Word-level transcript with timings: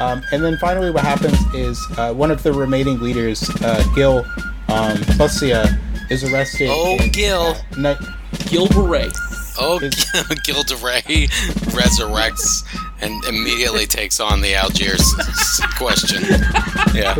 Um, 0.00 0.22
and 0.32 0.42
then 0.42 0.56
finally, 0.58 0.90
what 0.90 1.04
happens 1.04 1.38
is 1.54 1.78
uh, 1.98 2.12
one 2.14 2.30
of 2.30 2.42
the 2.42 2.52
remaining 2.52 3.00
leaders, 3.00 3.48
uh, 3.62 3.84
Gil 3.94 4.18
um, 4.68 4.96
Plusia, 5.16 5.78
is 6.10 6.24
arrested. 6.24 6.68
Oh, 6.70 6.96
and, 7.00 7.12
Gil. 7.12 7.40
uh, 7.42 7.54
ni- 7.76 8.06
Gil 8.48 8.66
Beret. 8.68 9.12
Oh, 9.58 9.78
Is- 9.82 10.10
Gil 10.44 10.62
de 10.62 10.74
resurrects 10.74 12.64
and 13.02 13.22
immediately 13.26 13.86
takes 13.86 14.20
on 14.20 14.40
the 14.40 14.54
Algiers 14.54 15.02
question. 15.76 16.22
Yeah. 16.94 17.14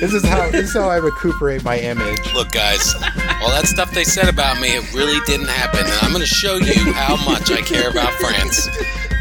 this 0.00 0.12
is 0.14 0.24
how 0.24 0.50
this 0.50 0.68
is 0.70 0.74
how 0.74 0.88
I 0.88 0.96
recuperate 0.96 1.64
my 1.64 1.78
image. 1.78 2.18
Look, 2.34 2.50
guys, 2.52 2.94
all 3.42 3.50
that 3.50 3.64
stuff 3.66 3.92
they 3.92 4.04
said 4.04 4.28
about 4.28 4.60
me, 4.60 4.68
it 4.68 4.92
really 4.94 5.20
didn't 5.26 5.48
happen. 5.48 5.80
And 5.80 5.92
I'm 6.02 6.10
going 6.12 6.22
to 6.22 6.26
show 6.26 6.56
you 6.56 6.92
how 6.92 7.16
much 7.24 7.50
I 7.50 7.60
care 7.62 7.90
about 7.90 8.12
France 8.14 8.68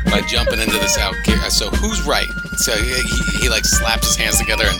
by 0.05 0.21
jumping 0.21 0.59
into 0.59 0.77
this 0.79 0.97
out. 0.97 1.15
So, 1.49 1.69
who's 1.69 2.01
right? 2.03 2.27
So, 2.59 2.75
he, 2.75 3.01
he, 3.03 3.37
he, 3.43 3.49
like 3.49 3.63
slaps 3.63 4.07
his 4.07 4.15
hands 4.17 4.37
together 4.37 4.65
and 4.65 4.77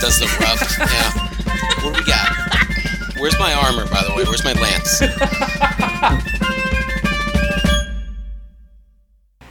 does 0.00 0.18
the 0.18 0.26
rub. 0.40 0.58
Yeah. 0.88 1.84
What 1.84 1.94
do 1.94 2.00
we 2.00 2.06
got? 2.06 3.18
Where's 3.18 3.38
my 3.38 3.52
armor, 3.52 3.86
by 3.90 4.02
the 4.02 4.14
way? 4.16 4.24
Where's 4.24 4.44
my 4.44 4.54
lance? 4.54 5.02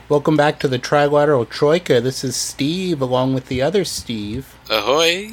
Welcome 0.10 0.36
back 0.36 0.60
to 0.62 0.68
the 0.68 0.80
Trilateral 0.80 1.48
Troika. 1.48 2.02
This 2.02 2.24
is 2.24 2.36
Steve, 2.36 3.00
along 3.00 3.36
with 3.36 3.46
the 3.48 3.62
other 3.62 3.86
Steve 3.86 4.56
Ahoy! 4.72 5.30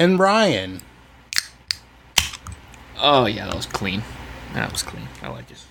and 0.00 0.18
Ryan. 0.18 0.80
Oh 2.98 3.26
yeah, 3.26 3.46
that 3.46 3.54
was 3.54 3.66
clean. 3.66 4.02
That 4.54 4.72
was 4.72 4.82
clean. 4.82 5.06
I 5.22 5.28
like 5.28 5.48
it. 5.52 5.64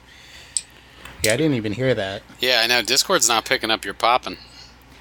Yeah, 1.22 1.34
I 1.34 1.38
didn't 1.38 1.56
even 1.56 1.74
hear 1.74 1.94
that. 1.94 2.22
Yeah, 2.40 2.62
I 2.64 2.68
know. 2.68 2.82
Discord's 2.82 3.28
not 3.28 3.44
picking 3.44 3.72
up 3.72 3.84
your 3.84 3.94
popping. 3.94 4.38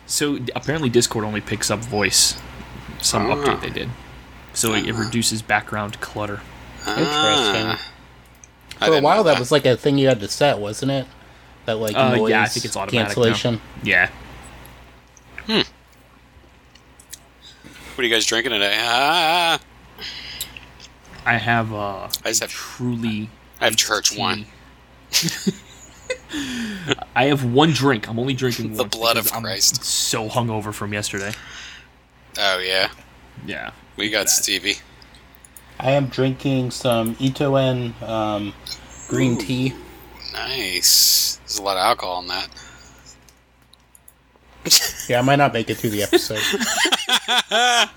So 0.07 0.39
apparently 0.55 0.89
Discord 0.91 1.25
only 1.25 1.41
picks 1.41 1.71
up 1.71 1.81
voice. 1.81 2.37
Some 3.01 3.31
Ah. 3.31 3.35
update 3.37 3.61
they 3.63 3.71
did. 3.71 3.91
So 4.53 4.73
it, 4.75 4.87
it 4.87 4.95
reduces 4.95 5.43
background 5.43 6.01
clutter. 6.01 6.41
Interesting. 6.87 7.67
Ah. 7.67 7.81
For 8.79 8.95
a 8.97 9.01
while, 9.01 9.19
know 9.19 9.23
that 9.25 9.39
was 9.39 9.51
like 9.51 9.65
a 9.67 9.77
thing 9.77 9.99
you 9.99 10.09
had 10.09 10.21
to 10.21 10.29
set, 10.29 10.59
wasn't 10.59 10.93
it? 10.93 11.07
That 11.67 11.75
like 11.79 11.97
Uh, 11.97 12.17
noise 12.17 12.31
yeah, 12.31 12.43
I 12.43 12.47
think 12.47 12.65
it's 12.67 12.77
automatic 12.77 13.07
cancellation. 13.09 13.55
Now. 13.55 13.61
Yeah. 13.83 14.11
What 15.47 15.67
are 17.99 18.03
you 18.03 18.11
guys 18.15 18.27
drinking 18.27 18.53
today? 18.53 18.77
Ah, 18.79 19.59
I 21.25 21.37
have 21.37 21.73
uh 21.73 22.09
I 22.25 22.29
just 22.29 22.41
have- 22.43 22.51
truly 22.51 23.31
I 23.61 23.65
have 23.67 23.77
church 23.77 24.11
tea. 24.11 24.19
wine. 24.19 24.47
I 27.17 27.25
have 27.27 27.45
one 27.45 27.71
drink. 27.73 28.09
I'm 28.09 28.19
only 28.19 28.35
drinking 28.35 28.75
The 28.75 28.85
blood 28.85 29.15
because 29.15 29.31
of 29.31 29.37
I'm 29.37 29.43
Christ. 29.43 29.85
so 29.85 30.29
hungover 30.29 30.73
from 30.75 30.93
yesterday. 30.93 31.33
Oh 32.39 32.59
yeah, 32.59 32.89
Yeah. 33.47 33.71
we 33.97 34.11
got 34.11 34.25
That. 34.25 34.31
Stevie. 34.31 34.77
I 35.79 35.91
am 35.93 36.07
drinking 36.07 36.71
some 36.71 37.17
Ito 37.19 37.57
En 37.57 37.95
um, 38.03 38.53
green 39.09 39.37
tea. 39.39 39.73
Nice. 40.33 41.37
There's 41.45 41.59
a 41.59 41.63
lot 41.63 41.77
of 41.77 41.83
alcohol 41.85 42.21
in 42.23 42.29
that. 42.29 42.49
Yeah, 45.09 45.19
I 45.19 45.23
might 45.23 45.37
not 45.37 45.53
make 45.53 45.69
it 45.69 45.75
through 45.77 45.91
the 45.91 46.03
episode. 46.03 46.41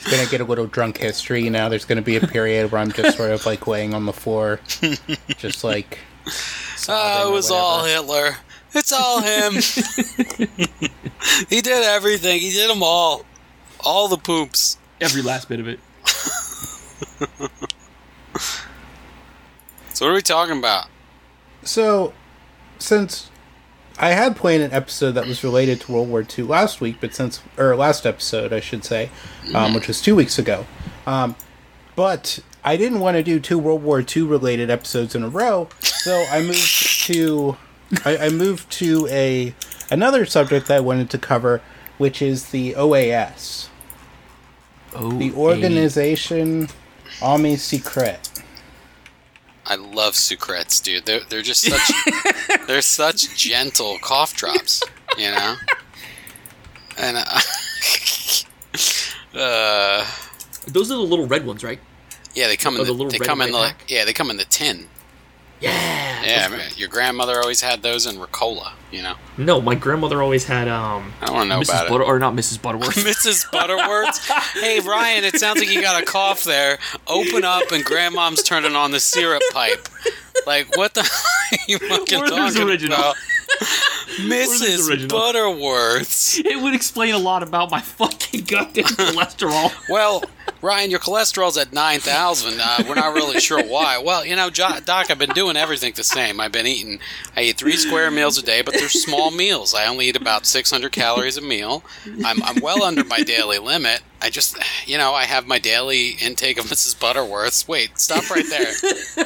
It's 0.00 0.16
gonna 0.16 0.30
get 0.30 0.40
a 0.40 0.44
little 0.44 0.66
drunk 0.66 0.98
history 0.98 1.50
now. 1.50 1.68
There's 1.68 1.84
gonna 1.84 2.02
be 2.02 2.16
a 2.16 2.20
period 2.26 2.70
where 2.70 2.80
I'm 2.80 2.92
just 2.92 3.16
sort 3.16 3.30
of 3.32 3.44
like 3.44 3.66
laying 3.66 3.94
on 3.94 4.06
the 4.06 4.12
floor, 4.12 4.60
just 5.38 5.64
like. 5.64 5.98
Oh, 6.88 7.28
it 7.28 7.32
was 7.32 7.50
all. 7.50 7.84
Hitler. 7.84 8.36
It's 8.74 8.92
all 8.92 9.20
him. 9.20 9.54
he 11.48 11.60
did 11.60 11.84
everything. 11.84 12.40
He 12.40 12.50
did 12.50 12.70
them 12.70 12.82
all. 12.82 13.24
All 13.80 14.08
the 14.08 14.18
poops. 14.18 14.78
Every 15.00 15.22
last 15.22 15.48
bit 15.48 15.60
of 15.60 15.68
it. 15.68 15.80
So 19.98 20.06
what 20.06 20.12
are 20.12 20.14
we 20.14 20.22
talking 20.22 20.56
about? 20.56 20.86
So, 21.64 22.12
since 22.78 23.30
I 23.98 24.10
had 24.10 24.36
planned 24.36 24.62
an 24.62 24.72
episode 24.72 25.10
that 25.12 25.26
was 25.26 25.42
related 25.42 25.80
to 25.80 25.92
World 25.92 26.08
War 26.08 26.24
II 26.38 26.44
last 26.44 26.80
week, 26.80 26.98
but 27.00 27.16
since 27.16 27.42
or 27.56 27.74
last 27.74 28.06
episode, 28.06 28.52
I 28.52 28.60
should 28.60 28.84
say, 28.84 29.10
um, 29.56 29.74
which 29.74 29.88
was 29.88 30.00
two 30.00 30.14
weeks 30.14 30.38
ago, 30.38 30.66
um, 31.04 31.34
but 31.96 32.38
I 32.68 32.76
didn't 32.76 33.00
want 33.00 33.16
to 33.16 33.22
do 33.22 33.40
two 33.40 33.58
World 33.58 33.82
War 33.82 34.04
II 34.04 34.24
related 34.24 34.68
episodes 34.68 35.14
in 35.14 35.22
a 35.22 35.28
row, 35.30 35.70
so 35.80 36.26
I 36.30 36.42
moved 36.42 37.02
to 37.06 37.56
I, 38.04 38.18
I 38.26 38.28
moved 38.28 38.70
to 38.72 39.08
a 39.10 39.54
another 39.90 40.26
subject 40.26 40.66
that 40.66 40.76
I 40.76 40.80
wanted 40.80 41.08
to 41.08 41.18
cover, 41.18 41.62
which 41.96 42.20
is 42.20 42.50
the 42.50 42.74
OAS, 42.74 43.68
Oh, 44.94 45.12
the 45.12 45.32
Organization 45.32 46.68
Army 47.22 47.56
Secret. 47.56 48.42
I 49.64 49.76
love 49.76 50.12
sucrets, 50.12 50.82
dude. 50.82 51.06
They're 51.06 51.20
they're 51.30 51.40
just 51.40 51.62
such 51.62 51.90
they're 52.66 52.82
such 52.82 53.34
gentle 53.34 53.96
cough 54.02 54.36
drops, 54.36 54.82
you 55.16 55.30
know. 55.30 55.54
And 56.98 57.16
uh, 57.16 57.40
uh, 59.38 60.06
Those 60.66 60.90
are 60.90 60.96
the 60.96 61.02
little 61.02 61.26
red 61.26 61.46
ones, 61.46 61.64
right? 61.64 61.80
Yeah, 62.38 62.46
they 62.46 62.56
come 62.56 62.74
in 62.76 62.80
Oh, 62.80 62.84
the, 62.84 62.92
the 62.92 62.96
little 62.96 63.10
they 63.10 63.18
red 63.18 63.26
come 63.28 63.40
in 63.40 63.52
the 63.52 63.58
pack? 63.58 63.84
yeah 63.88 64.04
they 64.04 64.12
come 64.12 64.30
in 64.30 64.36
the 64.36 64.44
tin. 64.44 64.86
Yeah. 65.60 66.24
Yeah, 66.24 66.46
I 66.48 66.56
mean, 66.56 66.60
your 66.76 66.88
grandmother 66.88 67.40
always 67.40 67.60
had 67.60 67.82
those 67.82 68.06
in 68.06 68.14
Ricola, 68.16 68.72
you 68.92 69.02
know. 69.02 69.14
No, 69.36 69.60
my 69.60 69.74
grandmother 69.74 70.22
always 70.22 70.44
had 70.44 70.68
um. 70.68 71.12
I 71.20 71.26
to 71.26 71.44
know 71.46 71.60
Mrs. 71.60 71.68
about 71.70 71.88
Butter 71.88 72.04
or 72.04 72.18
not 72.20 72.34
Mrs. 72.34 72.62
Butterworth. 72.62 72.94
Mrs. 73.12 73.50
Butterworth. 73.50 74.24
hey 74.54 74.78
Ryan, 74.80 75.24
it 75.24 75.36
sounds 75.40 75.58
like 75.58 75.68
you 75.70 75.80
got 75.80 76.00
a 76.00 76.06
cough 76.06 76.44
there. 76.44 76.78
Open 77.08 77.44
up 77.44 77.72
and 77.72 77.84
grandmom's 77.84 78.42
turning 78.44 78.76
on 78.76 78.92
the 78.92 79.00
syrup 79.00 79.42
pipe. 79.52 79.88
Like 80.46 80.76
what 80.76 80.94
the 80.94 81.00
are 81.52 81.58
you 81.66 81.78
fucking 81.78 82.20
talking 82.26 82.62
original? 82.62 82.96
about? 82.96 83.16
Mrs. 84.18 84.88
original? 84.88 85.18
Butterworth's. 85.18 86.38
it 86.38 86.60
would 86.62 86.74
explain 86.74 87.14
a 87.14 87.18
lot 87.18 87.42
about 87.42 87.70
my 87.70 87.80
fucking 87.80 88.44
goddamn 88.44 88.84
cholesterol. 88.84 89.72
Well, 89.88 90.22
Ryan, 90.60 90.90
your 90.90 90.98
cholesterol's 91.00 91.56
at 91.56 91.72
9,000. 91.72 92.60
Uh, 92.60 92.84
we're 92.88 92.94
not 92.96 93.14
really 93.14 93.40
sure 93.48 93.62
why. 93.62 93.98
Well, 93.98 94.24
you 94.26 94.34
know, 94.36 94.50
Jo- 94.50 94.80
Doc, 94.84 95.10
I've 95.10 95.18
been 95.18 95.30
doing 95.30 95.56
everything 95.56 95.92
the 95.94 96.04
same. 96.04 96.40
I've 96.40 96.52
been 96.52 96.66
eating, 96.66 96.98
I 97.36 97.42
eat 97.42 97.56
three 97.58 97.76
square 97.76 98.10
meals 98.10 98.38
a 98.38 98.42
day, 98.42 98.62
but 98.62 98.74
they're 98.74 98.88
small 98.88 99.30
meals. 99.30 99.74
I 99.74 99.86
only 99.86 100.08
eat 100.08 100.16
about 100.16 100.46
600 100.46 100.90
calories 100.92 101.36
a 101.36 101.40
meal. 101.42 101.82
I'm, 102.24 102.42
I'm 102.42 102.60
well 102.60 102.82
under 102.82 103.04
my 103.04 103.20
daily 103.20 103.58
limit. 103.58 104.00
I 104.20 104.30
just, 104.30 104.58
you 104.84 104.98
know, 104.98 105.12
I 105.14 105.24
have 105.24 105.46
my 105.46 105.60
daily 105.60 106.16
intake 106.20 106.58
of 106.58 106.64
Mrs. 106.64 106.98
Butterworth's. 106.98 107.68
Wait, 107.68 107.96
stop 107.98 108.28
right 108.30 108.44
there. 108.48 108.72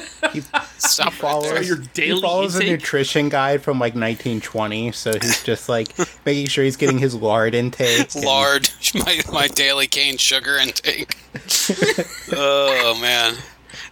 He, 0.32 0.40
Stop 0.78 1.06
right 1.08 1.14
follows- 1.14 1.50
there. 1.50 1.62
your 1.62 1.80
he 1.80 1.88
daily 1.92 2.20
follows 2.22 2.54
a 2.54 2.60
nutrition 2.64 3.28
guide 3.28 3.60
from 3.60 3.78
like 3.78 3.92
1920, 3.94 4.92
so 4.92 5.12
he's 5.12 5.42
just 5.42 5.68
like 5.68 5.88
making 6.24 6.46
sure 6.46 6.64
he's 6.64 6.76
getting 6.76 6.96
his 6.98 7.14
lard 7.14 7.54
intake. 7.54 8.14
and- 8.14 8.24
Lard, 8.24 8.70
my, 8.94 9.20
my 9.30 9.48
daily 9.48 9.88
cane 9.88 10.16
sugar 10.16 10.56
intake. 10.56 11.16
oh 12.32 12.98
man, 13.00 13.36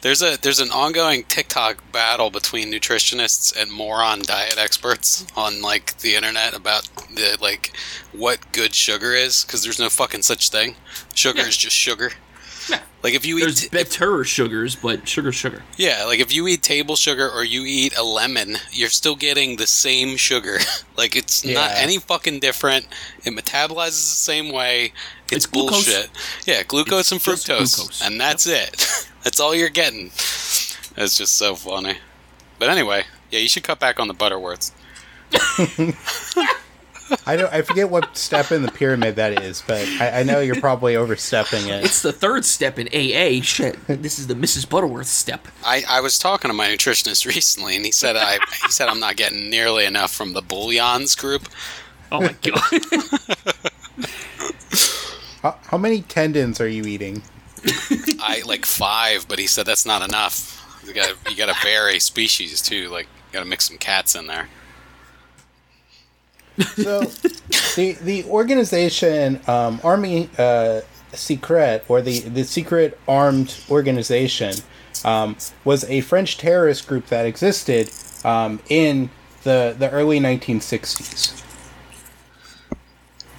there's 0.02 0.22
a 0.22 0.38
there's 0.40 0.60
an 0.60 0.70
ongoing 0.70 1.24
TikTok 1.24 1.90
battle 1.92 2.30
between 2.30 2.70
nutritionists 2.70 3.56
and 3.56 3.70
moron 3.72 4.20
diet 4.22 4.58
experts 4.58 5.26
on 5.36 5.62
like 5.62 5.96
the 5.98 6.14
internet 6.14 6.54
about 6.54 6.88
the 7.14 7.38
like 7.40 7.72
what 8.12 8.52
good 8.52 8.74
sugar 8.74 9.14
is 9.14 9.44
because 9.44 9.62
there's 9.62 9.78
no 9.78 9.88
fucking 9.88 10.22
such 10.22 10.50
thing. 10.50 10.76
Sugar 11.14 11.40
is 11.42 11.56
just 11.56 11.76
sugar. 11.76 12.12
Yeah. 12.70 12.80
Like 13.02 13.14
if 13.14 13.24
you 13.24 13.38
eat 13.38 13.40
There's 13.40 13.64
eat, 13.64 13.70
better 13.70 14.22
sugars, 14.24 14.76
but 14.76 15.08
sugar, 15.08 15.32
sugar. 15.32 15.62
yeah, 15.78 16.04
like 16.04 16.20
if 16.20 16.34
you 16.34 16.46
eat 16.48 16.62
table 16.62 16.96
sugar 16.96 17.30
or 17.30 17.42
you 17.44 17.62
eat 17.64 17.96
a 17.96 18.02
lemon, 18.02 18.56
you're 18.72 18.90
still 18.90 19.16
getting 19.16 19.56
the 19.56 19.66
same 19.66 20.18
sugar. 20.18 20.58
like 20.98 21.16
it's 21.16 21.42
not 21.42 21.70
any 21.76 21.96
fucking 21.96 22.40
different. 22.40 22.86
It 23.24 23.30
metabolizes 23.34 23.86
the 23.86 24.18
same 24.18 24.52
way. 24.52 24.92
It's, 25.32 25.32
It's 25.32 25.46
glucose. 25.46 25.86
bullshit. 25.86 26.10
Yeah, 26.44 26.62
glucose 26.62 27.10
It's 27.10 27.12
and 27.12 27.20
fructose, 27.22 27.74
glucose. 27.76 28.02
and 28.04 28.20
that's 28.20 28.46
it. 28.46 28.86
that's 29.24 29.40
all 29.40 29.54
you're 29.54 29.70
getting. 29.70 30.08
It's 30.08 31.16
just 31.16 31.36
so 31.36 31.54
funny. 31.54 31.96
But 32.58 32.68
anyway, 32.68 33.04
yeah, 33.30 33.38
you 33.38 33.48
should 33.48 33.64
cut 33.64 33.80
back 33.80 33.98
on 33.98 34.08
the 34.08 34.14
Butterworths. 34.14 34.72
I 37.26 37.36
don't. 37.36 37.52
I 37.52 37.62
forget 37.62 37.90
what 37.90 38.16
step 38.16 38.52
in 38.52 38.62
the 38.62 38.70
pyramid 38.70 39.16
that 39.16 39.42
is, 39.42 39.62
but 39.66 39.86
I, 40.00 40.20
I 40.20 40.22
know 40.22 40.40
you're 40.40 40.60
probably 40.60 40.96
overstepping 40.96 41.68
it. 41.68 41.84
It's 41.84 42.02
the 42.02 42.12
third 42.12 42.44
step 42.44 42.78
in 42.78 42.88
AA. 42.88 43.42
Shit, 43.42 43.76
this 43.86 44.18
is 44.18 44.26
the 44.26 44.34
Mrs. 44.34 44.68
Butterworth 44.68 45.06
step. 45.06 45.46
I, 45.64 45.82
I 45.88 46.00
was 46.00 46.18
talking 46.18 46.48
to 46.48 46.54
my 46.54 46.68
nutritionist 46.68 47.26
recently, 47.34 47.76
and 47.76 47.84
he 47.84 47.92
said 47.92 48.16
I 48.16 48.38
he 48.62 48.70
said 48.70 48.88
I'm 48.88 49.00
not 49.00 49.16
getting 49.16 49.50
nearly 49.50 49.84
enough 49.84 50.12
from 50.12 50.32
the 50.32 50.42
bouillons 50.42 51.14
group. 51.14 51.48
Oh 52.12 52.20
my 52.20 52.34
god. 52.42 52.60
How, 55.42 55.56
how 55.62 55.78
many 55.78 56.02
tendons 56.02 56.60
are 56.60 56.68
you 56.68 56.84
eating? 56.84 57.22
I 58.20 58.42
like 58.44 58.66
five, 58.66 59.26
but 59.26 59.38
he 59.38 59.46
said 59.46 59.64
that's 59.64 59.86
not 59.86 60.02
enough. 60.06 60.82
You 60.86 60.92
got 60.92 61.14
you 61.30 61.36
got 61.36 61.54
to 61.54 61.60
vary 61.62 61.98
species 61.98 62.60
too. 62.60 62.88
Like 62.90 63.06
you 63.06 63.32
got 63.32 63.40
to 63.40 63.48
mix 63.48 63.68
some 63.68 63.78
cats 63.78 64.14
in 64.14 64.26
there. 64.26 64.48
So, 66.58 67.00
the 67.76 67.96
the 68.02 68.24
organization 68.24 69.40
um, 69.46 69.80
Army 69.82 70.28
uh, 70.38 70.80
Secret 71.12 71.84
or 71.88 72.02
the 72.02 72.20
the 72.20 72.44
secret 72.44 72.98
armed 73.08 73.62
organization 73.70 74.54
um, 75.04 75.36
was 75.64 75.84
a 75.84 76.00
French 76.02 76.38
terrorist 76.38 76.86
group 76.86 77.06
that 77.06 77.26
existed 77.26 77.90
um, 78.24 78.60
in 78.68 79.10
the 79.42 79.74
the 79.78 79.90
early 79.90 80.20
1960s. 80.20 81.42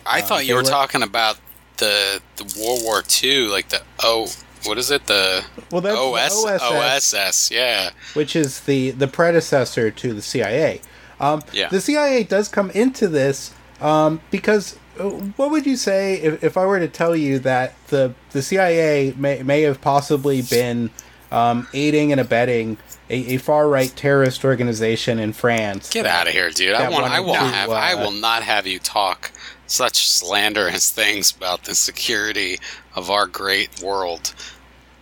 I 0.06 0.22
thought 0.22 0.46
you 0.46 0.56
were 0.56 0.62
were- 0.62 0.70
talking 0.70 1.04
about 1.04 1.38
the 1.78 2.22
the 2.38 2.44
World 2.60 2.82
War 2.84 3.04
II, 3.24 3.48
like 3.48 3.70
the 3.70 3.82
oh, 4.04 4.28
what 4.66 4.78
is 4.78 4.92
it? 4.92 5.06
The 5.08 5.44
Well, 5.72 5.82
that's 5.82 5.98
OS 5.98 6.44
the 6.44 6.68
OSS, 6.68 7.14
OSS, 7.14 7.52
yeah. 7.52 7.90
which 8.14 8.36
is 8.36 8.62
the 8.62 8.92
the 8.92 9.08
predecessor 9.08 9.92
to 9.92 10.14
the 10.14 10.22
CIA. 10.22 10.82
Um, 11.22 11.44
Yeah. 11.54 11.70
The 11.70 11.80
CIA 11.80 12.24
does 12.24 12.50
come 12.50 12.72
into 12.72 13.08
this 13.08 13.54
um, 13.80 14.22
because 14.30 14.78
uh, 15.00 15.10
what 15.10 15.52
would 15.52 15.66
you 15.66 15.76
say 15.76 16.16
if, 16.16 16.44
if 16.44 16.58
I 16.58 16.66
were 16.66 16.80
to 16.80 16.88
tell 16.88 17.16
you 17.16 17.40
that 17.40 17.74
the 17.88 18.14
the 18.32 18.42
CIA 18.42 19.14
may 19.18 19.42
may 19.44 19.62
have 19.62 19.82
possibly 19.82 20.42
been 20.42 20.90
um, 21.32 21.68
aiding 21.74 22.12
and 22.12 22.20
abetting 22.20 22.78
a, 23.10 23.36
a 23.36 23.38
far 23.38 23.68
right 23.68 23.94
terrorist 23.96 24.44
organization 24.44 25.20
in 25.20 25.34
France? 25.34 25.90
Get 25.90 26.06
out 26.06 26.28
of 26.28 26.34
here, 26.34 26.50
dude! 26.52 26.74
I 26.74 26.84
that 26.84 26.92
won't. 26.92 27.06
I 27.06 27.20
won't 27.20 27.40
to, 27.40 27.46
have. 27.46 27.70
I 27.70 27.94
uh, 27.94 28.04
will 28.04 28.12
not 28.12 28.44
have 28.44 28.68
you 28.68 28.80
talk 28.80 29.32
such 29.66 30.08
slanderous 30.08 30.92
things 30.92 31.34
about 31.36 31.64
the 31.64 31.76
security 31.76 32.60
of 32.96 33.10
our 33.10 33.26
great 33.26 33.82
world. 33.82 34.34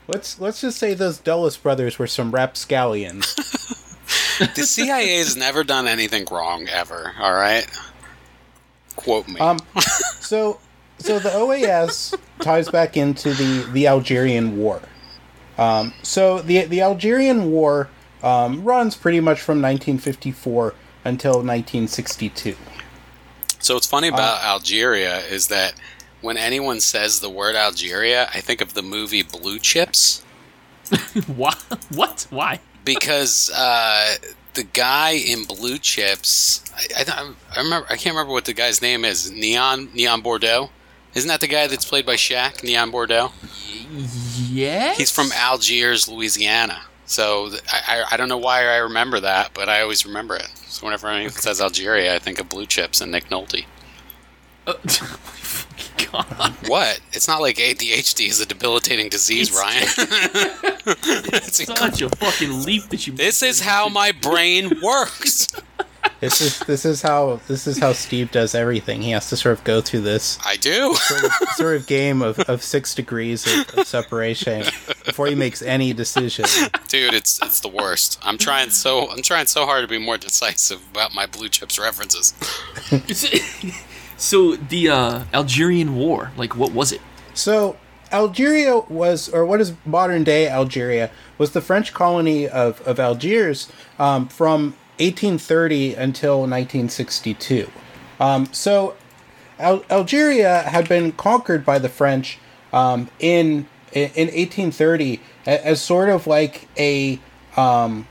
Let's 0.07 0.39
let's 0.39 0.61
just 0.61 0.77
say 0.77 0.93
those 0.93 1.17
Dulles 1.17 1.57
brothers 1.57 1.99
were 1.99 2.07
some 2.07 2.31
rapscallions. 2.31 3.35
The 4.39 4.63
CIA 4.63 5.17
has 5.17 5.35
never 5.35 5.63
done 5.63 5.87
anything 5.87 6.25
wrong 6.31 6.67
ever. 6.67 7.13
All 7.19 7.33
right, 7.33 7.67
quote 8.95 9.27
me. 9.27 9.39
Um, 9.39 9.59
so, 10.19 10.59
so 10.97 11.19
the 11.19 11.29
OAS 11.29 12.17
ties 12.41 12.69
back 12.69 12.97
into 12.97 13.33
the 13.33 13.69
the 13.71 13.87
Algerian 13.87 14.57
War. 14.57 14.81
Um, 15.57 15.93
so 16.03 16.39
the 16.39 16.65
the 16.65 16.81
Algerian 16.81 17.51
War 17.51 17.89
um, 18.23 18.63
runs 18.63 18.95
pretty 18.95 19.19
much 19.19 19.41
from 19.41 19.61
1954 19.61 20.73
until 21.05 21.31
1962. 21.33 22.55
So 23.59 23.73
what's 23.73 23.87
funny 23.87 24.09
uh, 24.09 24.13
about 24.13 24.43
Algeria 24.43 25.19
is 25.19 25.49
that 25.49 25.73
when 26.21 26.37
anyone 26.37 26.79
says 26.79 27.19
the 27.19 27.29
word 27.29 27.55
Algeria, 27.55 28.29
I 28.33 28.41
think 28.41 28.61
of 28.61 28.73
the 28.73 28.81
movie 28.81 29.21
Blue 29.21 29.59
Chips 29.59 30.23
what? 31.27 31.55
What? 31.89 32.27
Why? 32.29 32.59
Because 32.93 33.51
uh, 33.55 34.15
the 34.55 34.63
guy 34.63 35.11
in 35.11 35.43
Blue 35.43 35.77
Chips, 35.77 36.63
I, 36.75 37.03
I, 37.07 37.33
I 37.55 37.61
remember, 37.61 37.85
I 37.89 37.95
can't 37.97 38.15
remember 38.15 38.33
what 38.33 38.45
the 38.45 38.53
guy's 38.53 38.81
name 38.81 39.05
is. 39.05 39.31
Neon 39.31 39.89
Neon 39.93 40.21
Boudeaux, 40.21 40.69
isn't 41.13 41.27
that 41.27 41.39
the 41.39 41.47
guy 41.47 41.67
that's 41.67 41.85
played 41.85 42.05
by 42.05 42.15
Shaq? 42.15 42.63
Neon 42.63 42.91
Boudeaux. 42.91 43.31
Yes. 44.49 44.97
He's 44.97 45.11
from 45.11 45.29
Algiers, 45.33 46.07
Louisiana. 46.07 46.81
So 47.05 47.51
I, 47.71 47.81
I 47.87 48.05
I 48.11 48.17
don't 48.17 48.29
know 48.29 48.37
why 48.37 48.65
I 48.65 48.77
remember 48.77 49.19
that, 49.19 49.51
but 49.53 49.69
I 49.69 49.81
always 49.81 50.05
remember 50.05 50.35
it. 50.35 50.49
So 50.67 50.85
whenever 50.85 51.07
anyone 51.07 51.31
says 51.31 51.61
Algeria, 51.61 52.15
I 52.15 52.19
think 52.19 52.39
of 52.39 52.49
Blue 52.49 52.65
Chips 52.65 53.01
and 53.01 53.11
Nick 53.11 53.29
Nolte. 53.29 53.65
Uh, 54.67 54.73
God. 56.11 56.53
What? 56.67 56.99
It's 57.11 57.27
not 57.27 57.41
like 57.41 57.57
ADHD 57.57 58.27
is 58.29 58.39
a 58.39 58.45
debilitating 58.45 59.09
disease, 59.09 59.49
It's- 59.49 59.61
Ryan. 59.61 60.09
It's 60.91 61.61
inc- 61.61 61.77
Such 61.77 62.01
a 62.01 62.09
fucking 62.09 62.63
leap 62.63 62.89
that 62.89 63.05
you. 63.05 63.13
this 63.13 63.43
is 63.43 63.59
how 63.61 63.89
my 63.89 64.11
brain 64.11 64.79
works. 64.81 65.47
This 66.19 66.41
is 66.41 66.59
this 66.61 66.83
is 66.83 67.01
how 67.01 67.39
this 67.47 67.65
is 67.67 67.77
how 67.79 67.93
Steve 67.93 68.31
does 68.31 68.53
everything. 68.55 69.01
He 69.01 69.11
has 69.11 69.29
to 69.29 69.37
sort 69.37 69.57
of 69.57 69.63
go 69.63 69.79
through 69.81 70.01
this 70.01 70.37
I 70.45 70.57
do. 70.57 70.93
sort 70.95 71.23
of, 71.23 71.31
sort 71.55 71.75
of 71.77 71.87
game 71.87 72.21
of, 72.21 72.39
of 72.41 72.61
six 72.63 72.93
degrees 72.95 73.45
of, 73.47 73.77
of 73.77 73.87
separation 73.87 74.63
before 75.05 75.27
he 75.27 75.35
makes 75.35 75.61
any 75.61 75.93
decision. 75.93 76.45
Dude, 76.87 77.13
it's 77.13 77.39
it's 77.43 77.59
the 77.61 77.69
worst. 77.69 78.19
I'm 78.23 78.37
trying 78.37 78.69
so 78.71 79.09
I'm 79.11 79.21
trying 79.21 79.45
so 79.45 79.65
hard 79.65 79.83
to 79.83 79.87
be 79.87 79.97
more 79.97 80.17
decisive 80.17 80.81
about 80.91 81.13
my 81.13 81.25
blue 81.25 81.47
chips 81.49 81.79
references. 81.79 82.33
so 84.19 84.55
the 84.55 84.89
uh, 84.89 85.23
Algerian 85.33 85.95
War, 85.95 86.31
like, 86.37 86.55
what 86.55 86.71
was 86.71 86.91
it? 86.91 87.01
So 87.33 87.77
Algeria 88.11 88.77
was, 88.77 89.29
or 89.29 89.45
what 89.45 89.61
is 89.61 89.73
modern 89.85 90.23
day 90.23 90.47
Algeria, 90.47 91.09
was 91.37 91.51
the 91.51 91.61
French 91.61 91.93
colony 91.93 92.47
of, 92.47 92.85
of 92.87 92.99
Algiers 92.99 93.71
um, 93.97 94.27
from 94.27 94.75
1830 94.99 95.93
until 95.95 96.39
1962. 96.39 97.69
Um, 98.19 98.51
so 98.51 98.95
Al- 99.57 99.83
Algeria 99.89 100.63
had 100.63 100.89
been 100.89 101.11
conquered 101.13 101.65
by 101.65 101.79
the 101.79 101.89
French 101.89 102.37
um, 102.73 103.09
in 103.19 103.67
in 103.91 104.27
1830 104.27 105.19
a- 105.47 105.65
as 105.65 105.81
sort 105.81 106.09
of 106.09 106.27
like 106.27 106.67
a 106.77 107.19
um, 107.57 108.07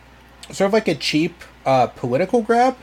sort 0.50 0.66
of 0.68 0.72
like 0.72 0.88
a 0.88 0.94
cheap 0.94 1.42
uh, 1.66 1.86
political 1.88 2.42
grab. 2.42 2.76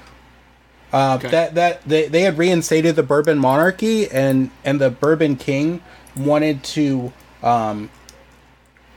Uh, 0.96 1.16
Okay. 1.16 1.30
That 1.30 1.56
that 1.56 1.82
they, 1.84 2.08
they 2.08 2.22
had 2.22 2.38
reinstated 2.38 2.96
the 2.96 3.04
Bourbon 3.04 3.38
monarchy 3.38 4.10
and 4.10 4.50
and 4.64 4.80
the 4.80 4.90
Bourbon 4.90 5.36
king 5.36 5.82
wanted 6.16 6.64
to 6.64 7.12
um, 7.44 7.90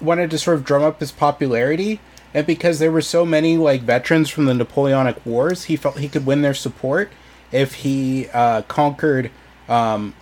wanted 0.01 0.31
to 0.31 0.39
sort 0.39 0.57
of 0.57 0.65
drum 0.65 0.83
up 0.85 1.01
his 1.01 1.11
popularity 1.11 2.01
and 2.35 2.47
because 2.47 2.79
there 2.79 2.93
were 2.93 3.01
so 3.01 3.25
many 3.25 3.57
like 3.57 3.83
veterans 3.83 4.29
from 4.29 4.45
the 4.45 4.55
Napoleonic 4.55 5.25
Wars, 5.25 5.65
he 5.65 5.77
felt 5.77 5.99
he 5.99 6.09
could 6.09 6.27
win 6.27 6.43
their 6.43 6.55
support 6.55 7.11
if 7.51 7.75
he 7.75 8.29
uh, 8.33 8.63
conquered 8.63 9.31
um, 9.69 10.15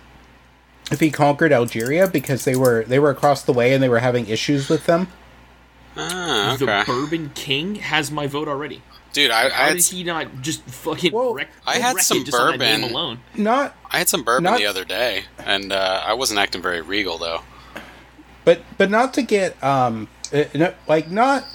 if 0.89 0.99
he 0.99 1.11
conquered 1.11 1.51
Algeria 1.51 2.07
because 2.07 2.45
they 2.45 2.55
were 2.55 2.85
they 2.85 2.97
were 2.99 3.09
across 3.09 3.43
the 3.43 3.53
way 3.53 3.73
and 3.73 3.83
they 3.83 3.89
were 3.89 3.99
having 3.99 4.27
issues 4.27 4.69
with 4.69 4.85
them. 4.85 5.09
Ah, 5.97 6.55
The. 6.57 6.83
Bourbon 6.85 7.31
King 7.35 7.75
has 7.75 8.09
my 8.11 8.27
vote 8.27 8.47
already. 8.47 8.81
Dude, 9.17 9.31
I, 9.31 9.47
I 9.47 9.49
How 9.49 9.63
had 9.69 9.77
did 9.77 9.85
he 9.87 10.03
not 10.03 10.41
just 10.43 10.61
fucking 10.61 11.11
Well, 11.11 11.33
wreck? 11.33 11.47
I 11.65 11.77
had 11.79 11.95
wreck 11.95 12.03
some 12.03 12.19
it 12.19 12.25
just 12.25 12.37
on 12.37 12.51
that 12.51 12.59
name 12.59 12.81
bourbon. 12.81 12.95
alone. 12.95 13.19
Not 13.35 13.75
I 13.89 13.97
had 13.97 14.07
some 14.09 14.21
bourbon 14.23 14.43
Not- 14.43 14.59
the 14.59 14.67
other 14.67 14.85
day, 14.85 15.23
and 15.43 15.73
uh, 15.73 16.03
I 16.05 16.13
wasn't 16.13 16.39
acting 16.39 16.61
very 16.61 16.81
regal 16.81 17.17
though. 17.17 17.41
but 18.45 18.61
but 18.77 18.91
not 18.91 19.15
to 19.15 19.23
get 19.23 19.61
um 19.63 20.07
uh, 20.31 20.43
like 20.87 21.09
not 21.09 21.45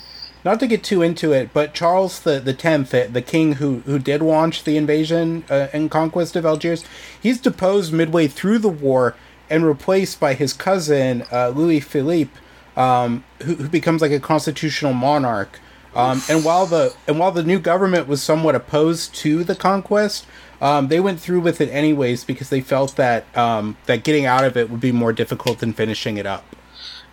not 0.44 0.58
to 0.58 0.66
get 0.66 0.82
too 0.82 1.02
into 1.02 1.30
it 1.32 1.50
but 1.54 1.72
charles 1.72 2.18
the 2.20 2.40
the 2.40 2.52
10th 2.52 2.88
the, 2.88 3.06
the 3.12 3.22
king 3.22 3.52
who 3.54 3.78
who 3.86 3.96
did 3.98 4.20
launch 4.20 4.64
the 4.64 4.76
invasion 4.76 5.44
uh, 5.48 5.68
and 5.72 5.88
conquest 5.90 6.34
of 6.34 6.44
algiers 6.44 6.84
he's 7.22 7.40
deposed 7.40 7.92
midway 7.92 8.26
through 8.26 8.58
the 8.58 8.68
war 8.68 9.14
and 9.48 9.64
replaced 9.64 10.18
by 10.18 10.34
his 10.34 10.52
cousin 10.52 11.22
uh, 11.30 11.48
louis 11.50 11.78
philippe 11.80 12.32
um, 12.76 13.22
who, 13.42 13.54
who 13.54 13.68
becomes 13.68 14.02
like 14.02 14.10
a 14.12 14.18
constitutional 14.20 14.92
monarch 14.94 15.60
um, 15.94 16.22
and 16.28 16.44
while 16.44 16.66
the 16.66 16.94
and 17.06 17.18
while 17.18 17.32
the 17.32 17.42
new 17.42 17.58
government 17.58 18.06
was 18.08 18.22
somewhat 18.22 18.54
opposed 18.54 19.14
to 19.14 19.44
the 19.44 19.54
conquest 19.54 20.26
um, 20.60 20.88
they 20.88 21.00
went 21.00 21.20
through 21.20 21.40
with 21.40 21.60
it 21.60 21.68
anyways 21.70 22.24
because 22.24 22.50
they 22.50 22.60
felt 22.60 22.96
that 22.96 23.24
um, 23.36 23.76
that 23.86 24.04
getting 24.04 24.26
out 24.26 24.44
of 24.44 24.56
it 24.56 24.70
would 24.70 24.80
be 24.80 24.92
more 24.92 25.12
difficult 25.12 25.58
than 25.58 25.72
finishing 25.72 26.16
it 26.16 26.26
up 26.26 26.44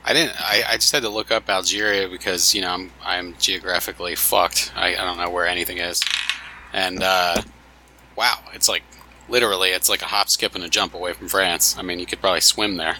I 0.09 0.13
didn't. 0.13 0.41
I, 0.41 0.63
I 0.67 0.75
just 0.77 0.91
had 0.91 1.03
to 1.03 1.09
look 1.09 1.29
up 1.29 1.49
Algeria 1.49 2.07
because 2.07 2.55
you 2.55 2.61
know 2.61 2.71
I'm 2.71 2.91
I'm 3.03 3.35
geographically 3.37 4.15
fucked. 4.15 4.71
I, 4.75 4.95
I 4.95 5.05
don't 5.05 5.17
know 5.17 5.29
where 5.29 5.45
anything 5.45 5.77
is, 5.77 6.01
and 6.73 7.03
uh, 7.03 7.41
wow, 8.15 8.39
it's 8.53 8.69
like 8.69 8.83
literally 9.27 9.69
it's 9.69 9.89
like 9.89 10.01
a 10.01 10.05
hop, 10.05 10.29
skip, 10.29 10.55
and 10.55 10.63
a 10.63 10.69
jump 10.69 10.93
away 10.93 11.13
from 11.13 11.27
France. 11.27 11.77
I 11.77 11.81
mean, 11.81 11.99
you 11.99 12.05
could 12.05 12.21
probably 12.21 12.41
swim 12.41 12.77
there. 12.77 12.97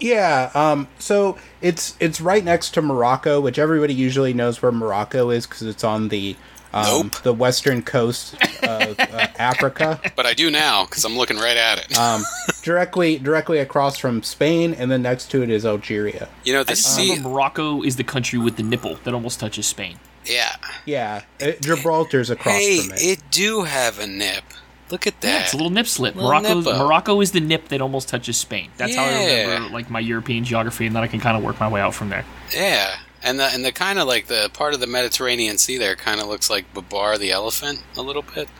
Yeah, 0.00 0.50
um, 0.54 0.88
so 0.98 1.38
it's 1.62 1.96
it's 2.00 2.20
right 2.20 2.44
next 2.44 2.70
to 2.74 2.82
Morocco, 2.82 3.40
which 3.40 3.58
everybody 3.58 3.94
usually 3.94 4.32
knows 4.34 4.60
where 4.62 4.72
Morocco 4.72 5.30
is 5.30 5.46
because 5.46 5.62
it's 5.62 5.84
on 5.84 6.08
the 6.08 6.36
um, 6.74 6.84
Nope. 7.06 7.22
the 7.22 7.32
western 7.32 7.80
coast 7.82 8.34
of 8.62 8.98
uh, 9.00 9.26
Africa, 9.38 9.98
But 10.16 10.26
I 10.26 10.34
do 10.34 10.50
now 10.50 10.84
because 10.84 11.04
I'm 11.04 11.16
looking 11.16 11.38
right 11.38 11.56
at 11.56 11.78
it. 11.78 11.96
um, 11.98 12.22
directly 12.62 13.18
directly 13.18 13.58
across 13.58 13.96
from 13.96 14.22
Spain, 14.22 14.74
and 14.74 14.90
then 14.90 15.00
next 15.02 15.30
to 15.30 15.42
it 15.42 15.48
is 15.50 15.64
Algeria. 15.64 16.28
you 16.44 16.52
know 16.52 16.60
I 16.60 16.64
the 16.64 16.72
just 16.72 16.94
sea. 16.94 17.10
remember 17.10 17.30
Morocco 17.30 17.82
is 17.82 17.96
the 17.96 18.04
country 18.04 18.38
with 18.38 18.56
the 18.56 18.62
nipple 18.62 18.96
that 19.04 19.14
almost 19.14 19.40
touches 19.40 19.66
Spain. 19.66 19.98
Yeah. 20.26 20.56
Yeah, 20.84 21.22
it, 21.38 21.62
Gibraltar's 21.62 22.30
across 22.30 22.56
Hey, 22.56 22.80
from 22.80 22.96
it. 22.96 23.02
it 23.02 23.22
do 23.30 23.62
have 23.62 23.98
a 24.00 24.06
nip. 24.08 24.42
Look 24.90 25.06
at 25.06 25.14
Yeah, 25.22 25.30
that. 25.32 25.42
it's 25.44 25.52
a 25.52 25.56
little 25.56 25.70
nip 25.70 25.86
slip. 25.86 26.14
Little 26.14 26.30
Morocco's, 26.30 26.64
nippo. 26.64 26.78
Morocco 26.86 27.20
is 27.20 27.32
the 27.32 27.40
nip 27.40 27.68
that 27.68 27.80
almost 27.80 28.08
touches 28.08 28.36
Spain. 28.36 28.70
That's 28.76 28.94
how 28.94 29.04
I 29.04 29.10
Yeah. 29.10 29.40
remember 29.42 29.68
like 29.74 29.90
my 29.90 30.00
European 30.00 30.44
geography, 30.44 30.86
and 30.86 30.94
then 30.94 31.02
I 31.02 31.08
can 31.08 31.18
kind 31.20 31.36
of 31.36 31.42
work 31.42 31.58
my 31.58 31.68
way 31.68 31.80
out 31.80 31.94
from 31.94 32.08
there. 32.10 32.24
Yeah, 32.54 32.94
and 33.22 33.40
the 33.40 33.44
and 33.46 33.64
the 33.64 33.72
kind 33.72 33.98
of 33.98 34.06
like 34.06 34.26
the 34.28 34.48
part 34.52 34.74
of 34.74 34.80
the 34.80 34.86
Mediterranean 34.86 35.58
Sea 35.58 35.76
there 35.78 35.96
kind 35.96 36.20
of 36.20 36.28
looks 36.28 36.48
like 36.48 36.72
Babar 36.72 37.18
the 37.18 37.32
elephant 37.32 37.80
a 37.96 38.02
little 38.02 38.22
bit. 38.22 38.48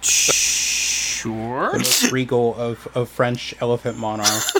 Sure. 0.00 1.70
the 1.72 1.78
most 1.78 2.12
regal 2.12 2.54
of, 2.56 2.86
of 2.94 3.08
French 3.08 3.54
elephant 3.60 3.98
monarchs. 3.98 4.50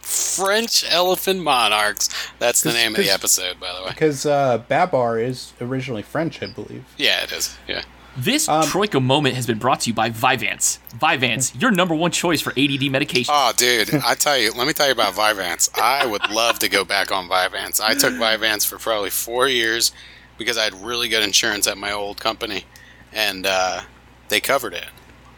French 0.36 0.84
elephant 0.90 1.42
monarchs. 1.42 2.08
That's 2.38 2.62
the 2.62 2.72
name 2.72 2.94
of 2.94 2.98
the 3.02 3.10
episode, 3.10 3.60
by 3.60 3.74
the 3.74 3.82
way. 3.82 3.90
Because 3.90 4.24
uh, 4.26 4.58
Babar 4.68 5.18
is 5.18 5.52
originally 5.60 6.02
French, 6.02 6.42
I 6.42 6.46
believe. 6.46 6.84
Yeah, 6.96 7.22
it 7.24 7.32
is. 7.32 7.56
Yeah. 7.68 7.82
This 8.16 8.48
Um, 8.48 8.64
Troika 8.66 8.98
moment 8.98 9.34
has 9.36 9.46
been 9.46 9.58
brought 9.58 9.80
to 9.80 9.90
you 9.90 9.94
by 9.94 10.08
Vyvanse. 10.10 10.78
Vyvanse, 10.98 11.60
your 11.60 11.70
number 11.70 11.94
one 11.94 12.10
choice 12.10 12.40
for 12.40 12.50
ADD 12.56 12.90
medication. 12.90 13.32
Oh, 13.36 13.52
dude, 13.56 13.92
I 13.94 14.14
tell 14.14 14.38
you, 14.38 14.52
let 14.52 14.66
me 14.66 14.72
tell 14.72 14.86
you 14.86 14.92
about 14.92 15.14
Vyvanse. 15.14 15.68
I 15.78 16.06
would 16.06 16.30
love 16.30 16.58
to 16.60 16.68
go 16.68 16.84
back 16.84 17.12
on 17.12 17.28
Vyvanse. 17.28 17.80
I 17.80 17.94
took 17.94 18.14
Vyvanse 18.14 18.66
for 18.66 18.78
probably 18.78 19.10
four 19.10 19.48
years 19.48 19.92
because 20.38 20.56
I 20.56 20.64
had 20.64 20.74
really 20.74 21.08
good 21.08 21.22
insurance 21.22 21.66
at 21.66 21.76
my 21.76 21.92
old 21.92 22.18
company, 22.18 22.64
and 23.12 23.44
uh, 23.46 23.82
they 24.28 24.40
covered 24.40 24.72
it. 24.72 24.86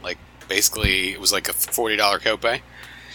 Like 0.03 0.19
basically, 0.49 1.11
it 1.13 1.21
was 1.21 1.33
like 1.33 1.49
a 1.49 1.53
forty 1.53 1.97
dollar 1.97 2.19
copay. 2.21 2.61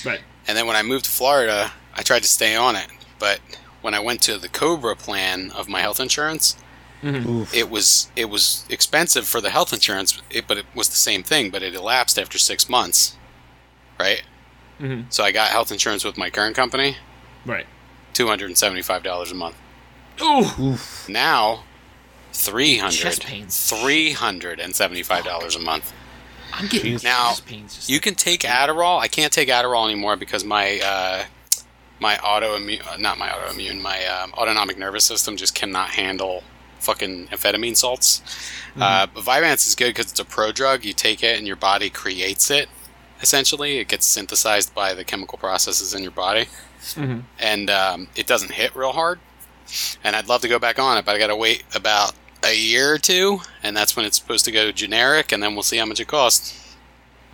right. 0.06 0.22
And 0.46 0.58
then 0.58 0.68
when 0.68 0.76
I 0.76 0.82
moved 0.84 1.06
to 1.06 1.12
Florida, 1.12 1.72
I 1.96 2.02
tried 2.02 2.22
to 2.24 2.28
stay 2.28 2.54
on 2.56 2.76
it, 2.76 2.88
but 3.18 3.40
when 3.82 3.94
I 3.94 4.00
went 4.02 4.22
to 4.24 4.38
the 4.38 4.50
Cobra 4.50 4.94
plan 4.96 5.52
of 5.52 5.70
my 5.70 5.80
health 5.80 6.02
insurance, 6.02 6.58
Oof. 7.04 7.54
it 7.54 7.70
was 7.70 8.10
it 8.16 8.26
was 8.26 8.66
expensive 8.70 9.28
for 9.28 9.42
the 9.42 9.50
health 9.50 9.74
insurance, 9.74 10.22
it, 10.30 10.48
but 10.48 10.58
it 10.58 10.66
was 10.74 10.90
the 10.90 10.96
same 10.96 11.24
thing. 11.24 11.50
But 11.50 11.62
it 11.64 11.76
elapsed 11.76 12.18
after 12.18 12.38
six 12.38 12.70
months, 12.70 13.18
right? 14.00 14.24
Mhm. 14.80 15.06
So 15.10 15.24
I 15.24 15.32
got 15.32 15.50
health 15.52 15.72
insurance 15.72 16.04
with 16.04 16.18
my 16.18 16.30
current 16.30 16.56
company, 16.56 16.98
Right. 17.46 17.66
two 18.14 18.28
hundred 18.28 18.48
and 18.48 18.58
seventy 18.58 18.82
five 18.82 19.04
dollars 19.04 19.32
a 19.32 19.36
month. 19.36 19.56
Ooh. 20.22 20.78
Now, 21.08 21.64
three 22.32 22.78
hundred. 22.78 23.14
Three 23.50 24.12
hundred 24.12 24.60
and 24.60 24.76
seventy-five 24.76 25.24
dollars 25.26 25.56
a 25.56 25.60
month. 25.60 25.92
I'm 26.54 26.68
getting 26.68 26.96
Jeez. 26.96 27.04
Now, 27.04 27.34
pains. 27.46 27.90
You 27.90 28.00
can 28.00 28.14
take 28.16 28.42
Adderall. 28.42 29.00
I 29.00 29.08
can't 29.08 29.34
take 29.34 29.50
Adderall 29.50 29.86
anymore 29.86 30.16
because 30.16 30.44
my 30.46 30.80
uh, 30.80 31.24
my 32.00 32.16
autoimmune, 32.16 32.86
uh, 32.88 32.98
not 32.98 33.18
my 33.18 33.30
autoimmune, 33.30 33.82
my 33.82 34.06
um, 34.06 34.34
autonomic 34.34 34.78
nervous 34.78 35.04
system 35.04 35.36
just 35.36 35.56
cannot 35.56 35.90
handle 35.90 36.44
fucking 36.84 37.28
amphetamine 37.28 37.76
salts. 37.76 38.22
Uh, 38.80 39.08
but 39.14 39.24
Vyvanse 39.24 39.68
is 39.68 39.76
good 39.76 39.90
because 39.90 40.12
it's 40.12 40.20
a 40.20 40.26
pro 40.26 40.52
drug. 40.52 40.84
You 40.86 40.94
take 40.94 41.24
it 41.24 41.38
and 41.38 41.48
your 41.48 41.56
body 41.56 41.90
creates 41.90 42.50
it. 42.52 42.68
Essentially, 43.22 43.78
it 43.80 43.88
gets 43.88 44.06
synthesized 44.06 44.74
by 44.76 44.94
the 44.94 45.04
chemical 45.04 45.38
processes 45.38 45.94
in 45.94 46.04
your 46.04 46.12
body, 46.12 46.48
Mhm. 46.96 47.24
and 47.40 47.70
um, 47.70 48.08
it 48.16 48.28
doesn't 48.28 48.52
hit 48.52 48.76
real 48.76 48.92
hard. 48.92 49.20
And 50.04 50.16
I'd 50.16 50.28
love 50.28 50.42
to 50.42 50.48
go 50.50 50.60
back 50.60 50.78
on 50.78 50.98
it, 50.98 51.06
but 51.06 51.16
I 51.16 51.20
got 51.20 51.28
to 51.28 51.36
wait 51.36 51.64
about 51.74 52.14
a 52.44 52.54
year 52.56 52.94
or 52.94 52.98
two, 52.98 53.40
and 53.64 53.76
that's 53.78 53.96
when 53.96 54.06
it's 54.06 54.18
supposed 54.18 54.44
to 54.46 54.52
go 54.52 54.72
generic, 54.74 55.32
and 55.32 55.42
then 55.42 55.54
we'll 55.56 55.64
see 55.64 55.78
how 55.78 55.86
much 55.86 56.02
it 56.02 56.08
costs. 56.08 56.60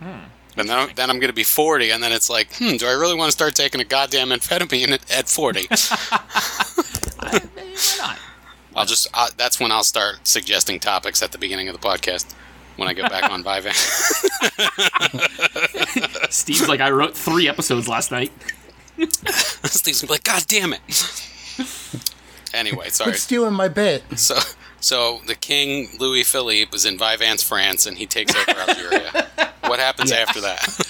And 0.00 0.68
then, 0.68 0.90
then 0.94 1.10
I'm 1.10 1.18
going 1.18 1.28
to 1.28 1.34
be 1.34 1.42
40, 1.44 1.90
and 1.90 2.02
then 2.02 2.12
it's 2.12 2.30
like, 2.30 2.54
hmm, 2.56 2.76
do 2.76 2.86
I 2.86 2.92
really 2.92 3.14
want 3.16 3.28
to 3.28 3.32
start 3.32 3.54
taking 3.56 3.80
a 3.80 3.84
goddamn 3.84 4.28
amphetamine 4.30 4.90
at, 4.92 5.10
at 5.10 5.28
40? 5.28 5.66
Why 7.20 7.40
not? 7.98 8.18
I'll 8.74 8.86
just, 8.86 9.08
uh, 9.14 9.28
that's 9.36 9.58
when 9.58 9.72
I'll 9.72 9.84
start 9.84 10.26
suggesting 10.26 10.78
topics 10.80 11.22
at 11.22 11.32
the 11.32 11.38
beginning 11.38 11.68
of 11.68 11.78
the 11.78 11.86
podcast 11.86 12.32
when 12.76 12.88
I 12.88 12.94
go 12.94 13.02
back 13.08 13.30
on 13.30 13.42
Vyvanse. 13.44 14.20
Steve's 16.30 16.68
like, 16.68 16.80
I 16.80 16.90
wrote 16.90 17.16
three 17.16 17.48
episodes 17.48 17.88
last 17.88 18.10
night. 18.10 18.32
Steve's 19.08 20.02
going 20.02 20.06
to 20.06 20.06
be 20.06 20.12
like, 20.12 20.24
God 20.24 20.44
damn 20.46 20.72
it. 20.72 20.80
anyway, 22.54 22.88
sorry. 22.88 23.10
Quit 23.12 23.20
stealing 23.20 23.54
my 23.54 23.68
bit. 23.68 24.02
So, 24.18 24.38
so 24.80 25.20
the 25.26 25.34
King 25.34 25.88
Louis 25.98 26.22
Philippe 26.22 26.74
is 26.74 26.86
in 26.86 26.96
Vyvanse, 26.96 27.44
France, 27.46 27.86
and 27.86 27.98
he 27.98 28.06
takes 28.06 28.34
over 28.34 28.58
Algeria. 28.58 29.28
what 29.62 29.78
happens 29.78 30.12
after 30.12 30.40
that? 30.40 30.86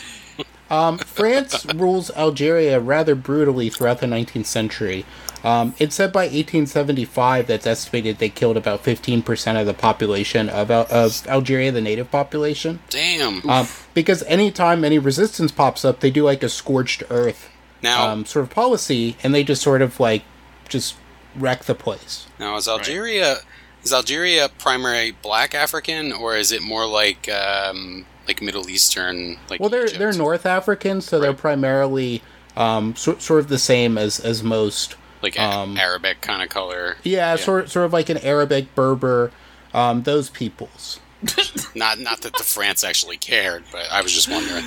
Um, 0.70 0.98
France 0.98 1.66
rules 1.74 2.10
Algeria 2.12 2.78
rather 2.78 3.16
brutally 3.16 3.70
throughout 3.70 3.98
the 3.98 4.06
19th 4.06 4.46
century. 4.46 5.04
Um, 5.44 5.74
it's 5.78 5.94
said 5.94 6.12
by 6.12 6.24
1875 6.24 7.46
that's 7.46 7.66
estimated 7.66 8.18
they 8.18 8.28
killed 8.28 8.56
about 8.56 8.84
15% 8.84 9.60
of 9.60 9.66
the 9.66 9.74
population 9.74 10.48
of, 10.48 10.70
Al- 10.70 10.86
of 10.90 11.26
Algeria, 11.26 11.72
the 11.72 11.80
native 11.80 12.10
population. 12.10 12.80
Damn. 12.90 13.48
Um, 13.48 13.66
because 13.94 14.22
anytime 14.24 14.84
any 14.84 14.98
resistance 14.98 15.50
pops 15.52 15.84
up, 15.84 16.00
they 16.00 16.10
do 16.10 16.24
like 16.24 16.42
a 16.42 16.48
scorched 16.48 17.02
earth 17.10 17.50
now, 17.82 18.08
um, 18.08 18.24
sort 18.24 18.44
of 18.44 18.50
policy, 18.50 19.16
and 19.22 19.34
they 19.34 19.44
just 19.44 19.62
sort 19.62 19.82
of 19.82 19.98
like 19.98 20.22
just 20.68 20.96
wreck 21.36 21.64
the 21.64 21.74
place. 21.74 22.26
now 22.38 22.56
is 22.56 22.68
Algeria 22.68 23.36
is 23.82 23.92
Algeria 23.92 24.48
primary 24.58 25.12
Black 25.22 25.54
African, 25.54 26.12
or 26.12 26.36
is 26.36 26.52
it 26.52 26.62
more 26.62 26.86
like 26.86 27.28
um, 27.28 28.04
like 28.26 28.42
Middle 28.42 28.68
Eastern? 28.68 29.38
Like 29.48 29.60
Well, 29.60 29.70
they're 29.70 29.84
Egypt? 29.84 29.98
they're 29.98 30.12
North 30.12 30.46
African, 30.46 31.00
so 31.00 31.18
they're 31.18 31.32
primarily 31.32 32.22
um, 32.56 32.94
so, 32.96 33.16
sort 33.18 33.40
of 33.40 33.48
the 33.48 33.58
same 33.58 33.96
as 33.96 34.20
as 34.20 34.42
most. 34.42 34.96
Like 35.22 35.38
um, 35.38 35.76
Arabic 35.76 36.20
kind 36.20 36.42
of 36.42 36.48
color. 36.48 36.96
Yeah, 37.02 37.36
sort 37.36 37.70
sort 37.70 37.86
of 37.86 37.92
like 37.92 38.08
an 38.08 38.18
Arabic 38.18 38.74
Berber, 38.74 39.32
um, 39.74 40.02
those 40.02 40.30
peoples. 40.30 41.00
Not 41.74 41.98
not 41.98 42.22
that 42.22 42.32
the 42.38 42.42
France 42.44 42.82
actually 42.82 43.18
cared, 43.18 43.64
but 43.70 43.86
I 43.92 44.00
was 44.02 44.12
just 44.12 44.28
wondering. 44.30 44.64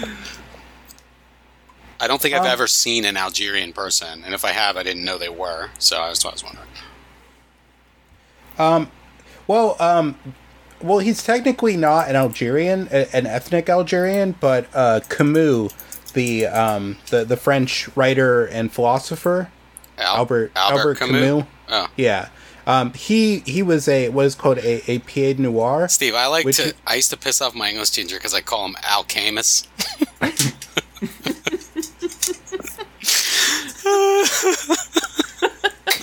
I 2.00 2.08
don't 2.08 2.22
think 2.22 2.34
I've 2.36 2.42
Um, 2.42 2.48
ever 2.48 2.68
seen 2.68 3.06
an 3.06 3.18
Algerian 3.18 3.74
person, 3.74 4.24
and 4.26 4.34
if 4.34 4.44
I 4.46 4.52
have, 4.52 4.78
I 4.78 4.84
didn't 4.84 5.04
know 5.06 5.18
they 5.18 5.30
were. 5.30 5.70
So 5.80 5.98
I 5.98 6.10
was, 6.10 6.24
I 6.26 6.32
was 6.32 6.44
wondering. 6.44 6.68
Um, 8.60 8.92
Well, 9.48 9.76
um, 9.80 10.16
well, 10.82 11.00
he's 11.00 11.24
technically 11.24 11.76
not 11.78 12.08
an 12.10 12.16
Algerian, 12.16 12.88
an 12.90 13.26
ethnic 13.26 13.70
Algerian, 13.70 14.36
but 14.40 14.68
uh, 14.74 15.00
Camus, 15.10 15.72
the 16.14 16.46
um, 16.48 16.98
the 17.10 17.26
the 17.26 17.38
French 17.38 17.90
writer 17.96 18.46
and 18.46 18.72
philosopher, 18.72 19.50
Al- 19.98 20.18
Albert 20.18 20.52
Albert, 20.56 21.00
Camus. 21.00 21.46
Oh, 21.70 21.88
Yeah, 21.96 22.30
um, 22.68 22.94
he 22.94 23.40
he 23.40 23.62
was 23.64 23.88
a 23.88 24.10
what 24.10 24.26
is 24.26 24.36
called 24.36 24.58
a 24.60 24.92
a 24.92 25.00
pied 25.00 25.40
noir. 25.40 25.88
Steve, 25.88 26.16
I 26.16 26.28
like 26.28 26.44
to. 26.46 26.50
is- 26.50 26.74
I 26.88 26.96
used 26.96 27.10
to 27.12 27.18
piss 27.18 27.42
off 27.42 27.56
my 27.56 27.70
English 27.70 27.92
teacher 27.92 28.16
because 28.18 28.34
I 28.34 28.42
call 28.42 28.66
him 28.66 28.76
Al 28.84 29.04
Camus. 29.04 29.68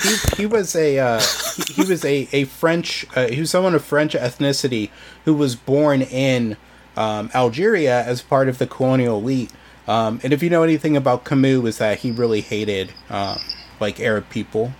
he, 0.02 0.16
he 0.42 0.46
was 0.46 0.74
a 0.76 0.98
uh, 0.98 1.20
he, 1.56 1.72
he 1.82 1.82
was 1.88 2.04
a 2.04 2.28
a 2.32 2.44
French 2.44 3.06
uh, 3.16 3.28
he 3.28 3.40
was 3.40 3.50
someone 3.50 3.74
of 3.74 3.84
French 3.84 4.14
ethnicity 4.14 4.90
who 5.24 5.34
was 5.34 5.56
born 5.56 6.02
in 6.02 6.56
um, 6.96 7.30
Algeria 7.34 8.02
as 8.04 8.22
part 8.22 8.48
of 8.48 8.58
the 8.58 8.66
colonial 8.66 9.18
elite. 9.18 9.50
Um, 9.88 10.20
and 10.22 10.32
if 10.32 10.42
you 10.42 10.50
know 10.50 10.62
anything 10.62 10.96
about 10.96 11.24
Camus, 11.24 11.64
is 11.64 11.78
that 11.78 11.98
he 11.98 12.10
really 12.10 12.40
hated 12.42 12.92
um, 13.08 13.40
like 13.80 14.00
Arab 14.00 14.28
people. 14.30 14.72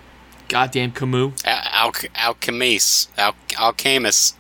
Goddamn 0.49 0.93
Camus. 0.93 1.33
Al 1.45 1.93
Al 2.15 2.35
Camus. 2.35 3.09
Al 3.17 3.35
Al 3.59 3.73
Camus. 3.73 4.35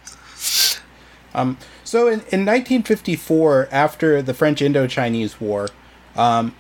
So 1.90 2.06
in, 2.06 2.20
in 2.30 2.46
1954, 2.46 3.68
after 3.72 4.22
the 4.22 4.32
French 4.32 4.62
Indo-Chinese 4.62 5.40
War, 5.40 5.68
um, 6.14 6.54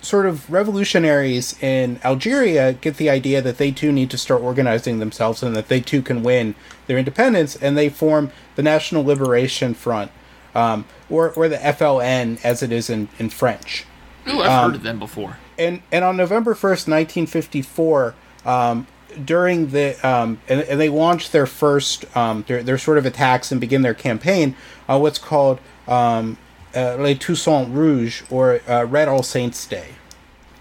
sort 0.00 0.26
of 0.26 0.50
revolutionaries 0.50 1.60
in 1.62 2.00
Algeria 2.04 2.72
get 2.72 2.96
the 2.96 3.08
idea 3.08 3.40
that 3.40 3.58
they 3.58 3.70
too 3.70 3.92
need 3.92 4.10
to 4.10 4.18
start 4.18 4.42
organizing 4.42 4.98
themselves 4.98 5.44
and 5.44 5.54
that 5.54 5.68
they 5.68 5.80
too 5.80 6.02
can 6.02 6.24
win 6.24 6.56
their 6.88 6.98
independence, 6.98 7.54
and 7.54 7.78
they 7.78 7.88
form 7.88 8.32
the 8.56 8.64
National 8.64 9.04
Liberation 9.04 9.74
Front, 9.74 10.10
um, 10.56 10.84
or 11.08 11.30
or 11.30 11.48
the 11.48 11.58
FLN 11.58 12.44
as 12.44 12.64
it 12.64 12.72
is 12.72 12.90
in, 12.90 13.08
in 13.20 13.30
French. 13.30 13.84
Ooh, 14.28 14.40
I've 14.42 14.64
heard 14.64 14.74
of 14.74 14.82
them 14.82 14.98
before. 14.98 15.38
And 15.58 15.82
and 15.92 16.04
on 16.04 16.16
November 16.16 16.54
first, 16.54 16.88
nineteen 16.88 17.26
fifty 17.26 17.62
four, 17.62 18.14
um, 18.44 18.86
during 19.24 19.68
the 19.68 19.96
um, 20.06 20.40
and, 20.48 20.60
and 20.62 20.80
they 20.80 20.88
launched 20.88 21.32
their 21.32 21.46
first 21.46 22.04
um, 22.16 22.44
their 22.46 22.62
their 22.62 22.78
sort 22.78 22.98
of 22.98 23.06
attacks 23.06 23.50
and 23.52 23.60
begin 23.60 23.82
their 23.82 23.94
campaign. 23.94 24.56
Uh, 24.88 24.98
what's 24.98 25.18
called 25.18 25.60
um, 25.88 26.38
uh, 26.74 26.96
Les 26.98 27.14
Toussaint 27.14 27.72
Rouge 27.72 28.22
or 28.30 28.60
uh, 28.68 28.84
Red 28.84 29.08
All 29.08 29.22
Saints 29.22 29.66
Day. 29.66 29.88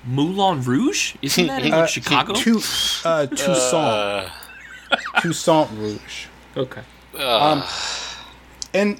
Moulin 0.06 0.62
Rouge? 0.62 1.16
Isn't 1.22 1.48
that 1.48 1.66
in 1.66 1.72
like, 1.72 1.90
Chicago? 1.90 2.34
Uh, 2.34 3.26
Toussaint 3.28 4.32
Toussaint 5.20 5.72
Rouge. 5.72 6.28
okay. 6.56 6.82
And 8.74 9.00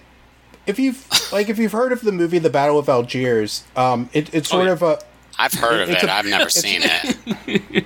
if 0.66 0.80
you've 0.80 1.08
like 1.32 1.50
if 1.50 1.58
you've 1.58 1.72
heard 1.72 1.92
of 1.92 2.02
the 2.02 2.12
movie 2.12 2.40
The 2.40 2.50
Battle 2.50 2.80
of 2.80 2.90
Algiers, 2.90 3.64
um, 3.76 4.10
it, 4.14 4.34
it's 4.34 4.50
sort 4.50 4.66
yeah. 4.66 4.72
of 4.72 4.82
a 4.82 5.00
I've 5.38 5.54
heard 5.54 5.82
of 5.82 5.90
It's 5.90 6.04
it. 6.04 6.10
a- 6.10 6.14
I've 6.14 6.26
never 6.26 6.50
seen 6.50 6.82
it. 6.84 7.86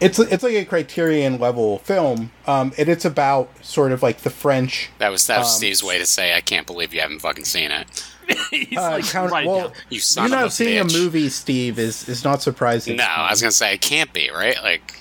it's 0.00 0.18
it's 0.18 0.42
like 0.42 0.54
a 0.54 0.64
Criterion 0.64 1.38
level 1.38 1.78
film, 1.80 2.30
um, 2.46 2.72
and 2.78 2.88
it's 2.88 3.04
about 3.04 3.50
sort 3.64 3.92
of 3.92 4.02
like 4.02 4.18
the 4.18 4.30
French 4.30 4.90
That 4.98 5.10
was 5.10 5.26
that 5.26 5.38
was 5.38 5.48
Um, 5.48 5.58
Steve's 5.58 5.82
way 5.82 5.98
to 5.98 6.06
say 6.06 6.34
I 6.34 6.40
can't 6.40 6.66
believe 6.66 6.94
you 6.94 7.00
haven't 7.00 7.20
fucking 7.20 7.44
seen 7.44 7.70
it. 7.70 8.06
He's 8.50 8.78
uh, 8.78 8.92
like, 8.92 9.04
count- 9.04 9.30
write 9.32 9.44
it 9.44 9.48
well, 9.48 9.68
down. 9.68 9.72
You 9.90 10.00
son 10.00 10.28
you 10.28 10.34
of 10.34 10.40
not 10.40 10.46
a 10.48 10.50
seeing 10.50 10.84
bitch. 10.86 10.94
a 10.94 10.98
movie, 10.98 11.28
Steve, 11.28 11.78
is 11.78 12.08
is 12.08 12.24
not 12.24 12.40
surprising. 12.42 12.96
No, 12.96 13.04
I 13.04 13.30
was 13.30 13.40
gonna 13.42 13.50
say 13.52 13.74
it 13.74 13.80
can't 13.82 14.12
be 14.12 14.30
right. 14.30 14.56
Like 14.62 14.94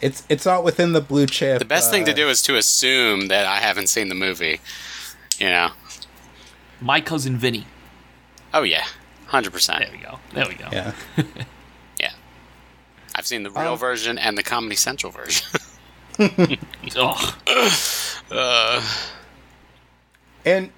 It's 0.00 0.22
it's 0.30 0.46
not 0.46 0.64
within 0.64 0.92
the 0.94 1.00
blue 1.02 1.26
chip. 1.26 1.58
the 1.58 1.64
best 1.66 1.90
thing 1.90 2.06
to 2.06 2.12
uh, 2.12 2.14
do 2.14 2.28
is 2.30 2.40
to 2.42 2.56
assume 2.56 3.26
that 3.28 3.44
I 3.46 3.56
haven't 3.58 3.88
seen 3.88 4.08
the 4.08 4.14
movie. 4.14 4.60
You 5.38 5.48
know? 5.50 5.70
My 6.80 7.00
cousin 7.00 7.36
Vinny. 7.36 7.66
Oh 8.54 8.62
yeah, 8.62 8.84
hundred 9.34 9.52
percent. 9.52 9.80
There 9.80 9.90
we 9.92 9.98
go. 9.98 10.18
There 10.32 10.48
we 10.48 10.54
go. 10.54 10.68
Yeah. 10.72 10.92
Yeah, 12.00 12.10
I've 13.14 13.26
seen 13.26 13.42
the 13.44 13.50
real 13.50 13.72
Um, 13.74 13.78
version 13.78 14.18
and 14.18 14.36
the 14.36 14.42
Comedy 14.42 14.76
Central 14.76 15.12
version. 15.12 15.46
Ugh. 18.30 18.82
and 20.44 20.70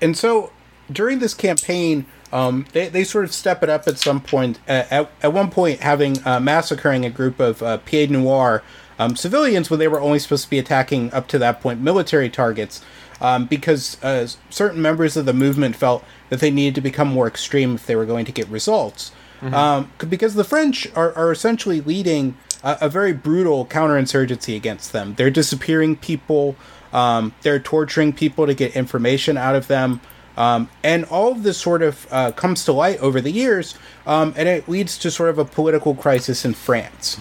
and 0.00 0.16
so 0.16 0.52
during 0.90 1.18
this 1.18 1.34
campaign, 1.34 2.06
um, 2.32 2.66
they, 2.72 2.88
they 2.88 3.04
sort 3.04 3.24
of 3.24 3.32
step 3.32 3.62
it 3.62 3.68
up 3.68 3.86
at 3.86 3.98
some 3.98 4.20
point. 4.20 4.58
Uh, 4.68 4.84
at, 4.90 5.10
at 5.22 5.32
one 5.32 5.50
point, 5.50 5.80
having 5.80 6.24
uh, 6.26 6.40
massacring 6.40 7.04
a 7.04 7.10
group 7.10 7.38
of 7.40 7.62
uh, 7.62 7.78
Pied 7.78 8.10
Noir 8.10 8.62
um, 8.98 9.14
civilians 9.16 9.70
when 9.70 9.78
they 9.78 9.88
were 9.88 10.00
only 10.00 10.18
supposed 10.18 10.44
to 10.44 10.50
be 10.50 10.58
attacking 10.58 11.12
up 11.12 11.28
to 11.28 11.38
that 11.38 11.60
point 11.60 11.80
military 11.80 12.28
targets, 12.30 12.82
um, 13.20 13.46
because 13.46 14.02
uh, 14.02 14.26
certain 14.48 14.80
members 14.80 15.16
of 15.16 15.26
the 15.26 15.32
movement 15.32 15.76
felt 15.76 16.04
that 16.28 16.40
they 16.40 16.50
needed 16.50 16.74
to 16.76 16.80
become 16.80 17.08
more 17.08 17.26
extreme 17.26 17.74
if 17.74 17.86
they 17.86 17.96
were 17.96 18.06
going 18.06 18.24
to 18.24 18.32
get 18.32 18.48
results. 18.48 19.12
Um, 19.54 19.90
because 19.98 20.34
the 20.34 20.44
French 20.44 20.86
are, 20.94 21.14
are 21.14 21.32
essentially 21.32 21.80
leading 21.80 22.36
a, 22.62 22.76
a 22.82 22.88
very 22.88 23.12
brutal 23.12 23.64
counterinsurgency 23.64 24.54
against 24.54 24.92
them. 24.92 25.14
They're 25.14 25.30
disappearing 25.30 25.96
people. 25.96 26.56
Um, 26.92 27.34
they're 27.42 27.58
torturing 27.58 28.12
people 28.12 28.46
to 28.46 28.54
get 28.54 28.76
information 28.76 29.36
out 29.36 29.54
of 29.54 29.66
them. 29.66 30.00
Um, 30.36 30.68
and 30.82 31.04
all 31.06 31.32
of 31.32 31.42
this 31.42 31.58
sort 31.58 31.82
of 31.82 32.06
uh, 32.10 32.32
comes 32.32 32.64
to 32.64 32.72
light 32.72 32.98
over 33.00 33.20
the 33.20 33.30
years, 33.30 33.74
um, 34.06 34.32
and 34.36 34.48
it 34.48 34.68
leads 34.68 34.96
to 34.98 35.10
sort 35.10 35.28
of 35.28 35.38
a 35.38 35.44
political 35.44 35.94
crisis 35.94 36.44
in 36.44 36.54
France. 36.54 37.18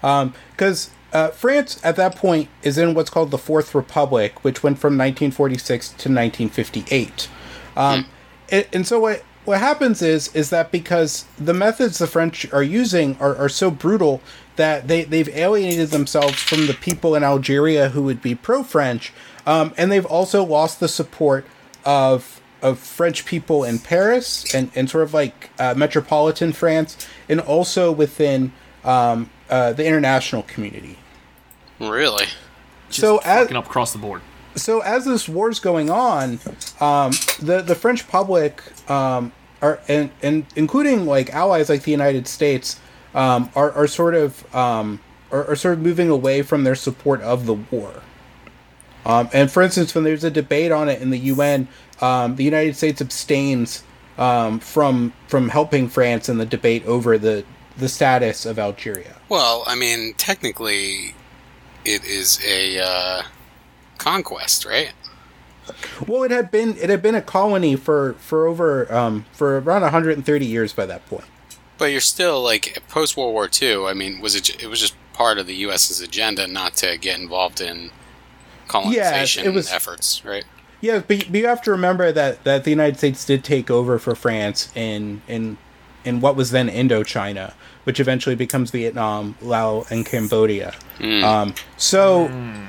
Because 0.00 0.90
uh, 1.16 1.30
France, 1.30 1.80
at 1.82 1.96
that 1.96 2.14
point, 2.14 2.50
is 2.62 2.76
in 2.76 2.92
what's 2.92 3.08
called 3.08 3.30
the 3.30 3.38
Fourth 3.38 3.74
Republic, 3.74 4.44
which 4.44 4.62
went 4.62 4.78
from 4.78 4.98
1946 4.98 5.88
to 5.88 5.94
1958. 6.10 7.28
Um, 7.74 8.06
and, 8.50 8.66
and 8.70 8.86
so 8.86 9.00
what 9.00 9.24
what 9.46 9.58
happens 9.58 10.02
is 10.02 10.34
is 10.34 10.50
that 10.50 10.70
because 10.70 11.24
the 11.38 11.54
methods 11.54 11.96
the 11.96 12.06
French 12.06 12.52
are 12.52 12.62
using 12.62 13.16
are, 13.18 13.34
are 13.34 13.48
so 13.48 13.70
brutal 13.70 14.20
that 14.56 14.88
they, 14.88 15.04
they've 15.04 15.28
alienated 15.30 15.88
themselves 15.88 16.42
from 16.42 16.66
the 16.66 16.74
people 16.74 17.14
in 17.14 17.24
Algeria 17.24 17.88
who 17.90 18.02
would 18.02 18.20
be 18.20 18.34
pro 18.34 18.62
French, 18.62 19.10
um, 19.46 19.72
and 19.78 19.90
they've 19.90 20.04
also 20.04 20.44
lost 20.44 20.80
the 20.80 20.88
support 20.88 21.46
of 21.86 22.42
of 22.60 22.78
French 22.78 23.24
people 23.24 23.64
in 23.64 23.78
Paris 23.78 24.54
and, 24.54 24.70
and 24.74 24.90
sort 24.90 25.04
of 25.04 25.14
like 25.14 25.48
uh, 25.58 25.72
metropolitan 25.74 26.52
France, 26.52 27.08
and 27.26 27.40
also 27.40 27.90
within 27.90 28.52
um, 28.84 29.30
uh, 29.48 29.72
the 29.72 29.86
international 29.86 30.42
community. 30.42 30.98
Really? 31.80 32.26
Just 32.88 33.00
So 33.00 33.18
as- 33.18 33.42
fucking 33.44 33.56
up 33.56 33.66
across 33.66 33.92
the 33.92 33.98
board. 33.98 34.22
so 34.54 34.80
as 34.80 35.04
this 35.04 35.28
war's 35.28 35.58
going 35.60 35.90
on, 35.90 36.38
um, 36.80 37.12
the 37.40 37.62
the 37.66 37.74
French 37.74 38.06
public 38.08 38.62
um, 38.90 39.32
are 39.62 39.80
and, 39.88 40.10
and 40.22 40.46
including 40.56 41.04
like 41.06 41.30
allies 41.34 41.68
like 41.68 41.82
the 41.82 41.90
United 41.90 42.26
States 42.28 42.78
um, 43.14 43.50
are 43.54 43.72
are 43.72 43.86
sort 43.86 44.14
of 44.14 44.54
um, 44.54 45.00
are, 45.30 45.44
are 45.50 45.56
sort 45.56 45.74
of 45.74 45.80
moving 45.80 46.08
away 46.08 46.42
from 46.42 46.64
their 46.64 46.74
support 46.76 47.20
of 47.22 47.46
the 47.46 47.54
war. 47.54 47.92
Um, 49.04 49.28
and 49.32 49.50
for 49.50 49.62
instance, 49.62 49.94
when 49.94 50.02
there's 50.04 50.24
a 50.24 50.30
debate 50.30 50.72
on 50.72 50.88
it 50.88 51.00
in 51.00 51.10
the 51.10 51.18
UN, 51.18 51.68
um, 52.00 52.34
the 52.36 52.42
United 52.44 52.76
States 52.76 53.00
abstains 53.00 53.82
um, 54.18 54.58
from 54.60 55.12
from 55.28 55.48
helping 55.50 55.88
France 55.88 56.28
in 56.28 56.38
the 56.38 56.46
debate 56.46 56.84
over 56.86 57.18
the 57.18 57.44
the 57.76 57.88
status 57.88 58.46
of 58.46 58.58
Algeria. 58.58 59.16
Well, 59.28 59.62
I 59.66 59.74
mean, 59.74 60.14
technically, 60.14 61.14
it 61.86 62.04
is 62.04 62.40
a 62.44 62.80
uh, 62.80 63.22
conquest, 63.98 64.64
right? 64.64 64.92
Well, 66.06 66.22
it 66.22 66.30
had 66.30 66.50
been 66.50 66.76
it 66.76 66.90
had 66.90 67.02
been 67.02 67.14
a 67.14 67.22
colony 67.22 67.76
for 67.76 68.14
for 68.14 68.46
over 68.46 68.92
um, 68.92 69.24
for 69.32 69.58
around 69.58 69.82
130 69.82 70.46
years 70.46 70.72
by 70.72 70.86
that 70.86 71.06
point. 71.06 71.24
But 71.78 71.86
you're 71.86 72.00
still 72.00 72.42
like 72.42 72.82
post 72.88 73.16
World 73.16 73.32
War 73.32 73.48
II. 73.60 73.86
I 73.86 73.94
mean, 73.94 74.20
was 74.20 74.34
it? 74.34 74.62
It 74.62 74.68
was 74.68 74.80
just 74.80 74.94
part 75.12 75.38
of 75.38 75.46
the 75.46 75.54
U.S.'s 75.56 76.00
agenda 76.00 76.46
not 76.46 76.74
to 76.76 76.98
get 76.98 77.18
involved 77.18 77.60
in 77.60 77.90
colonization 78.68 79.44
yeah, 79.44 79.50
it 79.50 79.54
was- 79.54 79.72
efforts, 79.72 80.24
right? 80.24 80.44
Yeah, 80.82 80.98
but, 80.98 81.24
but 81.30 81.34
you 81.34 81.46
have 81.46 81.62
to 81.62 81.70
remember 81.70 82.12
that, 82.12 82.44
that 82.44 82.64
the 82.64 82.70
United 82.70 82.98
States 82.98 83.24
did 83.24 83.42
take 83.42 83.70
over 83.70 83.98
for 83.98 84.14
France 84.14 84.70
in 84.76 85.22
in 85.26 85.56
in 86.04 86.20
what 86.20 86.36
was 86.36 86.50
then 86.50 86.68
Indochina, 86.68 87.54
which 87.86 88.00
eventually 88.00 88.34
becomes 88.34 88.72
Vietnam, 88.72 89.36
Laos, 89.40 89.92
and 89.92 90.04
Cambodia. 90.04 90.74
Um, 91.22 91.54
so 91.76 92.26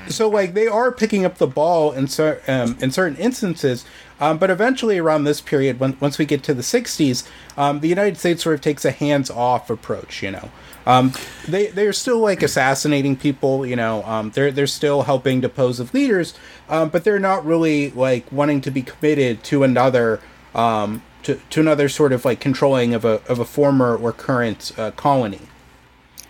so 0.08 0.28
like 0.28 0.54
they 0.54 0.68
are 0.68 0.92
picking 0.92 1.24
up 1.24 1.38
the 1.38 1.46
ball 1.48 1.90
in 1.90 2.06
cer- 2.06 2.40
um, 2.46 2.76
in 2.80 2.92
certain 2.92 3.16
instances, 3.18 3.84
um, 4.20 4.38
but 4.38 4.48
eventually 4.48 4.96
around 4.98 5.24
this 5.24 5.40
period, 5.40 5.80
when, 5.80 5.96
once 5.98 6.18
we 6.18 6.24
get 6.24 6.44
to 6.44 6.54
the 6.54 6.62
'60s, 6.62 7.26
um, 7.56 7.80
the 7.80 7.88
United 7.88 8.16
States 8.16 8.44
sort 8.44 8.54
of 8.54 8.60
takes 8.60 8.84
a 8.84 8.92
hands-off 8.92 9.70
approach. 9.70 10.22
You 10.22 10.30
know, 10.30 10.50
um, 10.86 11.12
they 11.48 11.66
they're 11.66 11.92
still 11.92 12.20
like 12.20 12.40
assassinating 12.44 13.16
people. 13.16 13.66
You 13.66 13.74
know, 13.74 14.04
um, 14.04 14.30
they're 14.30 14.52
they're 14.52 14.68
still 14.68 15.02
helping 15.02 15.40
depose 15.40 15.80
of 15.80 15.92
leaders, 15.92 16.34
um, 16.68 16.90
but 16.90 17.02
they're 17.02 17.18
not 17.18 17.44
really 17.44 17.90
like 17.90 18.30
wanting 18.30 18.60
to 18.60 18.70
be 18.70 18.82
committed 18.82 19.42
to 19.44 19.64
another 19.64 20.20
um, 20.54 21.02
to, 21.24 21.40
to 21.50 21.60
another 21.60 21.88
sort 21.88 22.12
of 22.12 22.24
like 22.24 22.40
controlling 22.40 22.94
of 22.94 23.04
a 23.04 23.22
of 23.28 23.38
a 23.38 23.44
former 23.44 23.96
or 23.96 24.12
current 24.12 24.72
uh, 24.78 24.90
colony. 24.92 25.42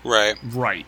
Right. 0.04 0.36
Right. 0.52 0.86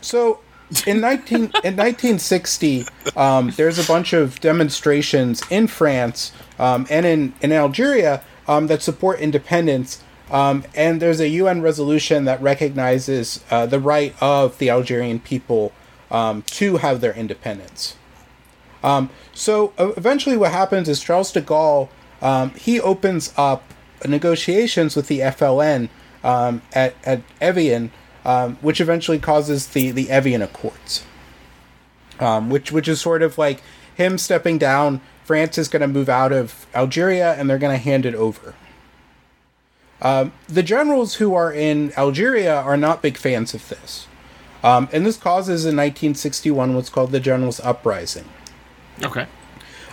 So 0.00 0.40
in 0.86 1.00
19 1.00 1.36
in 1.36 1.76
1960, 1.76 2.86
um, 3.16 3.52
there's 3.56 3.78
a 3.78 3.86
bunch 3.86 4.12
of 4.12 4.40
demonstrations 4.40 5.42
in 5.50 5.66
France 5.66 6.32
um, 6.58 6.86
and 6.90 7.06
in 7.06 7.34
in 7.40 7.52
Algeria 7.52 8.22
um, 8.46 8.66
that 8.68 8.82
support 8.82 9.20
independence. 9.20 10.02
Um, 10.30 10.64
and 10.74 11.00
there's 11.00 11.20
a 11.20 11.28
UN 11.28 11.62
resolution 11.62 12.24
that 12.26 12.40
recognizes 12.42 13.42
uh, 13.50 13.64
the 13.64 13.80
right 13.80 14.14
of 14.20 14.58
the 14.58 14.68
Algerian 14.68 15.20
people 15.20 15.72
um, 16.10 16.42
to 16.48 16.76
have 16.78 17.00
their 17.00 17.14
independence. 17.14 17.96
Um, 18.82 19.08
so 19.32 19.72
uh, 19.78 19.92
eventually, 19.96 20.36
what 20.36 20.52
happens 20.52 20.88
is 20.88 21.00
Charles 21.00 21.32
de 21.32 21.40
Gaulle 21.40 21.88
um, 22.20 22.50
he 22.50 22.80
opens 22.80 23.32
up 23.36 23.62
negotiations 24.06 24.96
with 24.96 25.08
the 25.08 25.20
FLN 25.20 25.88
um, 26.24 26.62
at 26.72 26.94
at 27.04 27.22
Evian, 27.40 27.90
um, 28.24 28.56
which 28.60 28.80
eventually 28.80 29.18
causes 29.18 29.68
the 29.68 29.90
the 29.90 30.10
Evian 30.10 30.42
Accords, 30.42 31.04
um, 32.20 32.50
which 32.50 32.72
which 32.72 32.88
is 32.88 33.00
sort 33.00 33.22
of 33.22 33.38
like 33.38 33.62
him 33.94 34.18
stepping 34.18 34.58
down. 34.58 35.00
France 35.24 35.58
is 35.58 35.68
going 35.68 35.82
to 35.82 35.88
move 35.88 36.08
out 36.08 36.32
of 36.32 36.66
Algeria, 36.74 37.34
and 37.34 37.50
they're 37.50 37.58
going 37.58 37.76
to 37.76 37.82
hand 37.82 38.06
it 38.06 38.14
over. 38.14 38.54
Um, 40.00 40.32
the 40.46 40.62
generals 40.62 41.16
who 41.16 41.34
are 41.34 41.52
in 41.52 41.92
Algeria 41.98 42.54
are 42.54 42.76
not 42.76 43.02
big 43.02 43.16
fans 43.18 43.52
of 43.52 43.68
this. 43.68 44.06
Um, 44.62 44.88
and 44.92 45.04
this 45.04 45.16
causes 45.16 45.64
in 45.64 45.76
1961 45.76 46.74
what's 46.74 46.88
called 46.88 47.12
the 47.12 47.20
Generals' 47.20 47.60
Uprising. 47.60 48.24
Okay. 49.02 49.26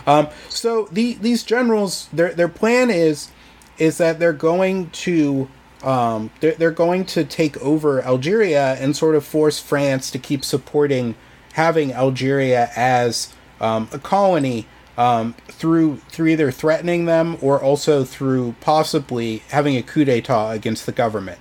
Um, 0.08 0.30
so 0.50 0.88
the 0.92 1.16
these 1.16 1.44
generals, 1.44 2.08
their 2.14 2.34
their 2.34 2.48
plan 2.48 2.90
is 2.90 3.32
is 3.78 3.98
that 3.98 4.20
they're 4.20 4.34
going 4.34 4.90
to 4.92 5.50
um, 5.84 6.32
they're, 6.40 6.54
they're 6.54 6.72
going 6.72 7.06
to 7.06 7.24
take 7.24 7.58
over 7.58 8.02
Algeria 8.02 8.74
and 8.76 8.96
sort 8.96 9.16
of 9.16 9.26
force 9.26 9.60
France 9.60 10.10
to 10.12 10.20
keep 10.20 10.44
supporting 10.44 11.16
having 11.54 11.94
Algeria 11.94 12.70
as 12.76 13.34
um, 13.62 13.88
a 13.92 14.00
colony 14.00 14.68
um, 14.98 15.36
through 15.48 15.98
through 16.10 16.28
either 16.28 16.52
threatening 16.52 17.06
them 17.06 17.38
or 17.42 17.62
also 17.62 18.04
through 18.04 18.56
possibly 18.62 19.40
having 19.50 19.76
a 19.76 19.84
coup 19.84 20.06
d'état 20.06 20.54
against 20.54 20.86
the 20.86 20.92
government. 20.92 21.40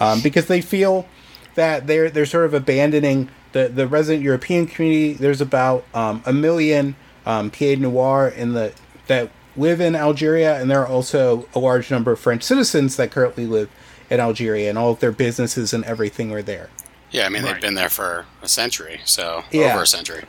Um, 0.00 0.20
because 0.20 0.46
they 0.46 0.60
feel 0.60 1.06
that 1.54 1.86
they're 1.86 2.10
they're 2.10 2.26
sort 2.26 2.46
of 2.46 2.54
abandoning 2.54 3.28
the 3.52 3.68
the 3.68 3.86
resident 3.86 4.22
European 4.24 4.66
community. 4.66 5.12
There's 5.14 5.40
about 5.40 5.84
um, 5.94 6.22
a 6.26 6.32
million 6.32 6.96
um, 7.26 7.50
Pied 7.50 7.80
Noir 7.80 8.28
in 8.28 8.52
the 8.54 8.72
that 9.06 9.30
live 9.56 9.80
in 9.80 9.94
Algeria, 9.94 10.60
and 10.60 10.70
there 10.70 10.80
are 10.80 10.86
also 10.86 11.46
a 11.54 11.58
large 11.58 11.90
number 11.90 12.12
of 12.12 12.18
French 12.18 12.42
citizens 12.42 12.96
that 12.96 13.10
currently 13.10 13.46
live 13.46 13.68
in 14.10 14.20
Algeria, 14.20 14.68
and 14.68 14.78
all 14.78 14.90
of 14.92 15.00
their 15.00 15.12
businesses 15.12 15.72
and 15.72 15.84
everything 15.84 16.32
are 16.32 16.42
there. 16.42 16.68
Yeah, 17.10 17.26
I 17.26 17.28
mean 17.28 17.42
Right. 17.42 17.52
they've 17.54 17.60
been 17.62 17.74
there 17.74 17.90
for 17.90 18.24
a 18.42 18.48
century, 18.48 19.00
so 19.04 19.44
Yeah. 19.50 19.74
over 19.74 19.82
a 19.82 19.86
century. 19.86 20.24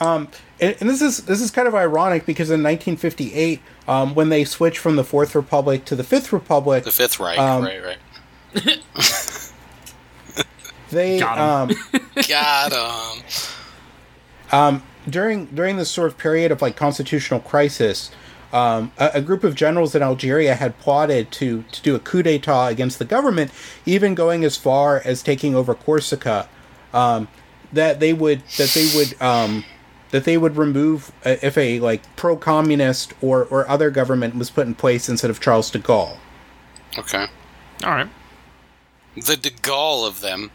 and, 0.00 0.28
and 0.60 0.90
this 0.90 1.00
is 1.00 1.18
this 1.24 1.40
is 1.40 1.50
kind 1.50 1.66
of 1.66 1.74
ironic 1.74 2.26
because 2.26 2.50
in 2.50 2.62
1958, 2.62 3.60
um, 3.88 4.14
when 4.14 4.28
they 4.28 4.44
switched 4.44 4.78
from 4.78 4.96
the 4.96 5.04
Fourth 5.04 5.34
Republic 5.34 5.84
to 5.86 5.96
the 5.96 6.04
Fifth 6.04 6.32
Republic, 6.32 6.84
The 6.84 6.90
Fifth 6.92 7.18
Reich, 7.18 7.38
Um, 7.38 7.64
right, 7.64 7.82
right. 7.82 7.98
they 10.94 11.18
Got 11.18 11.70
'em. 11.70 11.76
um, 11.76 12.10
Got 12.28 13.22
him. 14.50 14.82
during 15.08 15.46
during 15.46 15.76
this 15.76 15.90
sort 15.90 16.08
of 16.08 16.18
period 16.18 16.50
of 16.52 16.62
like 16.62 16.76
constitutional 16.76 17.40
crisis, 17.40 18.10
um, 18.52 18.92
a, 18.98 19.10
a 19.14 19.20
group 19.20 19.44
of 19.44 19.54
generals 19.54 19.94
in 19.94 20.02
Algeria 20.02 20.54
had 20.54 20.78
plotted 20.78 21.30
to 21.32 21.64
to 21.72 21.82
do 21.82 21.94
a 21.94 21.98
coup 21.98 22.22
d'état 22.22 22.70
against 22.70 22.98
the 22.98 23.04
government, 23.04 23.50
even 23.84 24.14
going 24.14 24.44
as 24.44 24.56
far 24.56 25.02
as 25.04 25.22
taking 25.22 25.54
over 25.54 25.74
Corsica. 25.74 26.48
Um, 26.92 27.28
that 27.72 27.98
they 28.00 28.12
would 28.12 28.42
that 28.56 28.70
they 28.70 28.88
would 28.94 29.20
um, 29.20 29.64
that 30.10 30.24
they 30.24 30.38
would 30.38 30.56
remove 30.56 31.10
uh, 31.26 31.36
if 31.42 31.58
a 31.58 31.80
like 31.80 32.02
pro 32.16 32.36
communist 32.36 33.12
or 33.20 33.44
or 33.46 33.68
other 33.68 33.90
government 33.90 34.36
was 34.36 34.48
put 34.50 34.66
in 34.66 34.74
place 34.76 35.08
instead 35.08 35.30
of 35.30 35.40
Charles 35.40 35.70
de 35.70 35.80
Gaulle. 35.80 36.16
Okay. 36.96 37.26
All 37.82 37.90
right. 37.90 38.08
The 39.16 39.36
De 39.36 39.50
Gaulle 39.50 40.06
of 40.06 40.20
them. 40.20 40.52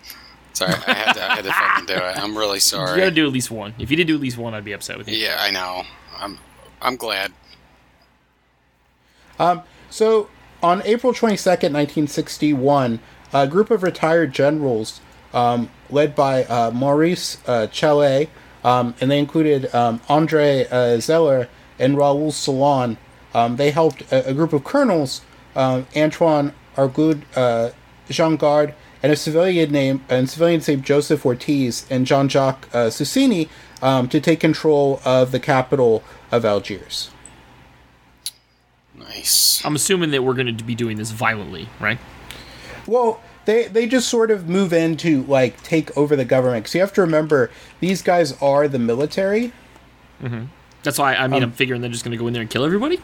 Sorry, 0.54 0.74
I 0.74 0.94
had 0.94 1.14
to, 1.14 1.24
I 1.32 1.36
had 1.36 1.44
to 1.46 1.52
fucking 1.54 1.86
do 1.86 1.94
it. 1.94 2.18
I'm 2.18 2.38
really 2.38 2.60
sorry. 2.60 2.82
You 2.84 2.88
sorry. 2.88 3.00
gotta 3.02 3.12
do 3.12 3.26
at 3.28 3.32
least 3.34 3.52
one. 3.52 3.74
If 3.80 3.90
you 3.92 3.98
did 3.98 4.08
do 4.08 4.16
at 4.16 4.22
least 4.22 4.38
one, 4.38 4.54
I'd 4.54 4.66
be 4.66 4.74
upset 4.74 4.98
with 4.98 5.08
you. 5.08 5.18
Yeah, 5.18 5.38
I 5.40 5.52
know. 5.52 5.84
I'm 6.18 6.38
I'm 6.82 6.96
glad. 6.96 7.32
Um, 9.40 9.62
So, 9.90 10.30
on 10.62 10.82
April 10.86 11.14
22nd, 11.14 11.72
1961, 11.74 13.00
a 13.34 13.48
group 13.48 13.72
of 13.72 13.84
retired 13.84 14.34
generals, 14.34 15.02
um, 15.34 15.70
led 15.90 16.16
by 16.16 16.44
uh, 16.46 16.72
Maurice 16.72 17.38
uh, 17.48 17.68
Challe, 17.68 18.28
um, 18.64 18.94
and 19.00 19.10
they 19.10 19.20
included 19.20 19.74
um, 19.74 20.02
Andre 20.10 20.68
uh, 20.70 21.00
Zeller 21.00 21.48
and 21.80 21.98
Raoul 21.98 22.32
Salan, 22.32 22.98
um, 23.34 23.56
they 23.56 23.72
helped 23.72 24.02
a, 24.12 24.30
a 24.30 24.34
group 24.34 24.54
of 24.54 24.64
colonels, 24.64 25.22
um, 25.56 25.88
Antoine 25.96 26.54
Argoud, 26.76 27.22
uh, 27.36 27.70
Jean 28.10 28.38
Gardes, 28.38 28.74
and 29.02 29.12
a 29.12 29.16
civilian 29.16 29.72
named 29.72 30.02
and 30.10 30.30
civilians 30.30 30.68
named 30.68 30.84
Joseph 30.84 31.26
Ortiz 31.26 31.86
and 31.90 32.06
Jean 32.06 32.28
Jacques 32.30 32.68
uh, 32.74 32.88
Susini 32.88 33.48
um, 33.82 34.10
to 34.10 34.20
take 34.20 34.40
control 34.40 35.02
of 35.06 35.32
the 35.32 35.40
capital 35.40 36.04
of 36.32 36.44
Algiers. 36.46 37.10
Nice. 38.96 39.64
I'm 39.66 39.76
assuming 39.76 40.12
that 40.12 40.24
we're 40.24 40.34
going 40.34 40.56
to 40.56 40.64
be 40.64 40.76
doing 40.76 40.98
this 40.98 41.12
violently, 41.12 41.70
right? 41.80 41.98
Well, 42.86 43.22
they 43.46 43.68
they 43.68 43.88
just 43.88 44.10
sort 44.10 44.30
of 44.32 44.48
move 44.50 44.74
in 44.74 44.98
to 44.98 45.24
like 45.24 45.62
take 45.64 45.96
over 45.98 46.16
the 46.16 46.26
government. 46.26 46.64
Because 46.64 46.76
you 46.76 46.82
have 46.82 46.94
to 46.94 47.02
remember, 47.02 47.50
these 47.80 48.02
guys 48.02 48.40
are 48.42 48.68
the 48.68 48.80
military. 48.80 49.54
That's 50.84 50.98
why 50.98 51.14
I 51.14 51.26
Um, 51.26 51.32
mean 51.32 51.44
I'm 51.44 51.52
figuring 51.52 51.82
they're 51.82 51.90
just 51.90 52.04
going 52.04 52.12
to 52.12 52.18
go 52.18 52.28
in 52.28 52.34
there 52.34 52.42
and 52.42 52.50
kill 52.50 52.66
everybody, 52.66 53.00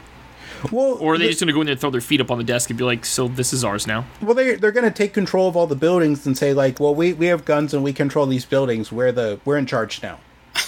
Well, 0.71 0.97
or 0.99 1.13
are 1.13 1.17
they 1.17 1.25
the- 1.25 1.29
just 1.31 1.39
going 1.41 1.47
to 1.47 1.53
go 1.53 1.61
in 1.61 1.67
there 1.67 1.73
and 1.73 1.79
throw 1.81 1.89
their 1.89 2.01
feet 2.01 2.21
up 2.21 2.31
on 2.31 2.37
the 2.37 2.43
desk 2.43 2.69
and 2.69 2.77
be 2.77 2.83
like, 2.83 3.05
"So 3.05 3.27
this 3.27 3.53
is 3.53 3.63
ours 3.63 3.85
now." 3.87 4.05
well 4.21 4.33
they 4.35 4.55
they're 4.55 4.71
going 4.71 4.85
to 4.85 4.91
take 4.91 5.13
control 5.13 5.47
of 5.47 5.55
all 5.55 5.67
the 5.67 5.75
buildings 5.75 6.25
and 6.25 6.37
say 6.37 6.53
like, 6.53 6.79
well, 6.79 6.93
we 6.95 7.13
we 7.13 7.27
have 7.27 7.45
guns 7.45 7.73
and 7.73 7.83
we 7.83 7.93
control 7.93 8.25
these 8.25 8.45
buildings. 8.45 8.91
We're 8.91 9.11
the 9.11 9.39
we're 9.45 9.57
in 9.57 9.65
charge 9.65 10.01
now. 10.01 10.19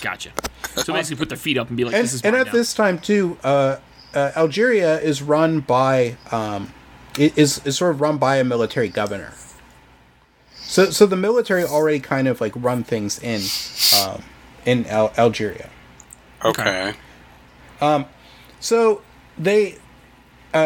Gotcha. 0.01 0.31
So 0.75 0.93
basically, 0.93 1.17
put 1.17 1.29
their 1.29 1.37
feet 1.37 1.57
up 1.57 1.69
and 1.69 1.77
be 1.77 1.83
like, 1.85 1.95
And 1.95 2.03
"This 2.03 2.13
is 2.13 2.21
and 2.21 2.33
mine 2.33 2.41
at 2.41 2.47
now." 2.47 2.53
this 2.53 2.73
time 2.73 2.99
too, 2.99 3.37
uh, 3.43 3.77
uh, 4.13 4.31
Algeria 4.35 4.99
is 4.99 5.21
run 5.21 5.61
by 5.61 6.17
um, 6.31 6.71
is 7.17 7.61
is 7.65 7.77
sort 7.77 7.91
of 7.91 8.01
run 8.01 8.17
by 8.17 8.37
a 8.37 8.43
military 8.43 8.89
governor. 8.89 9.33
So 10.59 10.89
so 10.91 11.05
the 11.05 11.15
military 11.15 11.63
already 11.63 11.99
kind 11.99 12.27
of 12.27 12.41
like 12.41 12.53
run 12.55 12.83
things 12.83 13.17
in 13.19 13.41
um, 14.03 14.23
in 14.65 14.85
Al- 14.87 15.13
Algeria. 15.17 15.69
Okay. 16.43 16.93
Um, 17.81 18.05
So 18.59 19.01
they, 19.37 19.77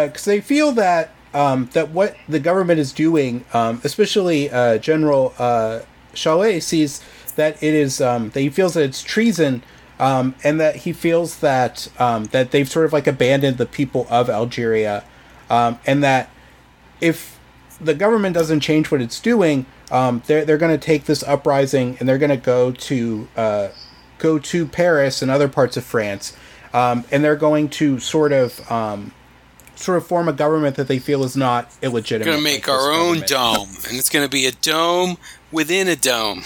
because 0.07 0.25
they 0.25 0.41
feel 0.41 0.71
that 0.73 1.11
um, 1.33 1.69
that 1.73 1.89
what 1.89 2.15
the 2.27 2.39
government 2.39 2.79
is 2.79 2.91
doing, 2.91 3.45
um, 3.53 3.81
especially 3.83 4.49
uh, 4.49 4.77
General 4.77 5.33
uh, 5.39 5.81
Challe 6.13 6.59
sees 6.59 7.01
that 7.35 7.61
it 7.63 7.73
is 7.73 8.01
um, 8.01 8.29
that 8.31 8.41
he 8.41 8.49
feels 8.49 8.73
that 8.73 8.83
it's 8.83 9.01
treason, 9.01 9.63
um, 9.99 10.35
and 10.43 10.59
that 10.59 10.77
he 10.77 10.93
feels 10.93 11.37
that 11.39 11.87
um, 11.99 12.25
that 12.25 12.51
they've 12.51 12.69
sort 12.69 12.85
of 12.85 12.93
like 12.93 13.07
abandoned 13.07 13.57
the 13.57 13.65
people 13.65 14.07
of 14.09 14.29
Algeria, 14.29 15.03
um, 15.49 15.79
and 15.85 16.03
that 16.03 16.29
if 16.99 17.39
the 17.79 17.93
government 17.93 18.33
doesn't 18.33 18.59
change 18.59 18.91
what 18.91 19.01
it's 19.01 19.19
doing, 19.19 19.65
they're 19.89 20.45
they're 20.45 20.57
going 20.57 20.77
to 20.77 20.85
take 20.85 21.05
this 21.05 21.23
uprising 21.23 21.97
and 21.99 22.07
they're 22.09 22.17
going 22.17 22.29
to 22.29 22.37
go 22.37 22.71
to 22.71 23.27
uh, 23.37 23.69
go 24.17 24.37
to 24.37 24.65
Paris 24.65 25.21
and 25.21 25.31
other 25.31 25.47
parts 25.47 25.77
of 25.77 25.85
France, 25.85 26.35
and 26.73 27.23
they're 27.23 27.37
going 27.37 27.69
to 27.69 27.99
sort 27.99 28.33
of 28.33 28.59
sort 29.81 29.97
of 29.97 30.05
form 30.07 30.27
a 30.29 30.33
government 30.33 30.75
that 30.77 30.87
they 30.87 30.99
feel 30.99 31.23
is 31.23 31.35
not 31.35 31.71
illegitimate. 31.81 32.27
We're 32.27 32.33
gonna 32.33 32.43
make 32.43 32.67
like 32.67 32.77
our 32.77 32.91
own 32.91 33.19
government. 33.21 33.27
dome, 33.27 33.69
and 33.89 33.97
it's 33.97 34.09
gonna 34.09 34.29
be 34.29 34.45
a 34.45 34.51
dome 34.51 35.17
within 35.51 35.87
a 35.87 35.95
dome. 35.95 36.43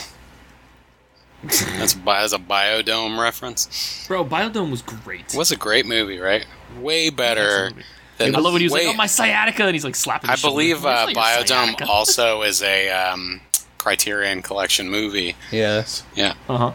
That's 1.43 1.93
a, 1.93 1.98
bi- 2.00 2.21
that's 2.21 2.34
a 2.34 2.39
biodome 2.39 3.21
reference. 3.21 4.06
Bro, 4.08 4.26
Biodome 4.26 4.71
was 4.71 4.82
great. 4.82 5.32
It 5.34 5.38
was 5.38 5.52
a 5.52 5.56
great 5.56 5.86
movie, 5.86 6.17
right? 6.17 6.43
Way 6.80 7.12
better 7.12 7.71
than. 8.17 8.36
I 8.36 8.39
love 8.39 8.54
when 8.54 8.62
he 8.62 8.65
was 8.65 8.74
way- 8.74 8.88
like, 8.88 8.95
"Oh 8.95 8.98
my 8.98 9.06
sciatica," 9.06 9.63
and 9.63 9.76
he's 9.76 9.84
like 9.86 9.95
slapping. 9.95 10.30
I 10.32 10.38
believe 10.38 10.84
uh, 10.86 11.06
It's 11.08 11.15
not 11.15 11.36
your 11.38 11.43
Biodome 11.43 11.48
sciatica. 11.48 11.88
also 11.88 12.41
is 12.41 12.63
a 12.63 12.89
um, 12.89 13.41
Criterion 13.78 14.41
Collection 14.41 14.89
movie. 14.89 15.36
Yes. 15.52 16.04
Yeah. 16.15 16.34
Uh-huh. 16.50 16.71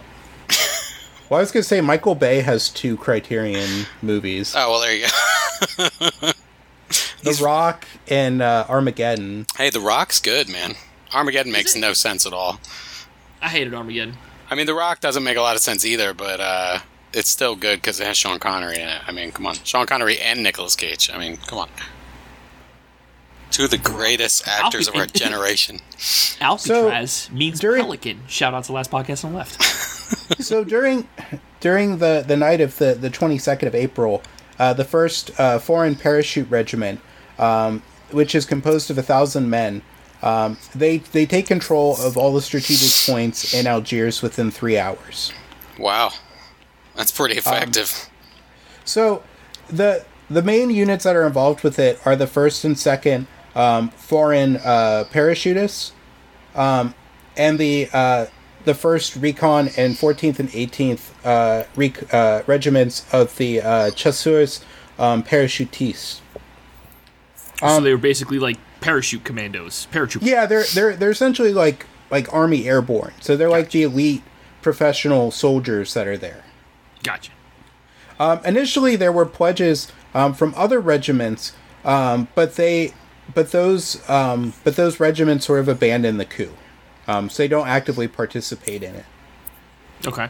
Well, 1.29 1.39
I 1.39 1.43
was 1.43 1.51
gonna 1.53 1.63
say 1.65 1.81
Michael 1.81 2.15
Bay 2.17 2.41
has 2.41 2.69
two 2.69 2.97
Criterion 2.97 3.87
movies: 4.03 4.55
Oh 4.57 4.71
well, 4.71 4.81
there 4.81 4.95
you 4.95 5.07
go. 6.21 6.31
The 7.23 7.41
Rock 7.45 7.87
and 8.09 8.41
uh, 8.43 8.67
Armageddon. 8.69 9.47
hey, 9.57 9.71
The 9.71 9.81
Rock's 9.81 10.21
good, 10.21 10.49
man. 10.49 10.75
Armageddon 11.13 11.53
makes 11.53 11.75
no 11.77 11.93
sense 11.93 12.25
at 12.27 12.33
all. 12.33 12.61
I 13.43 13.49
hated 13.49 13.75
Armageddon. 13.75 14.17
I 14.51 14.55
mean, 14.55 14.67
The 14.67 14.75
Rock 14.75 15.01
doesn't 15.01 15.23
make 15.25 15.37
a 15.37 15.41
lot 15.43 15.57
of 15.57 15.63
sense 15.63 15.85
either, 15.85 16.15
but 16.15 16.41
uh, 16.41 16.79
it's 17.13 17.29
still 17.29 17.57
good 17.57 17.79
because 17.81 18.01
it 18.01 18.07
has 18.07 18.17
Sean 18.17 18.39
Connery 18.39 18.77
in 18.77 18.89
it. 18.89 19.03
I 19.07 19.13
mean, 19.13 19.33
come 19.33 19.47
on, 19.47 19.55
Sean 19.65 19.87
Connery 19.87 20.19
and 20.19 20.43
Nicolas 20.43 20.77
Cage. 20.77 21.11
I 21.13 21.19
mean, 21.19 21.37
come 21.39 21.59
on, 21.59 21.69
two 23.51 23.65
of 23.65 23.71
the 23.71 23.79
greatest 23.79 24.47
actors 24.47 24.89
of 24.89 24.95
our 24.97 25.07
generation. 25.07 25.81
Alcatraz 26.41 27.31
means 27.33 27.61
during- 27.61 27.83
pelican. 27.83 28.21
Shout 28.29 28.55
out 28.55 28.65
to 28.65 28.73
last 28.73 28.91
podcast 28.91 29.25
on 29.25 29.33
the 29.33 29.39
left. 29.39 29.63
so 30.43 30.65
during 30.65 31.09
during 31.61 31.99
the 31.99 32.25
the 32.27 32.37
night 32.37 32.61
of 32.61 32.79
the 32.79 32.95
the 32.95 33.11
22nd 33.11 33.67
of 33.67 33.75
April, 33.75 34.23
uh, 34.59 34.73
the 34.73 34.85
first 34.85 35.31
uh, 35.39 35.59
foreign 35.59 35.97
parachute 35.97 36.49
regiment, 36.51 37.01
um, 37.41 37.83
which 38.11 38.35
is 38.35 38.45
composed 38.45 38.91
of 38.91 38.99
a 38.99 39.03
thousand 39.03 39.51
men, 39.51 39.83
um, 40.23 40.59
they 40.75 40.99
they 40.99 41.27
take 41.27 41.47
control 41.47 41.97
of 42.01 42.17
all 42.17 42.33
the 42.35 42.43
strategic 42.43 42.91
points 43.07 43.55
in 43.55 43.67
Algiers 43.67 44.23
within 44.23 44.51
three 44.51 44.79
hours. 44.79 45.33
Wow, 45.79 46.13
that's 46.95 47.11
pretty 47.11 47.37
effective. 47.37 48.09
So 48.85 49.23
the 49.69 50.05
the 50.29 50.43
main 50.43 50.71
units 50.71 51.05
that 51.05 51.17
are 51.17 51.27
involved 51.27 51.65
with 51.65 51.79
it 51.79 51.99
are 52.07 52.15
the 52.15 52.27
first 52.27 52.65
and 52.65 52.79
second 52.79 53.27
um, 53.55 53.89
foreign 53.91 54.57
uh, 54.59 55.05
parachutists, 55.11 55.93
um, 56.55 56.95
and 57.37 57.59
the 57.59 57.89
uh, 57.93 58.27
the 58.65 58.75
first 58.75 59.17
recon 59.17 59.69
and 59.77 59.97
14th 59.97 60.39
and 60.39 60.51
18th 60.51 61.11
uh, 61.25 61.65
rec- 61.77 62.13
uh, 62.13 62.43
regiments 62.47 63.07
of 63.13 63.35
the 63.39 63.63
uh, 63.63 63.91
chasseurs 63.93 64.63
um, 64.99 65.23
parachutistes. 65.23 66.21
So 67.61 67.81
they 67.81 67.93
were 67.93 67.99
basically 67.99 68.39
like 68.39 68.59
parachute 68.81 69.25
commandos, 69.25 69.87
parachute. 69.87 70.23
Yeah, 70.23 70.47
they're 70.47 70.65
they're 70.75 70.97
they're 70.97 71.11
essentially 71.11 71.53
like 71.53 71.87
like 72.11 72.33
army 72.33 72.69
airborne. 72.69 73.13
So 73.21 73.37
they're 73.37 73.51
like 73.51 73.71
the 73.71 73.83
elite 73.83 74.23
professional 74.63 75.31
soldiers 75.31 75.95
that 75.95 76.07
are 76.07 76.19
there. 76.19 76.45
Gotcha. 77.03 77.33
Um, 78.19 78.41
initially, 78.45 78.97
there 78.97 79.13
were 79.13 79.25
pledges 79.25 79.91
um, 80.15 80.35
from 80.35 80.55
other 80.57 80.81
regiments, 80.81 81.55
um, 81.85 82.29
but 82.35 82.57
they, 82.57 82.93
but 83.35 83.53
those, 83.53 84.07
um, 84.11 84.53
but 84.63 84.77
those 84.77 85.01
regiments 85.01 85.47
sort 85.47 85.61
of 85.61 85.69
abandoned 85.69 86.21
the 86.21 86.27
coup, 86.27 86.53
um, 87.07 87.31
so 87.31 87.43
they 87.43 87.49
don't 87.49 87.69
actively 87.69 88.09
participate 88.09 88.83
in 88.83 88.95
it. 88.95 89.07
Okay. 90.07 90.29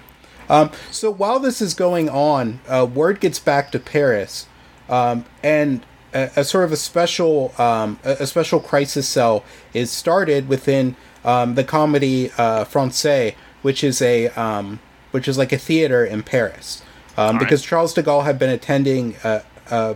Um, 0.48 0.70
so 0.90 1.10
while 1.10 1.40
this 1.40 1.60
is 1.60 1.74
going 1.74 2.08
on, 2.08 2.60
uh, 2.68 2.86
word 2.86 3.20
gets 3.20 3.40
back 3.40 3.72
to 3.72 3.80
Paris, 3.80 4.46
um, 4.88 5.24
and 5.42 5.84
a, 6.14 6.30
a 6.36 6.44
sort 6.44 6.64
of 6.64 6.72
a 6.72 6.76
special, 6.76 7.52
um, 7.58 7.98
a, 8.04 8.12
a 8.20 8.26
special 8.26 8.60
crisis 8.60 9.08
cell 9.08 9.44
is 9.74 9.90
started 9.90 10.48
within 10.48 10.96
um, 11.24 11.54
the 11.54 11.64
Comedy 11.64 12.30
uh, 12.38 12.64
Francais, 12.64 13.36
which 13.62 13.84
is 13.84 14.00
a, 14.02 14.28
um, 14.28 14.80
which 15.10 15.28
is 15.28 15.36
like 15.38 15.52
a 15.52 15.58
theater 15.58 16.04
in 16.04 16.22
Paris, 16.22 16.82
um, 17.16 17.36
right. 17.36 17.40
because 17.40 17.62
Charles 17.62 17.94
de 17.94 18.02
Gaulle 18.02 18.24
had 18.24 18.38
been 18.38 18.50
attending, 18.50 19.16
uh, 19.24 19.42
uh, 19.70 19.94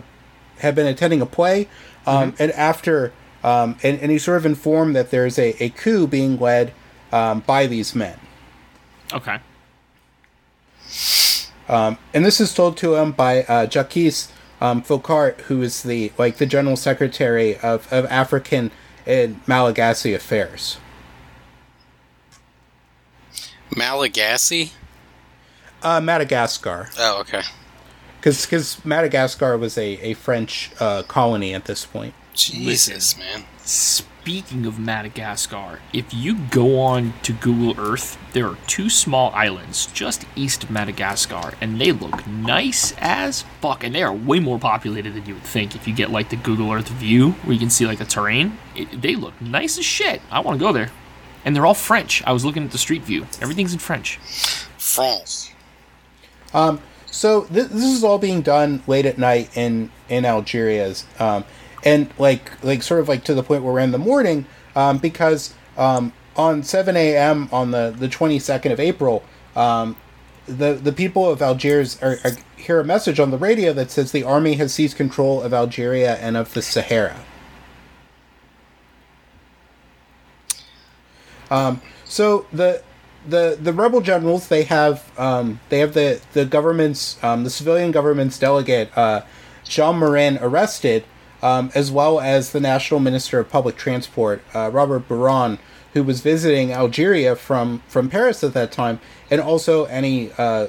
had 0.59 0.75
been 0.75 0.87
attending 0.87 1.21
a 1.21 1.25
play, 1.25 1.67
um, 2.05 2.35
and 2.37 2.51
after, 2.51 3.11
um, 3.43 3.77
and, 3.83 3.99
and 3.99 4.11
he 4.11 4.19
sort 4.19 4.37
of 4.37 4.45
informed 4.45 4.95
that 4.95 5.11
there's 5.11 5.39
a, 5.39 5.63
a 5.63 5.69
coup 5.69 6.07
being 6.07 6.37
led 6.39 6.73
um, 7.11 7.39
by 7.41 7.67
these 7.67 7.95
men. 7.95 8.19
Okay. 9.13 9.39
and 12.13 12.25
this 12.25 12.39
is 12.39 12.53
told 12.53 12.77
to 12.77 12.95
him 12.95 13.11
by 13.11 13.43
uh, 13.43 13.65
Jacques 13.65 14.29
um, 14.61 14.81
Foccart, 14.81 15.41
who 15.41 15.61
is 15.61 15.83
the 15.83 16.11
like 16.17 16.37
the 16.37 16.45
general 16.45 16.75
secretary 16.75 17.57
of, 17.59 17.91
of 17.91 18.05
African 18.05 18.71
and 19.05 19.39
Malagasy 19.47 20.13
affairs. 20.13 20.77
Malagasy. 23.75 24.71
Uh, 25.83 26.01
Madagascar, 26.01 26.89
Oh, 26.97 27.19
okay. 27.19 27.43
because 28.19 28.45
because 28.45 28.83
Madagascar 28.83 29.55
was 29.57 29.77
a, 29.77 29.99
a 30.01 30.13
French 30.15 30.71
uh, 30.79 31.03
colony 31.03 31.53
at 31.53 31.65
this 31.65 31.85
point. 31.85 32.15
Jesus, 32.33 33.17
man. 33.19 33.43
Speaking 33.67 34.67
of 34.67 34.77
Madagascar, 34.79 35.79
if 35.91 36.13
you 36.13 36.35
go 36.51 36.79
on 36.79 37.13
to 37.23 37.33
Google 37.33 37.73
Earth, 37.79 38.17
there 38.33 38.45
are 38.47 38.57
two 38.67 38.89
small 38.89 39.31
islands 39.33 39.87
just 39.87 40.25
east 40.35 40.63
of 40.63 40.69
Madagascar, 40.71 41.53
and 41.59 41.81
they 41.81 41.91
look 41.91 42.27
nice 42.27 42.93
as 42.99 43.41
fuck. 43.61 43.83
And 43.83 43.95
they 43.95 44.03
are 44.03 44.13
way 44.13 44.39
more 44.39 44.59
populated 44.59 45.15
than 45.15 45.25
you 45.25 45.33
would 45.33 45.43
think. 45.43 45.75
If 45.75 45.87
you 45.87 45.95
get 45.95 46.11
like 46.11 46.29
the 46.29 46.35
Google 46.35 46.71
Earth 46.71 46.89
view, 46.89 47.31
where 47.31 47.53
you 47.53 47.59
can 47.59 47.71
see 47.71 47.87
like 47.87 47.97
the 47.97 48.05
terrain, 48.05 48.57
it, 48.75 49.01
they 49.01 49.15
look 49.15 49.39
nice 49.41 49.79
as 49.79 49.85
shit. 49.85 50.21
I 50.29 50.41
want 50.41 50.59
to 50.59 50.63
go 50.65 50.71
there. 50.71 50.91
and 51.43 51.55
they're 51.55 51.65
all 51.65 51.73
French. 51.75 52.23
I 52.25 52.33
was 52.33 52.43
looking 52.45 52.63
at 52.63 52.71
the 52.71 52.77
street 52.77 53.03
view. 53.03 53.27
Everything's 53.41 53.73
in 53.73 53.79
French. 53.79 54.17
France. 54.77 55.51
So 57.11 57.41
this, 57.41 57.67
this 57.67 57.83
is 57.83 58.03
all 58.03 58.17
being 58.19 58.41
done 58.41 58.83
late 58.87 59.05
at 59.05 59.17
night 59.17 59.55
in 59.55 59.91
in 60.09 60.25
Algeria's, 60.25 61.05
um, 61.19 61.45
and 61.85 62.09
like 62.17 62.51
like 62.63 62.83
sort 62.83 62.99
of 62.99 63.07
like 63.07 63.23
to 63.25 63.33
the 63.33 63.43
point 63.43 63.63
where 63.63 63.73
we're 63.73 63.79
in 63.79 63.91
the 63.91 63.97
morning, 63.97 64.45
um, 64.75 64.97
because 64.97 65.53
um, 65.77 66.11
on 66.35 66.63
seven 66.63 66.97
a.m. 66.97 67.47
on 67.51 67.71
the 67.71 67.95
the 67.97 68.09
twenty 68.09 68.39
second 68.39 68.71
of 68.71 68.79
April, 68.79 69.23
um, 69.55 69.95
the 70.47 70.73
the 70.73 70.91
people 70.91 71.29
of 71.29 71.41
Algiers 71.41 72.01
are, 72.01 72.17
are 72.23 72.31
hear 72.57 72.79
a 72.79 72.83
message 72.83 73.19
on 73.19 73.29
the 73.31 73.37
radio 73.37 73.71
that 73.73 73.91
says 73.91 74.11
the 74.11 74.23
army 74.23 74.55
has 74.55 74.73
seized 74.73 74.97
control 74.97 75.41
of 75.41 75.53
Algeria 75.53 76.15
and 76.15 76.35
of 76.35 76.53
the 76.53 76.61
Sahara. 76.61 77.19
Um, 81.51 81.81
so 82.05 82.47
the 82.51 82.81
the 83.27 83.57
the 83.61 83.73
rebel 83.73 84.01
generals 84.01 84.47
they 84.47 84.63
have 84.63 85.11
um, 85.19 85.59
they 85.69 85.79
have 85.79 85.93
the 85.93 86.21
the 86.33 86.45
government's 86.45 87.23
um, 87.23 87.43
the 87.43 87.49
civilian 87.49 87.91
government's 87.91 88.39
delegate 88.39 88.95
uh, 88.97 89.21
Jean 89.63 89.99
Morin 89.99 90.39
arrested, 90.41 91.03
um, 91.45 91.69
as 91.75 91.91
well 91.91 92.19
as 92.19 92.53
the 92.53 92.59
national 92.59 92.99
minister 92.99 93.39
of 93.39 93.47
public 93.49 93.75
transport 93.75 94.41
uh, 94.55 94.71
Robert 94.73 95.07
Buron, 95.07 95.59
who 95.93 96.03
was 96.03 96.21
visiting 96.21 96.73
Algeria 96.73 97.35
from 97.35 97.83
from 97.87 98.09
Paris 98.09 98.43
at 98.43 98.53
that 98.53 98.71
time, 98.71 98.99
and 99.29 99.39
also 99.39 99.85
any 99.85 100.31
uh, 100.39 100.67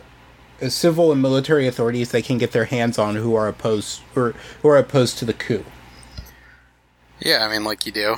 civil 0.69 1.12
and 1.12 1.23
military 1.23 1.67
authorities 1.67 2.11
they 2.11 2.21
can 2.21 2.37
get 2.37 2.53
their 2.53 2.67
hands 2.67 2.99
on 2.99 3.15
who 3.15 3.35
are 3.35 3.49
opposed 3.49 4.03
or 4.15 4.35
who 4.61 4.69
are 4.69 4.77
opposed 4.77 5.17
to 5.17 5.25
the 5.25 5.33
coup. 5.33 5.65
Yeah, 7.21 7.47
I 7.47 7.51
mean, 7.51 7.65
like 7.65 7.87
you 7.87 7.93
do. 7.93 8.17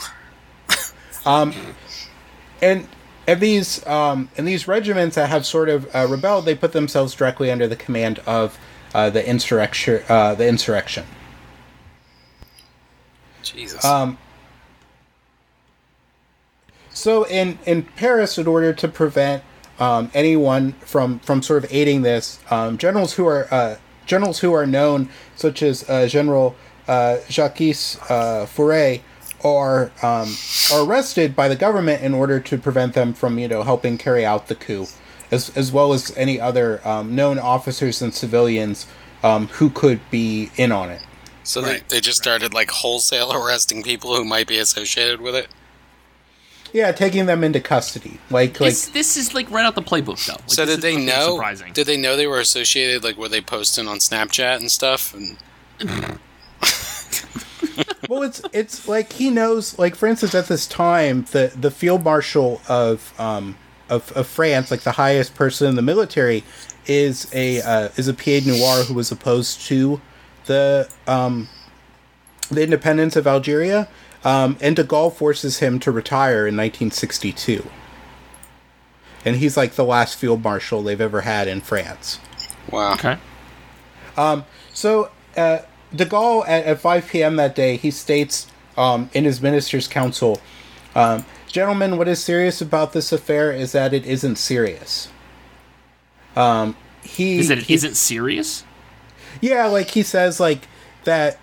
and 2.60 2.88
and 3.28 3.40
these 3.40 3.86
um, 3.86 4.30
and 4.36 4.48
these 4.48 4.66
regiments 4.66 5.14
that 5.14 5.28
have 5.28 5.46
sort 5.46 5.68
of 5.68 5.88
uh, 5.94 6.08
rebelled, 6.10 6.44
they 6.44 6.56
put 6.56 6.72
themselves 6.72 7.14
directly 7.14 7.52
under 7.52 7.68
the 7.68 7.76
command 7.76 8.18
of 8.26 8.58
uh, 8.94 9.10
the 9.10 9.24
insurrection. 9.24 10.02
Uh, 10.08 10.34
the 10.34 10.48
insurrection. 10.48 11.06
Jesus. 13.42 13.84
Um, 13.84 14.18
so 16.90 17.24
in 17.24 17.58
in 17.66 17.82
Paris, 17.82 18.38
in 18.38 18.46
order 18.46 18.72
to 18.72 18.88
prevent 18.88 19.42
um, 19.78 20.10
anyone 20.14 20.72
from 20.80 21.20
from 21.20 21.42
sort 21.42 21.64
of 21.64 21.72
aiding 21.72 22.02
this, 22.02 22.40
um, 22.50 22.78
generals 22.78 23.14
who 23.14 23.26
are 23.26 23.46
uh, 23.52 23.76
generals 24.06 24.40
who 24.40 24.52
are 24.52 24.66
known, 24.66 25.08
such 25.36 25.62
as 25.62 25.88
uh, 25.88 26.08
General 26.08 26.56
uh, 26.88 27.18
Jacques 27.28 27.60
uh, 28.10 28.46
are 29.44 29.92
um, 30.02 30.34
are 30.72 30.84
arrested 30.84 31.36
by 31.36 31.46
the 31.46 31.56
government 31.56 32.02
in 32.02 32.14
order 32.14 32.40
to 32.40 32.58
prevent 32.58 32.94
them 32.94 33.14
from 33.14 33.38
you 33.38 33.46
know 33.46 33.62
helping 33.62 33.96
carry 33.96 34.26
out 34.26 34.48
the 34.48 34.54
coup, 34.56 34.86
as 35.30 35.56
as 35.56 35.70
well 35.70 35.92
as 35.92 36.12
any 36.16 36.40
other 36.40 36.86
um, 36.86 37.14
known 37.14 37.38
officers 37.38 38.02
and 38.02 38.12
civilians 38.12 38.86
um, 39.22 39.46
who 39.46 39.70
could 39.70 40.00
be 40.10 40.50
in 40.56 40.72
on 40.72 40.90
it. 40.90 41.02
So 41.48 41.62
right, 41.62 41.88
they, 41.88 41.96
they 41.96 42.00
just 42.02 42.18
started 42.18 42.52
like 42.52 42.70
wholesale 42.70 43.32
arresting 43.34 43.82
people 43.82 44.14
who 44.14 44.24
might 44.24 44.46
be 44.46 44.58
associated 44.58 45.20
with 45.22 45.34
it. 45.34 45.48
Yeah, 46.74 46.92
taking 46.92 47.24
them 47.24 47.42
into 47.42 47.60
custody, 47.60 48.20
like 48.30 48.60
like 48.60 48.70
This, 48.70 48.88
this 48.88 49.16
is 49.16 49.32
like 49.32 49.50
right 49.50 49.64
out 49.64 49.74
the 49.74 49.80
playbook, 49.80 50.26
though. 50.26 50.34
Like, 50.34 50.50
so 50.50 50.66
did 50.66 50.82
they 50.82 50.96
know? 50.98 51.36
Surprising. 51.36 51.72
Did 51.72 51.86
they 51.86 51.96
know 51.96 52.14
they 52.16 52.26
were 52.26 52.40
associated? 52.40 53.02
Like, 53.02 53.16
were 53.16 53.30
they 53.30 53.40
posting 53.40 53.88
on 53.88 53.96
Snapchat 53.96 54.58
and 54.58 54.70
stuff? 54.70 55.14
And 55.14 55.38
well 58.10 58.22
it's 58.22 58.42
it's 58.52 58.86
like 58.86 59.12
he 59.14 59.30
knows 59.30 59.78
like 59.78 59.94
for 59.94 60.06
instance 60.06 60.34
at 60.34 60.48
this 60.48 60.66
time 60.66 61.24
the 61.30 61.52
the 61.58 61.70
field 61.70 62.02
marshal 62.02 62.60
of 62.68 63.14
um 63.20 63.56
of, 63.88 64.10
of 64.16 64.26
france 64.26 64.72
like 64.72 64.80
the 64.80 64.92
highest 64.92 65.36
person 65.36 65.68
in 65.68 65.76
the 65.76 65.82
military 65.82 66.42
is 66.86 67.30
a 67.32 67.60
uh, 67.62 67.88
is 67.96 68.08
a 68.08 68.14
pied 68.14 68.46
noir 68.46 68.82
who 68.82 68.94
was 68.94 69.12
opposed 69.12 69.60
to 69.60 70.00
the 70.48 70.88
um 71.06 71.48
the 72.50 72.62
independence 72.62 73.14
of 73.16 73.26
algeria 73.26 73.88
um 74.24 74.56
and 74.60 74.74
de 74.76 74.82
gaulle 74.84 75.12
forces 75.14 75.58
him 75.60 75.78
to 75.78 75.92
retire 75.92 76.46
in 76.46 76.56
1962 76.56 77.64
and 79.24 79.36
he's 79.36 79.56
like 79.56 79.72
the 79.74 79.84
last 79.84 80.16
field 80.18 80.42
marshal 80.42 80.82
they've 80.82 81.00
ever 81.00 81.20
had 81.22 81.46
in 81.48 81.60
france 81.60 82.18
wow. 82.70 82.92
Okay. 82.94 83.16
Um, 84.16 84.44
So, 84.74 85.10
uh, 85.36 85.60
de 85.94 86.04
Gaulle 86.04 86.42
at, 86.46 86.64
at 86.66 86.80
5 86.80 87.08
p.m. 87.08 87.36
that 87.36 87.54
day, 87.54 87.76
he 87.76 87.90
states 87.90 88.46
um, 88.76 89.08
in 89.14 89.24
his 89.24 89.40
minister's 89.40 89.88
council, 89.88 90.40
um, 90.94 91.24
"Gentlemen, 91.46 91.96
what 91.96 92.08
is 92.08 92.22
serious 92.22 92.60
about 92.60 92.92
this 92.92 93.10
affair 93.12 93.52
is 93.52 93.72
that 93.72 93.94
it 93.94 94.04
isn't 94.04 94.36
serious." 94.36 95.08
Um, 96.36 96.76
he 97.02 97.38
Is 97.38 97.48
that 97.48 97.58
it 97.58 97.64
he- 97.64 97.74
isn't 97.74 97.96
serious? 97.96 98.64
Yeah, 99.40 99.66
like 99.66 99.90
he 99.90 100.02
says 100.02 100.40
like 100.40 100.66
that 101.04 101.38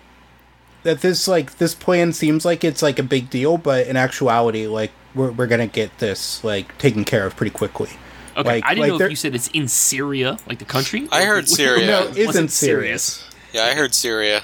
that 0.82 1.00
this 1.00 1.26
like 1.26 1.58
this 1.58 1.74
plan 1.74 2.12
seems 2.12 2.44
like 2.44 2.64
it's 2.64 2.82
like 2.82 2.98
a 2.98 3.02
big 3.02 3.30
deal, 3.30 3.58
but 3.58 3.86
in 3.86 3.96
actuality, 3.96 4.66
like 4.66 4.92
we're 5.14 5.32
we're 5.32 5.46
gonna 5.46 5.66
get 5.66 5.98
this 5.98 6.42
like 6.44 6.76
taken 6.78 7.04
care 7.04 7.26
of 7.26 7.36
pretty 7.36 7.50
quickly. 7.50 7.90
Okay, 8.36 8.48
Like- 8.48 8.64
I 8.64 8.70
didn't 8.74 8.80
like 8.82 8.88
know 8.90 8.98
there- 8.98 9.06
if 9.06 9.12
you 9.12 9.16
said 9.16 9.34
it's 9.34 9.48
in 9.48 9.66
Syria, 9.68 10.38
like 10.46 10.58
the 10.58 10.64
country. 10.64 11.08
I 11.10 11.24
heard 11.24 11.48
Syria. 11.60 11.86
No, 11.86 12.02
It 12.08 12.10
isn't 12.18 12.26
wasn't 12.26 12.50
serious. 12.50 13.24
Yeah, 13.52 13.64
I 13.64 13.74
heard 13.74 13.94
Syria. 13.94 14.42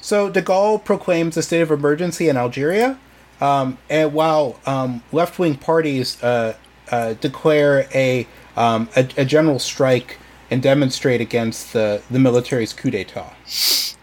So 0.00 0.30
de 0.30 0.42
Gaulle 0.42 0.84
proclaims 0.84 1.36
a 1.36 1.42
state 1.42 1.60
of 1.60 1.70
emergency 1.70 2.28
in 2.28 2.36
Algeria, 2.36 2.98
um, 3.40 3.78
and 3.88 4.12
while 4.12 4.58
um, 4.66 5.02
left-wing 5.12 5.56
parties 5.56 6.20
uh, 6.22 6.54
uh, 6.90 7.14
declare 7.14 7.86
a, 7.94 8.26
um, 8.56 8.88
a 8.96 9.08
a 9.16 9.24
general 9.24 9.58
strike 9.58 10.18
and 10.50 10.62
demonstrate 10.62 11.20
against 11.20 11.72
the 11.72 12.02
the 12.10 12.18
military's 12.18 12.72
coup 12.72 12.90
d'état. 12.90 13.32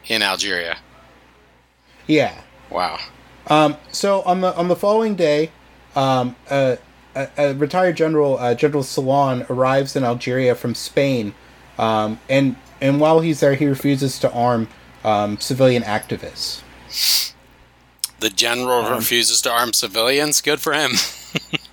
in 0.07 0.21
Algeria. 0.21 0.77
Yeah. 2.07 2.41
Wow. 2.69 2.97
Um, 3.47 3.77
so 3.91 4.21
on 4.23 4.41
the 4.41 4.55
on 4.55 4.67
the 4.67 4.75
following 4.75 5.15
day, 5.15 5.51
um, 5.95 6.35
a, 6.49 6.77
a, 7.15 7.27
a 7.37 7.53
retired 7.53 7.95
general, 7.97 8.37
uh, 8.37 8.53
General 8.55 8.83
Salan, 8.83 9.47
arrives 9.49 9.95
in 9.95 10.03
Algeria 10.03 10.55
from 10.55 10.75
Spain, 10.75 11.33
um, 11.77 12.19
and 12.29 12.55
and 12.81 12.99
while 12.99 13.19
he's 13.19 13.39
there, 13.39 13.55
he 13.55 13.65
refuses 13.67 14.19
to 14.19 14.31
arm 14.31 14.67
um, 15.03 15.37
civilian 15.39 15.83
activists. 15.83 16.61
The 18.19 18.29
general 18.29 18.85
Um, 18.85 18.95
refuses 18.95 19.41
to 19.43 19.51
arm 19.51 19.73
civilians. 19.73 20.41
Good 20.41 20.59
for 20.59 20.73
him. 20.73 20.91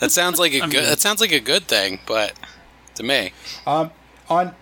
that 0.00 0.10
sounds 0.12 0.38
like 0.38 0.52
a 0.54 0.60
good. 0.68 0.84
That 0.84 1.00
sounds 1.00 1.20
like 1.20 1.32
a 1.32 1.40
good 1.40 1.64
thing, 1.64 2.00
but 2.06 2.32
to 2.96 3.02
me, 3.02 3.32
on 3.66 3.90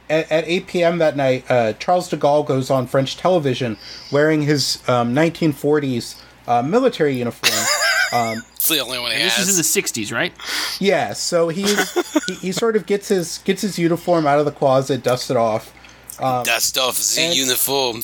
at, 0.08 0.30
at 0.30 0.44
8 0.46 0.66
p.m. 0.66 0.98
that 0.98 1.16
night, 1.16 1.44
uh, 1.50 1.72
Charles 1.74 2.08
de 2.08 2.16
Gaulle 2.16 2.46
goes 2.46 2.70
on 2.70 2.86
French 2.86 3.16
television 3.16 3.76
wearing 4.12 4.42
his 4.42 4.82
um, 4.88 5.14
1940s 5.14 6.22
uh, 6.46 6.62
military 6.62 7.16
uniform. 7.16 7.52
um, 8.12 8.42
it's 8.54 8.68
the 8.68 8.78
only 8.78 8.98
one 8.98 9.10
he 9.10 9.16
And 9.16 9.24
this 9.26 9.38
is 9.38 9.48
in 9.48 9.56
the 9.56 9.62
'60s, 9.88 10.12
right? 10.12 10.32
yeah, 10.80 11.12
so 11.12 11.48
he's 11.48 11.92
he, 12.26 12.34
he 12.34 12.52
sort 12.52 12.76
of 12.76 12.86
gets 12.86 13.08
his 13.08 13.38
gets 13.38 13.62
his 13.62 13.78
uniform 13.78 14.26
out 14.26 14.38
of 14.38 14.44
the 14.44 14.52
closet, 14.52 15.02
dusts 15.02 15.30
it 15.30 15.36
off, 15.36 15.72
Dust 16.18 16.78
off 16.78 16.96
the 16.98 17.20
and- 17.22 17.34
uniform. 17.36 18.02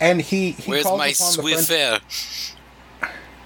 and 0.00 0.20
he 0.20 0.52
he 0.52 0.70
Where's 0.70 0.84
calls 0.84 0.98
my 0.98 1.08
upon 1.08 1.32
the 1.36 1.42
French, 1.42 1.68
Swiffer? 1.68 2.51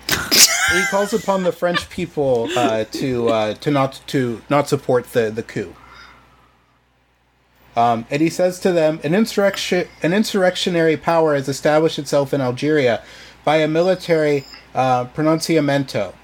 He 0.08 0.84
calls 0.90 1.12
upon 1.12 1.42
the 1.42 1.52
French 1.52 1.88
people 1.90 2.48
uh, 2.56 2.84
to 2.92 3.28
uh, 3.28 3.54
to 3.54 3.70
not 3.70 4.00
to 4.08 4.42
not 4.48 4.68
support 4.68 5.12
the 5.12 5.30
the 5.30 5.42
coup. 5.42 5.74
Um, 7.76 8.06
and 8.10 8.22
he 8.22 8.30
says 8.30 8.58
to 8.60 8.72
them, 8.72 9.00
an 9.04 9.14
insurrection 9.14 9.86
an 10.02 10.12
insurrectionary 10.12 10.96
power 10.96 11.34
has 11.34 11.48
established 11.48 11.98
itself 11.98 12.32
in 12.32 12.40
Algeria 12.40 13.02
by 13.44 13.56
a 13.56 13.68
military 13.68 14.44
uh, 14.74 15.06
pronunciamento. 15.06 16.14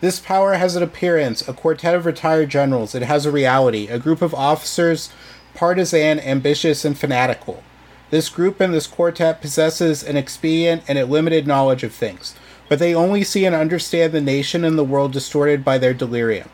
This 0.00 0.20
power 0.20 0.54
has 0.54 0.76
an 0.76 0.82
appearance, 0.82 1.46
a 1.48 1.54
quartet 1.54 1.94
of 1.94 2.06
retired 2.06 2.50
generals. 2.50 2.94
It 2.94 3.02
has 3.02 3.24
a 3.24 3.32
reality, 3.32 3.88
a 3.88 3.98
group 3.98 4.20
of 4.20 4.34
officers, 4.34 5.10
partisan, 5.54 6.20
ambitious, 6.20 6.84
and 6.84 6.96
fanatical. 6.96 7.62
This 8.10 8.28
group 8.28 8.60
and 8.60 8.72
this 8.72 8.86
quartet 8.86 9.40
possesses 9.40 10.04
an 10.04 10.16
expedient 10.16 10.82
and 10.86 10.98
a 10.98 11.06
limited 11.06 11.46
knowledge 11.46 11.82
of 11.82 11.92
things, 11.92 12.34
but 12.68 12.78
they 12.78 12.94
only 12.94 13.22
see 13.22 13.44
and 13.44 13.54
understand 13.54 14.12
the 14.12 14.20
nation 14.20 14.64
and 14.64 14.78
the 14.78 14.84
world 14.84 15.12
distorted 15.12 15.64
by 15.64 15.78
their 15.78 15.94
delirium. 15.94 16.48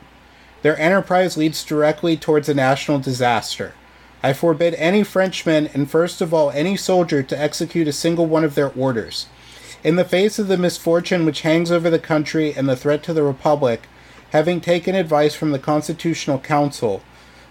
Their 0.62 0.78
enterprise 0.78 1.36
leads 1.36 1.64
directly 1.64 2.16
towards 2.16 2.48
a 2.48 2.54
national 2.54 2.98
disaster. 2.98 3.74
I 4.22 4.32
forbid 4.32 4.74
any 4.74 5.02
Frenchman, 5.02 5.68
and 5.74 5.90
first 5.90 6.20
of 6.20 6.32
all 6.32 6.50
any 6.52 6.76
soldier, 6.76 7.22
to 7.24 7.40
execute 7.40 7.88
a 7.88 7.92
single 7.92 8.26
one 8.26 8.44
of 8.44 8.54
their 8.54 8.72
orders. 8.72 9.26
In 9.82 9.96
the 9.96 10.04
face 10.04 10.38
of 10.38 10.46
the 10.46 10.56
misfortune 10.56 11.26
which 11.26 11.40
hangs 11.40 11.72
over 11.72 11.90
the 11.90 11.98
country 11.98 12.54
and 12.54 12.68
the 12.68 12.76
threat 12.76 13.02
to 13.04 13.12
the 13.12 13.24
Republic, 13.24 13.82
having 14.30 14.60
taken 14.60 14.94
advice 14.94 15.34
from 15.34 15.50
the 15.50 15.58
Constitutional 15.58 16.38
Council, 16.38 17.02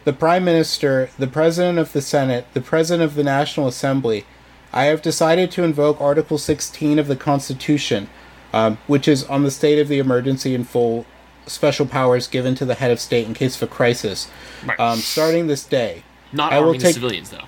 the 0.05 0.13
Prime 0.13 0.45
Minister, 0.45 1.09
the 1.19 1.27
President 1.27 1.77
of 1.77 1.91
the 1.91 2.01
Senate, 2.01 2.47
the 2.53 2.61
President 2.61 3.03
of 3.03 3.15
the 3.15 3.23
National 3.23 3.67
Assembly, 3.67 4.25
I 4.71 4.85
have 4.85 5.01
decided 5.01 5.51
to 5.51 5.63
invoke 5.63 5.99
Article 5.99 6.37
16 6.37 6.97
of 6.97 7.07
the 7.07 7.17
Constitution, 7.17 8.09
um, 8.53 8.77
which 8.87 9.07
is 9.07 9.23
on 9.25 9.43
the 9.43 9.51
state 9.51 9.79
of 9.79 9.87
the 9.87 9.99
emergency 9.99 10.55
and 10.55 10.67
full 10.67 11.05
special 11.47 11.85
powers 11.85 12.27
given 12.27 12.55
to 12.55 12.65
the 12.65 12.75
head 12.75 12.91
of 12.91 12.99
state 12.99 13.27
in 13.27 13.33
case 13.33 13.55
of 13.55 13.63
a 13.69 13.73
crisis. 13.73 14.29
Right. 14.65 14.79
Um, 14.79 14.99
starting 14.99 15.47
this 15.47 15.65
day. 15.65 16.03
Not 16.31 16.53
I 16.53 16.59
will 16.59 16.67
arming 16.67 16.81
the 16.81 16.93
civilians 16.93 17.29
though. 17.29 17.45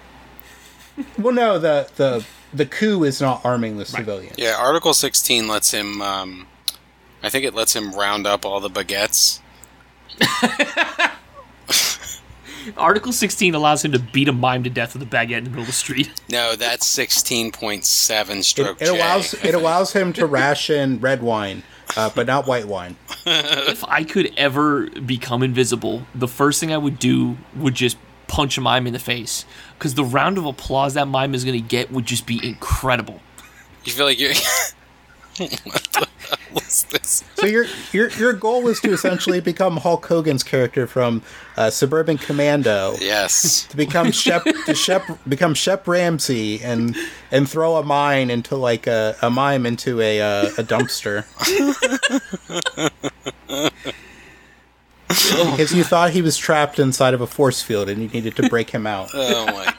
Well, 1.18 1.34
no, 1.34 1.58
the 1.58 1.90
the 1.96 2.24
the 2.54 2.68
coup 2.68 3.04
is 3.04 3.20
not 3.20 3.44
arming 3.44 3.78
the 3.78 3.86
civilians. 3.86 4.36
Yeah, 4.38 4.56
Article 4.60 4.94
16 4.94 5.48
lets 5.48 5.72
him. 5.72 6.04
Um, 6.04 6.46
I 7.24 7.30
think 7.30 7.46
it 7.46 7.56
lets 7.56 7.76
him 7.76 7.94
round 7.96 8.28
up 8.28 8.46
all 8.46 8.60
the 8.60 8.70
baguettes. 8.70 9.40
Article 12.78 13.12
16 13.12 13.56
allows 13.56 13.84
him 13.84 13.92
to 13.92 14.00
beat 14.00 14.28
a 14.28 14.32
mime 14.32 14.64
to 14.64 14.70
death 14.70 14.94
with 14.94 15.04
a 15.04 15.06
baguette 15.06 15.40
in 15.40 15.44
the 15.46 15.50
middle 15.50 15.64
of 15.64 15.68
the 15.68 15.74
street. 15.74 16.12
No, 16.30 16.56
that's 16.56 16.88
16.7 16.96 18.44
stroke 18.44 18.82
it 18.82 18.86
J. 18.86 18.98
allows 18.98 19.34
it 19.36 19.54
allows 19.54 19.94
him 19.94 20.14
to 20.14 20.26
ration 20.26 21.00
red 21.00 21.22
wine, 21.22 21.62
uh, 21.96 22.10
but 22.16 22.26
not 22.26 22.48
white 22.48 22.66
wine. 22.66 22.96
if 23.26 23.84
I 23.84 24.04
could 24.04 24.32
ever 24.36 24.90
become 24.90 25.44
invisible, 25.44 26.08
the 26.16 26.28
first 26.28 26.60
thing 26.60 26.74
I 26.74 26.78
would 26.78 26.98
do 26.98 27.38
would 27.56 27.76
just 27.76 27.98
punch 28.28 28.58
a 28.58 28.62
mime 28.62 28.88
in 28.88 28.94
the 28.94 29.00
face. 29.00 29.46
Because 29.78 29.94
the 29.94 30.04
round 30.04 30.38
of 30.40 30.46
applause 30.46 30.96
that 30.96 31.08
mime 31.08 31.36
is 31.36 31.44
going 31.44 31.62
to 31.62 31.68
get 31.68 31.92
would 31.92 32.06
just 32.06 32.26
be 32.26 32.44
incredible. 32.46 33.22
You 33.84 33.92
feel 33.92 34.06
like 34.06 34.20
you're. 34.20 34.34
what 36.52 36.54
the 36.54 36.60
hell 36.60 36.68
is 36.68 36.84
this? 36.84 37.24
So 37.36 37.46
your 37.46 37.66
your 37.92 38.10
your 38.12 38.34
goal 38.34 38.68
is 38.68 38.80
to 38.82 38.92
essentially 38.92 39.40
become 39.40 39.78
Hulk 39.78 40.06
Hogan's 40.06 40.44
character 40.44 40.88
from 40.88 41.22
uh, 41.58 41.70
Suburban 41.70 42.18
Commando. 42.18 42.96
Yes. 43.00 43.66
To 43.68 43.78
become 43.78 44.12
Shep, 44.12 44.44
to 44.44 44.74
Shep, 44.74 45.04
become 45.28 45.54
Shep 45.54 45.88
Ramsey 45.88 46.62
and 46.64 46.96
and 47.32 47.50
throw 47.50 47.76
a 47.78 47.84
mine 47.84 48.30
into 48.30 48.56
like 48.56 48.88
a, 48.88 49.16
a 49.22 49.30
mime 49.30 49.66
into 49.66 50.02
a 50.02 50.22
uh, 50.22 50.46
a 50.58 50.64
dumpster 50.64 51.26
because 55.08 55.74
you 55.74 55.84
thought 55.84 56.12
he 56.12 56.22
was 56.22 56.38
trapped 56.38 56.80
inside 56.80 57.14
of 57.14 57.22
a 57.22 57.28
force 57.28 57.62
field 57.62 57.90
and 57.90 58.02
you 58.02 58.08
needed 58.10 58.36
to 58.36 58.50
break 58.50 58.70
him 58.70 58.88
out. 58.88 59.10
Oh 59.36 59.46
my 59.46 59.74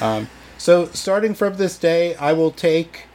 god. 0.00 0.26
So, 0.58 0.86
starting 0.86 1.34
from 1.34 1.56
this 1.56 1.78
day, 1.78 2.14
I 2.16 2.32
will 2.32 2.50
take 2.50 3.06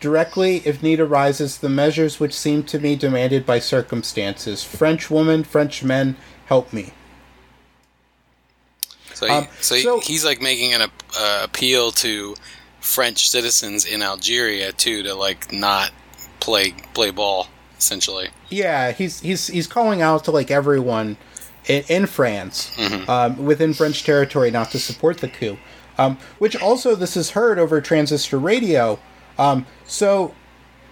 directly, 0.00 0.62
if 0.64 0.82
need 0.82 0.98
arises, 1.00 1.58
the 1.58 1.68
measures 1.68 2.18
which 2.18 2.32
seem 2.34 2.62
to 2.64 2.78
me 2.78 2.96
demanded 2.96 3.44
by 3.46 3.58
circumstances. 3.58 4.64
French 4.64 5.10
woman, 5.10 5.44
French 5.44 5.82
men, 5.82 6.16
help 6.46 6.72
me. 6.72 6.92
So, 9.14 9.26
he, 9.26 9.32
Um, 9.32 9.48
so, 9.60 9.76
so- 9.76 10.00
he's 10.00 10.24
like 10.24 10.40
making 10.40 10.72
an 10.74 10.82
uh, 10.82 11.40
appeal 11.42 11.90
to 11.92 12.34
French 12.80 13.28
citizens 13.28 13.84
in 13.84 14.02
Algeria 14.02 14.72
too 14.72 15.02
to 15.02 15.14
like 15.14 15.52
not 15.52 15.90
play 16.40 16.72
play 16.94 17.10
ball 17.10 17.48
essentially. 17.78 18.28
Yeah, 18.48 18.92
he's 18.92 19.20
he's 19.20 19.46
he's 19.48 19.66
calling 19.66 20.00
out 20.00 20.24
to 20.24 20.30
like 20.30 20.50
everyone 20.50 21.18
in, 21.66 21.84
in 21.88 22.06
France, 22.06 22.70
um, 23.08 23.44
within 23.44 23.74
French 23.74 24.02
territory, 24.04 24.50
not 24.50 24.70
to 24.70 24.78
support 24.78 25.18
the 25.18 25.28
coup. 25.28 25.58
Um, 25.98 26.16
which 26.38 26.56
also 26.56 26.94
this 26.94 27.14
is 27.16 27.30
heard 27.32 27.58
over 27.58 27.80
transistor 27.82 28.38
radio. 28.38 28.98
Um, 29.38 29.66
so 29.90 30.34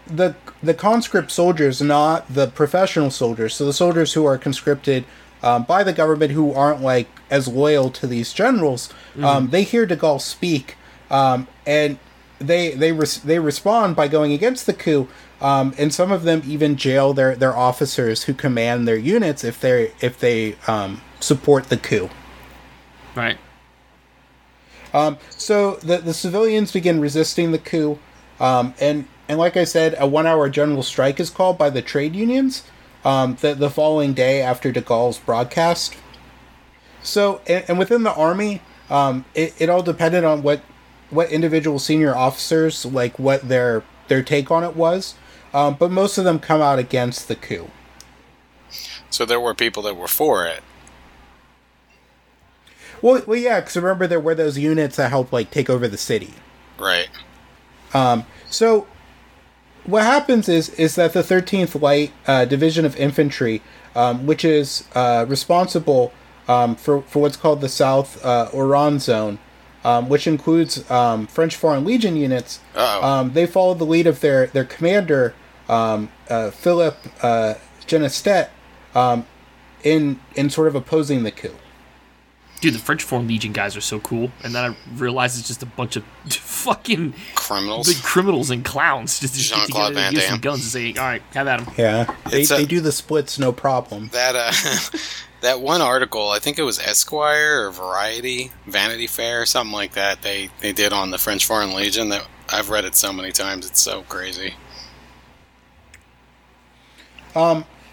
the 0.07 0.35
the 0.63 0.75
conscript 0.75 1.31
soldiers, 1.31 1.81
not 1.81 2.33
the 2.33 2.49
professional 2.49 3.11
soldiers, 3.11 3.55
so 3.55 3.65
the 3.65 3.73
soldiers 3.73 4.15
who 4.15 4.25
are 4.25 4.37
conscripted 4.37 5.05
um, 5.43 5.63
by 5.65 5.85
the 5.85 5.93
government 5.93 6.33
who 6.33 6.53
aren't 6.53 6.83
like 6.83 7.07
as 7.31 7.47
loyal 7.47 7.91
to 7.91 8.07
these 8.07 8.33
generals, 8.33 8.93
um, 9.23 9.51
they 9.51 9.63
hear 9.63 9.87
De 9.87 9.97
Gaulle 9.97 10.21
speak, 10.21 10.77
um, 11.11 11.47
and 11.67 11.99
they 12.41 12.73
they 12.73 12.93
res- 12.93 13.21
they 13.23 13.39
respond 13.39 13.95
by 13.95 14.09
going 14.09 14.33
against 14.33 14.67
the 14.67 14.75
coup. 14.75 15.09
Um, 15.41 15.73
and 15.79 15.95
some 15.95 16.11
of 16.11 16.25
them 16.25 16.43
even 16.45 16.75
jail 16.75 17.15
their, 17.15 17.37
their 17.37 17.57
officers 17.57 18.25
who 18.25 18.35
command 18.35 18.89
their 18.89 18.97
units 18.97 19.45
if 19.45 19.61
they 19.61 19.93
if 20.01 20.19
they 20.19 20.57
um, 20.67 21.01
support 21.21 21.69
the 21.69 21.77
coup. 21.77 22.11
Right. 23.15 23.39
Um, 24.93 25.19
so 25.31 25.77
the 25.77 25.99
the 25.99 26.15
civilians 26.15 26.73
begin 26.73 27.01
resisting 27.01 27.53
the 27.53 27.59
coup, 27.59 28.01
um, 28.41 28.75
and 28.81 29.07
and 29.29 29.39
like 29.39 29.57
I 29.57 29.65
said, 29.65 29.95
a 29.99 30.07
one 30.07 30.27
hour 30.27 30.49
general 30.49 30.83
strike 30.83 31.21
is 31.21 31.31
called 31.31 31.59
by 31.59 31.71
the 31.71 31.83
trade 31.83 32.15
unions. 32.17 32.65
Um, 33.05 33.37
the 33.41 33.55
the 33.55 33.71
following 33.71 34.15
day 34.15 34.43
after 34.43 34.73
De 34.73 34.81
Gaulle's 34.81 35.19
broadcast. 35.19 35.97
So 37.03 37.41
and, 37.47 37.65
and 37.69 37.79
within 37.79 38.03
the 38.03 38.15
army, 38.15 38.63
um, 38.91 39.25
it, 39.35 39.55
it 39.59 39.69
all 39.69 39.83
depended 39.83 40.25
on 40.25 40.43
what 40.43 40.63
what 41.11 41.31
individual 41.31 41.79
senior 41.79 42.15
officers 42.15 42.85
like 42.85 43.19
what 43.19 43.49
their 43.49 43.83
their 44.09 44.23
take 44.23 44.51
on 44.51 44.65
it 44.65 44.77
was. 44.77 45.15
Um, 45.55 45.75
but 45.75 45.91
most 45.91 46.19
of 46.19 46.25
them 46.25 46.39
come 46.39 46.61
out 46.61 46.79
against 46.79 47.29
the 47.29 47.35
coup. 47.35 47.71
So 49.11 49.25
there 49.25 49.41
were 49.41 49.55
people 49.55 49.83
that 49.85 49.97
were 49.97 50.09
for 50.09 50.47
it. 50.47 50.63
Well, 53.01 53.23
well, 53.27 53.39
yeah, 53.39 53.61
because 53.61 53.77
remember 53.77 54.07
there 54.07 54.21
were 54.21 54.35
those 54.35 54.59
units 54.59 54.97
that 54.97 55.11
helped 55.11 55.33
like 55.33 55.51
take 55.51 55.71
over 55.71 55.89
the 55.89 55.97
city. 55.97 56.35
Right. 56.79 57.09
So, 58.51 58.87
what 59.85 60.03
happens 60.03 60.49
is 60.49 60.69
is 60.71 60.95
that 60.97 61.13
the 61.13 61.23
13th 61.23 61.81
Light 61.81 62.13
uh, 62.27 62.45
Division 62.45 62.85
of 62.85 62.97
Infantry, 62.97 63.63
um, 63.95 64.27
which 64.27 64.45
is 64.45 64.85
uh, 64.95 65.25
responsible 65.29 66.13
um, 66.47 66.77
for 66.77 67.03
for 67.03 67.21
what's 67.21 67.37
called 67.37 67.61
the 67.61 67.69
South 67.69 68.23
uh, 68.25 68.49
Oran 68.53 68.99
Zone, 68.99 69.39
um, 69.85 70.09
which 70.09 70.27
includes 70.27 70.89
um, 70.91 71.27
French 71.27 71.57
Foreign 71.57 71.85
Legion 71.85 72.17
units, 72.17 72.61
um, 73.03 73.33
they 73.33 73.47
follow 73.47 73.75
the 73.75 73.87
lead 73.87 74.07
of 74.07 74.21
their 74.21 74.49
their 74.49 74.65
commander, 74.65 75.35
um, 75.69 76.11
uh, 76.29 76.51
Philip 76.51 76.97
uh, 77.23 77.55
Ginestet, 77.87 78.49
um, 78.95 79.27
in 79.83 80.21
in 80.35 80.51
sort 80.51 80.69
of 80.69 80.75
opposing 80.75 81.23
the 81.23 81.31
coup. 81.31 81.55
Dude, 82.61 82.75
the 82.75 82.79
French 82.79 83.03
Foreign 83.03 83.29
Legion 83.29 83.53
guys 83.53 83.77
are 83.77 83.81
so 83.81 84.01
cool. 84.01 84.31
And 84.43 84.55
then 84.55 84.73
I 84.73 84.77
realized 84.97 85.39
it's 85.39 85.47
just 85.49 85.63
a 85.63 85.67
bunch 85.67 85.97
of 85.97 86.05
fucking 86.29 87.15
Criminals. 87.35 87.87
big 87.93 88.03
criminals 88.03 88.51
and 88.51 88.65
clowns 88.65 89.21
just, 89.21 89.35
just 89.35 89.51
get 89.51 89.59
Jean-Claude 89.61 89.89
together 89.91 90.07
and 90.07 90.15
Van 90.17 90.21
give 90.21 90.23
some 90.31 90.41
guns 90.41 90.63
and 90.63 90.71
say, 90.97 91.01
all 91.01 91.07
right, 91.07 91.23
have 91.35 91.47
at 91.47 91.65
them. 91.65 91.75
Yeah, 91.79 92.15
they, 92.31 92.43
a- 92.43 92.47
they 92.47 92.65
do 92.67 92.81
the 92.81 92.93
splits 92.93 93.39
no 93.39 93.53
problem. 93.53 94.09
that 94.13 94.35
uh 94.37 94.99
that 95.41 95.61
one 95.61 95.81
article 95.81 96.31
i 96.31 96.41
think 96.41 96.59
it 96.59 96.65
was 96.65 96.81
esquire 96.81 97.67
or 97.67 97.71
variety 97.71 98.51
vanity 98.67 99.07
fair 99.07 99.47
something 99.47 99.73
like 99.73 99.93
that 99.93 100.21
they 100.23 100.51
they 100.61 100.73
did 100.73 100.93
on 100.93 101.13
the 101.13 101.19
french 101.19 101.47
foreign 101.47 101.73
legion 101.75 102.09
that 102.09 102.27
i've 102.49 102.71
read 102.71 102.85
it 102.85 102.97
so 102.97 103.13
many 103.13 103.31
times 103.31 103.65
it's 103.65 103.81
so 103.81 104.03
crazy 104.09 104.53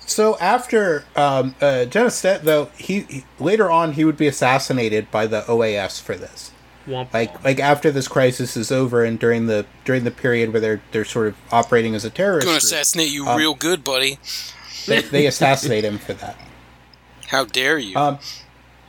So 0.07 0.37
after 0.39 1.03
um, 1.15 1.55
uh, 1.61 1.85
Ginestet, 1.89 2.41
though, 2.41 2.65
he, 2.77 3.01
he 3.01 3.25
later 3.39 3.71
on 3.71 3.93
he 3.93 4.05
would 4.05 4.17
be 4.17 4.27
assassinated 4.27 5.09
by 5.11 5.25
the 5.27 5.41
OAS 5.41 5.99
for 6.01 6.15
this. 6.15 6.51
Womp 6.87 7.11
Like 7.13 7.33
womp. 7.39 7.43
like 7.43 7.59
after 7.59 7.89
this 7.89 8.07
crisis 8.07 8.55
is 8.55 8.71
over 8.71 9.03
and 9.03 9.17
during 9.19 9.47
the 9.47 9.65
during 9.85 10.03
the 10.03 10.11
period 10.11 10.51
where 10.53 10.61
they're 10.61 10.81
they're 10.91 11.03
sort 11.05 11.27
of 11.27 11.35
operating 11.51 11.95
as 11.95 12.05
a 12.05 12.11
terrorist, 12.11 12.45
gonna 12.45 12.57
assassinate 12.57 13.09
you 13.09 13.25
Um, 13.27 13.37
real 13.37 13.55
good 13.55 13.83
buddy 13.83 14.19
they, 14.85 15.01
they 15.01 15.25
assassinate 15.25 15.83
him 15.83 15.97
for 15.97 16.13
that. 16.13 16.37
how 17.29 17.43
dare 17.45 17.79
you 17.79 17.95
Um, 17.97 18.19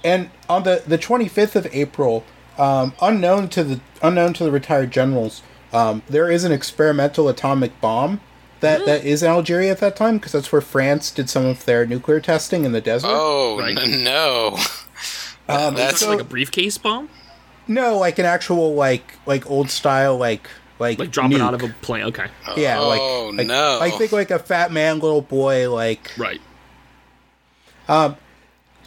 And 0.04 0.28
on 0.46 0.64
the 0.64 0.82
the 0.86 0.98
twenty 0.98 1.26
fifth 1.26 1.56
of 1.56 1.66
April, 1.72 2.22
um, 2.58 2.92
unknown 3.00 3.48
to 3.48 3.64
the 3.64 3.80
unknown 4.02 4.34
to 4.34 4.44
the 4.44 4.50
retired 4.50 4.90
generals, 4.90 5.40
um, 5.72 6.02
there 6.06 6.30
is 6.30 6.44
an 6.44 6.52
experimental 6.52 7.30
atomic 7.30 7.80
bomb. 7.80 8.20
That, 8.66 8.86
that 8.86 9.04
is 9.04 9.22
in 9.22 9.30
Algeria 9.30 9.70
at 9.70 9.78
that 9.80 9.96
time 9.96 10.18
because 10.18 10.32
that's 10.32 10.50
where 10.52 10.60
France 10.60 11.10
did 11.10 11.30
some 11.30 11.44
of 11.46 11.64
their 11.64 11.86
nuclear 11.86 12.20
testing 12.20 12.64
in 12.64 12.72
the 12.72 12.80
desert. 12.80 13.08
oh 13.10 13.58
Right. 13.58 13.76
n- 13.78 14.04
no 14.04 14.58
Um, 15.48 15.74
that's 15.74 16.00
so- 16.00 16.10
like 16.10 16.20
a 16.20 16.24
briefcase 16.24 16.76
bomb? 16.78 17.08
No, 17.68 17.98
like 17.98 18.18
an 18.18 18.26
actual 18.26 18.74
like 18.74 19.18
like 19.26 19.48
old 19.50 19.70
style 19.70 20.16
like 20.16 20.48
like 20.78 20.98
Like 20.98 21.10
dropping 21.10 21.40
out 21.40 21.54
of 21.54 21.62
a 21.62 21.68
plane. 21.82 22.04
Okay. 22.04 22.26
yeah 22.56 22.78
like, 22.80 23.00
Oh, 23.00 23.32
like 23.34 23.46
no. 23.46 23.78
I 23.80 23.90
think 23.90 24.12
like 24.12 24.30
a 24.30 24.38
fat 24.38 24.70
man 24.72 24.98
little 25.00 25.22
boy 25.22 25.72
like 25.72 26.12
Right. 26.18 26.40
and, 27.88 28.16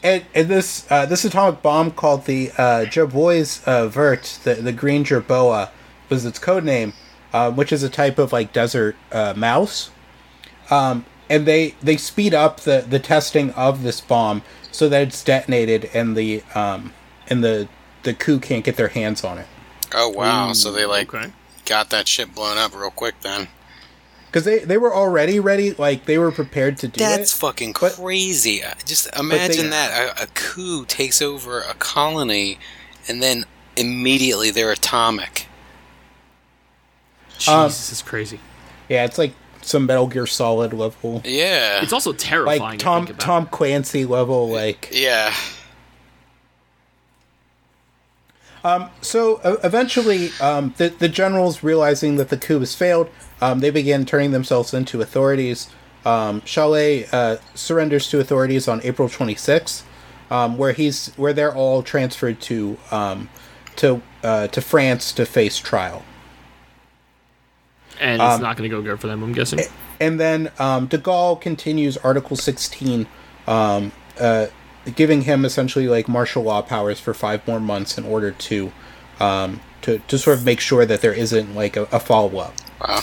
and 0.03 0.47
this 0.47 0.85
uh, 0.91 1.05
this 1.05 1.25
atomic 1.25 1.61
bomb 1.61 1.91
called 1.91 2.25
the 2.25 2.51
uh, 2.57 2.85
Gerboise 2.85 3.63
uh, 3.65 3.87
Vert 3.87 4.39
the 4.43 4.55
the 4.55 4.71
green 4.71 5.03
jerboa 5.03 5.69
was 6.09 6.25
its 6.25 6.39
code 6.39 6.63
name 6.63 6.93
uh, 7.33 7.51
which 7.51 7.71
is 7.71 7.83
a 7.83 7.89
type 7.89 8.17
of 8.17 8.31
like 8.33 8.51
desert 8.53 8.95
uh, 9.11 9.33
mouse 9.35 9.91
um, 10.69 11.05
and 11.29 11.45
they 11.45 11.75
they 11.81 11.97
speed 11.97 12.33
up 12.33 12.61
the 12.61 12.85
the 12.87 12.99
testing 12.99 13.51
of 13.51 13.83
this 13.83 14.01
bomb 14.01 14.41
so 14.71 14.87
that 14.89 15.01
it's 15.03 15.23
detonated 15.23 15.89
and 15.93 16.15
the 16.15 16.41
um 16.55 16.93
and 17.27 17.43
the 17.43 17.67
the 18.03 18.13
coup 18.13 18.39
can't 18.39 18.63
get 18.63 18.75
their 18.77 18.87
hands 18.89 19.23
on 19.23 19.37
it 19.37 19.47
oh 19.93 20.09
wow 20.09 20.53
so 20.53 20.71
they 20.71 20.85
like 20.85 21.13
Okay. 21.13 21.31
got 21.65 21.89
that 21.89 22.07
shit 22.07 22.33
blown 22.33 22.57
up 22.57 22.73
real 22.75 22.91
quick 22.91 23.15
then 23.21 23.47
because 24.27 24.43
they 24.45 24.59
they 24.59 24.77
were 24.77 24.93
already 24.93 25.39
ready 25.39 25.73
like 25.73 26.05
they 26.05 26.17
were 26.19 26.31
prepared 26.31 26.77
to 26.77 26.87
do 26.87 26.99
That's 26.99 27.33
it 27.35 27.39
fucking 27.39 27.73
but- 27.81 27.93
crazy. 27.93 28.61
Just 28.85 29.09
imagine 29.17 29.65
they- 29.65 29.69
that 29.71 30.19
a, 30.19 30.23
a 30.23 30.27
coup 30.27 30.85
takes 30.85 31.19
over 31.19 31.61
a 31.61 31.73
colony, 31.73 32.59
and 33.07 33.23
then 33.23 33.45
immediately 33.75 34.51
they're 34.51 34.71
atomic. 34.71 35.47
Jesus, 37.39 37.91
is 37.91 38.01
crazy. 38.01 38.39
Yeah, 38.87 39.05
it's 39.05 39.17
like 39.17 39.33
some 39.61 39.85
Metal 39.85 40.07
Gear 40.07 40.25
Solid 40.27 40.73
level, 40.73 41.21
Yeah. 41.25 41.81
It's 41.81 41.93
also 41.93 42.13
terrifying. 42.13 42.59
like 42.61 42.79
to 42.79 42.83
Tom 42.85 43.05
think 43.05 43.17
about. 43.17 43.25
Tom 43.25 43.45
Clancy 43.47 44.05
level, 44.05 44.49
like. 44.49 44.89
yeah. 44.91 45.33
So 49.01 49.37
uh, 49.43 49.57
eventually, 49.63 50.29
um, 50.41 50.73
the 50.77 50.89
the 50.89 51.09
generals 51.09 51.63
realizing 51.63 52.17
that 52.17 52.29
the 52.29 52.37
coup 52.37 52.59
has 52.59 52.75
failed, 52.75 53.09
um, 53.41 53.59
they 53.59 53.69
begin 53.71 54.05
turning 54.05 54.31
themselves 54.31 54.73
into 54.73 55.01
authorities. 55.01 55.69
Um, 56.05 56.41
Challe 56.41 57.05
uh, 57.11 57.37
surrenders 57.55 58.09
to 58.09 58.19
authorities 58.19 58.67
on 58.67 58.81
April 58.83 59.09
26th, 59.09 59.83
um, 60.31 60.57
where 60.57 60.73
he's 60.73 61.07
where 61.17 61.33
they're 61.33 61.53
all 61.55 61.83
transferred 61.83 62.39
to 62.41 62.77
um, 62.91 63.29
to 63.77 64.01
uh, 64.23 64.47
to 64.47 64.61
France 64.61 65.11
to 65.13 65.25
face 65.25 65.57
trial. 65.57 66.03
And 67.99 68.21
um, 68.21 68.31
it's 68.31 68.41
not 68.41 68.57
going 68.57 68.69
to 68.69 68.75
go 68.75 68.81
good 68.81 68.99
for 68.99 69.07
them. 69.07 69.23
I'm 69.23 69.33
guessing. 69.33 69.59
And 69.99 70.19
then 70.19 70.51
um, 70.59 70.87
De 70.87 70.97
Gaulle 70.97 71.39
continues 71.39 71.97
Article 71.97 72.35
16, 72.35 73.07
um, 73.47 73.91
uh, 74.19 74.47
giving 74.95 75.21
him 75.21 75.45
essentially 75.45 75.87
like 75.87 76.07
martial 76.07 76.43
law 76.43 76.61
powers 76.61 76.99
for 76.99 77.13
five 77.13 77.45
more 77.47 77.59
months 77.59 77.97
in 77.97 78.05
order 78.05 78.31
to 78.31 78.71
um, 79.19 79.59
to, 79.81 79.99
to 79.99 80.17
sort 80.17 80.37
of 80.37 80.45
make 80.45 80.59
sure 80.59 80.85
that 80.85 81.01
there 81.01 81.13
isn't 81.13 81.55
like 81.55 81.75
a, 81.75 81.83
a 81.91 81.99
follow 81.99 82.37
up. 82.39 82.53
Wow. 82.81 83.01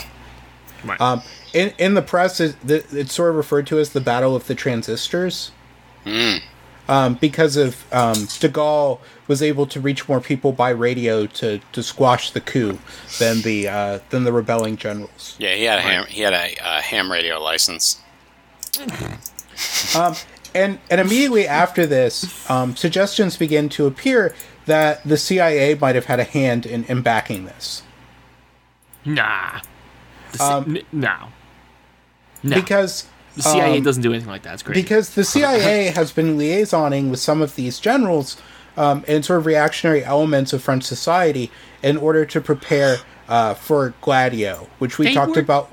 Right. 0.83 1.01
Um, 1.01 1.21
in 1.53 1.73
in 1.77 1.93
the 1.93 2.01
press, 2.01 2.39
it, 2.39 2.55
it's 2.67 3.13
sort 3.13 3.29
of 3.31 3.35
referred 3.35 3.67
to 3.67 3.79
as 3.79 3.91
the 3.91 4.01
Battle 4.01 4.35
of 4.35 4.47
the 4.47 4.55
Transistors. 4.55 5.51
Um, 6.89 7.15
because 7.15 7.57
of 7.57 7.85
um, 7.93 8.13
De 8.39 8.47
Gaulle 8.47 8.99
was 9.27 9.41
able 9.41 9.65
to 9.67 9.79
reach 9.81 10.07
more 10.07 10.21
people 10.21 10.53
by 10.53 10.69
radio 10.69 11.25
to, 11.27 11.59
to 11.73 11.83
squash 11.83 12.31
the 12.31 12.39
coup 12.39 12.79
than 13.19 13.41
the 13.41 13.67
uh, 13.67 13.99
than 14.09 14.23
the 14.23 14.31
rebelling 14.31 14.77
generals. 14.77 15.35
Yeah, 15.37 15.53
he 15.55 15.63
had 15.63 15.79
a 15.79 15.81
ham. 15.81 16.05
He 16.07 16.21
had 16.21 16.33
a 16.33 16.55
uh, 16.63 16.81
ham 16.81 17.11
radio 17.11 17.41
license. 17.41 18.01
And 20.53 20.79
and 20.89 21.01
immediately 21.01 21.47
after 21.47 21.85
this, 21.85 22.49
um, 22.49 22.75
suggestions 22.75 23.37
begin 23.37 23.69
to 23.69 23.85
appear 23.85 24.33
that 24.65 25.03
the 25.03 25.17
CIA 25.17 25.75
might 25.75 25.95
have 25.95 26.05
had 26.05 26.19
a 26.19 26.23
hand 26.23 26.65
in, 26.65 26.83
in 26.85 27.01
backing 27.01 27.45
this. 27.45 27.83
nah. 29.05 29.61
Um, 30.39 30.77
no. 30.91 31.29
No. 32.43 32.55
Because 32.55 33.07
the 33.37 33.43
CIA 33.43 33.77
um, 33.77 33.83
doesn't 33.83 34.03
do 34.03 34.11
anything 34.11 34.29
like 34.29 34.43
that. 34.43 34.55
It's 34.55 34.63
crazy. 34.63 34.81
because 34.81 35.15
the 35.15 35.23
CIA 35.23 35.85
has 35.95 36.11
been 36.11 36.37
liaisoning 36.37 37.09
with 37.09 37.19
some 37.19 37.41
of 37.41 37.55
these 37.55 37.79
generals 37.79 38.37
um, 38.75 39.03
and 39.07 39.23
sort 39.23 39.39
of 39.39 39.45
reactionary 39.45 40.03
elements 40.03 40.53
of 40.53 40.61
French 40.61 40.83
society 40.83 41.49
in 41.81 41.97
order 41.97 42.25
to 42.25 42.41
prepare 42.41 42.97
uh, 43.29 43.53
for 43.53 43.93
Gladio, 44.01 44.67
which 44.79 44.97
we 44.97 45.07
They 45.07 45.13
talked 45.13 45.35
were- 45.35 45.41
about, 45.41 45.71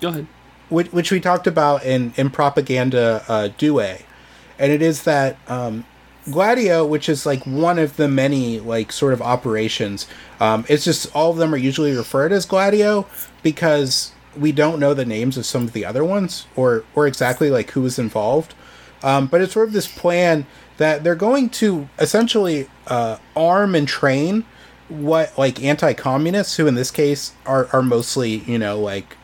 Go 0.00 0.08
ahead. 0.08 0.26
which, 0.68 0.92
which 0.92 1.10
we 1.10 1.20
talked 1.20 1.46
about 1.46 1.84
in 1.84 2.12
in 2.16 2.30
propaganda 2.30 3.24
uh, 3.28 3.48
due, 3.58 3.80
and 3.80 4.72
it 4.72 4.82
is 4.82 5.02
that 5.04 5.36
um, 5.48 5.84
Gladio, 6.30 6.84
which 6.86 7.08
is 7.08 7.24
like 7.26 7.46
one 7.46 7.78
of 7.78 7.96
the 7.96 8.08
many 8.08 8.60
like 8.60 8.92
sort 8.92 9.12
of 9.12 9.20
operations, 9.22 10.06
um, 10.40 10.64
it's 10.68 10.84
just 10.84 11.14
all 11.14 11.30
of 11.30 11.36
them 11.38 11.52
are 11.54 11.58
usually 11.58 11.94
referred 11.96 12.32
as 12.32 12.44
Gladio 12.46 13.06
because 13.42 14.12
we 14.38 14.52
don't 14.52 14.78
know 14.78 14.94
the 14.94 15.04
names 15.04 15.36
of 15.36 15.46
some 15.46 15.64
of 15.64 15.72
the 15.72 15.84
other 15.84 16.04
ones 16.04 16.46
or 16.56 16.84
or 16.94 17.06
exactly 17.06 17.50
like 17.50 17.70
who 17.72 17.82
was 17.82 17.98
involved. 17.98 18.54
Um, 19.02 19.26
but 19.26 19.40
it's 19.40 19.54
sort 19.54 19.68
of 19.68 19.72
this 19.72 19.88
plan 19.88 20.46
that 20.76 21.02
they're 21.04 21.14
going 21.14 21.48
to 21.50 21.88
essentially 21.98 22.68
uh, 22.86 23.16
arm 23.36 23.74
and 23.74 23.88
train 23.88 24.44
what 24.88 25.36
like 25.38 25.62
anti-communists 25.62 26.56
who 26.56 26.66
in 26.66 26.74
this 26.74 26.90
case 26.90 27.32
are 27.46 27.68
are 27.72 27.82
mostly 27.82 28.38
you 28.38 28.58
know 28.58 28.78
like 28.78 29.16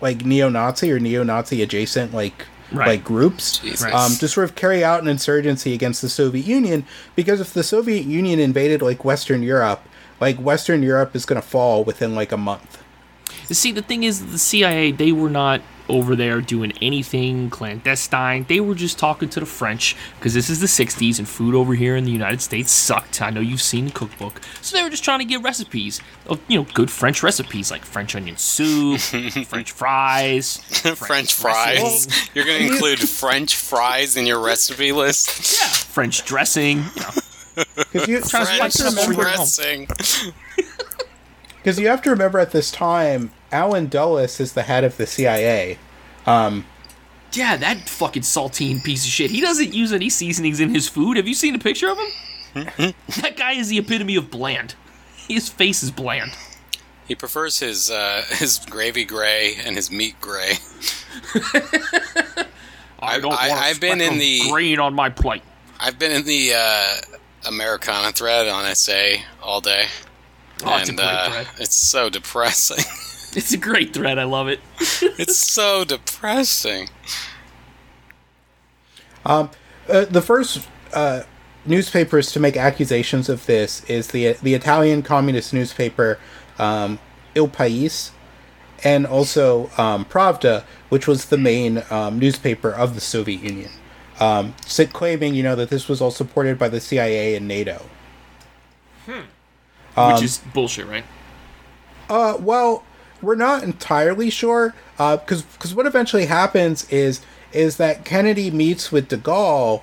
like 0.00 0.24
neo-Nazi 0.24 0.92
or 0.92 0.98
neo-Nazi 0.98 1.62
adjacent 1.62 2.12
like 2.12 2.46
Right. 2.72 2.88
like 2.88 3.04
groups. 3.04 3.60
Um, 3.84 4.16
to 4.16 4.26
sort 4.26 4.42
of 4.42 4.56
carry 4.56 4.82
out 4.82 5.00
an 5.00 5.06
insurgency 5.06 5.72
against 5.72 6.02
the 6.02 6.08
Soviet 6.08 6.44
Union 6.44 6.84
because 7.14 7.40
if 7.40 7.54
the 7.54 7.62
Soviet 7.62 8.04
Union 8.06 8.40
invaded 8.40 8.82
like 8.82 9.04
Western 9.04 9.44
Europe, 9.44 9.82
like 10.20 10.36
Western 10.38 10.82
Europe 10.82 11.14
is 11.14 11.24
going 11.24 11.40
to 11.40 11.46
fall 11.46 11.84
within 11.84 12.16
like 12.16 12.32
a 12.32 12.36
month. 12.36 12.82
See, 13.48 13.72
the 13.72 13.82
thing 13.82 14.02
is, 14.04 14.32
the 14.32 14.38
CIA, 14.38 14.90
they 14.92 15.12
were 15.12 15.30
not 15.30 15.60
over 15.88 16.16
there 16.16 16.40
doing 16.40 16.72
anything 16.82 17.48
clandestine. 17.48 18.44
They 18.48 18.58
were 18.58 18.74
just 18.74 18.98
talking 18.98 19.28
to 19.28 19.38
the 19.38 19.46
French 19.46 19.94
because 20.18 20.34
this 20.34 20.50
is 20.50 20.58
the 20.58 20.66
60s 20.66 21.20
and 21.20 21.28
food 21.28 21.54
over 21.54 21.74
here 21.74 21.94
in 21.94 22.02
the 22.04 22.10
United 22.10 22.42
States 22.42 22.72
sucked. 22.72 23.22
I 23.22 23.30
know 23.30 23.38
you've 23.40 23.62
seen 23.62 23.84
the 23.86 23.90
cookbook. 23.92 24.40
So 24.62 24.76
they 24.76 24.82
were 24.82 24.90
just 24.90 25.04
trying 25.04 25.20
to 25.20 25.24
get 25.24 25.42
recipes 25.44 26.00
of, 26.26 26.40
you 26.48 26.58
know, 26.58 26.66
good 26.74 26.90
French 26.90 27.22
recipes 27.22 27.70
like 27.70 27.84
French 27.84 28.16
onion 28.16 28.36
soup, 28.36 28.98
French 29.46 29.70
fries, 29.70 30.56
French, 30.96 31.32
fries. 31.32 32.08
You're 32.34 32.46
going 32.46 32.66
to 32.66 32.72
include 32.72 32.98
French 33.08 33.54
fries 33.54 34.16
in 34.16 34.26
your 34.26 34.40
recipe 34.40 34.90
list. 34.90 35.60
Yeah, 35.60 35.68
French 35.68 36.24
dressing. 36.24 36.78
You 36.78 36.84
know, 37.00 37.64
Because 37.92 38.08
you, 38.08 38.20
Trying 38.22 38.46
to 38.46 38.52
you 38.54 38.60
have 38.62 38.72
French 38.72 38.72
to 38.74 38.80
spice 38.80 38.80
it 38.80 38.86
up 38.86 38.92
remember, 39.08 39.20
over 39.20 39.28
here. 39.28 39.36
dressing. 39.36 39.86
because 41.66 41.80
you 41.80 41.88
have 41.88 42.00
to 42.00 42.10
remember 42.10 42.38
at 42.38 42.52
this 42.52 42.70
time, 42.70 43.32
Allen 43.50 43.88
Dulles 43.88 44.38
is 44.38 44.52
the 44.52 44.62
head 44.62 44.84
of 44.84 44.96
the 44.98 45.04
CIA. 45.04 45.78
yeah, 46.24 47.56
that 47.56 47.88
fucking 47.88 48.22
saltine 48.22 48.84
piece 48.84 49.04
of 49.04 49.10
shit. 49.10 49.32
He 49.32 49.40
doesn't 49.40 49.74
use 49.74 49.92
any 49.92 50.08
seasonings 50.08 50.60
in 50.60 50.72
his 50.72 50.88
food. 50.88 51.16
Have 51.16 51.26
you 51.26 51.34
seen 51.34 51.56
a 51.56 51.58
picture 51.58 51.88
of 51.90 51.98
him? 51.98 52.94
that 53.20 53.34
guy 53.36 53.54
is 53.54 53.66
the 53.66 53.78
epitome 53.78 54.14
of 54.14 54.30
bland. 54.30 54.76
His 55.16 55.48
face 55.48 55.82
is 55.82 55.90
bland. 55.90 56.30
He 57.08 57.16
prefers 57.16 57.58
his 57.58 57.90
uh, 57.90 58.22
his 58.28 58.60
gravy 58.70 59.04
gray 59.04 59.56
and 59.64 59.74
his 59.74 59.90
meat 59.90 60.20
gray. 60.20 60.52
I 63.00 63.18
don't 63.18 63.32
I- 63.32 63.48
want 63.48 63.50
a 63.50 63.54
I've 63.56 63.80
been 63.80 64.00
in 64.00 64.18
the- 64.18 64.48
green 64.52 64.78
on 64.78 64.94
my 64.94 65.10
plate. 65.10 65.42
I've 65.80 65.98
been 65.98 66.12
in 66.12 66.24
the 66.26 66.52
uh, 66.56 66.96
Americana 67.48 68.12
thread 68.12 68.46
on 68.46 68.72
SA 68.76 69.16
all 69.42 69.60
day, 69.60 69.86
Oh, 70.64 70.76
it's 70.78 70.88
a 70.88 70.92
and 70.92 70.98
great 70.98 71.08
uh, 71.08 71.30
thread. 71.30 71.46
it's 71.58 71.74
so 71.74 72.08
depressing. 72.10 72.84
It's 73.36 73.52
a 73.52 73.58
great 73.58 73.92
thread. 73.92 74.18
I 74.18 74.24
love 74.24 74.48
it. 74.48 74.60
it's 74.80 75.36
so 75.36 75.84
depressing. 75.84 76.88
Uh, 79.26 79.48
the 79.86 80.22
first 80.22 80.66
uh, 80.94 81.24
newspapers 81.66 82.32
to 82.32 82.40
make 82.40 82.56
accusations 82.56 83.28
of 83.28 83.44
this 83.44 83.84
is 83.90 84.08
the 84.08 84.32
the 84.42 84.54
Italian 84.54 85.02
communist 85.02 85.52
newspaper 85.52 86.18
um, 86.58 86.98
Il 87.34 87.46
Paese, 87.46 88.12
and 88.82 89.06
also 89.06 89.70
um, 89.76 90.06
Pravda, 90.06 90.64
which 90.88 91.06
was 91.06 91.26
the 91.26 91.36
main 91.36 91.82
um, 91.90 92.18
newspaper 92.18 92.70
of 92.70 92.94
the 92.94 93.02
Soviet 93.02 93.42
Union, 93.42 93.70
um, 94.18 94.54
claiming 94.94 95.34
you 95.34 95.42
know 95.42 95.56
that 95.56 95.68
this 95.68 95.88
was 95.88 96.00
all 96.00 96.10
supported 96.10 96.58
by 96.58 96.70
the 96.70 96.80
CIA 96.80 97.34
and 97.34 97.46
NATO. 97.46 97.84
Um, 99.96 100.12
Which 100.12 100.22
is 100.22 100.38
bullshit, 100.52 100.86
right? 100.86 101.04
Uh, 102.08 102.36
well, 102.38 102.84
we're 103.22 103.34
not 103.34 103.62
entirely 103.62 104.30
sure, 104.30 104.74
uh, 104.98 105.16
because 105.16 105.42
because 105.42 105.74
what 105.74 105.86
eventually 105.86 106.26
happens 106.26 106.88
is 106.90 107.20
is 107.52 107.78
that 107.78 108.04
Kennedy 108.04 108.50
meets 108.50 108.92
with 108.92 109.08
De 109.08 109.16
Gaulle, 109.16 109.82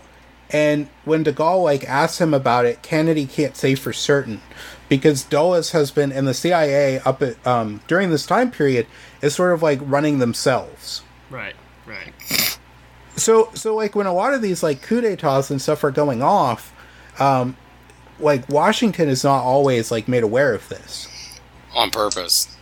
and 0.50 0.88
when 1.06 1.24
De 1.24 1.34
Gaulle 1.34 1.64
like 1.64 1.84
asks 1.90 2.22
him 2.22 2.34
about 2.34 2.66
it, 2.66 2.82
Kennedy 2.82 3.26
can't 3.26 3.58
say 3.58 3.76
for 3.76 3.92
certain, 3.92 4.42
because 4.88 5.24
Dulles 5.24 5.72
has 5.72 5.90
been 5.92 6.12
in 6.12 6.26
the 6.26 6.34
CIA 6.34 7.00
up 7.00 7.22
at 7.22 7.46
um 7.46 7.82
during 7.88 8.12
this 8.12 8.26
time 8.26 8.52
period 8.52 8.86
is 9.22 9.34
sort 9.36 9.54
of 9.54 9.64
like 9.64 9.80
running 9.82 10.20
themselves. 10.20 11.02
Right, 11.30 11.56
right. 11.88 12.14
So 13.16 13.50
so 13.56 13.76
like 13.76 13.96
when 13.96 14.06
a 14.06 14.14
lot 14.14 14.34
of 14.34 14.42
these 14.42 14.62
like 14.62 14.82
coup 14.82 15.02
d'états 15.02 15.50
and 15.50 15.62
stuff 15.62 15.84
are 15.84 15.92
going 15.92 16.22
off, 16.22 16.72
um, 17.20 17.58
like 18.24 18.48
Washington 18.50 19.10
is 19.10 19.24
not 19.24 19.44
always 19.44 19.92
like 19.92 20.08
made 20.08 20.24
aware 20.24 20.54
of 20.54 20.68
this. 20.70 21.08
On 21.76 21.90
purpose. 21.92 22.56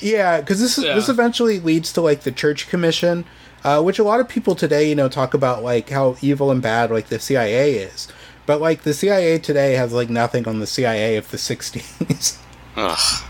Yeah, 0.00 0.40
because 0.40 0.60
this 0.60 0.78
is 0.78 0.84
this 0.84 1.08
eventually 1.08 1.60
leads 1.60 1.92
to 1.94 2.00
like 2.00 2.22
the 2.22 2.32
Church 2.32 2.68
Commission, 2.68 3.24
uh, 3.64 3.82
which 3.82 3.98
a 3.98 4.02
lot 4.04 4.20
of 4.20 4.28
people 4.28 4.54
today, 4.54 4.88
you 4.88 4.94
know, 4.94 5.08
talk 5.08 5.34
about 5.34 5.62
like 5.62 5.90
how 5.90 6.16
evil 6.22 6.50
and 6.50 6.62
bad 6.62 6.90
like 6.90 7.08
the 7.08 7.18
CIA 7.18 7.74
is, 7.74 8.08
but 8.46 8.60
like 8.60 8.82
the 8.82 8.94
CIA 8.94 9.38
today 9.38 9.74
has 9.74 9.92
like 9.92 10.08
nothing 10.08 10.48
on 10.48 10.58
the 10.58 10.66
CIA 10.66 11.16
of 11.16 11.30
the 11.30 11.36
'60s. 11.38 12.38
Ugh. 12.76 13.24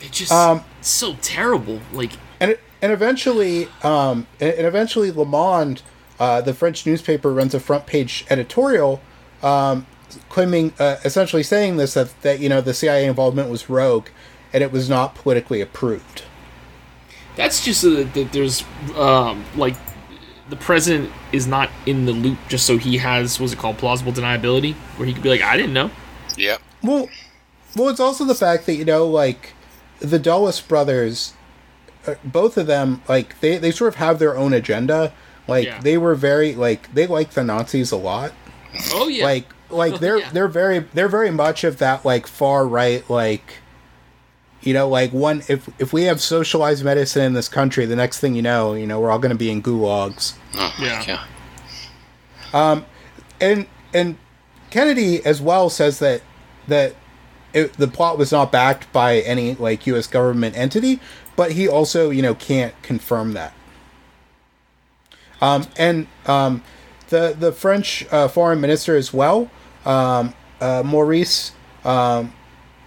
It's 0.00 0.18
just 0.18 0.32
Um, 0.32 0.64
so 0.80 1.16
terrible. 1.22 1.80
Like, 1.92 2.12
and 2.40 2.52
it, 2.52 2.60
and 2.82 2.92
eventually, 2.92 3.68
um, 3.82 4.26
and, 4.40 4.52
and 4.52 4.66
eventually, 4.66 5.10
Le 5.10 5.24
Monde, 5.24 5.82
uh, 6.18 6.40
the 6.40 6.54
French 6.54 6.86
newspaper, 6.86 7.32
runs 7.32 7.54
a 7.54 7.60
front 7.60 7.86
page 7.86 8.24
editorial, 8.30 9.00
um, 9.42 9.86
claiming 10.28 10.72
uh, 10.78 10.96
essentially 11.04 11.42
saying 11.42 11.76
this 11.76 11.94
that 11.94 12.20
that 12.22 12.40
you 12.40 12.48
know 12.48 12.60
the 12.60 12.74
CIA 12.74 13.06
involvement 13.06 13.50
was 13.50 13.68
rogue, 13.68 14.08
and 14.52 14.62
it 14.62 14.70
was 14.72 14.88
not 14.88 15.14
politically 15.14 15.60
approved. 15.60 16.22
that's 17.36 17.64
just 17.64 17.82
that 17.82 18.28
there's, 18.32 18.62
um, 18.96 19.44
like, 19.56 19.74
the 20.50 20.56
president 20.56 21.10
is 21.32 21.46
not 21.46 21.68
in 21.86 22.04
the 22.06 22.12
loop 22.12 22.38
just 22.48 22.64
so 22.66 22.78
he 22.78 22.98
has, 22.98 23.40
what's 23.40 23.52
it 23.52 23.58
called, 23.58 23.78
plausible 23.78 24.12
deniability, 24.12 24.74
where 24.96 25.06
he 25.06 25.12
could 25.14 25.22
be 25.22 25.30
like, 25.30 25.42
I 25.42 25.56
didn't 25.56 25.72
know. 25.72 25.90
Yep. 26.36 26.60
Well, 26.82 27.08
Well, 27.76 27.88
it's 27.88 28.00
also 28.00 28.24
the 28.24 28.34
fact 28.34 28.66
that 28.66 28.74
you 28.74 28.84
know, 28.84 29.06
like 29.06 29.52
the 29.98 30.18
Dulles 30.18 30.60
brothers, 30.60 31.34
uh, 32.06 32.14
both 32.22 32.56
of 32.56 32.66
them, 32.66 33.02
like 33.08 33.40
they 33.40 33.56
they 33.58 33.70
sort 33.72 33.88
of 33.88 33.94
have 33.96 34.18
their 34.18 34.36
own 34.36 34.52
agenda. 34.52 35.12
Like 35.48 35.66
Yeah. 35.66 35.80
they 35.80 35.98
were 35.98 36.14
very 36.14 36.54
like 36.54 36.92
they 36.94 37.06
like 37.06 37.30
the 37.30 37.44
Nazis 37.44 37.92
a 37.92 37.96
lot. 37.96 38.32
Oh 38.92 39.08
yeah. 39.08 39.24
Like 39.24 39.46
like 39.70 40.00
they're 40.00 40.18
Yeah. 40.20 40.30
they're 40.32 40.48
very 40.48 40.80
they're 40.80 41.08
very 41.08 41.30
much 41.30 41.64
of 41.64 41.78
that 41.78 42.04
like 42.04 42.26
far 42.26 42.66
right 42.66 43.08
like. 43.10 43.58
You 44.62 44.72
know, 44.72 44.88
like 44.88 45.12
one 45.12 45.42
if 45.48 45.68
if 45.78 45.92
we 45.92 46.04
have 46.04 46.22
socialized 46.22 46.82
medicine 46.82 47.20
in 47.22 47.34
this 47.34 47.48
country, 47.50 47.84
the 47.84 47.96
next 47.96 48.20
thing 48.20 48.34
you 48.34 48.40
know, 48.40 48.72
you 48.72 48.86
know, 48.86 48.98
we're 48.98 49.10
all 49.10 49.18
going 49.18 49.32
to 49.32 49.36
be 49.38 49.50
in 49.50 49.62
gulags. 49.62 50.32
Oh 50.54 50.74
Yeah. 50.80 51.04
god. 51.04 51.26
Um, 52.54 52.86
and 53.40 53.66
and 53.92 54.16
Kennedy 54.70 55.24
as 55.26 55.42
well 55.42 55.68
says 55.68 55.98
that 55.98 56.22
that 56.68 56.94
it, 57.52 57.74
the 57.74 57.86
plot 57.88 58.16
was 58.16 58.32
not 58.32 58.50
backed 58.50 58.90
by 58.92 59.18
any 59.18 59.54
like 59.54 59.86
U.S. 59.88 60.06
government 60.06 60.56
entity, 60.56 60.98
but 61.36 61.52
he 61.52 61.68
also 61.68 62.08
you 62.10 62.22
know 62.22 62.34
can't 62.34 62.72
confirm 62.82 63.34
that. 63.34 63.52
Um, 65.44 65.66
and 65.76 66.06
um, 66.24 66.62
the 67.10 67.36
the 67.38 67.52
French 67.52 68.06
uh, 68.10 68.28
foreign 68.28 68.62
minister 68.62 68.96
as 68.96 69.12
well, 69.12 69.50
um, 69.84 70.32
uh, 70.58 70.82
Maurice 70.82 71.52
um, 71.84 72.32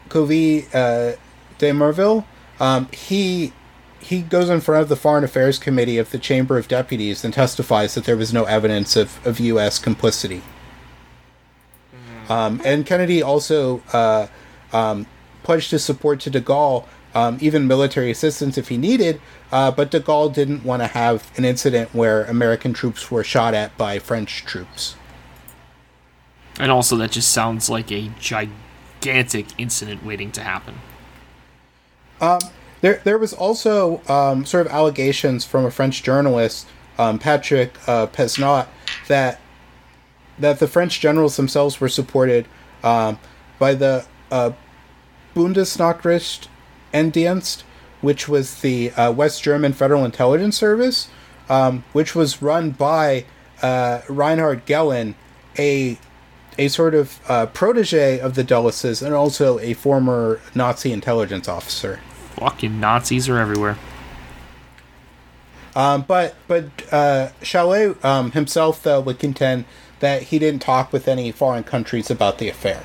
Covey 0.09 0.65
uh, 0.73 1.13
de 1.59 1.71
Murville, 1.71 2.25
um, 2.59 2.89
he 2.91 3.53
he 3.99 4.23
goes 4.23 4.49
in 4.49 4.59
front 4.61 4.81
of 4.81 4.89
the 4.89 4.95
Foreign 4.95 5.23
Affairs 5.23 5.59
Committee 5.59 5.99
of 5.99 6.09
the 6.09 6.17
Chamber 6.17 6.57
of 6.57 6.67
Deputies 6.67 7.23
and 7.23 7.31
testifies 7.31 7.93
that 7.93 8.05
there 8.05 8.17
was 8.17 8.33
no 8.33 8.45
evidence 8.45 8.95
of, 8.95 9.25
of 9.25 9.39
U.S. 9.39 9.77
complicity. 9.77 10.41
Um, 12.29 12.61
and 12.65 12.85
Kennedy 12.85 13.21
also 13.21 13.83
uh, 13.93 14.27
um, 14.73 15.05
pledged 15.43 15.71
his 15.71 15.83
support 15.83 16.19
to 16.21 16.29
de 16.29 16.41
Gaulle, 16.41 16.85
um, 17.17 17.37
even 17.41 17.67
military 17.67 18.11
assistance 18.11 18.59
if 18.59 18.67
he 18.67 18.77
needed, 18.77 19.19
uh, 19.51 19.71
but 19.71 19.89
de 19.89 19.99
Gaulle 19.99 20.31
didn't 20.31 20.63
want 20.63 20.83
to 20.83 20.87
have 20.87 21.31
an 21.35 21.45
incident 21.45 21.91
where 21.93 22.23
American 22.25 22.73
troops 22.73 23.09
were 23.09 23.23
shot 23.23 23.55
at 23.55 23.75
by 23.75 23.97
French 23.97 24.45
troops. 24.45 24.95
and 26.59 26.71
also 26.71 26.95
that 26.97 27.11
just 27.11 27.31
sounds 27.31 27.69
like 27.69 27.91
a 27.91 28.11
gigantic 28.19 29.47
incident 29.57 30.05
waiting 30.05 30.31
to 30.31 30.41
happen. 30.41 30.75
There, 32.81 33.01
there 33.03 33.17
was 33.17 33.33
also 33.33 34.01
um, 34.07 34.45
sort 34.45 34.67
of 34.67 34.71
allegations 34.71 35.43
from 35.43 35.65
a 35.65 35.71
French 35.71 36.03
journalist, 36.03 36.67
um, 36.99 37.17
Patrick 37.19 37.75
uh, 37.87 38.07
Pesnot, 38.07 38.67
that 39.07 39.39
that 40.39 40.59
the 40.59 40.67
French 40.67 40.99
generals 40.99 41.35
themselves 41.35 41.81
were 41.81 41.89
supported 41.89 42.45
um, 42.83 43.17
by 43.57 43.73
the 43.73 44.05
uh, 44.29 44.51
Bundesnachrichtendienst, 46.93 47.63
which 48.01 48.27
was 48.27 48.61
the 48.61 48.91
uh, 48.91 49.11
West 49.11 49.43
German 49.43 49.73
Federal 49.73 50.05
Intelligence 50.05 50.57
Service, 50.57 51.09
um, 51.49 51.83
which 51.93 52.15
was 52.15 52.41
run 52.41 52.71
by 52.71 53.25
uh, 53.61 54.01
Reinhard 54.09 54.65
Gehlen, 54.65 55.15
a 55.57 55.97
a 56.59 56.67
sort 56.69 56.95
of 56.95 57.19
uh, 57.29 57.45
protege 57.47 58.19
of 58.19 58.33
the 58.33 58.43
Dulleses 58.43 59.03
and 59.03 59.13
also 59.13 59.59
a 59.59 59.75
former 59.75 60.41
Nazi 60.55 60.91
intelligence 60.91 61.47
officer. 61.47 61.99
Fucking 62.35 62.79
Nazis 62.79 63.29
are 63.29 63.37
everywhere. 63.37 63.77
Um, 65.75 66.03
but 66.07 66.35
but 66.47 66.65
uh, 66.91 67.29
Challe 67.43 67.95
um, 68.03 68.31
himself 68.31 68.81
though 68.81 68.99
would 69.01 69.19
contend 69.19 69.65
that 69.99 70.23
he 70.23 70.39
didn't 70.39 70.61
talk 70.61 70.91
with 70.91 71.07
any 71.07 71.31
foreign 71.31 71.63
countries 71.63 72.09
about 72.09 72.39
the 72.39 72.49
affair. 72.49 72.81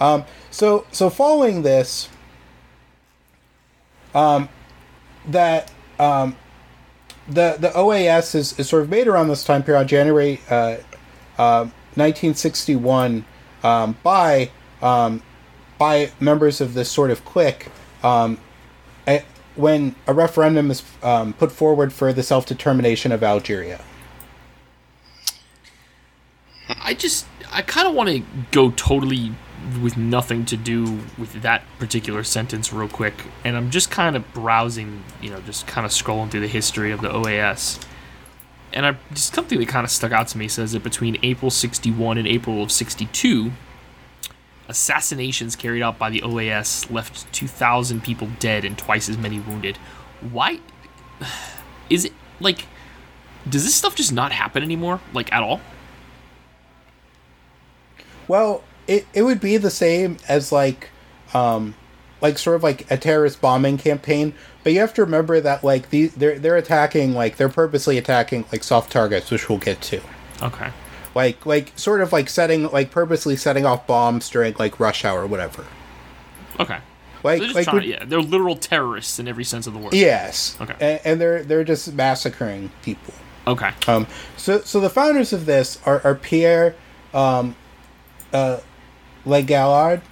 Um, 0.00 0.24
so 0.50 0.86
so 0.92 1.10
following 1.10 1.62
this, 1.62 2.08
um, 4.14 4.48
that 5.26 5.70
um, 5.98 6.36
the 7.28 7.56
the 7.58 7.70
OAS 7.70 8.34
is, 8.34 8.58
is 8.58 8.68
sort 8.68 8.82
of 8.82 8.88
made 8.88 9.06
around 9.08 9.28
this 9.28 9.44
time 9.44 9.62
period, 9.62 9.86
January 9.88 10.40
uh, 10.50 10.76
uh, 11.38 11.64
1961, 11.94 13.24
um, 13.62 13.96
by 14.02 14.50
um, 14.82 15.22
by 15.78 16.10
members 16.20 16.60
of 16.60 16.74
this 16.74 16.90
sort 16.90 17.10
of 17.10 17.24
clique. 17.24 17.68
Um, 18.02 18.38
a- 19.06 19.24
when 19.56 19.94
a 20.06 20.14
referendum 20.14 20.70
is 20.70 20.82
um, 21.02 21.32
put 21.34 21.52
forward 21.52 21.92
for 21.92 22.12
the 22.12 22.22
self 22.22 22.46
determination 22.46 23.12
of 23.12 23.22
Algeria. 23.22 23.80
I 26.68 26.94
just 26.94 27.26
I 27.52 27.62
kind 27.62 27.88
of 27.88 27.94
want 27.94 28.08
to 28.10 28.22
go 28.52 28.70
totally 28.70 29.32
with 29.82 29.96
nothing 29.96 30.44
to 30.46 30.56
do 30.56 31.00
with 31.18 31.42
that 31.42 31.62
particular 31.78 32.24
sentence 32.24 32.72
real 32.72 32.88
quick 32.88 33.14
and 33.44 33.56
I'm 33.56 33.70
just 33.70 33.90
kind 33.90 34.16
of 34.16 34.32
browsing, 34.32 35.02
you 35.20 35.30
know, 35.30 35.40
just 35.40 35.66
kind 35.66 35.84
of 35.84 35.92
scrolling 35.92 36.30
through 36.30 36.40
the 36.40 36.48
history 36.48 36.92
of 36.92 37.00
the 37.00 37.08
OAS. 37.08 37.82
And 38.72 38.86
I 38.86 38.96
just 39.12 39.34
something 39.34 39.58
that 39.58 39.68
kind 39.68 39.84
of 39.84 39.90
stuck 39.90 40.12
out 40.12 40.28
to 40.28 40.38
me 40.38 40.48
says 40.48 40.72
that 40.72 40.82
between 40.82 41.18
April 41.22 41.50
61 41.50 42.18
and 42.18 42.26
April 42.26 42.62
of 42.62 42.70
62 42.70 43.52
assassinations 44.68 45.56
carried 45.56 45.82
out 45.82 45.98
by 45.98 46.10
the 46.10 46.20
OAS 46.20 46.90
left 46.90 47.30
2000 47.32 48.02
people 48.02 48.28
dead 48.38 48.64
and 48.64 48.78
twice 48.78 49.08
as 49.08 49.18
many 49.18 49.40
wounded. 49.40 49.76
Why 50.30 50.60
is 51.90 52.04
it 52.04 52.12
like 52.38 52.66
does 53.48 53.64
this 53.64 53.74
stuff 53.74 53.94
just 53.94 54.12
not 54.12 54.32
happen 54.32 54.62
anymore 54.62 55.00
like 55.12 55.32
at 55.32 55.42
all? 55.42 55.60
Well, 58.28 58.62
it, 58.90 59.06
it 59.14 59.22
would 59.22 59.40
be 59.40 59.56
the 59.56 59.70
same 59.70 60.16
as 60.28 60.50
like, 60.50 60.90
um, 61.32 61.74
like 62.20 62.38
sort 62.38 62.56
of 62.56 62.62
like 62.62 62.90
a 62.90 62.98
terrorist 62.98 63.40
bombing 63.40 63.78
campaign. 63.78 64.34
But 64.62 64.72
you 64.72 64.80
have 64.80 64.92
to 64.94 65.02
remember 65.02 65.40
that 65.40 65.64
like 65.64 65.88
the 65.90 66.08
they're 66.08 66.38
they're 66.38 66.56
attacking 66.56 67.14
like 67.14 67.36
they're 67.36 67.48
purposely 67.48 67.96
attacking 67.96 68.44
like 68.52 68.62
soft 68.62 68.92
targets, 68.92 69.30
which 69.30 69.48
we'll 69.48 69.58
get 69.58 69.80
to. 69.82 70.02
Okay. 70.42 70.70
Like 71.14 71.46
like 71.46 71.72
sort 71.76 72.02
of 72.02 72.12
like 72.12 72.28
setting 72.28 72.64
like 72.70 72.90
purposely 72.90 73.36
setting 73.36 73.64
off 73.64 73.86
bombs 73.86 74.28
during 74.28 74.54
like 74.58 74.78
rush 74.78 75.04
hour 75.04 75.22
or 75.22 75.26
whatever. 75.26 75.64
Okay. 76.58 76.78
Like 77.22 77.40
They're 77.40 77.52
like 77.52 77.86
yeah, 77.86 78.04
they're 78.04 78.20
literal 78.20 78.56
terrorists 78.56 79.18
in 79.18 79.28
every 79.28 79.44
sense 79.44 79.66
of 79.66 79.72
the 79.72 79.78
word. 79.78 79.94
yes. 79.94 80.56
Okay. 80.60 80.74
And, 80.80 81.00
and 81.04 81.20
they're 81.20 81.42
they're 81.42 81.64
just 81.64 81.92
massacring 81.94 82.70
people. 82.82 83.14
Okay. 83.46 83.70
Um, 83.88 84.06
so, 84.36 84.60
so 84.60 84.80
the 84.80 84.90
founders 84.90 85.32
of 85.32 85.46
this 85.46 85.78
are, 85.86 86.00
are 86.04 86.14
Pierre 86.14 86.74
um, 87.14 87.56
uh, 88.32 88.58
Lagaillarde, 89.26 90.02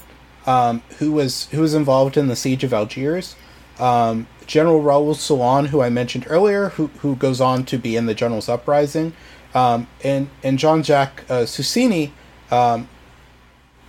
um, 0.46 0.82
who 0.98 1.12
was 1.12 1.46
who 1.46 1.60
was 1.60 1.74
involved 1.74 2.16
in 2.16 2.28
the 2.28 2.36
siege 2.36 2.64
of 2.64 2.72
Algiers, 2.72 3.36
um, 3.78 4.26
General 4.46 4.82
Raoul 4.82 5.14
Salan, 5.14 5.68
who 5.68 5.82
I 5.82 5.90
mentioned 5.90 6.26
earlier, 6.28 6.70
who 6.70 6.88
who 6.98 7.16
goes 7.16 7.40
on 7.40 7.64
to 7.66 7.78
be 7.78 7.96
in 7.96 8.06
the 8.06 8.14
General's 8.14 8.48
Uprising, 8.48 9.12
um, 9.54 9.86
and 10.02 10.28
and 10.42 10.58
Jean 10.58 10.82
Jacques 10.82 11.24
uh, 11.28 11.42
Susini, 11.42 12.10
um, 12.50 12.88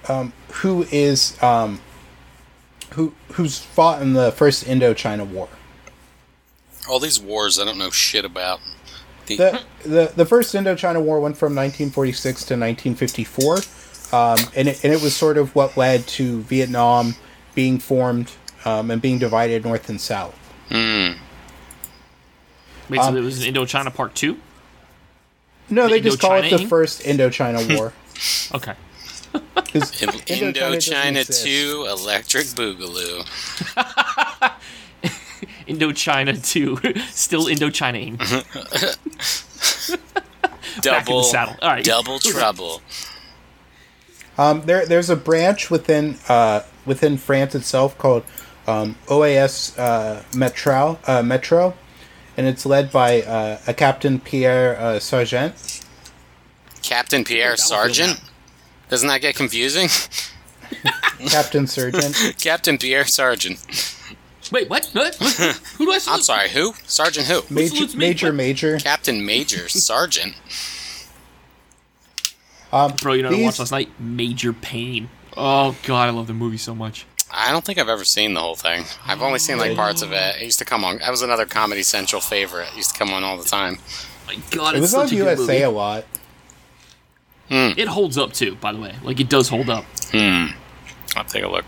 um, 0.07 0.34
who 0.49 0.86
is 0.91 1.41
um, 1.41 1.80
who 2.91 3.13
who's 3.34 3.59
fought 3.59 4.01
in 4.01 4.13
the 4.13 4.32
first 4.32 4.65
Indochina 4.65 5.26
War. 5.26 5.47
All 6.89 6.99
these 6.99 7.20
wars 7.20 7.59
I 7.59 7.65
don't 7.65 7.78
know 7.78 7.89
shit 7.89 8.26
about. 8.26 8.59
The, 9.28 9.36
the, 9.84 9.89
the 9.89 10.13
the 10.15 10.26
first 10.26 10.55
Indochina 10.55 11.01
War 11.01 11.20
went 11.20 11.38
from 11.38 11.53
1946 11.53 12.45
to 12.45 12.53
1954, 12.55 13.57
um, 14.12 14.39
and 14.55 14.68
it, 14.68 14.84
and 14.84 14.93
it 14.93 15.01
was 15.01 15.16
sort 15.16 15.38
of 15.38 15.55
what 15.55 15.78
led 15.78 16.07
to 16.07 16.41
Vietnam 16.41 17.16
being 17.55 17.80
formed 17.80 18.32
um, 18.66 18.91
and 18.91 19.01
being 19.01 19.18
divided 19.20 19.64
north 19.66 19.89
and 19.89 19.99
south. 19.99 20.36
Hmm. 20.70 21.12
Wait, 22.89 23.01
so 23.01 23.12
there 23.12 23.22
was 23.22 23.45
an 23.45 23.53
Indochina 23.53 23.93
Part 23.93 24.16
2? 24.16 24.38
No, 25.70 25.84
The 25.84 25.89
they 25.89 26.01
just 26.01 26.20
call 26.20 26.36
it 26.38 26.49
the 26.49 26.66
first 26.68 27.01
Indochina 27.03 27.78
War. 27.78 27.93
okay. 28.55 28.74
Indochina 29.70 30.53
Indochina 30.53 31.43
2 31.43 31.86
Electric 31.88 32.45
Boogaloo. 32.47 33.24
Indochina 35.68 36.51
2. 36.51 36.99
Still 37.12 37.45
Indochinaing. 37.45 38.18
Back 38.18 38.97
in 40.78 40.82
Double, 40.82 41.18
the 41.20 41.24
saddle. 41.24 41.55
All 41.62 41.70
right. 41.70 41.84
double 41.84 42.20
trouble. 42.20 42.82
Um, 44.39 44.61
there, 44.61 44.85
there's 44.85 45.09
a 45.09 45.17
branch 45.17 45.69
within 45.69 46.17
uh, 46.29 46.61
within 46.85 47.17
France 47.17 47.55
itself 47.55 47.97
called 47.97 48.23
um, 48.67 48.95
OAS 49.07 49.77
uh, 49.77 50.23
Metro, 50.33 50.97
uh, 51.05 51.21
Metro, 51.21 51.73
and 52.37 52.47
it's 52.47 52.65
led 52.65 52.89
by 52.89 53.21
uh, 53.23 53.59
a 53.67 53.73
Captain 53.73 54.17
Pierre 54.19 54.79
uh, 54.79 54.99
Sergent. 54.99 55.81
Captain 56.81 57.25
Pierre 57.25 57.51
Battlefield 57.57 57.95
Sergent? 57.95 58.21
Doesn't 58.89 59.09
that 59.09 59.19
get 59.19 59.35
confusing? 59.35 59.89
Captain 61.27 61.67
Sergent. 61.67 62.35
Captain 62.39 62.77
Pierre 62.77 63.03
Sergent. 63.05 63.59
Wait, 64.53 64.69
what? 64.69 64.89
What? 64.93 65.15
What? 65.17 65.33
Who 65.77 65.85
do 65.85 65.91
I 65.91 65.99
I'm 66.07 66.21
sorry, 66.21 66.47
who? 66.49 66.73
Sergeant 66.85 67.27
who? 67.27 67.41
Major, 67.53 67.71
What's- 67.73 67.79
what's- 67.81 67.95
major, 67.95 68.31
major. 68.31 68.77
Captain 68.77 69.25
Major 69.25 69.67
Sergent. 69.67 70.33
Um, 72.72 72.93
Bro, 73.01 73.13
you 73.13 73.24
know 73.24 73.30
what 73.30 73.39
I 73.39 73.43
watched 73.43 73.59
last 73.59 73.72
night? 73.72 73.89
Major 73.99 74.53
Payne. 74.53 75.09
Oh 75.36 75.76
god, 75.84 76.07
I 76.07 76.11
love 76.11 76.28
the 76.28 76.34
movie 76.34 76.57
so 76.57 76.76
much. 76.76 77.05
I 77.32 77.51
don't 77.51 77.63
think 77.63 77.78
I've 77.78 77.89
ever 77.89 78.03
seen 78.05 78.34
the 78.34 78.39
whole 78.41 78.55
thing. 78.55 78.84
I've 79.05 79.22
only 79.22 79.39
seen 79.39 79.57
like 79.57 79.76
parts 79.76 80.01
of 80.01 80.11
it. 80.11 80.38
It 80.38 80.43
used 80.43 80.59
to 80.59 80.65
come 80.65 80.84
on. 80.84 80.97
That 80.99 81.11
was 81.11 81.22
another 81.22 81.45
Comedy 81.45 81.84
Central 81.84 82.22
favorite. 82.22 82.70
It 82.72 82.78
used 82.78 82.93
to 82.93 82.99
come 82.99 83.11
on 83.11 83.24
all 83.24 83.38
the 83.38 83.43
time. 83.43 83.78
My 84.28 84.36
god, 84.51 84.74
It 84.74 84.78
it's 84.78 84.82
was 84.82 84.93
on 84.95 85.07
such 85.07 85.13
a 85.13 85.15
good 85.17 85.24
USA 85.38 85.53
movie. 85.53 85.61
a 85.63 85.70
lot. 85.70 86.05
It 87.51 87.88
holds 87.88 88.17
up 88.17 88.34
too, 88.34 88.55
by 88.55 88.72
the 88.74 88.80
way. 88.80 88.95
Like 89.03 89.20
it 89.20 89.30
does 89.30 89.49
hold 89.49 89.70
up. 89.70 89.84
Hmm. 90.11 90.47
I'll 91.15 91.24
take 91.26 91.43
a 91.43 91.47
look. 91.47 91.65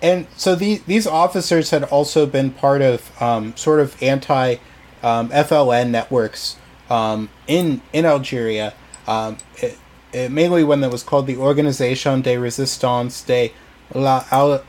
And 0.00 0.26
so 0.36 0.54
these 0.54 0.82
these 0.84 1.06
officers 1.06 1.70
had 1.70 1.84
also 1.84 2.24
been 2.26 2.50
part 2.52 2.82
of 2.82 3.10
um, 3.20 3.56
sort 3.56 3.80
of 3.80 4.00
anti 4.02 4.56
um, 5.02 5.28
FLN 5.30 5.90
networks 5.90 6.56
um, 6.90 7.28
in 7.46 7.80
in 7.92 8.04
Algeria. 8.04 8.74
Um, 9.06 9.38
it, 9.56 9.78
it, 10.12 10.30
mainly 10.30 10.64
one 10.64 10.80
that 10.80 10.90
was 10.90 11.02
called 11.02 11.26
the 11.26 11.36
Organisation 11.36 12.20
de 12.20 12.36
Résistance 12.36 13.24
de 13.26 13.52
la 13.94 14.24
Al- 14.30 14.64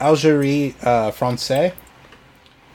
Algérie 0.00 0.74
uh, 0.82 1.10
Française, 1.10 1.72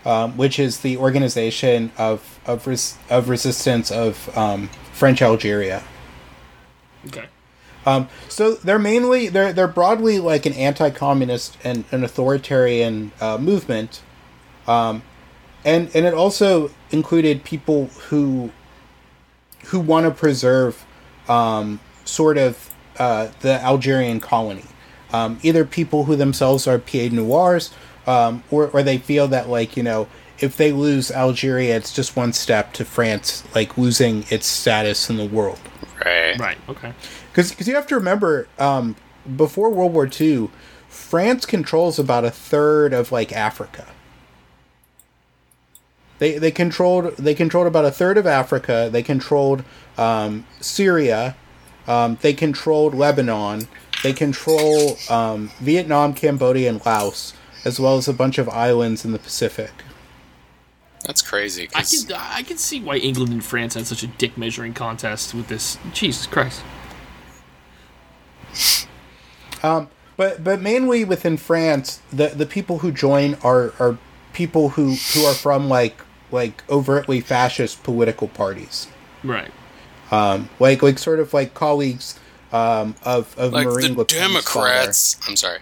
um, 0.06 0.38
which 0.38 0.60
is 0.60 0.80
the 0.80 0.98
organization 0.98 1.92
of 1.98 2.40
of, 2.46 2.66
res- 2.68 2.98
of 3.10 3.30
resistance 3.30 3.92
of 3.92 4.36
um, 4.38 4.70
French 4.94 5.22
Algeria. 5.22 5.84
Okay. 7.08 7.26
Um, 7.86 8.10
so 8.28 8.56
they're 8.56 8.80
mainly 8.80 9.30
they're 9.30 9.54
they're 9.54 9.68
broadly 9.68 10.20
like 10.20 10.46
an 10.46 10.54
anti-communist 10.54 11.58
and 11.64 11.86
an 11.92 12.04
authoritarian 12.04 13.14
uh, 13.22 13.38
movement, 13.38 14.02
um, 14.68 15.04
and 15.64 15.90
and 15.96 16.06
it 16.06 16.14
also 16.14 16.70
included 16.92 17.46
people 17.46 17.86
who 18.10 18.52
who 19.68 19.80
want 19.80 20.06
to 20.06 20.12
preserve 20.12 20.86
um, 21.28 21.80
sort 22.06 22.38
of 22.38 22.70
uh, 22.98 23.30
the 23.42 23.62
Algerian 23.62 24.20
colony, 24.20 24.66
um, 25.14 25.40
either 25.44 25.66
people 25.66 26.06
who 26.06 26.16
themselves 26.16 26.68
are 26.68 26.80
pied 26.80 27.14
noirs, 27.14 27.74
um, 28.06 28.44
or 28.52 28.70
or 28.70 28.84
they 28.84 28.98
feel 28.98 29.28
that 29.28 29.50
like 29.50 29.78
you 29.78 29.84
know 29.84 30.08
if 30.40 30.58
they 30.58 30.72
lose 30.72 31.12
Algeria, 31.12 31.76
it's 31.76 31.94
just 31.94 32.16
one 32.16 32.34
step 32.34 32.74
to 32.74 32.86
France 32.86 33.44
like 33.56 33.78
losing 33.78 34.24
its 34.30 34.46
status 34.46 35.10
in 35.10 35.18
the 35.18 35.26
world. 35.26 35.60
Right. 36.04 36.40
Right. 36.40 36.58
Okay. 36.70 36.94
Because 37.32 37.68
you 37.68 37.76
have 37.76 37.88
to 37.88 37.96
remember, 37.96 38.48
um, 38.60 38.96
before 39.36 39.70
World 39.70 39.94
War 39.94 40.10
II, 40.10 40.50
France 40.88 41.46
controls 41.46 42.00
about 42.00 42.24
a 42.26 42.32
third 42.32 42.94
of 42.94 43.12
like 43.12 43.32
Africa. 43.32 43.88
They 46.20 46.38
they 46.38 46.52
controlled 46.52 47.16
they 47.18 47.36
controlled 47.36 47.68
about 47.68 47.86
a 47.86 47.92
third 47.92 48.18
of 48.18 48.26
Africa. 48.26 48.90
They 48.92 49.04
controlled 49.04 49.64
um, 49.98 50.46
Syria. 50.62 51.36
Um, 51.88 52.18
they 52.22 52.34
controlled 52.34 52.94
Lebanon. 52.96 53.68
They 54.04 54.14
control 54.14 54.98
um, 55.10 55.52
Vietnam, 55.60 56.14
Cambodia, 56.14 56.70
and 56.70 56.86
Laos, 56.86 57.34
as 57.66 57.80
well 57.80 57.98
as 57.98 58.08
a 58.08 58.14
bunch 58.14 58.38
of 58.38 58.48
islands 58.50 59.06
in 59.06 59.12
the 59.12 59.20
Pacific. 59.20 59.72
That's 61.06 61.22
crazy. 61.22 61.70
I 61.74 61.80
'cause- 61.82 62.06
can 62.08 62.16
I 62.18 62.44
can 62.44 62.58
see 62.58 62.82
why 62.82 62.98
England 62.98 63.32
and 63.32 63.44
France 63.44 63.76
had 63.76 63.88
such 63.88 64.04
a 64.04 64.08
dick 64.08 64.38
measuring 64.38 64.74
contest 64.74 65.34
with 65.34 65.48
this. 65.48 65.78
Jesus 65.94 66.26
Christ. 66.26 66.62
Um, 69.64 69.90
But 70.18 70.44
but 70.44 70.62
mainly 70.62 71.04
within 71.06 71.38
France, 71.38 72.00
the 72.12 72.30
the 72.30 72.46
people 72.48 72.80
who 72.80 72.92
join 72.92 73.36
are 73.44 73.74
are 73.80 73.98
people 74.34 74.70
who 74.70 74.96
who 75.14 75.26
are 75.26 75.34
from 75.36 75.70
like 75.70 76.02
like 76.32 76.64
overtly 76.70 77.22
fascist 77.22 77.84
political 77.84 78.28
parties, 78.28 78.88
Right. 79.24 79.52
um, 80.12 80.50
like 80.60 80.82
like 80.84 81.00
sort 81.00 81.20
of 81.20 81.34
like 81.34 81.54
colleagues 81.54 82.20
um, 82.52 82.96
of 83.04 83.38
of 83.38 83.54
like 83.54 83.68
Marine 83.68 83.94
the 83.94 84.00
Le 84.00 84.06
Pen's 84.06 84.20
Democrats. 84.20 85.20
I'm 85.28 85.36
sorry. 85.36 85.60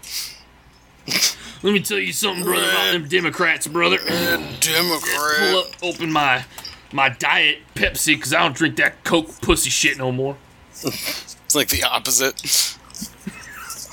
Let 1.61 1.73
me 1.73 1.81
tell 1.81 1.99
you 1.99 2.13
something, 2.13 2.43
brother, 2.43 2.63
about 2.69 2.91
them 2.93 3.07
Democrats, 3.07 3.67
brother. 3.67 3.97
Pull 3.99 4.41
Democrat. 4.59 5.55
up, 5.55 5.67
open 5.83 6.11
my 6.11 6.45
my 6.91 7.09
diet 7.09 7.59
Pepsi, 7.75 8.19
cause 8.21 8.33
I 8.33 8.39
don't 8.43 8.55
drink 8.55 8.75
that 8.77 9.03
Coke 9.03 9.39
pussy 9.41 9.69
shit 9.69 9.97
no 9.97 10.11
more. 10.11 10.37
It's 10.83 11.55
like 11.55 11.69
the 11.69 11.83
opposite. 11.83 12.77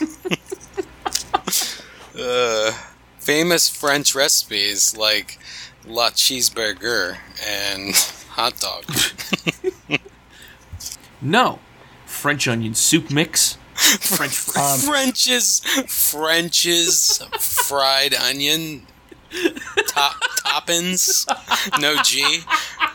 uh, 2.19 2.73
famous 3.19 3.69
French 3.69 4.15
recipes 4.15 4.97
like 4.97 5.39
La 5.87 6.11
Cheeseburger 6.11 7.19
and 7.47 7.95
hot 8.31 8.59
dog. 8.59 8.85
No, 11.25 11.61
French 12.05 12.49
onion 12.49 12.75
soup 12.75 13.09
mix, 13.11 13.57
French 13.75 14.35
fries. 14.37 14.85
French's 14.85 15.61
French's 15.87 17.19
fried 17.39 18.13
onion 18.13 18.87
top 19.87 20.17
toppins. 20.39 21.25
No 21.79 21.97
G. 22.03 22.41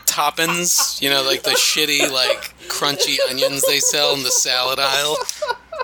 Toppins. 0.04 1.00
You 1.00 1.08
know, 1.08 1.22
like 1.22 1.42
the 1.42 1.52
shitty 1.52 2.10
like 2.10 2.54
crunchy 2.68 3.16
onions 3.30 3.62
they 3.66 3.80
sell 3.80 4.14
in 4.14 4.22
the 4.24 4.30
salad 4.30 4.78
aisle. 4.78 5.16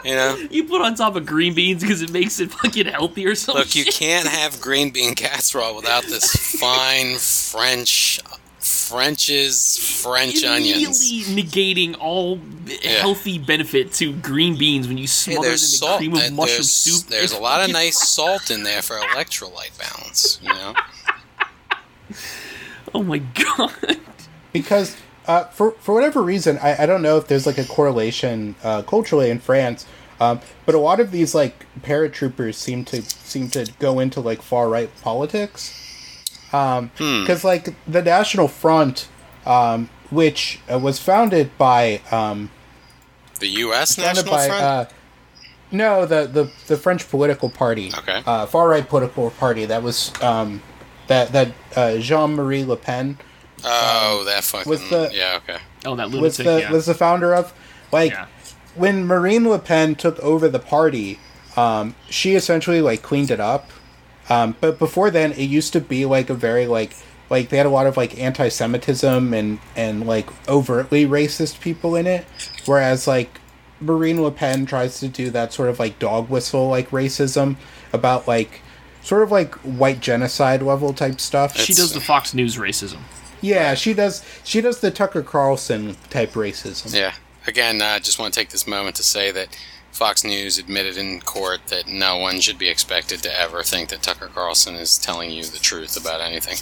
You 0.08 0.14
know? 0.16 0.36
you 0.50 0.64
put 0.64 0.82
on 0.82 0.94
top 0.96 1.16
of 1.16 1.24
green 1.24 1.54
beans 1.54 1.80
because 1.80 2.02
it 2.02 2.12
makes 2.12 2.38
it 2.38 2.50
fucking 2.52 2.86
healthy 2.86 3.26
or 3.26 3.34
something. 3.34 3.60
Look, 3.64 3.74
you 3.74 3.86
can't 3.86 4.28
have 4.28 4.60
green 4.60 4.90
bean 4.90 5.14
casserole 5.14 5.74
without 5.74 6.02
this 6.04 6.30
fine 6.60 7.16
French 7.16 8.20
French's 8.60 10.02
French 10.02 10.44
onions. 10.44 11.00
Immediately 11.00 11.42
negating 11.42 11.96
all 12.00 12.38
healthy 12.82 13.38
benefit 13.38 13.92
to 13.94 14.12
green 14.14 14.56
beans 14.58 14.88
when 14.88 14.96
you 14.98 15.04
Hey, 15.04 15.08
smother 15.08 15.42
them 15.42 15.52
in 15.52 15.58
salt. 15.58 15.98
cream 15.98 16.12
of 16.14 16.18
uh, 16.18 16.30
mushroom 16.30 16.46
there's, 16.46 16.72
soup. 16.72 17.06
there's 17.08 17.32
a 17.32 17.38
lot 17.40 17.56
of 17.60 17.64
fucking- 17.64 17.72
nice 17.74 18.08
salt 18.08 18.50
in 18.50 18.62
there 18.62 18.82
for 18.82 18.96
electrolyte 18.96 19.76
balance. 19.78 20.38
You 20.42 20.48
know. 20.50 20.74
Oh 22.94 23.02
my 23.02 23.18
god. 23.18 23.72
because 24.52 24.96
uh, 25.26 25.44
for 25.46 25.72
for 25.80 25.94
whatever 25.94 26.22
reason, 26.22 26.58
I, 26.58 26.82
I 26.84 26.86
don't 26.86 27.02
know 27.02 27.16
if 27.16 27.26
there's 27.26 27.44
like 27.46 27.58
a 27.58 27.64
correlation 27.64 28.54
uh, 28.62 28.82
culturally 28.82 29.30
in 29.30 29.40
France, 29.40 29.84
um, 30.20 30.40
but 30.66 30.74
a 30.74 30.78
lot 30.78 31.00
of 31.00 31.10
these 31.10 31.34
like 31.34 31.66
paratroopers 31.82 32.54
seem 32.54 32.84
to 32.86 33.02
seem 33.02 33.48
to 33.50 33.70
go 33.78 33.98
into 34.00 34.20
like 34.20 34.42
far 34.42 34.68
right 34.68 34.90
politics. 35.02 35.80
Because 36.50 37.42
like 37.44 37.74
the 37.86 38.00
National 38.02 38.46
Front, 38.48 39.08
um, 39.44 39.90
which 40.10 40.60
uh, 40.72 40.78
was 40.78 40.98
founded 41.00 41.56
by 41.58 42.00
um, 42.12 42.50
The 43.40 43.48
U.S. 43.48 43.96
founded 43.96 44.26
National 44.26 44.34
by 44.34 44.46
Front. 44.46 44.62
uh, 44.62 44.84
no 45.72 46.06
the, 46.06 46.26
the 46.26 46.50
the 46.68 46.76
French 46.76 47.08
political 47.10 47.50
party, 47.50 47.90
Okay. 47.98 48.22
uh, 48.24 48.46
far 48.46 48.68
right 48.68 48.88
political 48.88 49.30
party 49.32 49.64
that 49.66 49.82
was 49.82 50.12
um, 50.22 50.62
that 51.08 51.32
that 51.32 51.52
uh, 51.74 51.96
Jean 51.98 52.34
Marie 52.36 52.62
Le 52.64 52.76
Pen 52.76 53.18
oh, 53.64 54.22
that 54.26 54.44
fucking. 54.44 54.70
was 54.70 54.88
the- 54.90 55.10
yeah. 55.12 55.38
Okay. 55.42 55.58
Oh, 55.84 55.96
that 55.96 56.10
was 56.12 56.36
the 56.36 56.60
yeah. 56.60 56.70
was 56.70 56.86
the 56.86 56.94
founder 56.94 57.34
of 57.34 57.52
like 57.90 58.12
yeah. 58.12 58.26
When 58.74 59.06
Marine 59.06 59.48
Le 59.48 59.58
Pen 59.58 59.94
took 59.94 60.18
over 60.20 60.48
the 60.48 60.58
party, 60.58 61.18
um, 61.56 61.94
she 62.10 62.34
essentially 62.34 62.80
like 62.80 63.02
cleaned 63.02 63.30
it 63.30 63.40
up. 63.40 63.70
Um, 64.28 64.56
but 64.60 64.78
before 64.78 65.10
then, 65.10 65.32
it 65.32 65.44
used 65.44 65.72
to 65.74 65.80
be 65.80 66.04
like 66.04 66.30
a 66.30 66.34
very 66.34 66.66
like 66.66 66.96
like 67.30 67.48
they 67.48 67.56
had 67.56 67.66
a 67.66 67.70
lot 67.70 67.86
of 67.86 67.96
like 67.96 68.18
anti-Semitism 68.18 69.34
and 69.34 69.58
and 69.76 70.06
like 70.06 70.28
overtly 70.48 71.06
racist 71.06 71.60
people 71.60 71.94
in 71.96 72.06
it. 72.06 72.26
Whereas 72.66 73.06
like 73.06 73.40
Marine 73.80 74.22
Le 74.22 74.30
Pen 74.30 74.66
tries 74.66 75.00
to 75.00 75.08
do 75.08 75.30
that 75.30 75.52
sort 75.52 75.68
of 75.68 75.78
like 75.78 75.98
dog 75.98 76.28
whistle 76.30 76.68
like 76.68 76.90
racism 76.90 77.56
about 77.92 78.26
like 78.26 78.60
sort 79.02 79.22
of 79.22 79.30
like 79.30 79.54
white 79.56 80.00
genocide 80.00 80.62
level 80.62 80.92
type 80.94 81.20
stuff. 81.20 81.56
She 81.56 81.74
does 81.74 81.92
the 81.92 82.00
Fox 82.00 82.34
News 82.34 82.56
racism. 82.56 82.98
yeah, 83.40 83.74
she 83.74 83.92
does. 83.92 84.24
She 84.42 84.60
does 84.60 84.80
the 84.80 84.90
Tucker 84.90 85.22
Carlson 85.22 85.96
type 86.08 86.32
racism. 86.32 86.94
Yeah. 86.94 87.12
Again, 87.46 87.82
I 87.82 87.98
just 87.98 88.18
want 88.18 88.32
to 88.32 88.40
take 88.40 88.50
this 88.50 88.66
moment 88.66 88.96
to 88.96 89.02
say 89.02 89.30
that 89.32 89.56
Fox 89.92 90.24
News 90.24 90.58
admitted 90.58 90.96
in 90.96 91.20
court 91.20 91.66
that 91.68 91.86
no 91.86 92.16
one 92.16 92.40
should 92.40 92.58
be 92.58 92.68
expected 92.68 93.22
to 93.22 93.40
ever 93.40 93.62
think 93.62 93.90
that 93.90 94.02
Tucker 94.02 94.28
Carlson 94.32 94.74
is 94.74 94.98
telling 94.98 95.30
you 95.30 95.44
the 95.44 95.58
truth 95.58 95.96
about 95.96 96.20
anything. 96.20 96.56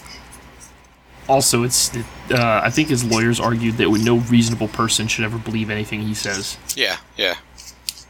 Also, 1.28 1.62
it's 1.62 1.96
uh, 2.30 2.60
I 2.64 2.68
think 2.70 2.88
his 2.88 3.04
lawyers 3.04 3.38
argued 3.38 3.76
that 3.76 3.88
no 3.88 4.16
reasonable 4.18 4.68
person 4.68 5.06
should 5.06 5.24
ever 5.24 5.38
believe 5.38 5.70
anything 5.70 6.00
he 6.02 6.14
says. 6.14 6.58
Yeah, 6.74 6.96
yeah. 7.16 7.36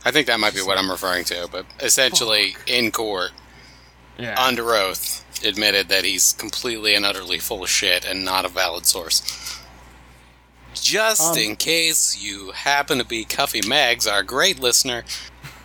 I 0.05 0.11
think 0.11 0.27
that 0.27 0.41
might 0.41 0.55
be 0.55 0.61
what 0.62 0.79
I'm 0.79 0.91
referring 0.91 1.25
to, 1.25 1.47
but 1.53 1.66
essentially, 1.81 2.57
in 2.66 2.91
court, 2.91 3.31
Yeah. 4.18 4.35
under 4.43 4.70
oath, 4.75 5.25
admitted 5.45 5.89
that 5.89 6.05
he's 6.05 6.33
completely 6.33 6.95
and 6.95 7.05
utterly 7.05 7.39
full 7.39 7.62
of 7.62 7.68
shit 7.70 8.05
and 8.05 8.25
not 8.25 8.45
a 8.45 8.49
valid 8.49 8.87
source. 8.87 9.23
Just 10.75 11.33
Um, 11.33 11.39
in 11.39 11.57
case 11.57 12.18
you 12.20 12.51
happen 12.53 12.99
to 12.99 13.05
be 13.05 13.25
Cuffy 13.25 13.61
Megs, 13.61 14.11
our 14.11 14.23
great 14.23 14.61
listener. 14.61 15.05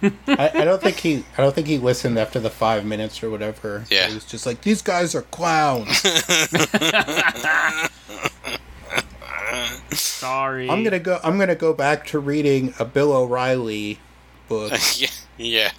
I, 0.01 0.51
I 0.53 0.63
don't 0.65 0.81
think 0.81 0.97
he. 0.97 1.23
I 1.37 1.41
don't 1.41 1.55
think 1.55 1.67
he 1.67 1.79
listened 1.79 2.19
after 2.19 2.39
the 2.39 2.51
five 2.51 2.85
minutes 2.85 3.23
or 3.23 3.31
whatever. 3.31 3.85
Yeah. 3.89 4.07
he 4.07 4.13
was 4.13 4.25
just 4.25 4.45
like, 4.45 4.61
"These 4.61 4.83
guys 4.83 5.15
are 5.15 5.23
clowns." 5.23 5.97
Sorry. 9.91 10.69
I'm 10.69 10.83
gonna 10.83 10.99
go. 10.99 11.19
I'm 11.23 11.37
gonna 11.39 11.55
go 11.55 11.73
back 11.73 12.05
to 12.07 12.19
reading 12.19 12.73
a 12.79 12.85
Bill 12.85 13.13
O'Reilly 13.13 13.99
book. 14.47 14.73
yeah, 14.97 15.09
yeah. 15.37 15.71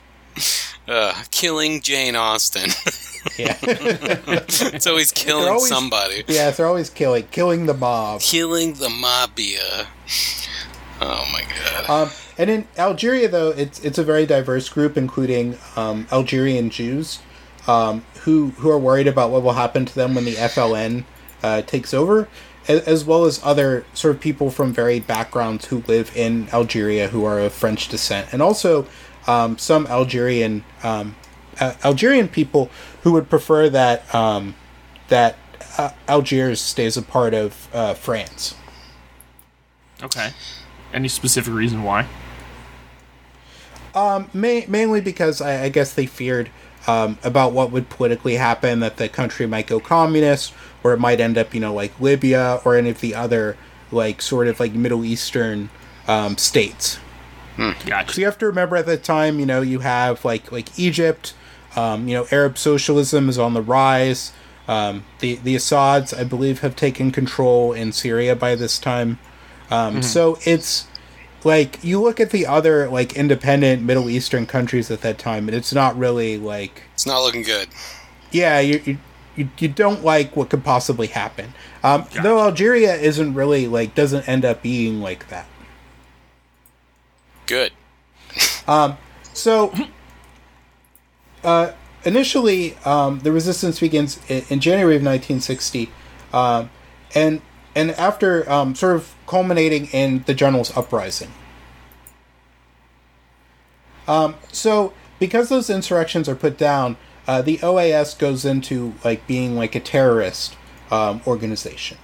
Uh, 0.87 1.23
killing 1.31 1.81
Jane 1.81 2.17
Austen. 2.17 2.71
yeah, 3.37 3.55
so 4.79 4.97
he's 4.97 5.13
killing 5.13 5.49
always- 5.49 5.69
somebody. 5.69 6.25
yeah, 6.29 6.51
they're 6.51 6.67
always 6.67 6.91
killing, 6.91 7.27
killing 7.31 7.67
the 7.67 7.75
mob. 7.75 8.21
Killing 8.21 8.75
the 8.75 8.89
mafia. 8.89 9.87
Oh 11.01 11.25
my 11.33 11.43
god. 11.43 11.91
Um, 11.91 12.11
and 12.39 12.51
in 12.51 12.69
Algeria, 12.77 13.29
though, 13.29 13.51
it's 13.51 13.81
it's 13.85 13.99
a 13.99 14.05
very 14.05 14.27
diverse 14.27 14.69
group, 14.69 14.97
including 14.97 15.57
um, 15.77 16.07
Algerian 16.11 16.71
Jews, 16.71 17.21
um, 17.67 18.05
who 18.23 18.49
who 18.59 18.71
are 18.71 18.79
worried 18.79 19.07
about 19.07 19.31
what 19.31 19.43
will 19.43 19.53
happen 19.53 19.85
to 19.87 19.95
them 19.95 20.15
when 20.15 20.25
the 20.25 20.35
FLN 20.35 21.05
uh, 21.43 21.63
takes 21.63 21.95
over, 21.95 22.29
as, 22.67 22.81
as 22.83 23.05
well 23.05 23.25
as 23.25 23.41
other 23.45 23.85
sort 23.95 24.15
of 24.15 24.21
people 24.21 24.51
from 24.51 24.73
varied 24.73 25.07
backgrounds 25.07 25.67
who 25.67 25.83
live 25.87 26.11
in 26.17 26.49
Algeria 26.53 27.09
who 27.09 27.25
are 27.25 27.39
of 27.41 27.53
French 27.53 27.89
descent, 27.89 28.29
and 28.33 28.43
also 28.43 28.87
um, 29.29 29.57
some 29.59 29.87
Algerian 29.87 30.65
um, 30.83 31.15
uh, 31.61 31.75
Algerian 31.85 32.29
people 32.29 32.71
who 33.03 33.13
would 33.13 33.29
prefer 33.29 33.69
that 33.71 34.15
um, 34.15 34.55
that 35.09 35.37
uh, 35.79 35.91
Algiers 36.07 36.61
stays 36.61 36.97
a 36.97 37.03
part 37.03 37.35
of 37.35 37.69
uh, 37.73 37.95
France. 37.95 38.55
Okay. 40.03 40.33
Any 40.93 41.09
specific 41.09 41.53
reason 41.53 41.83
why? 41.83 42.07
Ma- 43.95 44.67
mainly 44.69 45.01
because 45.01 45.41
I, 45.41 45.65
I 45.65 45.69
guess 45.69 45.95
they 45.95 46.07
feared 46.07 46.51
um, 46.87 47.19
about 47.25 47.53
what 47.53 47.73
would 47.73 47.89
politically 47.89 48.37
happen, 48.37 48.81
that 48.81 48.97
the 48.97 49.09
country 49.09 49.47
might 49.47 49.67
go 49.67 49.81
communist, 49.81 50.55
or 50.85 50.93
it 50.93 50.99
might 50.99 51.21
end 51.21 51.37
up, 51.37 51.53
you 51.53 51.61
know, 51.61 51.75
like 51.75 51.99
Libya 52.01 52.61
or 52.65 52.77
any 52.77 52.91
of 52.91 53.01
the 53.01 53.15
other, 53.15 53.57
like, 53.91 54.23
sort 54.23 54.47
of 54.47 54.61
like 54.61 54.73
Middle 54.73 55.05
Eastern 55.05 55.69
um, 56.07 56.37
states. 56.39 57.01
So 57.57 57.75
Gotcha. 57.87 58.21
you 58.21 58.27
have 58.27 58.39
to 58.39 58.47
remember 58.47 58.77
at 58.77 58.87
the 58.87 58.97
time, 58.97 59.41
you 59.41 59.47
know, 59.47 59.63
you 59.63 59.81
have 59.81 60.25
like 60.25 60.53
like 60.53 60.79
Egypt, 60.79 61.35
um, 61.79 62.09
you 62.09 62.15
know, 62.15 62.27
Arab 62.33 62.59
socialism 62.59 63.29
is 63.29 63.39
on 63.39 63.55
the 63.55 63.63
rise. 63.63 64.33
Um, 64.67 65.05
the 65.21 65.37
the 65.37 65.55
Assads, 65.55 66.13
I 66.13 66.25
believe, 66.25 66.61
have 66.61 66.75
taken 66.77 67.11
control 67.11 67.73
in 67.73 67.93
Syria 67.93 68.35
by 68.37 68.55
this 68.55 68.79
time. 68.79 69.19
Um, 69.71 70.03
So 70.03 70.39
it's 70.45 70.87
like 71.45 71.83
you 71.85 72.01
look 72.03 72.19
at 72.21 72.31
the 72.31 72.47
other 72.47 72.89
like 72.89 73.17
independent 73.17 73.83
Middle 73.83 74.11
Eastern 74.11 74.45
countries 74.47 74.91
at 74.91 75.01
that 75.03 75.19
time, 75.19 75.49
and 75.49 75.57
it's 75.57 75.73
not 75.73 75.97
really 75.97 76.37
like 76.37 76.83
It's 76.95 77.07
not 77.07 77.21
looking 77.23 77.43
good. 77.43 77.69
yeah, 78.33 78.59
you 78.61 78.83
you, 78.85 78.99
you, 79.37 79.49
you 79.59 79.69
don't 79.69 80.03
like 80.05 80.37
what 80.37 80.51
could 80.51 80.65
possibly 80.65 81.07
happen. 81.07 81.55
Um, 81.85 82.07
Though 82.23 82.41
Algeria 82.41 82.95
isn't 82.97 83.35
really 83.35 83.69
like 83.69 83.95
doesn't 83.95 84.29
end 84.29 84.45
up 84.45 84.63
being 84.63 85.01
like 85.01 85.29
that. 85.29 85.47
Good. 87.47 87.73
So, 89.33 89.73
uh, 91.45 91.73
initially, 92.05 92.77
um, 92.85 93.21
the 93.21 93.33
resistance 93.33 93.81
begins 93.81 94.21
in, 94.29 94.45
in 94.49 94.61
January 94.61 94.97
of 94.97 95.03
1960, 95.03 95.91
um, 96.33 96.71
and 97.15 97.41
and 97.75 97.93
after 97.93 98.51
um, 98.51 98.75
sort 98.75 98.97
of 98.97 99.15
culminating 99.27 99.87
in 99.87 100.25
the 100.27 100.35
general's 100.35 100.77
uprising. 100.77 101.33
Um, 104.09 104.37
so, 104.51 104.93
because 105.19 105.49
those 105.49 105.69
insurrections 105.69 106.29
are 106.29 106.35
put 106.35 106.57
down, 106.57 106.97
uh, 107.27 107.43
the 107.43 107.59
OAS 107.59 108.19
goes 108.19 108.45
into 108.45 108.95
like 109.05 109.27
being 109.27 109.55
like 109.55 109.75
a 109.75 109.81
terrorist 109.81 110.57
um, 110.91 111.21
organization. 111.27 111.99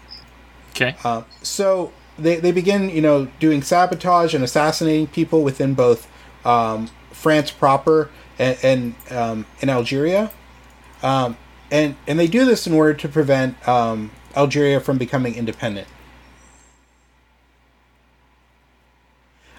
Okay. 0.71 0.95
Uh, 1.03 1.23
so 1.43 1.93
they, 2.19 2.37
they 2.37 2.53
begin, 2.53 2.91
you 2.91 3.01
know, 3.01 3.29
doing 3.41 3.63
sabotage 3.63 4.35
and 4.35 4.45
assassinating 4.45 5.07
people 5.07 5.43
within 5.43 5.75
both 5.75 6.09
um, 6.45 6.91
France 7.11 7.51
proper 7.51 8.11
and, 8.39 8.59
and 8.63 8.95
um, 9.11 9.47
in 9.61 9.69
Algeria, 9.71 10.31
um, 11.03 11.37
and 11.71 11.97
and 12.07 12.19
they 12.19 12.27
do 12.27 12.45
this 12.45 12.67
in 12.67 12.73
order 12.73 12.95
to 12.95 13.09
prevent 13.09 13.67
um, 13.69 14.11
Algeria 14.37 14.81
from 14.81 14.99
becoming 14.99 15.35
independent. 15.35 15.89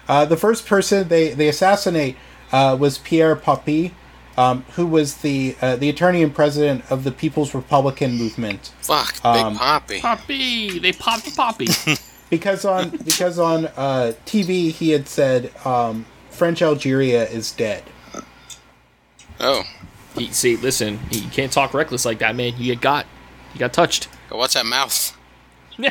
Uh, 0.08 0.24
the 0.24 0.36
first 0.36 0.66
person 0.66 1.08
they, 1.08 1.30
they 1.30 1.48
assassinate 1.48 2.16
uh, 2.52 2.76
was 2.78 2.98
Pierre 2.98 3.34
Popie, 3.34 3.90
um, 4.36 4.64
who 4.74 4.86
was 4.86 5.16
the 5.18 5.56
uh, 5.60 5.76
the 5.76 5.88
attorney 5.88 6.22
and 6.22 6.34
president 6.34 6.84
of 6.90 7.04
the 7.04 7.10
People's 7.10 7.54
Republican 7.54 8.16
Movement. 8.16 8.72
Fuck, 8.80 9.14
Big 9.14 9.24
Um, 9.24 9.56
Poppy. 9.56 10.00
Poppy. 10.00 10.78
They 10.78 10.92
popped 10.92 11.24
the 11.24 11.32
poppy. 11.32 11.66
because 12.30 12.64
on 12.64 12.90
because 12.90 13.38
on 13.38 13.66
uh, 13.76 14.12
TV 14.26 14.70
he 14.70 14.90
had 14.90 15.08
said 15.08 15.52
um, 15.64 16.06
French 16.30 16.62
Algeria 16.62 17.26
is 17.28 17.50
dead. 17.52 17.82
Oh, 19.40 19.62
He- 20.16 20.32
See, 20.32 20.56
listen, 20.56 20.98
you 21.10 21.22
can't 21.30 21.52
talk 21.52 21.74
reckless 21.74 22.04
like 22.04 22.18
that, 22.20 22.34
man. 22.36 22.54
You 22.56 22.74
got. 22.76 23.06
You 23.54 23.60
got 23.60 23.72
touched. 23.72 24.08
go 24.30 24.36
watch 24.38 24.54
that 24.54 24.66
mouth. 24.66 25.16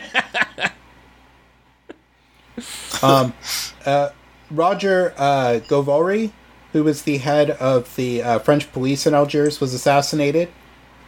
Roger 4.51 5.13
uh, 5.17 5.59
Gavoury, 5.59 6.31
who 6.73 6.83
was 6.83 7.01
the 7.03 7.17
head 7.17 7.51
of 7.51 7.95
the 7.95 8.21
uh, 8.21 8.39
French 8.39 8.71
police 8.71 9.05
in 9.07 9.13
Algiers, 9.13 9.59
was 9.59 9.73
assassinated 9.73 10.49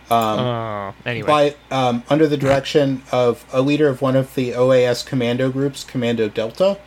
Uh, 0.10 0.92
anyway. 1.06 1.28
by 1.28 1.56
um, 1.76 2.04
under 2.10 2.28
the 2.28 2.38
direction 2.38 3.04
of 3.12 3.46
a 3.54 3.62
leader 3.62 3.88
of 3.88 4.02
one 4.02 4.16
of 4.16 4.34
the 4.36 4.52
OAS 4.52 5.06
commando 5.06 5.52
groups, 5.52 5.84
Commando 5.84 6.30
Delta. 6.30 6.78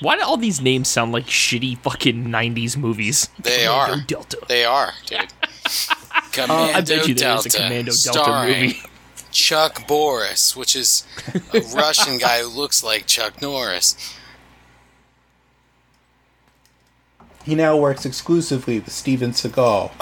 Why 0.00 0.16
do 0.16 0.22
all 0.22 0.36
these 0.36 0.60
names 0.60 0.88
sound 0.88 1.12
like 1.12 1.26
shitty 1.26 1.78
fucking 1.78 2.26
90s 2.26 2.76
movies? 2.76 3.30
They 3.38 3.64
Commando 3.64 3.92
are. 3.94 4.00
Delta. 4.06 4.38
They 4.46 4.64
are, 4.64 4.92
dude. 5.06 5.32
Commando 6.32 6.54
I 6.74 6.80
bet 6.82 7.08
you 7.08 7.14
there 7.14 7.34
Delta, 7.34 7.48
is 7.48 7.54
a 7.54 7.58
Commando 7.58 7.92
Delta 7.92 7.98
starring 7.98 8.60
movie. 8.66 8.82
Chuck 9.30 9.86
Boris, 9.86 10.54
which 10.54 10.76
is 10.76 11.06
a 11.52 11.60
Russian 11.74 12.18
guy 12.18 12.40
who 12.40 12.48
looks 12.48 12.82
like 12.84 13.06
Chuck 13.06 13.40
Norris. 13.40 14.14
He 17.44 17.54
now 17.54 17.76
works 17.76 18.04
exclusively 18.04 18.80
with 18.80 18.92
Steven 18.92 19.30
Seagal. 19.30 19.92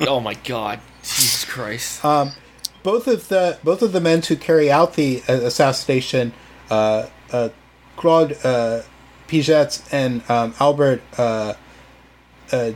oh 0.08 0.20
my 0.20 0.34
god. 0.34 0.80
Jesus 1.02 1.44
Christ. 1.44 2.02
both 2.02 3.06
of 3.06 3.28
the 3.28 3.58
both 3.64 3.82
of 3.82 3.92
the 3.92 4.00
men 4.00 4.22
who 4.22 4.36
carry 4.36 4.70
out 4.70 4.94
the 4.94 5.22
uh, 5.28 5.32
assassination, 5.32 6.32
uh, 6.70 7.06
uh, 7.32 7.48
Claude 7.96 8.32
uh, 8.44 8.82
Piegts 9.28 9.86
and 9.92 10.22
um, 10.30 10.54
Albert 10.58 11.02
uh, 11.18 11.54
uh, 12.52 12.72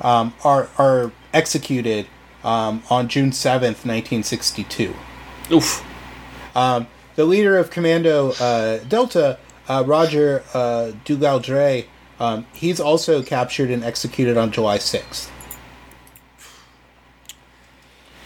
um, 0.00 0.34
are 0.44 0.68
are 0.78 1.12
executed 1.32 2.06
um, 2.44 2.82
on 2.90 3.08
June 3.08 3.32
seventh, 3.32 3.84
nineteen 3.84 4.22
sixty 4.22 4.64
two. 4.64 4.94
Oof. 5.50 5.84
The 7.14 7.26
leader 7.26 7.58
of 7.58 7.70
Commando 7.70 8.32
uh, 8.40 8.78
Delta, 8.88 9.38
uh, 9.68 9.84
Roger 9.86 10.42
uh, 10.54 10.92
Degueldre, 11.04 11.86
um, 12.18 12.46
he's 12.54 12.80
also 12.80 13.22
captured 13.22 13.70
and 13.70 13.84
executed 13.84 14.38
on 14.38 14.50
July 14.50 14.78
6th. 14.78 15.28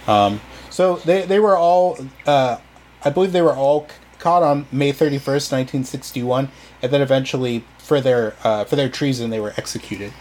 Um, 0.07 0.41
so 0.71 0.97
they, 0.97 1.27
they 1.27 1.41
were 1.41 1.57
all, 1.57 1.99
uh, 2.27 2.59
I 3.05 3.11
believe 3.11 3.33
they 3.33 3.43
were 3.43 3.57
all 3.57 3.89
caught 4.27 4.43
on 4.43 4.67
May 4.73 4.93
31st, 4.93 5.53
1961, 5.53 6.49
and 6.83 6.93
then 6.93 7.01
eventually 7.01 7.65
for 7.79 8.01
their, 8.01 8.35
uh, 8.43 8.65
for 8.65 8.75
their 8.75 8.89
treason 8.89 9.31
they 9.31 9.39
were 9.39 9.55
executed. 9.57 10.13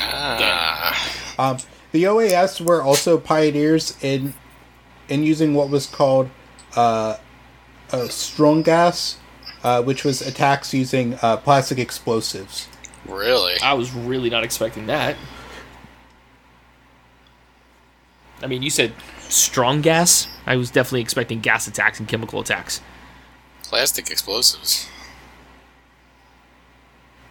Ah, 0.00 0.96
Um, 1.38 1.58
the 1.92 2.04
OAS 2.04 2.62
were 2.62 2.82
also 2.82 3.18
pioneers 3.18 3.94
in 4.02 4.32
in 5.10 5.22
using 5.22 5.52
what 5.52 5.68
was 5.68 5.86
called 5.86 6.30
uh, 6.76 7.18
a 7.92 8.08
strong 8.08 8.62
gas, 8.62 9.18
uh, 9.62 9.82
which 9.82 10.02
was 10.02 10.22
attacks 10.22 10.72
using 10.72 11.18
uh, 11.20 11.36
plastic 11.36 11.78
explosives. 11.78 12.68
really? 13.06 13.60
I 13.60 13.74
was 13.74 13.92
really 13.92 14.30
not 14.30 14.44
expecting 14.44 14.86
that. 14.86 15.14
I 18.42 18.46
mean, 18.46 18.62
you 18.62 18.70
said 18.70 18.94
strong 19.28 19.82
gas. 19.82 20.26
I 20.46 20.56
was 20.56 20.70
definitely 20.70 21.02
expecting 21.02 21.40
gas 21.40 21.68
attacks 21.68 22.00
and 22.00 22.08
chemical 22.08 22.40
attacks. 22.40 22.80
Plastic 23.68 24.10
explosives. 24.10 24.88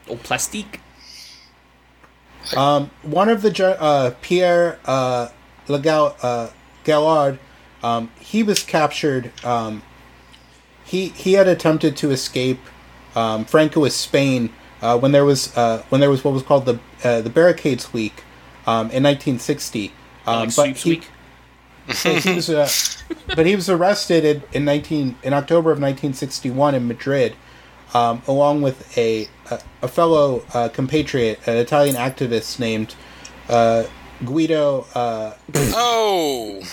Oh, 0.10 0.18
plastique. 0.18 0.82
Um, 2.56 2.92
one 3.02 3.30
of 3.30 3.42
the 3.42 3.80
uh, 3.80 4.14
Pierre 4.22 4.78
uh, 4.86 5.30
Legal 5.68 6.16
uh, 6.22 6.50
Gallard, 6.84 7.40
um, 7.82 8.12
he 8.20 8.44
was 8.44 8.62
captured. 8.64 9.32
Um, 9.46 9.82
he 10.84 11.08
he 11.10 11.34
had 11.34 11.48
attempted 11.48 11.98
to 11.98 12.12
escape 12.12 12.60
um, 13.16 13.46
Francoist 13.46 13.94
Spain 13.94 14.52
uh, 14.82 15.00
when 15.00 15.12
there 15.12 15.26
was 15.26 15.56
uh, 15.58 15.84
when 15.90 16.02
there 16.02 16.10
was 16.10 16.24
what 16.24 16.34
was 16.34 16.44
called 16.44 16.66
the 16.66 16.80
uh, 17.04 17.22
the 17.22 17.30
Barricades 17.30 17.94
Week 17.94 18.24
um, 18.68 18.92
in 18.92 19.04
1960. 19.04 19.92
Um, 20.28 20.36
Like 20.36 20.48
but 20.48 20.52
Sweeps 20.52 20.84
he, 20.84 20.90
Week? 20.92 21.08
So 21.94 22.14
he 22.16 22.34
was, 22.36 22.50
uh, 22.50 22.70
but 23.36 23.46
he 23.46 23.56
was 23.56 23.70
arrested 23.70 24.26
in, 24.26 24.44
in 24.54 24.66
19 24.66 25.18
in 25.24 25.34
October 25.34 25.72
of 25.72 25.78
1961 25.80 26.76
in 26.76 26.88
Madrid, 26.88 27.36
um, 27.94 28.22
along 28.28 28.62
with 28.62 28.98
a 28.98 29.28
a, 29.52 29.60
a 29.84 29.88
fellow 29.88 30.44
uh, 30.54 30.70
compatriot, 30.70 31.40
an 31.48 31.58
Italian 31.58 31.96
activist 31.96 32.60
named 32.60 32.96
uh, 33.50 33.84
Guido 34.24 34.88
uh, 34.96 35.34
Oh, 35.76 36.62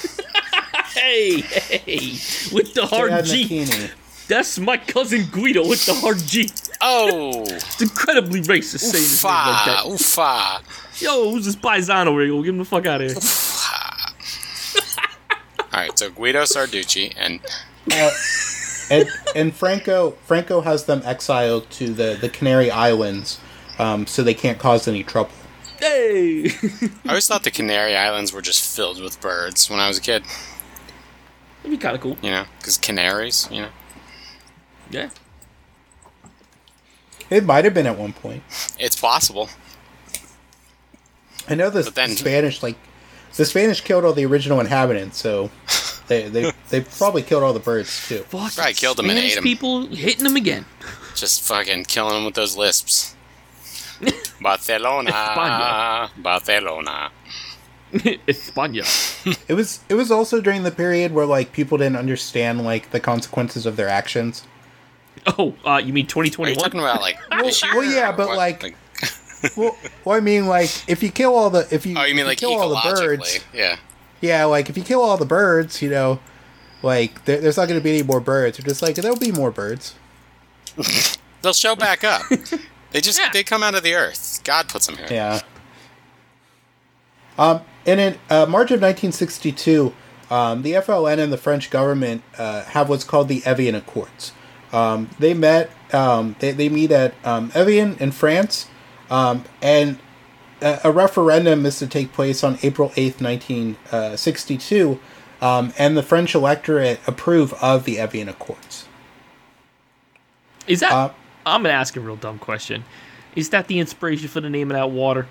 Hey, 0.95 1.41
hey, 1.41 2.13
with 2.55 2.75
the 2.75 2.87
hard 2.87 3.25
G. 3.25 3.49
Giannacchini. 3.49 3.91
That's 4.29 4.59
my 4.59 4.77
cousin 4.77 5.27
Guido 5.31 5.67
with 5.69 5.85
the 5.85 5.95
hard 5.95 6.19
G. 6.19 6.49
oh, 6.81 7.43
It's 7.45 7.81
incredibly 7.83 8.41
racist 8.43 8.81
saying 8.81 9.03
his 9.03 9.23
name 9.25 9.33
like 9.33 9.67
that. 9.67 9.85
oofa, 9.85 10.61
oofa. 10.61 11.01
Yo, 11.03 11.31
who's 11.33 11.45
this 11.47 11.57
paisano 11.57 12.13
here? 12.23 12.35
Get 12.43 12.49
him 12.51 12.59
the 12.59 12.65
fuck 12.65 12.87
out 12.87 13.01
of 13.01 13.11
here. 13.11 13.21
All 15.73 15.81
right, 15.81 15.99
so 15.99 16.11
Guido 16.11 16.43
Sarducci 16.43 17.13
and 17.17 17.41
Uh, 17.93 18.11
and 18.91 19.09
and 19.35 19.55
Franco 19.55 20.13
Franco 20.27 20.61
has 20.61 20.85
them 20.85 21.03
exiled 21.05 21.69
to 21.73 21.93
the, 21.93 22.17
the 22.21 22.29
Canary 22.29 22.71
Islands, 22.71 23.41
um, 23.79 24.07
so 24.07 24.23
they 24.23 24.35
can't 24.35 24.59
cause 24.59 24.87
any 24.87 25.03
trouble. 25.03 25.33
Hey! 25.81 26.51
I 27.05 27.09
always 27.09 27.27
thought 27.27 27.43
the 27.43 27.51
Canary 27.51 27.97
Islands 27.97 28.33
were 28.33 28.43
just 28.43 28.77
filled 28.77 29.01
with 29.03 29.21
birds 29.21 29.69
when 29.69 29.81
I 29.81 29.89
was 29.89 29.99
a 29.99 30.01
kid. 30.01 30.23
That'd 31.63 31.77
be 31.79 31.83
kind 31.83 31.97
of 31.97 32.03
cool. 32.03 32.17
You 32.23 32.31
know, 32.31 32.45
because 32.59 32.77
canaries. 32.79 33.49
You 33.51 33.63
know, 33.63 33.69
Yeah. 34.91 35.11
It 37.31 37.45
might 37.45 37.65
have 37.65 37.73
been 37.75 37.87
at 37.87 37.97
one 37.99 38.13
point. 38.13 38.43
it's 38.79 38.95
possible. 39.01 39.49
I 41.49 41.55
know 41.55 41.71
the, 41.71 41.83
then- 41.91 42.11
the 42.11 42.17
Spanish 42.17 42.63
like 42.63 42.77
the 43.37 43.45
Spanish 43.45 43.81
killed 43.81 44.05
all 44.05 44.13
the 44.13 44.27
original 44.27 44.61
inhabitants, 44.61 45.19
so 45.19 45.51
they 46.09 46.29
they 46.29 46.53
they 46.71 46.81
probably 46.83 47.23
killed 47.23 47.43
all 47.43 47.53
the 47.53 47.61
birds 47.61 48.07
too. 48.09 48.19
Fuck. 48.29 48.55
Probably 48.55 48.75
killed 48.75 48.99
'em 48.99 49.07
and 49.11 49.19
Spanish 49.19 49.33
ate 49.33 49.39
'em. 49.39 49.43
people 49.45 49.87
hitting 49.87 50.25
them 50.25 50.37
again. 50.37 50.65
Just 51.15 51.43
fucking 51.43 51.85
killing 51.85 52.15
them 52.15 52.25
with 52.25 52.35
those 52.35 52.57
lisps. 52.57 53.15
Barcelona, 54.41 55.11
España. 55.13 56.11
Barcelona. 56.23 57.11
España. 57.93 58.85
It 59.49 59.55
was 59.55 59.81
it 59.89 59.95
was 59.95 60.11
also 60.11 60.41
during 60.41 60.63
the 60.63 60.71
period 60.71 61.13
where 61.13 61.27
like 61.27 61.53
people 61.53 61.79
didn't 61.79 61.97
understand 61.97 62.65
like 62.65 62.91
the 62.91 63.01
consequences 63.01 63.67
of 63.67 63.77
their 63.77 63.89
actions. 63.89 64.45
Oh, 65.39 65.55
uh, 65.65 65.77
you 65.77 65.93
mean 65.93 66.07
Are 66.17 66.25
you 66.25 66.31
2021? 66.31 66.57
talking 66.57 66.81
about 66.81 67.01
like 67.01 67.17
this 67.43 67.63
year? 67.63 67.77
well, 67.77 67.85
yeah, 67.85 68.11
but, 68.11 68.29
what? 68.29 68.37
like- 68.39 68.75
Well, 69.57 69.77
well, 70.05 70.17
I 70.17 70.21
mean, 70.21 70.47
like 70.47 70.71
if 70.89 71.03
you 71.03 71.11
kill 71.11 71.35
all 71.35 71.51
the 71.51 71.67
if 71.71 71.85
you 71.87 71.95
oh, 71.99 72.05
you 72.05 72.15
mean 72.15 72.23
if 72.23 72.29
like 72.29 72.39
kill 72.39 72.55
all 72.55 72.69
the 72.71 72.95
birds, 72.95 73.41
Yeah. 73.53 73.77
yeah, 74.21 74.45
like 74.45 74.69
if 74.71 74.77
you 74.77 74.83
kill 74.85 75.03
all 75.03 75.17
the 75.17 75.25
birds, 75.27 75.83
you 75.83 75.91
know, 75.91 76.21
like 76.83 77.25
there, 77.25 77.41
there's 77.41 77.57
not 77.57 77.67
going 77.69 77.79
to 77.81 77.85
be 77.85 77.91
any 77.95 78.03
more 78.03 78.21
birds. 78.21 78.59
They're 78.59 78.67
just 78.67 78.83
like 78.83 78.95
there'll 78.97 79.17
be 79.19 79.33
more 79.33 79.51
birds. 79.51 79.95
They'll 81.43 81.53
show 81.53 81.75
back 81.75 82.05
up. 82.05 82.23
they 82.93 83.01
just 83.01 83.19
Yeah. 83.19 83.31
they 83.33 83.43
come 83.43 83.63
out 83.65 83.75
of 83.75 83.83
the 83.83 83.95
earth. 83.95 84.41
God 84.45 84.69
puts 84.69 84.87
them 84.87 84.97
here. 84.97 85.09
Yeah. 85.11 85.41
Um, 87.39 87.63
and 87.87 87.99
in 88.01 88.13
uh, 88.31 88.47
March 88.47 88.71
of 88.71 88.81
1962, 88.81 89.93
um, 90.31 90.63
the 90.63 90.73
FLN 90.75 91.19
and 91.19 91.33
the 91.33 91.37
French 91.37 91.71
government 91.71 92.23
uh, 92.39 92.63
have 92.65 92.89
what's 92.89 93.05
called 93.05 93.29
the 93.29 93.45
Evian 93.45 93.75
Accords. 93.75 94.33
Um, 94.73 95.11
they 95.19 95.35
met. 95.35 95.71
Um, 95.93 96.37
they, 96.39 96.53
they 96.53 96.69
meet 96.69 96.91
at 96.91 97.15
um, 97.25 97.51
Evian 97.55 97.97
in 97.99 98.13
France, 98.13 98.67
um, 99.13 99.45
and 99.61 99.99
a, 100.63 100.81
a 100.85 100.91
referendum 100.91 101.67
is 101.67 101.79
to 101.81 101.87
take 101.87 102.13
place 102.13 102.43
on 102.43 102.59
April 102.63 102.89
8th, 102.91 103.21
1962, 103.21 104.99
um, 105.43 105.75
and 105.79 105.97
the 105.97 106.03
French 106.03 106.35
electorate 106.35 106.99
approve 107.07 107.53
of 107.55 107.85
the 107.85 107.99
Evian 107.99 108.29
Accords. 108.31 108.87
Is 110.67 110.81
that? 110.81 110.93
Uh, 110.93 111.11
I'm 111.45 111.63
gonna 111.63 111.75
ask 111.75 111.95
a 111.97 112.01
real 112.01 112.17
dumb 112.17 112.39
question. 112.39 112.85
Is 113.37 113.51
that 113.51 113.67
the 113.67 113.79
inspiration 113.79 114.29
for 114.29 114.41
the 114.41 114.49
name 114.49 114.71
of 114.71 114.77
that 114.77 114.91
water? 114.91 115.29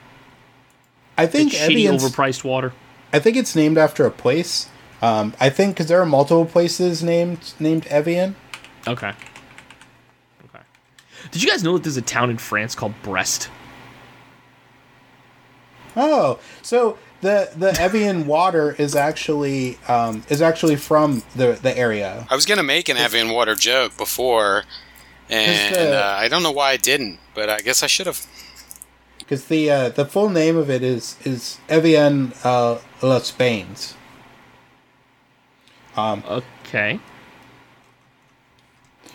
I 1.17 1.25
think 1.25 1.53
shitty, 1.53 1.71
Evian's, 1.71 2.03
overpriced 2.03 2.43
water. 2.43 2.73
I 3.11 3.19
think 3.19 3.36
it's 3.36 3.55
named 3.55 3.77
after 3.77 4.05
a 4.05 4.11
place. 4.11 4.69
Um, 5.01 5.34
I 5.39 5.49
think 5.49 5.75
because 5.75 5.88
there 5.88 5.99
are 5.99 6.05
multiple 6.05 6.45
places 6.45 7.01
named 7.01 7.53
named 7.59 7.88
Evian. 7.88 8.36
Okay. 8.88 9.13
Okay. 10.45 10.63
Did 11.32 11.41
you 11.41 11.49
guys 11.49 11.63
know 11.63 11.73
that 11.73 11.84
there's 11.84 11.97
a 11.97 12.01
town 12.01 12.29
in 12.29 12.38
France 12.38 12.75
called 12.75 12.93
Brest? 13.01 13.49
Oh, 15.95 16.39
so 16.61 16.97
the 17.21 17.49
the 17.55 17.79
Evian 17.79 18.25
water 18.27 18.75
is 18.77 18.95
actually 18.95 19.77
um, 19.87 20.23
is 20.29 20.41
actually 20.41 20.75
from 20.77 21.23
the 21.35 21.59
the 21.61 21.77
area. 21.77 22.25
I 22.29 22.35
was 22.35 22.45
gonna 22.45 22.63
make 22.63 22.89
an 22.89 22.97
Evian 22.97 23.29
water 23.31 23.55
joke 23.55 23.97
before, 23.97 24.63
and 25.29 25.75
the- 25.75 26.03
uh, 26.03 26.15
I 26.17 26.27
don't 26.27 26.43
know 26.43 26.51
why 26.51 26.71
I 26.71 26.77
didn't, 26.77 27.19
but 27.35 27.49
I 27.49 27.59
guess 27.59 27.83
I 27.83 27.87
should 27.87 28.07
have. 28.07 28.25
Because 29.19 29.45
the 29.45 29.69
uh, 29.69 29.89
the 29.89 30.05
full 30.05 30.29
name 30.29 30.57
of 30.57 30.69
it 30.69 30.81
is 30.83 31.15
is 31.23 31.57
Evian 31.69 32.33
uh, 32.43 32.79
Los 33.01 33.31
Bains. 33.31 33.95
Um, 35.95 36.23
Okay. 36.27 36.99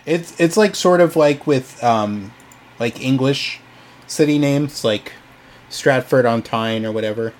it's 0.04 0.38
it's 0.38 0.56
like 0.56 0.74
sort 0.74 1.00
of 1.00 1.16
like 1.16 1.46
with 1.46 1.82
um, 1.82 2.32
like 2.78 3.00
English 3.00 3.60
city 4.06 4.38
names 4.38 4.84
like 4.84 5.12
Stratford 5.68 6.26
on 6.26 6.42
Tyne 6.42 6.84
or 6.86 6.92
whatever. 6.92 7.32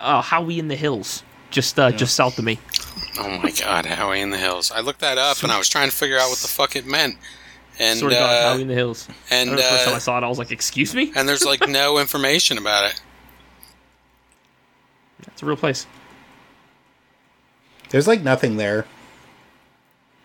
Oh, 0.00 0.22
Howey 0.24 0.58
in 0.58 0.68
the 0.68 0.76
Hills, 0.76 1.22
just 1.50 1.78
uh, 1.78 1.90
just 1.90 2.14
south 2.14 2.38
of 2.38 2.44
me. 2.44 2.58
Oh 3.18 3.38
my 3.42 3.50
God, 3.50 3.84
Howey 3.86 4.18
in 4.20 4.30
the 4.30 4.38
Hills! 4.38 4.70
I 4.70 4.80
looked 4.80 5.00
that 5.00 5.18
up, 5.18 5.42
and 5.42 5.50
I 5.50 5.58
was 5.58 5.68
trying 5.68 5.90
to 5.90 5.94
figure 5.96 6.16
out 6.18 6.28
what 6.28 6.38
the 6.38 6.48
fuck 6.48 6.76
it 6.76 6.86
meant. 6.86 7.16
And 7.80 7.98
Sort 7.98 8.12
of 8.12 8.18
God, 8.18 8.30
uh, 8.30 8.56
Howey 8.56 8.62
in 8.62 8.68
the 8.68 8.74
Hills. 8.74 9.08
and 9.30 9.50
the 9.50 9.56
first 9.58 9.84
time 9.84 9.94
I 9.94 9.96
uh, 9.96 10.00
saw 10.00 10.18
it, 10.18 10.24
I 10.24 10.28
was 10.28 10.38
like, 10.38 10.50
"Excuse 10.50 10.94
me, 10.94 11.12
and 11.16 11.28
there's 11.28 11.44
like 11.44 11.68
no 11.68 11.98
information 11.98 12.58
about 12.58 12.90
it. 12.90 13.00
that's 15.26 15.42
a 15.42 15.46
real 15.46 15.56
place." 15.56 15.86
There's 17.90 18.06
like 18.06 18.22
nothing 18.22 18.56
there. 18.56 18.84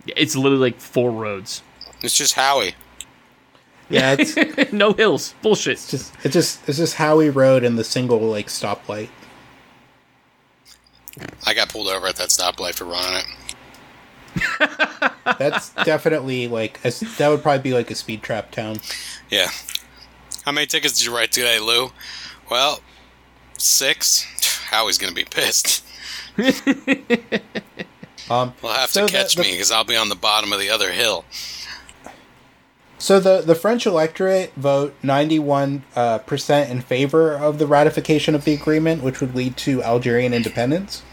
It's 0.06 0.36
literally 0.36 0.72
like 0.72 0.80
four 0.82 1.12
roads, 1.12 1.62
It's 2.02 2.18
just 2.18 2.34
Howie. 2.34 2.76
Yeah, 3.90 4.16
it's 4.18 4.72
no 4.74 4.94
hills. 4.94 5.36
Bullshit. 5.42 5.74
it's 5.74 5.92
just 5.92 6.14
it's 6.24 6.34
just 6.34 6.68
it's 6.70 6.78
just 6.78 6.96
Howie 6.96 7.30
Road 7.30 7.64
and 7.64 7.78
the 7.78 7.84
single 7.84 8.20
like 8.20 8.48
stoplight. 8.48 9.10
I 11.46 11.54
got 11.54 11.70
pulled 11.70 11.88
over 11.88 12.08
at 12.08 12.16
that 12.16 12.30
stoplight 12.30 12.74
for 12.76 12.86
running 12.86 13.22
it. 13.22 15.12
That's 15.38 15.70
definitely 15.86 16.48
like 16.48 16.80
a, 16.84 16.90
that 17.18 17.28
would 17.30 17.44
probably 17.44 17.62
be 17.62 17.74
like 17.74 17.92
a 17.92 17.96
speed 17.96 18.24
trap 18.24 18.50
town. 18.52 18.78
Yeah. 19.30 19.50
How 20.46 20.52
many 20.52 20.66
tickets 20.68 20.98
did 20.98 21.06
you 21.06 21.16
write 21.16 21.32
today, 21.32 21.60
Lou? 21.60 21.92
Well, 22.50 22.80
six. 23.58 24.26
Howie's 24.70 24.98
gonna 24.98 25.14
be 25.14 25.26
pissed. 25.26 25.84
Um, 28.30 28.54
He'll 28.62 28.72
have 28.72 28.90
So 28.90 29.02
to 29.06 29.12
the- 29.12 29.18
catch 29.18 29.36
the- 29.36 29.42
me 29.42 29.52
because 29.52 29.70
I'll 29.70 29.84
be 29.84 29.98
on 29.98 30.08
the 30.08 30.16
bottom 30.16 30.54
of 30.54 30.60
the 30.60 30.70
other 30.70 30.94
hill. 30.94 31.26
So 33.04 33.20
the 33.20 33.42
the 33.42 33.54
French 33.54 33.86
electorate 33.86 34.54
vote 34.56 34.96
ninety 35.04 35.38
one 35.38 35.84
uh, 35.94 36.20
percent 36.20 36.72
in 36.72 36.80
favor 36.80 37.34
of 37.34 37.60
the 37.60 37.68
ratification 37.68 38.34
of 38.34 38.46
the 38.46 38.54
agreement, 38.54 39.04
which 39.04 39.20
would 39.20 39.36
lead 39.36 39.58
to 39.58 39.84
Algerian 39.84 40.34
independence. 40.34 41.04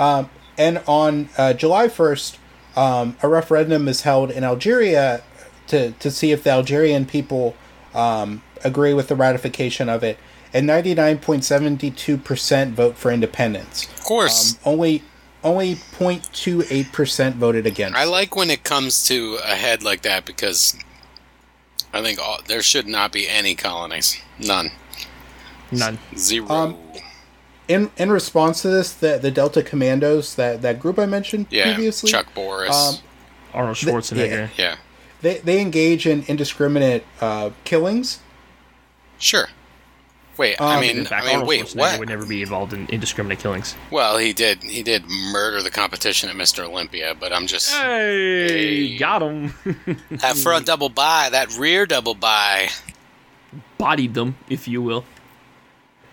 Um, 0.00 0.28
and 0.56 0.82
on 0.88 1.28
uh, 1.38 1.52
July 1.52 1.86
first, 1.86 2.40
um, 2.74 3.16
a 3.22 3.28
referendum 3.28 3.86
is 3.86 4.00
held 4.00 4.32
in 4.32 4.42
Algeria 4.42 5.22
to 5.68 5.92
to 5.92 6.10
see 6.10 6.32
if 6.32 6.42
the 6.42 6.50
Algerian 6.50 7.06
people 7.06 7.54
um, 7.94 8.42
agree 8.64 8.94
with 8.94 9.06
the 9.06 9.14
ratification 9.14 9.88
of 9.88 10.02
it. 10.02 10.18
And 10.52 10.66
ninety 10.66 10.92
nine 10.92 11.18
point 11.18 11.44
seventy 11.44 11.92
two 11.92 12.16
percent 12.16 12.74
vote 12.74 12.96
for 12.96 13.12
independence. 13.12 13.86
Of 13.94 14.02
course. 14.02 14.54
Um, 14.54 14.72
only 14.72 15.04
only 15.44 15.74
0.28 15.74 16.92
percent 16.92 17.36
voted 17.36 17.66
against. 17.66 17.96
I 17.96 18.04
like 18.04 18.34
when 18.36 18.50
it 18.50 18.64
comes 18.64 19.06
to 19.08 19.38
a 19.44 19.54
head 19.54 19.82
like 19.82 20.02
that 20.02 20.24
because 20.24 20.76
I 21.92 22.02
think 22.02 22.18
all, 22.18 22.38
there 22.46 22.62
should 22.62 22.86
not 22.86 23.12
be 23.12 23.28
any 23.28 23.54
colonies. 23.54 24.20
None. 24.38 24.70
None. 25.70 25.98
Zero. 26.16 26.48
Um, 26.48 26.76
in 27.68 27.90
in 27.96 28.10
response 28.10 28.62
to 28.62 28.68
this, 28.68 28.92
the 28.92 29.18
the 29.18 29.30
Delta 29.30 29.62
Commandos, 29.62 30.34
that 30.34 30.62
that 30.62 30.80
group 30.80 30.98
I 30.98 31.06
mentioned 31.06 31.46
yeah. 31.50 31.74
previously, 31.74 32.10
Chuck 32.10 32.32
Boris. 32.34 32.74
um, 32.74 32.94
Arnold 33.52 33.76
Schwarzenegger. 33.76 34.50
yeah. 34.56 34.76
they 35.20 35.38
they 35.38 35.60
engage 35.60 36.06
in 36.06 36.24
indiscriminate 36.26 37.04
uh, 37.20 37.50
killings. 37.64 38.20
Sure. 39.18 39.48
Wait, 40.38 40.60
I 40.60 40.76
Um, 40.76 40.80
mean, 40.80 40.98
In 40.98 41.04
fact, 41.04 41.26
I 41.26 41.36
mean, 41.36 41.46
wait, 41.46 41.70
what? 41.72 41.98
would 41.98 42.08
never 42.08 42.24
be 42.24 42.42
involved 42.42 42.72
in 42.72 42.86
indiscriminate 42.88 43.40
killings. 43.40 43.74
Well, 43.90 44.16
he 44.18 44.32
did. 44.32 44.62
He 44.62 44.82
did 44.84 45.04
murder 45.08 45.62
the 45.62 45.70
competition 45.70 46.28
at 46.30 46.36
Mr. 46.36 46.64
Olympia, 46.64 47.14
but 47.18 47.32
I'm 47.32 47.46
just 47.48 47.70
Hey, 47.74 48.96
got 48.96 49.20
him. 49.20 49.52
that 50.10 50.36
front 50.36 50.66
double 50.72 50.88
by, 50.88 51.28
that 51.30 51.54
rear 51.58 51.84
double 51.86 52.14
by, 52.14 52.68
Bodied 53.78 54.14
them, 54.14 54.36
if 54.48 54.66
you 54.68 54.80
will. 54.82 55.04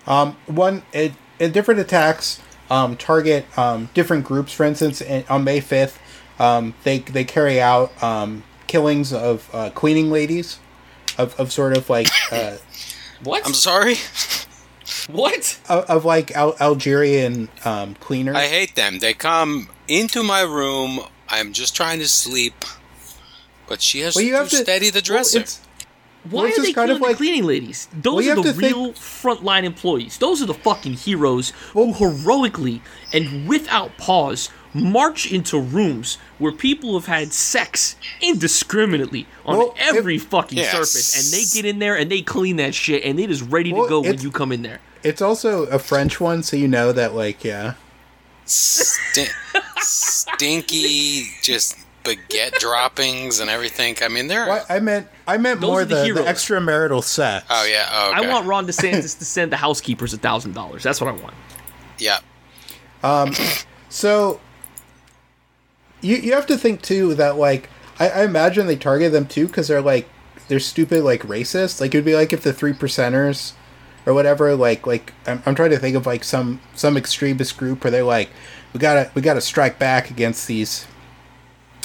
Um, 0.07 0.37
one 0.47 0.83
it, 0.93 1.13
in 1.39 1.51
different 1.51 1.79
attacks 1.79 2.39
um, 2.69 2.95
target 2.97 3.45
um, 3.57 3.89
different 3.93 4.23
groups. 4.25 4.51
For 4.53 4.63
instance, 4.65 5.01
in, 5.01 5.23
on 5.29 5.43
May 5.43 5.59
fifth, 5.59 5.99
um, 6.39 6.73
they 6.83 6.99
they 6.99 7.23
carry 7.23 7.59
out 7.61 7.91
um, 8.03 8.43
killings 8.67 9.11
of 9.13 9.49
uh, 9.53 9.69
cleaning 9.71 10.11
ladies, 10.11 10.59
of, 11.17 11.39
of 11.39 11.51
sort 11.51 11.75
of 11.77 11.89
like 11.89 12.07
uh, 12.31 12.57
What? 13.23 13.45
I'm 13.45 13.53
sorry. 13.53 13.95
what? 15.09 15.59
of, 15.69 15.85
of 15.89 16.05
like 16.05 16.31
Al- 16.31 16.55
Algerian 16.59 17.49
um, 17.63 17.95
cleaners. 17.95 18.35
I 18.35 18.47
hate 18.47 18.75
them. 18.75 18.99
They 18.99 19.13
come 19.13 19.69
into 19.87 20.23
my 20.23 20.41
room. 20.41 20.99
I'm 21.29 21.53
just 21.53 21.75
trying 21.75 21.99
to 21.99 22.07
sleep, 22.07 22.53
but 23.67 23.81
she 23.81 24.01
has 24.01 24.15
Well, 24.15 24.23
you 24.23 24.31
to, 24.31 24.37
have 24.37 24.49
to 24.49 24.57
steady 24.57 24.89
the 24.89 24.97
well, 24.97 25.01
dresser. 25.01 25.39
it's- 25.39 25.59
Why 26.29 26.43
Well, 26.43 26.45
are 26.45 26.61
they 26.61 26.73
kind 26.73 26.75
killing 26.75 26.91
of 26.91 27.01
like- 27.01 27.11
the 27.11 27.17
cleaning 27.17 27.45
ladies? 27.45 27.87
Those 27.93 28.25
you 28.25 28.31
are 28.31 28.35
the 28.35 28.43
to 28.43 28.53
think- 28.53 28.61
real 28.75 28.93
frontline 28.93 29.63
employees. 29.63 30.17
Those 30.19 30.41
are 30.41 30.45
the 30.45 30.53
fucking 30.53 30.93
heroes 30.93 31.49
who 31.73 31.93
heroically 31.93 32.81
and 33.13 33.47
without 33.47 33.97
pause 33.97 34.49
march 34.75 35.31
into 35.31 35.57
rooms 35.57 36.17
where 36.37 36.51
people 36.51 36.93
have 36.99 37.07
had 37.07 37.31
sex 37.33 37.95
indiscriminately 38.21 39.25
on 39.45 39.57
Well, 39.57 39.75
every 39.79 40.17
fucking 40.17 40.57
Yes. 40.57 40.71
surface, 40.71 41.15
and 41.15 41.33
they 41.33 41.45
get 41.45 41.65
in 41.67 41.79
there 41.79 41.95
and 41.97 42.11
they 42.11 42.21
clean 42.21 42.57
that 42.57 42.75
shit, 42.75 43.03
and 43.05 43.19
it 43.19 43.31
is 43.31 43.41
ready 43.41 43.71
Well, 43.73 43.83
to 43.85 43.89
go 43.89 44.01
when 44.01 44.19
you 44.21 44.29
come 44.31 44.51
in 44.51 44.61
there. 44.63 44.81
it's 45.01 45.21
also 45.21 45.63
a 45.67 45.79
French 45.79 46.19
one, 46.19 46.43
so 46.43 46.57
you 46.57 46.67
know 46.67 46.91
that 46.91 47.15
like 47.15 47.43
yeah. 47.43 47.73
Sti- 48.45 49.31
stinky, 49.77 51.25
just 51.41 51.77
baguette 52.03 52.53
droppings 52.59 53.39
and 53.39 53.49
everything. 53.49 53.95
I 54.01 54.07
mean, 54.07 54.27
they're. 54.27 54.47
What 54.47 54.65
I 54.69 54.79
meant, 54.79 55.07
I 55.27 55.37
meant 55.37 55.61
Those 55.61 55.67
more 55.69 55.81
are 55.81 55.85
the 55.85 55.95
the, 56.07 56.13
the, 56.13 56.21
extramarital 56.21 57.03
sex. 57.03 57.45
Oh 57.49 57.65
yeah. 57.65 57.87
Oh, 57.91 58.11
okay. 58.11 58.27
I 58.27 58.31
want 58.31 58.45
Ron 58.45 58.67
DeSantis 58.67 59.17
to 59.17 59.25
send 59.25 59.51
the 59.51 59.57
housekeepers 59.57 60.13
a 60.13 60.17
thousand 60.17 60.53
dollars. 60.53 60.83
That's 60.83 61.01
what 61.01 61.07
I 61.09 61.13
want. 61.21 61.33
Yeah. 61.97 62.19
Um. 63.03 63.33
So 63.89 64.39
you 66.01 66.17
you 66.17 66.33
have 66.33 66.47
to 66.47 66.57
think 66.57 66.81
too 66.81 67.15
that 67.15 67.37
like 67.37 67.69
I, 67.99 68.09
I 68.09 68.23
imagine 68.23 68.67
they 68.67 68.75
target 68.75 69.11
them 69.11 69.27
too 69.27 69.47
because 69.47 69.67
they're 69.67 69.81
like 69.81 70.07
they're 70.47 70.59
stupid 70.59 71.03
like 71.03 71.23
racist. 71.23 71.81
Like 71.81 71.93
it'd 71.93 72.05
be 72.05 72.15
like 72.15 72.33
if 72.33 72.43
the 72.43 72.53
three 72.53 72.73
percenters 72.73 73.53
or 74.05 74.13
whatever 74.13 74.55
like 74.55 74.85
like 74.85 75.13
I'm, 75.25 75.41
I'm 75.45 75.55
trying 75.55 75.71
to 75.71 75.79
think 75.79 75.95
of 75.95 76.05
like 76.05 76.23
some 76.23 76.59
some 76.73 76.97
extremist 76.97 77.57
group 77.57 77.83
where 77.83 77.91
they're 77.91 78.03
like 78.03 78.29
we 78.73 78.79
gotta 78.79 79.11
we 79.15 79.21
gotta 79.21 79.41
strike 79.41 79.79
back 79.79 80.09
against 80.11 80.47
these 80.47 80.87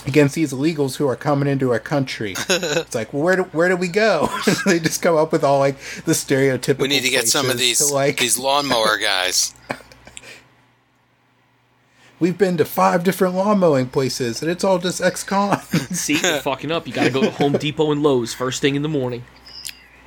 against 0.07 0.35
these 0.35 0.53
illegals 0.53 0.97
who 0.97 1.07
are 1.07 1.17
coming 1.17 1.49
into 1.49 1.71
our 1.71 1.79
country. 1.79 2.35
it's 2.49 2.95
like 2.95 3.13
well, 3.13 3.23
where 3.23 3.37
do 3.37 3.43
where 3.45 3.69
do 3.69 3.77
we 3.77 3.89
go? 3.89 4.29
they 4.67 4.79
just 4.79 5.03
come 5.03 5.17
up 5.17 5.33
with 5.33 5.45
all 5.45 5.59
like 5.59 5.79
the 6.05 6.13
stereotypical. 6.13 6.81
We 6.81 6.89
need 6.89 7.05
to 7.05 7.11
get 7.11 7.29
some 7.29 7.51
of 7.51 7.59
these 7.59 7.79
to, 7.79 7.95
like 7.95 8.19
these 8.19 8.39
lawnmower 8.39 8.99
guys. 8.99 9.55
we've 12.21 12.39
been 12.39 12.57
to 12.59 12.65
five 12.65 13.03
different 13.03 13.35
lawn 13.35 13.59
mowing 13.59 13.89
places 13.89 14.43
and 14.43 14.51
it's 14.51 14.63
all 14.63 14.79
just 14.79 15.01
ex-con. 15.01 15.61
See, 15.91 16.21
you're 16.21 16.39
fucking 16.43 16.71
up. 16.71 16.87
You 16.87 16.93
got 16.93 17.05
to 17.05 17.11
go 17.11 17.23
to 17.23 17.31
Home 17.33 17.55
Depot 17.55 17.91
and 17.91 18.03
Lowe's 18.03 18.35
first 18.35 18.61
thing 18.61 18.77
in 18.77 18.83
the 18.83 18.89
morning, 18.89 19.25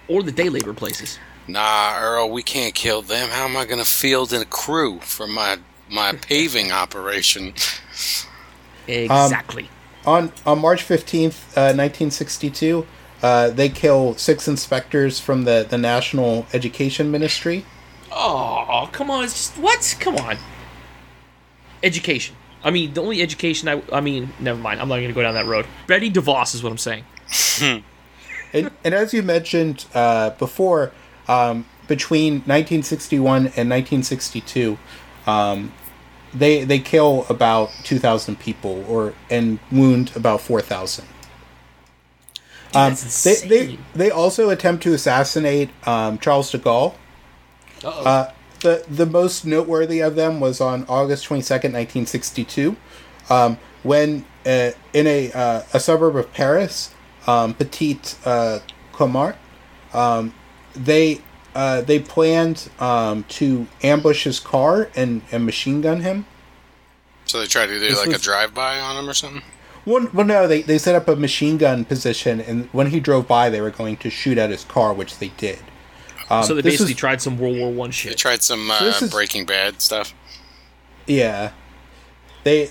or 0.07 0.24
the 0.24 0.32
day 0.32 0.47
labor 0.49 0.74
places. 0.74 1.20
Nah, 1.47 1.99
Earl, 1.99 2.30
we 2.30 2.41
can't 2.43 2.74
kill 2.74 3.01
them. 3.01 3.30
How 3.30 3.45
am 3.45 3.57
I 3.57 3.66
going 3.66 3.80
to 3.80 3.86
field 3.86 4.32
a 4.32 4.45
crew 4.45 4.99
for 4.99 5.28
my 5.28 5.57
my 5.89 6.14
paving 6.22 6.72
operation? 6.72 7.53
Exactly. 8.88 9.70
on 10.05 10.32
on 10.45 10.59
March 10.61 10.84
fifteenth, 10.84 11.57
uh, 11.57 11.74
nineteen 11.74 12.11
sixty 12.11 12.49
two, 12.49 12.86
uh, 13.22 13.49
they 13.49 13.68
kill 13.70 14.16
six 14.16 14.47
inspectors 14.47 15.20
from 15.20 15.43
the 15.43 15.66
the 15.70 15.78
National 15.78 16.45
Education 16.53 17.11
Ministry. 17.11 17.66
Oh, 18.16 18.88
come 18.91 19.09
on. 19.09 19.24
It's 19.24 19.34
just, 19.34 19.57
what? 19.57 19.95
Come 19.99 20.18
on. 20.18 20.38
Education. 21.84 22.36
I 22.63 22.71
mean, 22.71 22.93
the 22.93 23.01
only 23.01 23.21
education 23.21 23.67
I. 23.67 23.81
I 23.91 24.01
mean, 24.01 24.31
never 24.39 24.59
mind. 24.59 24.79
I'm 24.81 24.88
not 24.88 24.95
going 24.95 25.09
to 25.09 25.13
go 25.13 25.21
down 25.21 25.34
that 25.34 25.45
road. 25.45 25.67
Betty 25.86 26.09
DeVos 26.09 26.55
is 26.55 26.63
what 26.63 26.71
I'm 26.71 26.77
saying. 26.77 27.03
And, 28.53 28.71
and 28.84 28.93
as 28.93 29.13
you 29.13 29.23
mentioned 29.23 29.86
uh, 29.95 30.29
before, 30.31 30.91
um, 31.27 31.65
between 31.88 32.34
1961 32.45 33.38
and 33.38 33.69
1962, 33.69 34.77
um, 35.25 35.73
they 36.34 36.63
they 36.63 36.79
kill 36.79 37.25
about 37.29 37.71
2,000 37.84 38.39
people 38.39 38.86
or 38.88 39.13
and 39.29 39.59
wound 39.71 40.15
about 40.15 40.41
4,000. 40.41 41.05
Um, 42.75 42.95
they, 43.23 43.36
they 43.36 43.79
they 43.93 44.11
also 44.11 44.49
attempt 44.49 44.84
to 44.84 44.93
assassinate 44.93 45.69
um, 45.86 46.17
Charles 46.17 46.51
de 46.51 46.57
Gaulle. 46.57 46.95
Uh-oh. 47.84 48.03
Uh, 48.03 48.31
the 48.64 48.84
the 48.89 49.05
most 49.05 49.45
noteworthy 49.45 49.99
of 50.01 50.16
them 50.16 50.39
was 50.39 50.59
on 50.59 50.86
August 50.89 51.26
twenty 51.26 51.43
second, 51.43 51.72
nineteen 51.72 52.05
sixty 52.05 52.43
two, 52.43 52.76
um, 53.30 53.57
when 53.84 54.26
uh, 54.45 54.72
in 54.93 55.05
a 55.07 55.32
uh, 55.32 55.64
a 55.74 55.80
suburb 55.80 56.16
of 56.16 56.34
Paris, 56.34 56.93
um, 57.28 57.53
Petit 57.53 57.99
uh, 58.26 58.59
Clamart, 58.91 59.36
um, 59.93 60.34
they 60.76 61.22
uh, 61.55 61.82
they 61.82 61.99
planned 61.99 62.70
um, 62.80 63.24
to 63.30 63.68
ambush 63.84 64.24
his 64.24 64.39
car 64.39 64.89
and, 64.95 65.22
and 65.32 65.45
machine 65.45 65.82
gun 65.82 66.01
him. 66.01 66.26
So 67.26 67.39
they 67.39 67.47
tried 67.47 67.68
to 67.68 67.74
do 67.74 67.80
This 67.80 68.05
like 68.05 68.16
a 68.16 68.20
drive 68.20 68.53
by 68.53 68.80
on 68.80 68.97
him 68.97 69.09
or 69.09 69.14
something. 69.14 69.43
Well, 69.86 70.09
well, 70.14 70.26
no, 70.26 70.47
they, 70.47 70.61
they 70.61 70.78
set 70.78 70.95
up 70.95 71.07
a 71.09 71.16
machine 71.16 71.57
gun 71.57 71.84
position, 71.84 72.39
and 72.39 72.70
when 72.72 72.88
he 72.88 72.99
drove 72.99 73.28
by, 73.28 73.49
they 73.49 73.59
were 73.59 73.70
going 73.70 73.97
to 73.97 74.09
shoot 74.09 74.38
at 74.38 74.49
his 74.49 74.64
car, 74.64 74.93
which 74.93 75.20
they 75.20 75.28
did. 75.36 75.59
Um, 76.39 76.43
so 76.43 76.55
they 76.55 76.61
this 76.61 76.73
basically 76.73 76.93
is- 76.93 76.97
tried 76.99 77.21
some 77.21 77.38
World 77.38 77.57
War 77.57 77.71
One 77.71 77.91
shit. 77.91 78.11
They 78.11 78.15
tried 78.15 78.41
some 78.41 78.69
uh, 78.69 78.79
this 78.79 79.01
is- 79.01 79.11
Breaking 79.11 79.45
Bad 79.45 79.81
stuff. 79.81 80.13
Yeah. 81.07 81.51
They 82.43 82.69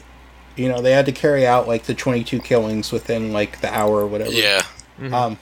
you 0.56 0.68
know, 0.68 0.82
they 0.82 0.92
had 0.92 1.06
to 1.06 1.12
carry 1.12 1.46
out 1.46 1.66
like 1.66 1.84
the 1.84 1.94
22 1.94 2.40
killings 2.40 2.92
within 2.92 3.32
like 3.32 3.60
the 3.60 3.74
hour 3.74 4.00
or 4.00 4.06
whatever. 4.06 4.32
Yeah. 4.32 4.62
Um 5.00 5.38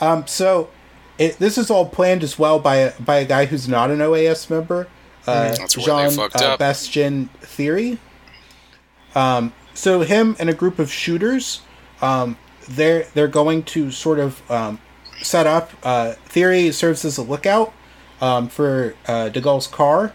um 0.00 0.26
so 0.26 0.70
it, 1.18 1.38
this 1.38 1.58
is 1.58 1.70
all 1.70 1.86
planned 1.86 2.22
as 2.22 2.38
well 2.38 2.58
by 2.60 2.76
a, 2.76 3.00
by 3.00 3.16
a 3.16 3.24
guy 3.24 3.46
who's 3.46 3.68
not 3.68 3.90
an 3.90 3.98
OAS 3.98 4.48
member, 4.48 4.86
uh, 5.26 5.48
That's 5.56 5.76
where 5.76 5.86
they 5.86 6.08
Jean 6.08 6.16
fucked 6.16 6.40
uh, 6.40 6.52
up. 6.52 6.58
Bastien 6.60 7.28
Thiry. 7.42 7.98
Um 9.14 9.52
so 9.74 10.00
him 10.00 10.36
and 10.38 10.48
a 10.48 10.54
group 10.54 10.78
of 10.78 10.92
shooters 10.92 11.60
um 12.00 12.36
they're 12.68 13.04
they're 13.14 13.28
going 13.28 13.62
to 13.64 13.90
sort 13.90 14.18
of 14.18 14.48
um, 14.50 14.78
set 15.22 15.46
up 15.46 15.70
uh, 15.82 16.14
Thiry 16.28 16.72
serves 16.72 17.04
as 17.04 17.18
a 17.18 17.22
lookout 17.22 17.72
um, 18.20 18.48
for 18.48 18.94
uh, 19.06 19.28
De 19.28 19.40
Gaulle's 19.40 19.66
car 19.66 20.12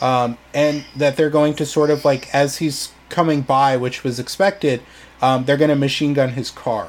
um, 0.00 0.38
and 0.54 0.84
that 0.96 1.16
they're 1.16 1.30
going 1.30 1.54
to 1.54 1.66
sort 1.66 1.90
of 1.90 2.04
like 2.04 2.32
as 2.34 2.58
he's 2.58 2.92
coming 3.08 3.40
by, 3.42 3.76
which 3.76 4.04
was 4.04 4.18
expected, 4.18 4.82
um, 5.20 5.44
they're 5.44 5.56
going 5.56 5.70
to 5.70 5.76
machine 5.76 6.14
gun 6.14 6.30
his 6.30 6.50
car. 6.50 6.88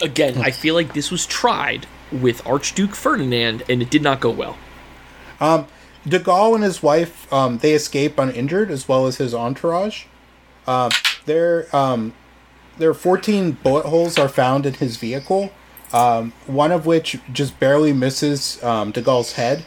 Again, 0.00 0.38
I 0.38 0.50
feel 0.50 0.74
like 0.74 0.94
this 0.94 1.10
was 1.10 1.26
tried 1.26 1.86
with 2.10 2.46
Archduke 2.46 2.94
Ferdinand, 2.94 3.62
and 3.68 3.82
it 3.82 3.90
did 3.90 4.02
not 4.02 4.20
go 4.20 4.30
well. 4.30 4.56
De 6.06 6.18
Gaulle 6.18 6.54
and 6.54 6.64
his 6.64 6.82
wife 6.82 7.32
um, 7.32 7.58
they 7.58 7.72
escape 7.72 8.18
uninjured, 8.18 8.70
as 8.70 8.88
well 8.88 9.06
as 9.06 9.16
his 9.18 9.34
entourage. 9.34 10.04
Um, 10.66 10.90
there, 11.26 11.74
um, 11.74 12.14
there 12.78 12.90
are 12.90 12.94
14 12.94 13.52
bullet 13.62 13.86
holes 13.86 14.18
are 14.18 14.28
found 14.28 14.66
in 14.66 14.74
his 14.74 14.96
vehicle, 14.96 15.52
um, 15.92 16.32
one 16.46 16.72
of 16.72 16.86
which 16.86 17.18
just 17.32 17.58
barely 17.60 17.92
misses 17.92 18.62
um, 18.62 18.90
De 18.90 19.02
Gaulle's 19.02 19.32
head. 19.32 19.64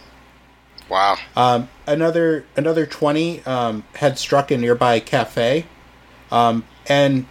Wow. 0.89 1.17
Um, 1.35 1.69
another 1.87 2.45
another 2.55 2.85
20 2.85 3.43
um, 3.45 3.83
had 3.95 4.19
struck 4.19 4.51
a 4.51 4.57
nearby 4.57 4.99
cafe, 4.99 5.65
um, 6.31 6.65
and 6.87 7.25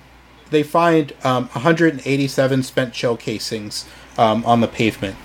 they 0.50 0.62
find 0.62 1.12
um, 1.22 1.48
187 1.48 2.62
spent 2.62 2.94
shell 2.94 3.16
casings 3.16 3.86
um, 4.18 4.44
on 4.44 4.60
the 4.60 4.68
pavement. 4.68 5.16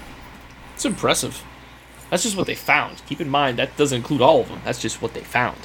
It's 0.75 0.85
impressive. 0.85 1.43
That's 2.09 2.23
just 2.23 2.37
what 2.37 2.47
they 2.47 2.55
found. 2.55 3.01
Keep 3.07 3.21
in 3.21 3.29
mind 3.29 3.57
that 3.59 3.75
doesn't 3.77 3.97
include 3.97 4.21
all 4.21 4.41
of 4.41 4.49
them. 4.49 4.61
That's 4.63 4.79
just 4.79 5.01
what 5.01 5.13
they 5.13 5.21
found. 5.21 5.57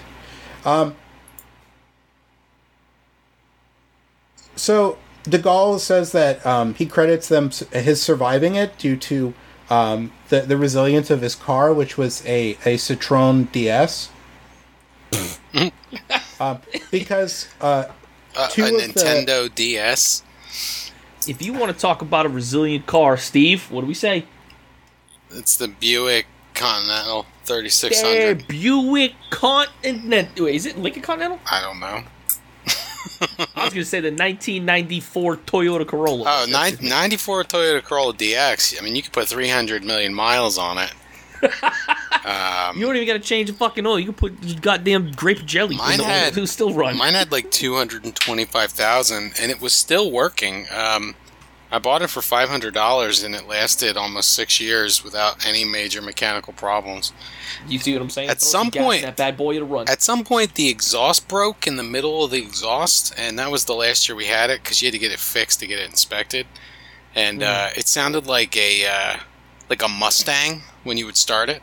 So 4.57 4.99
De 5.25 5.39
Gaulle 5.39 5.81
says 5.81 6.13
that 6.13 6.45
um, 6.47 6.75
he 6.75 6.87
credits 6.87 7.29
them 7.29 7.51
his 7.73 8.03
surviving 8.03 8.55
it 8.57 8.77
due 8.79 8.97
to 8.97 9.35
um, 9.71 10.13
the 10.29 10.41
the 10.43 10.57
resilience 10.57 11.11
of 11.11 11.23
his 11.23 11.35
car, 11.35 11.73
which 11.73 11.97
was 11.97 12.25
a 12.27 12.53
a 12.65 12.77
Citroen 12.77 13.51
DS. 13.53 14.11
um, 16.41 16.61
because 16.91 17.49
uh, 17.61 17.85
Uh, 18.37 18.41
a 18.41 18.45
of 18.45 18.55
the- 18.55 18.65
Nintendo 19.01 19.55
DS. 19.55 20.23
If 21.27 21.41
you 21.41 21.55
want 21.55 21.73
to 21.73 21.79
talk 21.79 22.03
about 22.03 22.27
a 22.27 22.29
resilient 22.29 22.87
car, 22.87 23.17
Steve, 23.17 23.71
what 23.71 23.81
do 23.81 23.87
we 23.87 23.95
say? 23.95 24.27
It's 25.31 25.57
the 25.57 25.69
Buick 25.69 26.27
Continental 26.55 27.25
There, 27.47 27.63
3600. 27.63 28.47
Buick 28.47 29.15
Continental. 29.31 30.45
Wait, 30.45 30.55
is 30.55 30.67
it 30.67 30.77
Lincoln 30.77 31.01
Continental? 31.03 31.41
I 31.51 31.63
don't 31.63 31.81
know. 31.81 32.03
I 33.21 33.65
was 33.65 33.73
going 33.75 33.85
to 33.85 33.85
say 33.85 34.01
the 34.01 34.09
1994 34.11 35.37
Toyota 35.39 35.87
Corolla. 35.87 36.25
Oh, 36.27 36.47
nine- 36.51 36.77
94 36.81 37.45
Toyota 37.45 37.83
Corolla 37.83 38.13
DX. 38.15 38.79
I 38.81 38.85
mean, 38.85 38.95
you 38.97 39.03
could 39.03 39.13
put 39.13 39.29
300 39.29 39.85
million 39.85 40.13
miles 40.15 40.59
on 40.59 40.79
it. 40.79 40.93
Um, 42.27 42.79
You 42.79 42.87
don't 42.87 42.97
even 42.97 43.07
got 43.07 43.13
to 43.15 43.19
change 43.29 43.51
the 43.51 43.55
fucking 43.55 43.85
oil. 43.87 43.99
You 43.99 44.07
can 44.07 44.15
put 44.15 44.63
goddamn 44.63 45.13
grape 45.13 45.45
jelly. 45.45 45.77
Mine 45.77 45.93
in 45.95 45.99
the 45.99 46.05
oil. 46.05 46.09
had- 46.09 46.49
still 46.49 46.73
run. 46.73 46.97
Mine 46.97 47.13
had 47.13 47.31
like 47.31 47.51
225,000 47.51 49.33
and 49.39 49.51
it 49.51 49.61
was 49.61 49.75
still 49.75 50.11
working. 50.11 50.67
Um, 50.75 51.15
I 51.75 51.79
bought 51.81 52.03
it 52.03 52.09
for 52.09 52.23
five 52.23 52.49
hundred 52.49 52.73
dollars, 52.73 53.23
and 53.25 53.35
it 53.35 53.49
lasted 53.49 53.97
almost 53.97 54.33
six 54.33 54.61
years 54.61 55.03
without 55.03 55.45
any 55.47 55.65
major 55.65 56.01
mechanical 56.01 56.53
problems. 56.53 57.13
You 57.67 57.79
see 57.81 57.93
what 57.95 58.03
I'm 58.03 58.11
saying? 58.11 58.29
At 58.29 58.39
Throw 58.41 58.49
some 58.49 58.71
point- 58.71 59.03
that 59.03 59.17
bad 59.17 59.37
boy 59.37 59.59
to 59.59 59.65
run. 59.65 59.89
At 59.89 60.01
some 60.03 60.23
point, 60.25 60.55
the 60.55 60.69
exhaust 60.69 61.27
broke 61.27 61.67
in 61.67 61.77
the 61.77 61.83
middle 61.83 62.25
of 62.25 62.31
the 62.31 62.39
exhaust, 62.39 63.13
and 63.19 63.39
that 63.39 63.51
was 63.51 63.65
the 63.65 63.75
last 63.75 64.09
year 64.09 64.15
we 64.17 64.27
had 64.27 64.51
it 64.51 64.63
because 64.63 64.81
you 64.83 64.87
had 64.87 64.93
to 64.93 64.99
get 64.99 65.11
it 65.13 65.19
fixed 65.19 65.59
to 65.61 65.67
get 65.67 65.79
it 65.81 65.91
inspected. 65.91 66.47
And 67.15 67.43
uh, 67.43 67.71
it 67.77 67.89
sounded 67.89 68.27
like 68.27 68.57
a 68.57 68.87
uh, 68.87 69.17
like 69.69 69.83
a 69.83 69.89
Mustang 69.89 70.63
when 70.85 70.97
you 70.97 71.07
would 71.07 71.17
start 71.17 71.49
it. 71.49 71.61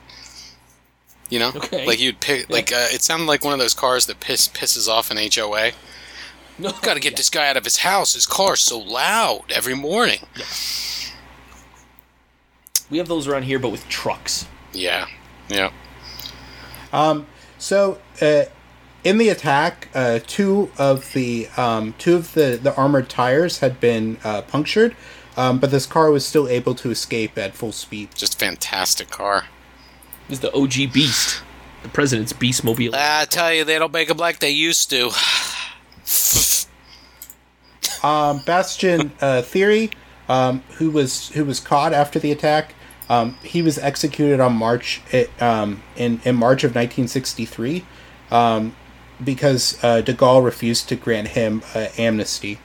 You 1.30 1.40
know, 1.40 1.52
Okay. 1.56 1.86
like 1.86 2.02
you'd 2.02 2.20
pick 2.20 2.50
like 2.50 2.74
uh, 2.74 2.88
it 2.92 3.02
sounded 3.02 3.26
like 3.26 3.44
one 3.46 3.54
of 3.54 3.60
those 3.60 3.74
cars 3.74 4.06
that 4.08 4.20
piss 4.20 4.50
pisses 4.50 4.90
off 4.90 5.10
an 5.10 5.18
HOA. 5.18 5.72
No, 6.62 6.72
Got 6.82 6.94
to 6.94 7.00
get 7.00 7.18
this 7.18 7.30
guy 7.30 7.50
out 7.50 7.58
of 7.58 7.64
his 7.64 7.78
house. 7.78 8.14
His 8.14 8.26
car's 8.26 8.62
so 8.62 8.78
loud 8.78 9.52
every 9.52 9.74
morning. 9.74 10.20
We 12.90 12.98
have 12.98 13.08
those 13.08 13.28
around 13.28 13.44
here, 13.44 13.58
but 13.58 13.70
with 13.70 13.88
trucks. 13.88 14.48
Yeah, 14.74 15.08
yeah. 15.50 15.72
Um, 16.94 17.26
so 17.58 18.00
uh, 18.22 18.44
in 19.04 19.18
the 19.18 19.30
attack, 19.30 19.90
uh, 19.96 20.20
two 20.26 20.72
of 20.78 21.12
the 21.14 21.48
um, 21.58 21.96
two 21.98 22.16
of 22.16 22.34
the, 22.34 22.60
the 22.62 22.76
armored 22.76 23.10
tires 23.10 23.60
had 23.60 23.80
been 23.80 24.18
uh, 24.24 24.42
punctured, 24.44 24.96
um, 25.38 25.60
but 25.60 25.72
this 25.72 25.86
car 25.86 26.12
was 26.12 26.26
still 26.26 26.48
able 26.48 26.76
to 26.76 26.92
escape 26.92 27.38
at 27.38 27.56
full 27.56 27.72
speed. 27.72 28.10
Just 28.14 28.40
fantastic 28.40 29.10
car. 29.10 29.46
This 30.28 30.38
is 30.38 30.42
the 30.42 30.54
OG 30.54 30.94
Beast, 30.94 31.42
the 31.84 31.90
president's 31.90 32.34
Beast 32.34 32.64
mobile. 32.64 32.94
I 32.94 33.26
tell 33.26 33.54
you, 33.54 33.64
they 33.64 33.80
don't 33.80 33.94
make 33.94 34.10
them 34.10 34.18
like 34.18 34.40
they 34.40 34.52
used 34.52 34.90
to. 34.92 35.12
Um, 38.04 38.40
Bastien 38.46 39.12
uh, 39.22 39.42
Thiry, 39.44 39.92
um, 40.28 40.64
who 40.78 40.90
was 40.90 41.30
who 41.30 41.46
was 41.46 41.60
caught 41.60 41.94
after 41.94 42.20
the 42.20 42.32
attack, 42.32 42.74
um, 43.10 43.38
he 43.44 43.62
was 43.62 43.78
executed 43.78 44.40
on 44.40 44.54
March 44.54 45.02
it, 45.12 45.30
um, 45.42 45.84
in 45.96 46.20
in 46.24 46.36
March 46.36 46.64
of 46.64 46.72
1963, 46.72 47.86
um, 48.32 48.76
because 49.24 49.78
uh, 49.84 50.02
De 50.02 50.14
Gaulle 50.14 50.44
refused 50.44 50.90
to 50.90 50.96
grant 50.96 51.30
him 51.30 51.62
uh, 51.76 51.88
amnesty. 51.98 52.58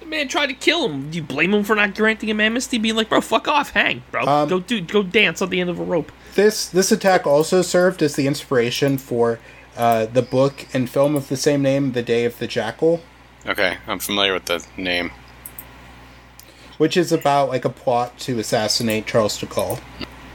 The 0.00 0.06
man 0.06 0.28
tried 0.28 0.46
to 0.46 0.54
kill 0.54 0.88
him. 0.88 1.10
Do 1.10 1.16
you 1.16 1.24
blame 1.24 1.52
him 1.52 1.64
for 1.64 1.74
not 1.74 1.94
granting 1.94 2.28
him 2.28 2.40
amnesty? 2.40 2.78
Being 2.78 2.94
like, 2.94 3.08
bro, 3.08 3.20
fuck 3.20 3.48
off, 3.48 3.70
hang, 3.70 4.02
bro. 4.10 4.24
Um, 4.24 4.48
go 4.48 4.60
do, 4.60 4.80
go 4.80 5.02
dance 5.02 5.42
on 5.42 5.50
the 5.50 5.60
end 5.60 5.70
of 5.70 5.80
a 5.80 5.84
rope. 5.84 6.12
This 6.34 6.68
this 6.68 6.92
attack 6.92 7.26
also 7.26 7.62
served 7.62 8.00
as 8.02 8.14
the 8.14 8.26
inspiration 8.26 8.96
for 8.98 9.40
uh, 9.78 10.06
the 10.06 10.22
book 10.22 10.66
and 10.74 10.90
film 10.90 11.14
of 11.16 11.28
the 11.28 11.36
same 11.36 11.62
name, 11.62 11.92
The 11.92 12.02
Day 12.02 12.24
of 12.26 12.38
the 12.38 12.46
Jackal, 12.46 13.00
Okay, 13.46 13.78
I'm 13.86 13.98
familiar 14.00 14.34
with 14.34 14.44
the 14.46 14.62
name. 14.76 15.10
which 16.76 16.96
is 16.96 17.12
about 17.12 17.48
like 17.48 17.64
a 17.64 17.70
plot 17.70 18.18
to 18.18 18.38
assassinate 18.38 19.06
Charles 19.06 19.38
de 19.38 19.46
Gaulle. 19.46 19.80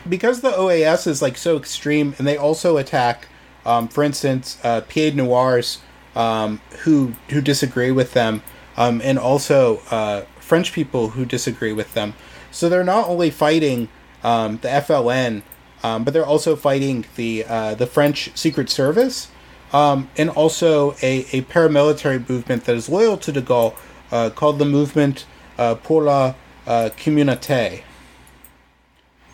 Because 0.07 0.41
the 0.41 0.51
OAS 0.51 1.05
is 1.07 1.21
like 1.21 1.37
so 1.37 1.55
extreme, 1.57 2.15
and 2.17 2.25
they 2.27 2.35
also 2.37 2.77
attack, 2.77 3.27
um, 3.65 3.87
for 3.87 4.03
instance, 4.03 4.57
uh, 4.63 4.81
Pied 4.81 5.15
Noirs 5.15 5.79
um, 6.15 6.59
who 6.83 7.13
who 7.29 7.39
disagree 7.41 7.91
with 7.91 8.13
them, 8.13 8.41
um, 8.77 9.01
and 9.03 9.17
also 9.19 9.81
uh, 9.91 10.21
French 10.39 10.73
people 10.73 11.09
who 11.09 11.25
disagree 11.25 11.71
with 11.73 11.93
them. 11.93 12.13
So 12.51 12.67
they're 12.69 12.83
not 12.83 13.07
only 13.07 13.29
fighting 13.31 13.87
um, 14.23 14.57
the 14.61 14.67
FLN, 14.69 15.41
um, 15.83 16.03
but 16.03 16.13
they're 16.13 16.25
also 16.25 16.55
fighting 16.55 17.05
the 17.15 17.45
uh, 17.47 17.75
the 17.75 17.87
French 17.87 18.31
Secret 18.35 18.69
Service, 18.69 19.29
um, 19.73 20.09
and 20.17 20.29
also 20.29 20.91
a, 21.01 21.25
a 21.31 21.41
paramilitary 21.43 22.27
movement 22.29 22.65
that 22.65 22.75
is 22.75 22.87
loyal 22.87 23.17
to 23.17 23.31
De 23.31 23.41
Gaulle, 23.41 23.75
uh, 24.11 24.29
called 24.29 24.59
the 24.59 24.65
Movement 24.65 25.25
uh, 25.57 25.75
pour 25.75 26.03
la 26.03 26.35
uh, 26.67 26.89
Communauté, 26.95 27.83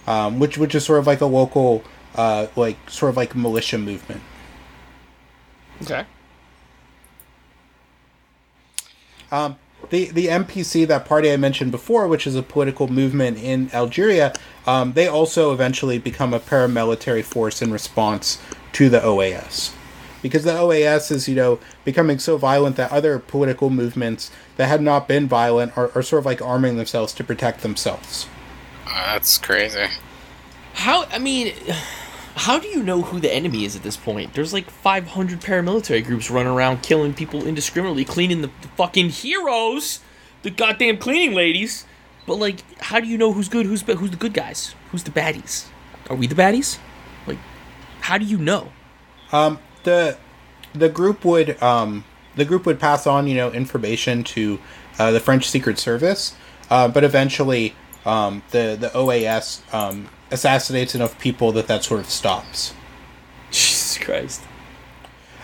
um, 0.07 0.39
which 0.39 0.57
which 0.57 0.73
is 0.73 0.85
sort 0.85 0.99
of 0.99 1.07
like 1.07 1.21
a 1.21 1.25
local, 1.25 1.83
uh, 2.15 2.47
like 2.55 2.77
sort 2.89 3.09
of 3.09 3.17
like 3.17 3.35
militia 3.35 3.77
movement. 3.77 4.21
Okay. 5.81 6.05
Um, 9.31 9.57
the 9.89 10.09
the 10.11 10.27
MPC, 10.27 10.87
that 10.87 11.05
party 11.05 11.31
I 11.31 11.37
mentioned 11.37 11.71
before, 11.71 12.07
which 12.07 12.27
is 12.27 12.35
a 12.35 12.43
political 12.43 12.87
movement 12.87 13.37
in 13.37 13.69
Algeria, 13.73 14.33
um, 14.67 14.93
they 14.93 15.07
also 15.07 15.53
eventually 15.53 15.97
become 15.97 16.33
a 16.33 16.39
paramilitary 16.39 17.23
force 17.23 17.61
in 17.61 17.71
response 17.71 18.39
to 18.73 18.89
the 18.89 18.99
OAS, 18.99 19.71
because 20.21 20.43
the 20.43 20.51
OAS 20.51 21.11
is 21.11 21.27
you 21.27 21.35
know 21.35 21.59
becoming 21.85 22.19
so 22.19 22.37
violent 22.37 22.75
that 22.75 22.91
other 22.91 23.19
political 23.19 23.69
movements 23.69 24.31
that 24.57 24.67
had 24.67 24.81
not 24.81 25.07
been 25.07 25.27
violent 25.27 25.77
are, 25.77 25.91
are 25.95 26.01
sort 26.01 26.19
of 26.19 26.25
like 26.25 26.41
arming 26.41 26.77
themselves 26.77 27.13
to 27.13 27.23
protect 27.23 27.61
themselves. 27.61 28.27
That's 28.85 29.37
crazy. 29.37 29.87
How, 30.73 31.05
I 31.05 31.19
mean, 31.19 31.53
how 32.35 32.59
do 32.59 32.67
you 32.67 32.81
know 32.83 33.01
who 33.01 33.19
the 33.19 33.33
enemy 33.33 33.65
is 33.65 33.75
at 33.75 33.83
this 33.83 33.97
point? 33.97 34.33
There's 34.33 34.53
like 34.53 34.69
500 34.69 35.41
paramilitary 35.41 36.05
groups 36.05 36.31
running 36.31 36.51
around 36.51 36.83
killing 36.83 37.13
people 37.13 37.45
indiscriminately, 37.45 38.05
cleaning 38.05 38.41
the, 38.41 38.49
the 38.61 38.67
fucking 38.69 39.09
heroes, 39.09 39.99
the 40.43 40.49
goddamn 40.49 40.97
cleaning 40.97 41.35
ladies. 41.35 41.85
But 42.25 42.35
like, 42.35 42.63
how 42.81 42.99
do 42.99 43.07
you 43.07 43.17
know 43.17 43.33
who's 43.33 43.49
good, 43.49 43.65
who's 43.65 43.83
ba- 43.83 43.95
who's 43.95 44.11
the 44.11 44.17
good 44.17 44.33
guys, 44.33 44.75
who's 44.91 45.03
the 45.03 45.11
baddies? 45.11 45.67
Are 46.09 46.15
we 46.15 46.27
the 46.27 46.35
baddies? 46.35 46.77
Like, 47.27 47.39
how 48.01 48.17
do 48.17 48.25
you 48.25 48.37
know? 48.37 48.71
Um, 49.31 49.59
the 49.83 50.17
the 50.73 50.89
group 50.89 51.25
would 51.25 51.61
um, 51.61 52.03
the 52.35 52.45
group 52.45 52.65
would 52.65 52.79
pass 52.79 53.07
on 53.07 53.27
you 53.27 53.35
know 53.35 53.51
information 53.51 54.23
to 54.23 54.59
uh, 54.97 55.11
the 55.11 55.19
French 55.19 55.49
Secret 55.49 55.77
Service, 55.79 56.35
uh, 56.69 56.87
but 56.87 57.03
eventually 57.03 57.75
um, 58.05 58.43
the 58.51 58.77
the 58.79 58.89
OAS 58.89 59.61
um, 59.73 60.09
assassinates 60.31 60.95
enough 60.95 61.19
people 61.19 61.51
that 61.53 61.67
that 61.67 61.83
sort 61.83 61.99
of 61.99 62.09
stops. 62.09 62.73
Jesus 63.51 63.97
Christ. 63.97 64.41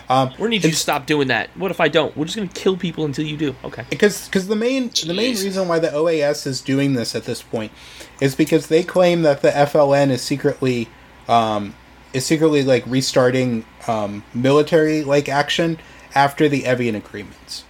Um, 0.08 0.32
We're 0.38 0.48
need 0.48 0.62
you 0.62 0.70
to 0.70 0.76
stop 0.76 1.06
doing 1.06 1.28
that. 1.28 1.50
What 1.56 1.72
if 1.72 1.80
I 1.80 1.88
don't? 1.88 2.16
We're 2.16 2.26
just 2.26 2.36
gonna 2.36 2.48
kill 2.48 2.76
people 2.76 3.04
until 3.04 3.24
you 3.24 3.36
do. 3.36 3.56
Okay. 3.64 3.84
because 3.90 4.26
because 4.26 4.46
the 4.46 4.54
main 4.54 4.90
the 5.04 5.14
main 5.14 5.34
reason 5.34 5.66
why 5.66 5.80
the 5.80 5.88
OAS 5.88 6.46
is 6.46 6.60
doing 6.60 6.94
this 6.94 7.14
at 7.14 7.24
this 7.24 7.42
point 7.42 7.72
is 8.20 8.36
because 8.36 8.68
they 8.68 8.84
claim 8.84 9.22
that 9.22 9.42
the 9.42 9.50
FLN 9.50 10.10
is 10.10 10.22
secretly 10.22 10.88
um, 11.28 11.74
is 12.16 12.24
secretly 12.24 12.62
like 12.62 12.82
restarting 12.86 13.66
um, 13.86 14.24
military 14.32 15.04
like 15.04 15.28
action 15.28 15.78
after 16.14 16.48
the 16.48 16.64
Evian 16.64 16.94
agreements. 16.94 17.64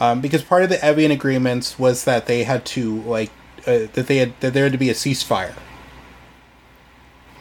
Um, 0.00 0.22
because 0.22 0.42
part 0.42 0.62
of 0.62 0.70
the 0.70 0.82
Evian 0.82 1.10
agreements 1.10 1.78
was 1.78 2.04
that 2.04 2.26
they 2.26 2.44
had 2.44 2.64
to 2.66 3.02
like 3.02 3.30
uh, 3.66 3.86
that 3.92 4.06
they 4.06 4.16
had 4.16 4.40
that 4.40 4.54
there 4.54 4.64
had 4.64 4.72
to 4.72 4.78
be 4.78 4.88
a 4.88 4.94
ceasefire. 4.94 5.54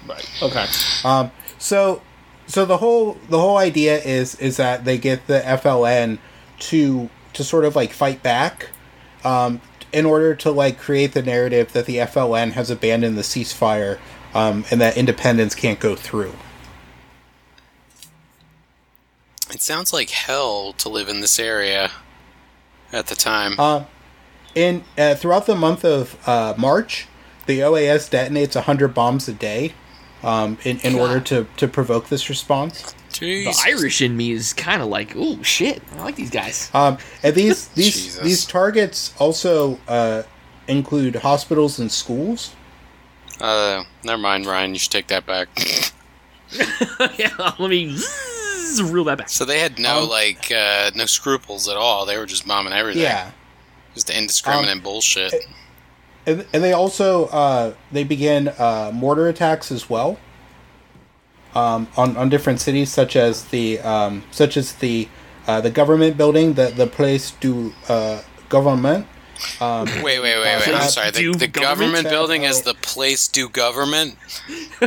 Right. 0.06 0.30
Okay. 0.42 0.66
Um, 1.06 1.32
so, 1.58 2.02
so 2.46 2.66
the 2.66 2.78
whole 2.78 3.18
the 3.30 3.40
whole 3.40 3.56
idea 3.56 4.00
is 4.00 4.36
is 4.36 4.58
that 4.58 4.84
they 4.84 4.98
get 4.98 5.28
the 5.28 5.40
FLN 5.40 6.20
to 6.60 7.10
to 7.32 7.44
sort 7.44 7.64
of 7.64 7.74
like 7.76 7.94
fight 7.94 8.22
back, 8.22 8.70
um, 9.24 9.62
in 9.94 10.06
order 10.06 10.36
to 10.36 10.52
like 10.52 10.78
create 10.78 11.14
the 11.14 11.22
narrative 11.22 11.72
that 11.72 11.86
the 11.86 11.98
FLN 11.98 12.52
has 12.52 12.70
abandoned 12.70 13.18
the 13.18 13.22
ceasefire, 13.22 13.98
um, 14.34 14.66
and 14.72 14.82
that 14.82 14.98
independence 14.98 15.56
can't 15.56 15.80
go 15.80 15.96
through. 15.96 16.34
It 19.52 19.62
sounds 19.62 19.94
like 19.94 20.10
hell 20.10 20.74
to 20.74 20.90
live 20.90 21.10
in 21.10 21.22
this 21.22 21.38
area 21.38 21.92
at 22.92 23.08
the 23.08 23.16
time. 23.16 23.60
Um, 23.60 23.86
in 24.56 24.84
uh, 24.98 25.16
throughout 25.16 25.46
the 25.46 25.56
month 25.56 25.84
of 25.86 26.18
uh, 26.28 26.54
March, 26.58 27.08
the 27.46 27.60
OAS 27.60 28.10
detonates 28.10 28.60
hundred 28.60 28.94
bombs 28.94 29.28
a 29.28 29.34
day, 29.34 29.74
um, 30.24 30.58
in 30.64 30.80
in 30.80 30.96
order 30.96 31.20
to 31.20 31.48
to 31.58 31.68
provoke 31.68 32.10
this 32.10 32.30
response. 32.30 32.96
The 33.20 33.64
Irish 33.68 34.02
in 34.02 34.18
me 34.18 34.32
is 34.32 34.54
kind 34.54 34.82
of 34.82 34.88
like, 34.88 35.16
ooh, 35.16 35.44
shit. 35.44 35.84
I 35.98 36.04
like 36.04 36.16
these 36.16 36.32
guys. 36.32 36.72
Um, 36.74 36.98
and 37.22 37.36
these 37.36 37.68
these 37.76 38.20
these 38.20 38.46
targets 38.46 39.14
also 39.20 39.80
uh, 39.88 40.24
include 40.68 41.18
hospitals 41.18 41.80
and 41.80 41.92
schools. 41.92 42.56
Uh, 43.42 43.84
never 44.04 44.22
mind, 44.22 44.46
Ryan. 44.46 44.74
You 44.74 44.80
should 44.80 44.92
take 44.92 45.08
that 45.08 45.26
back. 45.26 45.50
yeah, 47.18 47.52
let 47.60 47.70
me 47.70 47.96
zzz, 47.96 48.82
reel 48.84 49.04
that 49.06 49.18
back. 49.18 49.30
so 49.30 49.44
they 49.46 49.60
had 49.60 49.80
no 49.80 50.04
Um, 50.04 50.10
like 50.10 50.52
uh, 50.52 50.92
no 50.96 51.06
scruples 51.06 51.68
at 51.68 51.76
all. 51.78 52.06
They 52.06 52.18
were 52.18 52.26
just 52.26 52.48
bombing 52.48 52.74
everything. 52.74 53.02
Yeah, 53.04 53.32
just 53.96 54.10
indiscriminate 54.10 54.72
Um, 54.78 54.80
bullshit. 54.82 55.34
and, 56.26 56.46
and 56.54 56.64
they 56.64 56.74
also 56.74 57.26
uh, 57.28 57.74
they 57.92 58.04
began 58.04 58.50
uh, 58.50 58.92
mortar 58.94 59.28
attacks 59.28 59.72
as 59.72 59.90
well 59.90 60.20
um, 61.56 61.88
on 61.98 62.16
on 62.18 62.30
different 62.30 62.60
cities, 62.62 62.92
such 62.92 63.16
as 63.16 63.46
the 63.46 63.80
um, 63.80 64.24
such 64.32 64.56
as 64.58 64.74
the 64.74 65.08
uh, 65.48 65.60
the 65.60 65.72
government 65.72 66.18
building, 66.18 66.54
the 66.54 66.68
the 66.68 66.88
place 66.88 67.32
du 67.32 67.74
uh, 67.90 68.22
government. 68.50 69.08
Um, 69.62 69.86
wait, 70.04 70.20
wait, 70.20 70.22
wait, 70.22 70.42
wait. 70.42 70.68
uh, 70.68 70.78
I'm 70.78 70.90
sorry. 70.90 71.12
The, 71.12 71.32
the 71.34 71.48
government 71.48 72.04
government? 72.04 72.10
building 72.10 72.44
is 72.44 72.62
the 72.62 72.74
place 72.76 73.28
do 73.28 73.50
government. 73.50 74.18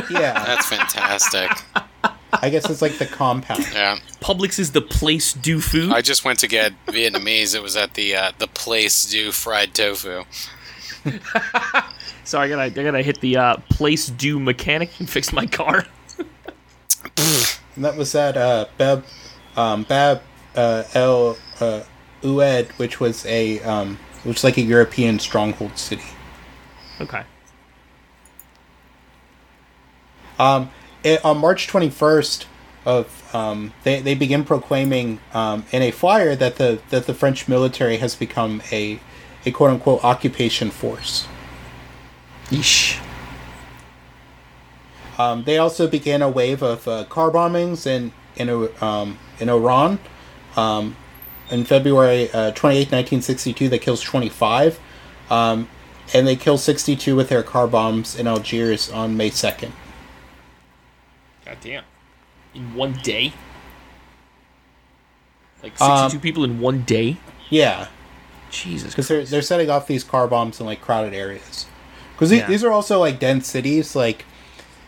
yeah, 0.09 0.33
That's 0.45 0.67
fantastic. 0.67 1.49
I 2.33 2.49
guess 2.49 2.69
it's 2.69 2.81
like 2.81 2.97
the 2.97 3.05
compound. 3.05 3.65
Yeah. 3.73 3.97
Publix 4.21 4.59
is 4.59 4.71
the 4.71 4.81
place 4.81 5.33
do 5.33 5.61
food. 5.61 5.93
I 5.93 6.01
just 6.01 6.25
went 6.25 6.39
to 6.39 6.47
get 6.47 6.73
Vietnamese. 6.87 7.55
It 7.55 7.63
was 7.63 7.77
at 7.77 7.93
the 7.93 8.15
uh, 8.15 8.31
the 8.37 8.47
place 8.47 9.09
do 9.09 9.31
fried 9.31 9.73
tofu. 9.73 10.25
Sorry, 12.25 12.47
I 12.47 12.49
gotta, 12.49 12.63
I 12.63 12.69
gotta 12.69 13.01
hit 13.01 13.21
the 13.21 13.37
uh, 13.37 13.57
place 13.69 14.07
do 14.07 14.39
mechanic 14.39 14.99
and 14.99 15.09
fix 15.09 15.31
my 15.31 15.45
car. 15.45 15.85
And 17.77 17.85
that 17.85 17.95
was 17.95 18.13
at 18.15 18.35
uh, 18.35 18.65
Bab, 18.77 19.05
um, 19.55 19.83
Bab 19.83 20.21
uh, 20.55 20.83
El 20.93 21.37
uh, 21.61 21.83
Oued, 22.23 22.67
which 22.77 22.99
was 22.99 23.25
a 23.27 23.61
um, 23.61 23.99
which 24.27 24.35
was 24.35 24.43
like 24.43 24.57
a 24.57 24.61
European 24.61 25.19
stronghold 25.19 25.77
city. 25.77 26.03
Okay. 26.99 27.23
Um, 30.37 30.69
it, 31.01 31.23
on 31.23 31.37
March 31.37 31.67
21st 31.67 32.45
of 32.85 33.35
um, 33.35 33.73
they, 33.83 34.01
they 34.01 34.15
begin 34.15 34.43
proclaiming 34.43 35.19
um, 35.33 35.65
in 35.71 35.81
a 35.81 35.91
flyer 35.91 36.35
that 36.35 36.57
the 36.57 36.79
that 36.89 37.05
the 37.05 37.13
French 37.13 37.47
military 37.47 37.97
has 37.97 38.15
become 38.15 38.61
a 38.71 38.99
a 39.45 39.51
quote 39.51 39.71
unquote 39.71 40.03
occupation 40.03 40.71
force. 40.71 41.25
Yeesh. 42.47 43.01
Um, 45.17 45.45
they 45.45 45.57
also 45.57 45.87
began 45.87 46.21
a 46.21 46.29
wave 46.29 46.61
of 46.61 46.85
uh, 46.87 47.05
car 47.05 47.31
bombings 47.31 47.87
in 47.87 48.11
in 48.35 48.69
um, 48.81 49.19
in 49.39 49.49
Oran. 49.49 49.99
Um, 51.49 51.59
in 51.59 51.65
February 51.65 52.29
uh, 52.31 52.51
28, 52.51 52.79
1962, 52.91 53.69
that 53.69 53.79
kills 53.79 54.01
25. 54.01 54.79
Um, 55.29 55.67
and 56.13 56.25
they 56.27 56.35
kill 56.35 56.57
62 56.57 57.15
with 57.15 57.29
their 57.29 57.43
car 57.43 57.67
bombs 57.67 58.17
in 58.17 58.27
Algiers 58.27 58.89
on 58.91 59.17
May 59.17 59.29
2nd. 59.29 59.71
God 61.45 61.57
damn. 61.61 61.83
In 62.53 62.75
one 62.75 62.93
day? 63.03 63.33
Like 65.63 65.79
Um, 65.81 66.09
62 66.09 66.21
people 66.21 66.43
in 66.43 66.59
one 66.59 66.81
day? 66.83 67.17
Yeah, 67.49 67.87
Jesus 68.49 68.91
because 68.91 69.07
they're, 69.07 69.23
they're 69.25 69.41
setting 69.41 69.69
off 69.69 69.87
these 69.87 70.03
car 70.03 70.27
bombs 70.27 70.59
in 70.59 70.65
like 70.65 70.81
crowded 70.81 71.13
areas. 71.13 71.65
Because 72.13 72.31
Yeah. 72.31 72.47
these 72.47 72.63
are 72.63 72.71
also 72.71 72.99
like 72.99 73.19
dense 73.19 73.47
cities. 73.47 73.95
Like, 73.95 74.25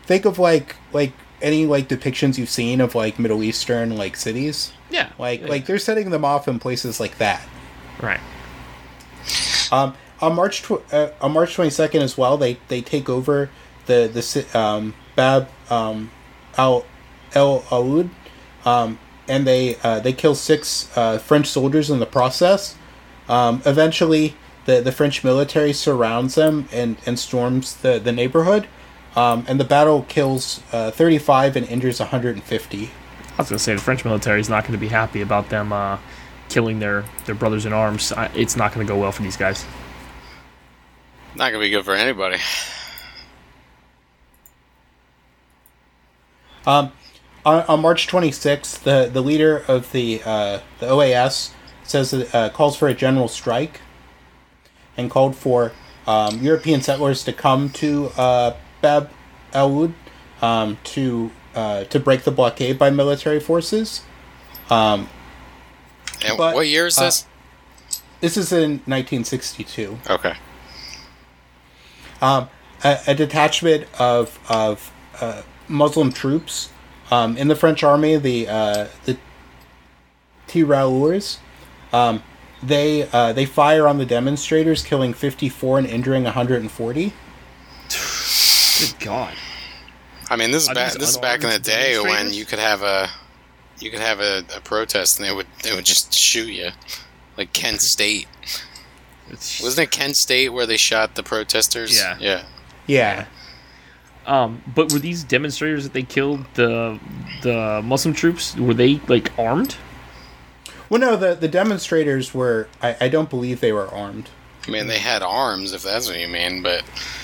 think 0.06 0.26
of 0.26 0.40
like 0.40 0.76
like 0.94 1.14
any 1.41 1.65
like 1.65 1.88
depictions 1.88 2.38
you've 2.38 2.49
seen 2.49 2.81
of 2.81 2.95
like 2.95 3.19
Middle 3.19 3.44
Eastern 3.44 3.95
like 3.98 4.15
cities. 4.15 4.72
Yeah. 4.90 5.10
Like 5.18 5.41
yeah, 5.41 5.48
like 5.48 5.66
they're 5.66 5.80
setting 5.80 6.10
them 6.10 6.26
off 6.26 6.48
in 6.48 6.60
places 6.60 6.99
like 6.99 7.18
that. 7.18 7.41
Right. 8.02 8.20
Um, 9.72 9.94
on 10.22 10.36
March 10.36 10.64
tw- 10.64 10.94
uh, 10.94 11.11
on 11.22 11.32
March 11.34 11.56
twenty 11.56 11.70
second 11.70 12.02
as 12.02 12.18
well, 12.18 12.38
they 12.38 12.57
they 12.68 12.82
take 12.82 13.10
over 13.10 13.49
the 13.86 14.10
the 14.11 14.60
um, 14.60 14.94
Bab 15.16 15.49
um, 15.70 16.11
Al 16.57 16.86
El 17.34 17.64
Oued, 17.72 18.10
um, 18.66 18.99
and 19.28 19.45
they 19.45 19.78
uh, 19.84 19.99
they 19.99 20.14
kill 20.14 20.36
six 20.36 20.90
uh, 20.98 21.18
French 21.18 21.48
soldiers 21.48 21.90
in 21.90 21.99
the 21.99 22.06
process. 22.06 22.76
Um, 23.28 23.61
eventually, 23.66 24.36
the 24.66 24.82
the 24.82 24.91
French 24.91 25.24
military 25.24 25.74
surrounds 25.74 26.36
them 26.36 26.68
and 26.72 26.98
and 27.06 27.20
storms 27.20 27.76
the 27.78 27.99
the 27.99 28.11
neighborhood. 28.11 28.68
Um, 29.16 29.44
and 29.48 29.60
the 29.60 29.66
battle 29.66 30.03
kills 30.07 30.61
uh, 30.72 30.91
35 30.91 31.56
and 31.56 31.68
injures 31.68 31.99
150. 31.99 32.91
I 33.40 33.41
was 33.41 33.48
gonna 33.48 33.60
say 33.60 33.74
the 33.74 33.80
French 33.80 34.03
military 34.03 34.41
is 34.41 34.49
not 34.49 34.64
going 34.64 34.74
to 34.74 34.78
be 34.78 34.90
happy 34.90 35.22
about 35.22 35.48
them 35.48 35.72
uh, 35.72 35.98
killing 36.49 36.80
their, 36.80 37.06
their 37.26 37.36
brothers 37.36 37.66
in 37.66 37.72
arms. 37.72 38.11
I, 38.11 38.26
it's 38.36 38.57
not 38.57 38.74
going 38.74 38.86
to 38.86 38.94
go 38.94 38.99
well 38.99 39.14
for 39.14 39.22
these 39.22 39.38
guys. 39.38 39.66
Not 41.38 41.53
gonna 41.53 41.64
be 41.64 41.70
good 41.70 41.86
for 41.86 41.94
anybody. 41.94 42.36
Um, 46.68 46.91
on, 47.45 47.64
on 47.64 47.80
March 47.80 48.07
26th, 48.07 48.84
the, 48.84 49.10
the 49.10 49.22
leader 49.22 49.64
of 49.70 49.90
the 49.94 50.22
uh, 50.26 50.60
the 50.80 50.88
OAS 50.88 51.52
says 51.84 52.11
that, 52.11 52.36
uh, 52.36 52.49
calls 52.49 52.76
for 52.76 52.90
a 52.90 52.94
general 52.94 53.30
strike 53.30 53.80
and 54.98 55.10
called 55.10 55.38
for 55.38 55.72
um, 56.06 56.40
European 56.44 56.82
settlers 56.82 57.24
to 57.24 57.32
come 57.32 57.70
to 57.70 58.07
uh, 58.18 58.57
Bab 58.82 59.10
el 59.53 59.72
Oued 59.72 59.94
um, 60.41 60.78
to 60.84 61.32
uh, 61.55 61.84
to 61.85 61.99
break 61.99 62.23
the 62.23 62.31
blockade 62.31 62.77
by 62.77 62.89
military 62.89 63.39
forces. 63.39 64.01
Um, 64.69 65.09
And 66.26 66.38
But, 66.38 66.55
what 66.55 66.67
year 66.67 66.88
is 66.88 66.97
uh, 66.97 67.05
this? 67.05 67.26
this 68.21 68.38
is 68.38 68.51
in 68.51 68.81
1962. 68.85 69.97
okay. 70.09 70.34
um, 72.21 72.49
a, 72.84 72.99
a 73.07 73.15
detachment 73.15 73.88
of 73.99 74.39
of 74.49 74.91
uh, 75.21 75.41
Muslim 75.67 76.11
troops 76.11 76.69
um, 77.11 77.38
in 77.38 77.47
the 77.47 77.55
French 77.55 77.84
army, 77.84 78.17
the 78.17 78.47
uh, 78.47 78.88
the 79.05 79.17
Tirailleurs. 80.47 81.39
Um, 81.93 82.23
they 82.61 83.07
uh, 83.11 83.34
they 83.34 83.45
fire 83.45 83.88
on 83.88 83.97
the 83.97 84.05
demonstrators, 84.05 84.84
killing 84.84 85.13
54 85.13 85.80
and 85.80 85.88
injuring 85.88 86.23
140. 86.26 87.13
Good 87.89 88.99
God. 88.99 89.34
I 90.30 90.35
mean, 90.35 90.51
this 90.51 90.64
is 90.64 90.69
Are 90.69 90.76
back. 90.76 90.93
This 90.93 91.10
is 91.10 91.18
back 91.18 91.43
in 91.43 91.49
the 91.49 91.60
day 91.60 91.99
when 91.99 92.31
you 92.34 92.45
could 92.45 92.60
have 92.60 92.81
a, 92.84 93.10
you 93.80 93.89
could 93.89 93.99
have 94.01 94.19
a, 94.19 94.43
a 94.56 94.61
protest 94.61 95.19
and 95.19 95.27
they 95.27 95.34
would 95.34 95.47
they 95.64 95.73
would 95.76 95.85
just 95.85 96.14
shoot 96.14 96.49
you, 96.49 96.69
like 97.38 97.53
Kent 97.53 97.81
State. 97.81 98.27
It's- 99.27 99.61
Wasn't 99.61 99.88
it 99.88 99.91
Kent 99.91 100.15
State 100.15 100.49
where 100.49 100.65
they 100.65 100.77
shot 100.77 101.15
the 101.15 101.23
protesters? 101.23 101.97
Yeah. 101.97 102.18
Yeah. 102.19 102.43
Yeah, 102.88 103.26
Um, 104.26 104.64
but 104.73 104.91
were 104.91 104.97
these 104.97 105.23
demonstrators 105.23 105.84
that 105.84 105.93
they 105.93 106.01
killed 106.01 106.45
the 106.56 106.99
the 107.43 107.81
Muslim 107.84 108.15
troops? 108.15 108.56
Were 108.56 108.73
they 108.73 108.99
like 109.07 109.31
armed? 109.38 109.76
well, 110.89 110.99
no, 110.99 111.15
the 111.15 111.35
the 111.35 111.47
demonstrators 111.47 112.34
were. 112.34 112.68
I, 112.81 112.95
I 113.01 113.07
don't 113.10 113.30
believe 113.30 113.60
they 113.61 113.72
were 113.72 113.88
armed. 113.88 114.30
I 114.68 114.72
mean, 114.72 114.88
they 114.88 114.99
had 114.99 115.22
arms, 115.23 115.73
if 115.73 115.84
that's 115.84 116.07
what 116.07 116.19
you 116.19 116.27
mean, 116.27 116.61
but 116.61 116.84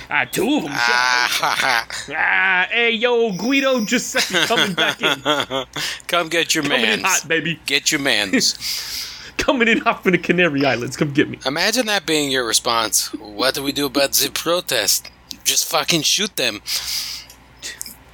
Ah, 0.09 0.25
two 0.31 0.57
of 0.57 0.63
them. 0.63 0.71
ah, 0.73 1.27
ha, 1.29 1.55
ha. 1.59 1.87
ah, 2.15 2.67
hey, 2.71 2.91
yo, 2.91 3.31
Guido 3.33 3.83
Giuseppe 3.85 4.45
coming 4.45 4.73
back 4.73 5.01
in, 5.01 5.21
come 6.07 6.29
get 6.29 6.53
your 6.55 6.63
coming 6.63 6.79
in 6.81 7.01
mans. 7.01 7.03
hot, 7.03 7.27
baby, 7.27 7.59
Get 7.65 7.91
your 7.91 8.01
mans. 8.01 9.11
coming 9.37 9.67
in 9.67 9.79
hot 9.79 10.01
from 10.03 10.13
the 10.13 10.17
Canary 10.17 10.65
Islands. 10.65 10.95
Come 10.95 11.11
get 11.11 11.29
me. 11.29 11.39
Imagine 11.45 11.85
that 11.87 12.05
being 12.05 12.31
your 12.31 12.45
response. 12.45 13.13
What 13.15 13.53
do 13.55 13.63
we 13.63 13.71
do 13.71 13.85
about 13.87 14.13
the 14.13 14.29
protest? 14.31 15.09
Just 15.43 15.69
fucking 15.69 16.01
shoot 16.03 16.35
them. 16.35 16.61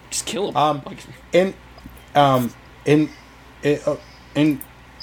Just 0.10 0.26
kill 0.26 0.52
them. 0.52 0.57
Um, 0.57 0.81
in 1.31 1.53
um 2.15 2.53
in 2.85 3.10
in, 3.64 3.80
uh, 3.85 3.95
in 4.35 4.60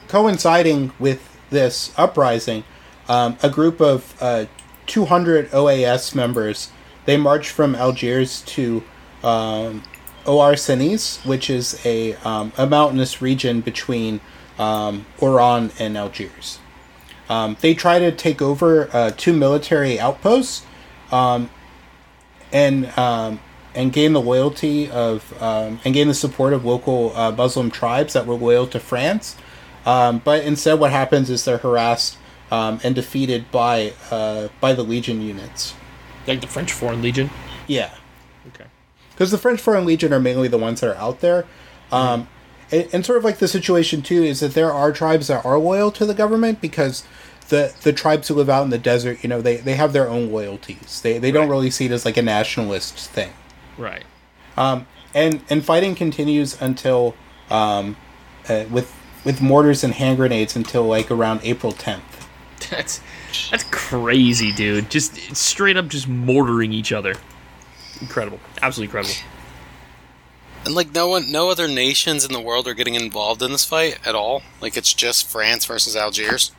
coinciding 0.08 0.92
with 0.98 1.22
this 1.50 1.92
uprising 1.96 2.64
um, 3.08 3.36
a 3.42 3.50
group 3.50 3.80
of 3.80 4.14
uh, 4.20 4.46
200 4.86 5.50
oas 5.50 6.14
members 6.14 6.70
they 7.04 7.16
marched 7.16 7.50
from 7.50 7.74
algiers 7.74 8.42
to 8.42 8.82
um, 9.22 9.82
Ouarsenis, 10.24 11.24
which 11.24 11.48
is 11.48 11.80
a, 11.86 12.14
um, 12.16 12.52
a 12.58 12.66
mountainous 12.66 13.22
region 13.22 13.62
between 13.62 14.20
um, 14.58 15.06
oran 15.20 15.70
and 15.78 15.96
algiers 15.96 16.58
um, 17.28 17.56
they 17.60 17.74
try 17.74 17.98
to 17.98 18.10
take 18.10 18.40
over 18.40 18.88
uh, 18.92 19.10
two 19.16 19.32
military 19.32 20.00
outposts 20.00 20.64
um, 21.12 21.50
and 22.52 22.86
um, 22.98 23.40
and 23.74 23.92
gain 23.92 24.12
the 24.12 24.20
loyalty 24.20 24.90
of 24.90 25.32
and 25.40 25.94
gain 25.94 26.08
the 26.08 26.14
support 26.14 26.52
of 26.52 26.64
local 26.64 27.14
uh, 27.16 27.30
Muslim 27.30 27.70
tribes 27.70 28.14
that 28.14 28.26
were 28.26 28.34
loyal 28.34 28.66
to 28.66 28.80
France. 28.80 29.36
But 29.84 30.44
instead, 30.44 30.78
what 30.78 30.90
happens 30.90 31.30
is 31.30 31.44
they're 31.44 31.58
harassed 31.58 32.17
um, 32.50 32.80
and 32.82 32.94
defeated 32.94 33.50
by 33.50 33.92
uh, 34.10 34.48
by 34.60 34.72
the 34.72 34.82
Legion 34.82 35.20
units. 35.20 35.74
like 36.26 36.40
the 36.40 36.46
French 36.46 36.72
Foreign 36.72 37.00
Legion. 37.02 37.30
Yeah, 37.66 37.90
Okay. 38.48 38.64
because 39.12 39.30
the 39.30 39.38
French 39.38 39.60
Foreign 39.60 39.84
Legion 39.86 40.12
are 40.12 40.20
mainly 40.20 40.48
the 40.48 40.58
ones 40.58 40.80
that 40.80 40.90
are 40.96 41.00
out 41.00 41.20
there. 41.20 41.44
Um, 41.92 42.28
and, 42.70 42.86
and 42.92 43.06
sort 43.06 43.18
of 43.18 43.24
like 43.24 43.38
the 43.38 43.48
situation 43.48 44.02
too 44.02 44.22
is 44.22 44.40
that 44.40 44.54
there 44.54 44.72
are 44.72 44.92
tribes 44.92 45.28
that 45.28 45.44
are 45.44 45.58
loyal 45.58 45.90
to 45.92 46.04
the 46.06 46.14
government 46.14 46.60
because 46.60 47.04
the 47.48 47.74
the 47.82 47.92
tribes 47.94 48.28
who 48.28 48.34
live 48.34 48.50
out 48.50 48.64
in 48.64 48.70
the 48.70 48.78
desert, 48.78 49.22
you 49.22 49.28
know, 49.28 49.40
they, 49.40 49.56
they 49.56 49.74
have 49.74 49.92
their 49.94 50.08
own 50.08 50.30
loyalties. 50.30 51.00
They 51.02 51.18
they 51.18 51.30
don't 51.30 51.48
really 51.48 51.70
see 51.70 51.86
it 51.86 51.92
as 51.92 52.04
like 52.04 52.16
a 52.18 52.22
nationalist 52.22 52.96
thing. 53.10 53.32
Right. 53.78 54.04
Um, 54.56 54.86
and 55.14 55.40
and 55.48 55.64
fighting 55.64 55.94
continues 55.94 56.60
until 56.60 57.14
um, 57.50 57.96
uh, 58.48 58.64
with 58.70 58.94
with 59.24 59.40
mortars 59.40 59.82
and 59.82 59.94
hand 59.94 60.16
grenades 60.18 60.54
until 60.56 60.84
like 60.86 61.10
around 61.10 61.40
April 61.42 61.72
10th. 61.72 62.00
That's 62.70 63.00
that's 63.50 63.64
crazy, 63.64 64.52
dude. 64.52 64.90
Just 64.90 65.14
straight 65.36 65.76
up, 65.76 65.88
just 65.88 66.08
mortaring 66.08 66.72
each 66.72 66.92
other. 66.92 67.14
Incredible. 68.00 68.40
Absolutely 68.62 68.86
incredible. 68.86 69.14
And 70.64 70.74
like 70.74 70.92
no 70.94 71.08
one, 71.08 71.30
no 71.30 71.50
other 71.50 71.68
nations 71.68 72.24
in 72.24 72.32
the 72.32 72.40
world 72.40 72.66
are 72.66 72.74
getting 72.74 72.94
involved 72.94 73.42
in 73.42 73.52
this 73.52 73.64
fight 73.64 73.98
at 74.06 74.14
all. 74.14 74.42
Like 74.60 74.76
it's 74.76 74.92
just 74.92 75.26
France 75.28 75.64
versus 75.66 75.94
Algiers. 75.96 76.52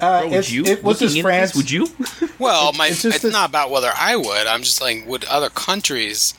Uh, 0.00 0.22
Bro, 0.22 0.30
would 0.30 0.50
you? 0.50 0.64
it 0.64 0.82
was 0.82 1.00
Looking 1.00 1.14
just 1.14 1.22
France. 1.22 1.52
This, 1.52 1.56
would 1.56 1.70
you? 1.70 1.88
Well, 2.38 2.68
It's- 2.70 2.78
my 2.78 2.86
it's 2.88 3.04
it's, 3.04 3.20
just 3.22 3.32
not 3.32 3.48
about 3.48 3.70
whether 3.70 3.90
I 3.96 4.16
would. 4.16 4.46
I'm 4.46 4.62
just 4.62 4.80
like, 4.80 5.06
would 5.06 5.24
other 5.26 5.48
countries 5.50 6.34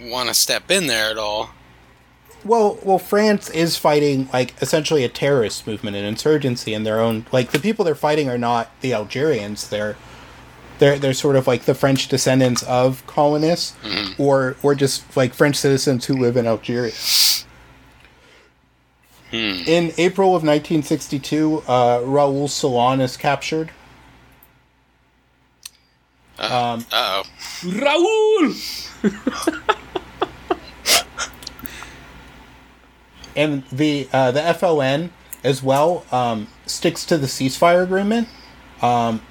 want 0.00 0.28
to 0.28 0.34
step 0.34 0.70
in 0.70 0.86
there 0.88 1.10
at 1.10 1.18
all? 1.18 1.50
Well, 2.44 2.78
well, 2.82 2.98
France 2.98 3.50
is 3.50 3.76
fighting 3.76 4.28
like 4.32 4.54
essentially 4.60 5.04
a 5.04 5.08
terrorist 5.08 5.66
movement, 5.66 5.96
an 5.96 6.04
insurgency 6.04 6.74
in 6.74 6.82
their 6.82 7.00
own. 7.00 7.26
Like 7.30 7.52
the 7.52 7.58
people 7.60 7.84
they're 7.84 7.94
fighting 7.94 8.28
are 8.28 8.38
not 8.38 8.70
the 8.80 8.92
Algerians; 8.92 9.68
they're 9.68 9.96
they're 10.78 10.98
they're 10.98 11.14
sort 11.14 11.36
of 11.36 11.46
like 11.46 11.62
the 11.66 11.74
French 11.74 12.08
descendants 12.08 12.62
of 12.64 13.06
colonists, 13.06 13.76
or 14.18 14.56
or 14.62 14.74
just 14.74 15.16
like 15.16 15.34
French 15.34 15.56
citizens 15.56 16.06
who 16.06 16.16
live 16.16 16.36
in 16.36 16.46
Algeria. 16.46 16.92
In 19.32 19.92
April 19.96 20.36
of 20.36 20.42
1962, 20.42 21.62
uh, 21.66 22.02
Raoul 22.04 22.48
Salan 22.48 23.00
is 23.00 23.16
captured. 23.16 23.70
Um, 26.38 26.84
Uh 26.92 27.22
oh. 27.22 27.24
Raul! 27.62 29.58
and 33.36 33.64
the 33.70 34.08
uh, 34.12 34.30
the 34.30 34.40
FLN 34.40 35.10
as 35.44 35.62
well 35.62 36.04
um, 36.12 36.48
sticks 36.66 37.04
to 37.06 37.18
the 37.18 37.26
ceasefire 37.26 37.82
agreement. 37.82 38.28
Um, 38.80 39.22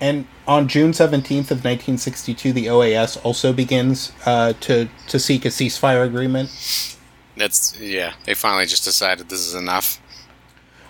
and 0.00 0.26
on 0.46 0.68
June 0.68 0.92
seventeenth 0.92 1.50
of 1.50 1.64
nineteen 1.64 1.98
sixty 1.98 2.34
two, 2.34 2.52
the 2.52 2.66
OAS 2.66 3.18
also 3.24 3.52
begins 3.52 4.12
uh, 4.26 4.52
to 4.60 4.88
to 5.08 5.18
seek 5.18 5.44
a 5.44 5.48
ceasefire 5.48 6.04
agreement. 6.04 6.50
That's 7.36 7.78
yeah. 7.80 8.14
They 8.24 8.34
finally 8.34 8.66
just 8.66 8.84
decided 8.84 9.28
this 9.28 9.40
is 9.46 9.54
enough. 9.54 10.00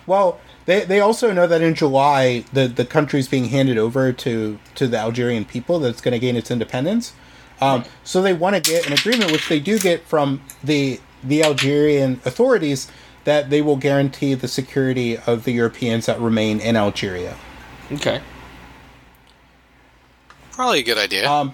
Well, 0.05 0.39
they, 0.65 0.85
they 0.85 0.99
also 1.01 1.33
know 1.33 1.47
that 1.47 1.61
in 1.61 1.75
July 1.75 2.43
the 2.53 2.67
the 2.67 2.85
country's 2.85 3.27
being 3.27 3.45
handed 3.45 3.77
over 3.77 4.11
to 4.13 4.59
to 4.75 4.87
the 4.87 4.97
Algerian 4.97 5.45
people 5.45 5.79
that's 5.79 6.01
going 6.01 6.13
to 6.13 6.19
gain 6.19 6.35
its 6.35 6.51
independence. 6.51 7.13
Um, 7.59 7.85
So 8.03 8.21
they 8.21 8.33
want 8.33 8.55
to 8.55 8.61
get 8.61 8.85
an 8.85 8.93
agreement, 8.93 9.31
which 9.31 9.49
they 9.49 9.59
do 9.59 9.79
get 9.79 10.05
from 10.05 10.41
the 10.63 10.99
the 11.23 11.43
Algerian 11.43 12.21
authorities, 12.25 12.91
that 13.23 13.49
they 13.49 13.61
will 13.61 13.75
guarantee 13.75 14.33
the 14.35 14.47
security 14.47 15.17
of 15.17 15.43
the 15.43 15.51
Europeans 15.51 16.05
that 16.05 16.19
remain 16.19 16.59
in 16.59 16.75
Algeria. 16.75 17.35
Okay. 17.91 18.21
Probably 20.51 20.79
a 20.79 20.83
good 20.83 20.97
idea. 20.97 21.29
Um, 21.29 21.53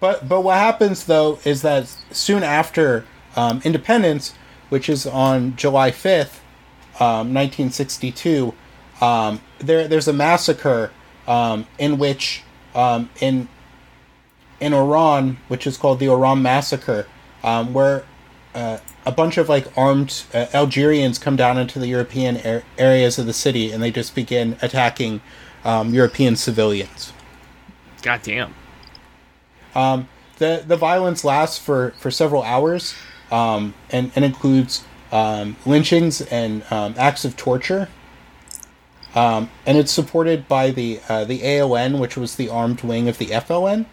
but 0.00 0.28
but 0.28 0.42
what 0.42 0.56
happens 0.56 1.06
though 1.06 1.38
is 1.44 1.62
that 1.62 1.94
soon 2.10 2.42
after 2.42 3.04
um, 3.36 3.60
independence, 3.64 4.34
which 4.68 4.88
is 4.88 5.06
on 5.06 5.54
July 5.56 5.90
fifth, 5.90 6.40
um, 7.00 7.32
nineteen 7.32 7.70
sixty 7.70 8.10
two, 8.10 8.54
um, 9.00 9.40
there 9.58 9.86
there's 9.88 10.08
a 10.08 10.12
massacre 10.12 10.92
um, 11.26 11.66
in 11.78 11.98
which 11.98 12.42
um, 12.74 13.10
in 13.20 13.48
in 14.60 14.72
Oran, 14.72 15.38
which 15.48 15.66
is 15.66 15.76
called 15.76 15.98
the 15.98 16.08
Oran 16.08 16.40
massacre, 16.40 17.06
um, 17.42 17.74
where 17.74 18.04
uh, 18.54 18.78
a 19.06 19.12
bunch 19.12 19.38
of 19.38 19.48
like 19.48 19.66
armed 19.76 20.24
uh, 20.34 20.46
Algerians 20.52 21.18
come 21.18 21.36
down 21.36 21.58
into 21.58 21.78
the 21.78 21.86
European 21.86 22.36
ar- 22.44 22.62
areas 22.78 23.18
of 23.18 23.26
the 23.26 23.32
city 23.32 23.72
and 23.72 23.82
they 23.82 23.90
just 23.90 24.14
begin 24.14 24.56
attacking 24.62 25.20
um, 25.64 25.94
European 25.94 26.36
civilians. 26.36 27.12
God 28.02 28.20
damn. 28.22 28.54
Um, 29.74 30.08
the 30.38 30.64
the 30.66 30.76
violence 30.76 31.24
lasts 31.24 31.58
for, 31.58 31.94
for 31.98 32.10
several 32.10 32.42
hours, 32.42 32.94
um, 33.30 33.74
and 33.90 34.10
and 34.14 34.24
includes 34.24 34.84
um, 35.12 35.56
lynchings 35.64 36.20
and 36.20 36.64
um, 36.70 36.94
acts 36.98 37.24
of 37.24 37.36
torture. 37.36 37.88
Um, 39.14 39.50
and 39.66 39.76
it's 39.78 39.92
supported 39.92 40.48
by 40.48 40.70
the 40.70 41.00
uh, 41.08 41.24
the 41.24 41.40
ALN, 41.40 41.98
which 41.98 42.16
was 42.16 42.36
the 42.36 42.48
armed 42.48 42.82
wing 42.82 43.08
of 43.08 43.18
the 43.18 43.26
FLN. 43.26 43.86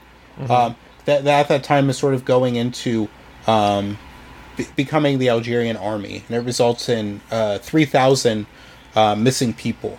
Um, 0.50 0.76
that, 1.04 1.26
that 1.26 1.42
at 1.42 1.48
that 1.50 1.64
time 1.66 1.90
is 1.90 1.98
sort 1.98 2.14
of 2.14 2.24
going 2.24 2.56
into 2.56 3.10
um, 3.46 3.98
be- 4.60 4.68
becoming 4.76 5.20
the 5.20 5.30
Algerian 5.30 5.78
army, 5.78 6.24
and 6.28 6.38
it 6.38 6.42
results 6.42 6.90
in 6.90 7.22
uh, 7.32 7.58
three 7.60 7.86
thousand 7.86 8.46
uh, 8.96 9.16
missing 9.16 9.54
people. 9.54 9.98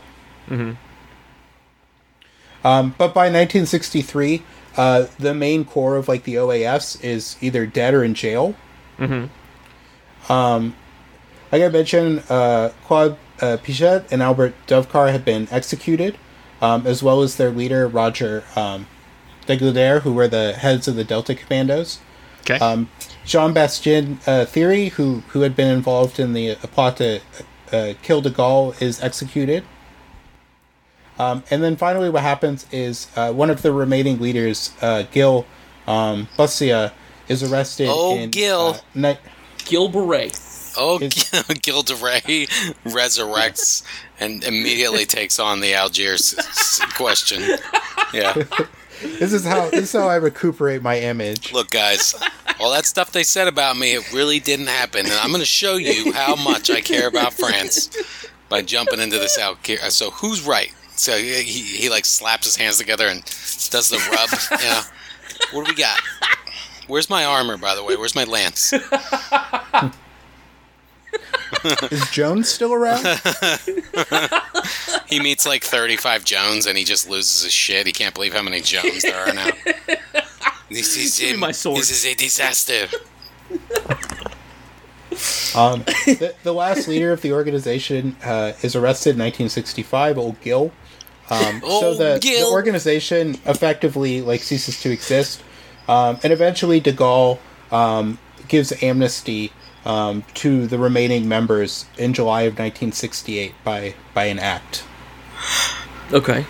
Um, 2.63 2.95
but 2.99 3.15
by 3.15 3.31
1963, 3.31 4.43
uh, 4.77 5.07
the 5.19 5.33
main 5.33 5.65
core 5.65 5.97
of 5.97 6.09
like 6.09 6.25
the 6.25 6.35
OAS 6.35 7.03
is 7.03 7.37
either 7.41 7.65
dead 7.67 7.95
or 7.95 8.05
in 8.05 8.15
jail. 8.15 8.55
Mm-hmm. 8.99 10.31
Um, 10.31 10.75
like 11.51 11.63
I 11.63 11.69
mentioned, 11.69 12.23
uh, 12.29 12.71
Claude 12.85 13.17
uh, 13.41 13.57
Piegts 13.63 14.13
and 14.13 14.23
Albert 14.23 14.55
Dovecar 14.67 15.11
had 15.11 15.25
been 15.25 15.49
executed, 15.51 16.19
um, 16.61 16.87
as 16.87 17.03
well 17.03 17.23
as 17.23 17.37
their 17.37 17.51
leader 17.51 17.89
Roger 17.89 18.45
um, 18.55 18.87
Degueldre, 19.47 20.03
who 20.03 20.13
were 20.13 20.29
the 20.29 20.53
heads 20.53 20.87
of 20.87 20.97
the 20.97 21.05
Delta 21.05 21.35
Commandos. 21.35 21.99
Okay. 22.43 22.59
Um, 22.59 22.91
Jean 23.31 23.53
Bastien 23.55 24.19
uh, 24.27 24.45
Thiry, 24.45 24.89
who 24.91 25.23
who 25.29 25.43
had 25.43 25.55
been 25.55 25.69
involved 25.73 26.19
in 26.19 26.33
the 26.33 26.51
uh, 26.51 26.57
plot 26.73 26.97
to 26.97 27.21
uh, 27.73 27.93
kill 28.03 28.21
de 28.21 28.29
Gaulle, 28.31 28.75
is 28.83 29.01
executed. 29.01 29.63
Um, 31.17 31.45
and 31.49 31.63
then 31.63 31.77
finally, 31.77 32.11
what 32.11 32.23
happens 32.25 32.67
is 32.73 33.07
uh, 33.15 33.33
one 33.33 33.49
of 33.49 33.63
the 33.63 33.71
remaining 33.71 34.19
leaders, 34.19 34.73
uh, 34.83 35.05
Gil 35.13 35.47
um, 35.87 36.27
Bussia, 36.37 36.91
is 37.29 37.45
arrested. 37.45 37.87
Oh, 37.89 38.17
in, 38.17 38.31
Gil. 38.31 38.61
Uh, 38.75 38.79
ni- 38.97 39.19
Gil 39.65 39.89
Beret. 39.89 40.37
oh, 40.77 40.99
is- 40.99 41.31
Gil 41.63 41.83
de 41.83 41.95
Ray 41.95 42.47
resurrects 42.85 43.85
and 44.19 44.43
immediately 44.43 45.05
takes 45.07 45.39
on 45.39 45.61
the 45.61 45.73
Algiers 45.73 46.35
question. 46.97 47.43
Yeah. 48.13 48.43
This 49.01 49.33
is 49.33 49.45
how 49.45 49.71
this 49.71 49.83
is 49.83 49.93
how 49.93 50.09
I 50.09 50.17
recuperate 50.17 50.83
my 50.83 50.99
image. 50.99 51.53
Look, 51.53 51.71
guys, 51.71 52.15
all 52.59 52.73
that 52.73 52.85
stuff 52.85 53.13
they 53.13 53.23
said 53.23 53.49
about 53.49 53.77
me, 53.77 53.95
it 53.95 54.13
really 54.13 54.41
didn't 54.41 54.67
happen. 54.67 55.07
And 55.07 55.15
I'm 55.15 55.29
going 55.29 55.41
to 55.41 55.47
show 55.47 55.77
you 55.77 56.13
how 56.13 56.37
much 56.37 56.71
I 56.71 56.81
care 56.81 57.09
about 57.09 57.33
France 57.33 57.91
by 58.49 58.63
jumping 58.63 59.01
into 59.01 59.19
this 59.19 59.39
out. 59.39 59.59
So, 59.89 60.11
who's 60.11 60.43
right? 60.43 60.73
So, 60.97 61.17
he, 61.17 61.43
he, 61.43 61.63
he 61.77 61.89
like 61.91 62.05
slaps 62.05 62.45
his 62.45 62.57
hands 62.57 62.79
together 62.79 63.07
and 63.07 63.25
does 63.25 63.89
the 63.91 63.99
rub. 64.11 64.61
Yeah. 64.61 64.83
What 65.53 65.67
do 65.67 65.73
we 65.73 65.77
got? 65.77 65.99
Where's 66.87 67.09
my 67.09 67.25
armor, 67.25 67.57
by 67.57 67.75
the 67.75 67.85
way? 67.85 67.97
Where's 67.97 68.15
my 68.15 68.25
lance? 68.25 68.75
Is 71.91 72.11
Jones 72.11 72.49
still 72.49 72.73
around? 72.73 73.05
He 75.11 75.19
meets 75.19 75.45
like 75.45 75.65
35 75.65 76.25
Jones 76.25 76.67
and 76.67 76.79
he 76.79 76.85
just 76.85 77.11
loses 77.11 77.43
his 77.43 77.53
shit. 77.53 77.85
He 77.85 77.93
can't 77.93 78.15
believe 78.15 78.33
how 78.33 78.43
many 78.43 78.61
Jones 78.61 79.03
there 79.03 79.19
are 79.19 79.35
now. 79.35 79.51
This 80.71 80.97
is 80.97 81.21
a, 81.21 81.37
my 81.37 81.51
sword. 81.51 81.79
This 81.79 81.91
is 81.91 82.07
a 82.07 82.15
disaster. 82.15 82.87
Um, 85.57 85.83
the, 86.07 86.33
the 86.45 86.55
last 86.55 86.87
leader 86.87 87.11
of 87.11 87.23
the 87.23 87.33
organization 87.33 88.15
uh, 88.25 88.53
is 88.63 88.77
arrested 88.77 89.17
in 89.17 89.19
1965, 89.19 90.17
Old 90.17 90.41
Gil. 90.41 90.71
Um, 91.29 91.61
so 91.61 91.67
Old 91.67 91.99
the, 91.99 92.15
the 92.15 92.21
Gil. 92.21 92.53
organization 92.53 93.31
effectively 93.47 94.21
like 94.21 94.43
ceases 94.43 94.81
to 94.83 94.93
exist, 94.93 95.43
um, 95.89 96.21
and 96.23 96.33
eventually 96.33 96.79
De 96.79 96.93
Gaulle 96.93 97.41
um, 97.73 98.21
gives 98.47 98.73
amnesty 98.81 99.53
um, 99.85 100.25
to 100.35 100.67
the 100.67 100.79
remaining 100.79 101.29
members 101.29 101.87
in 101.97 102.13
July 102.13 102.43
of 102.43 102.53
1968 102.55 103.55
by 103.65 103.95
by 104.15 104.25
an 104.25 104.39
act. 104.39 104.85
Okay. 106.13 106.45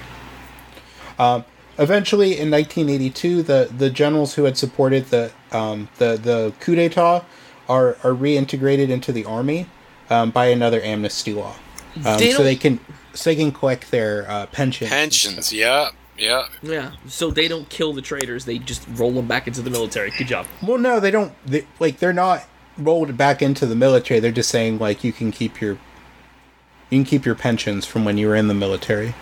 Eventually, 1.80 2.38
in 2.38 2.50
1982, 2.50 3.42
the, 3.42 3.70
the 3.74 3.88
generals 3.88 4.34
who 4.34 4.44
had 4.44 4.58
supported 4.58 5.06
the 5.06 5.32
um, 5.50 5.88
the 5.96 6.18
the 6.18 6.52
coup 6.60 6.74
d'état 6.74 7.24
are 7.70 7.96
are 8.04 8.12
reintegrated 8.12 8.90
into 8.90 9.12
the 9.12 9.24
army 9.24 9.66
um, 10.10 10.30
by 10.30 10.48
another 10.48 10.82
amnesty 10.82 11.32
law, 11.32 11.54
um, 12.04 12.18
They 12.18 12.32
so 12.32 12.42
they 12.42 12.54
can 12.54 12.80
so 13.14 13.30
they 13.30 13.36
can 13.36 13.50
collect 13.50 13.90
their 13.90 14.30
uh, 14.30 14.46
pensions. 14.46 14.90
Pensions, 14.90 15.54
yeah, 15.54 15.88
yeah. 16.18 16.48
Yeah. 16.60 16.92
So 17.06 17.30
they 17.30 17.48
don't 17.48 17.70
kill 17.70 17.94
the 17.94 18.02
traitors; 18.02 18.44
they 18.44 18.58
just 18.58 18.86
roll 18.90 19.12
them 19.12 19.26
back 19.26 19.46
into 19.46 19.62
the 19.62 19.70
military. 19.70 20.10
Good 20.10 20.26
job. 20.26 20.46
Well, 20.62 20.76
no, 20.76 21.00
they 21.00 21.10
don't. 21.10 21.32
They, 21.46 21.66
like 21.78 21.98
they're 21.98 22.12
not 22.12 22.44
rolled 22.80 23.16
back 23.16 23.42
into 23.42 23.66
the 23.66 23.74
military. 23.76 24.20
They're 24.20 24.30
just 24.32 24.50
saying 24.50 24.78
like 24.78 25.04
you 25.04 25.12
can 25.12 25.30
keep 25.32 25.60
your 25.60 25.78
you 26.90 26.98
can 26.98 27.04
keep 27.04 27.24
your 27.24 27.34
pensions 27.34 27.86
from 27.86 28.04
when 28.04 28.18
you 28.18 28.26
were 28.28 28.34
in 28.36 28.48
the 28.48 28.54
military. 28.54 29.14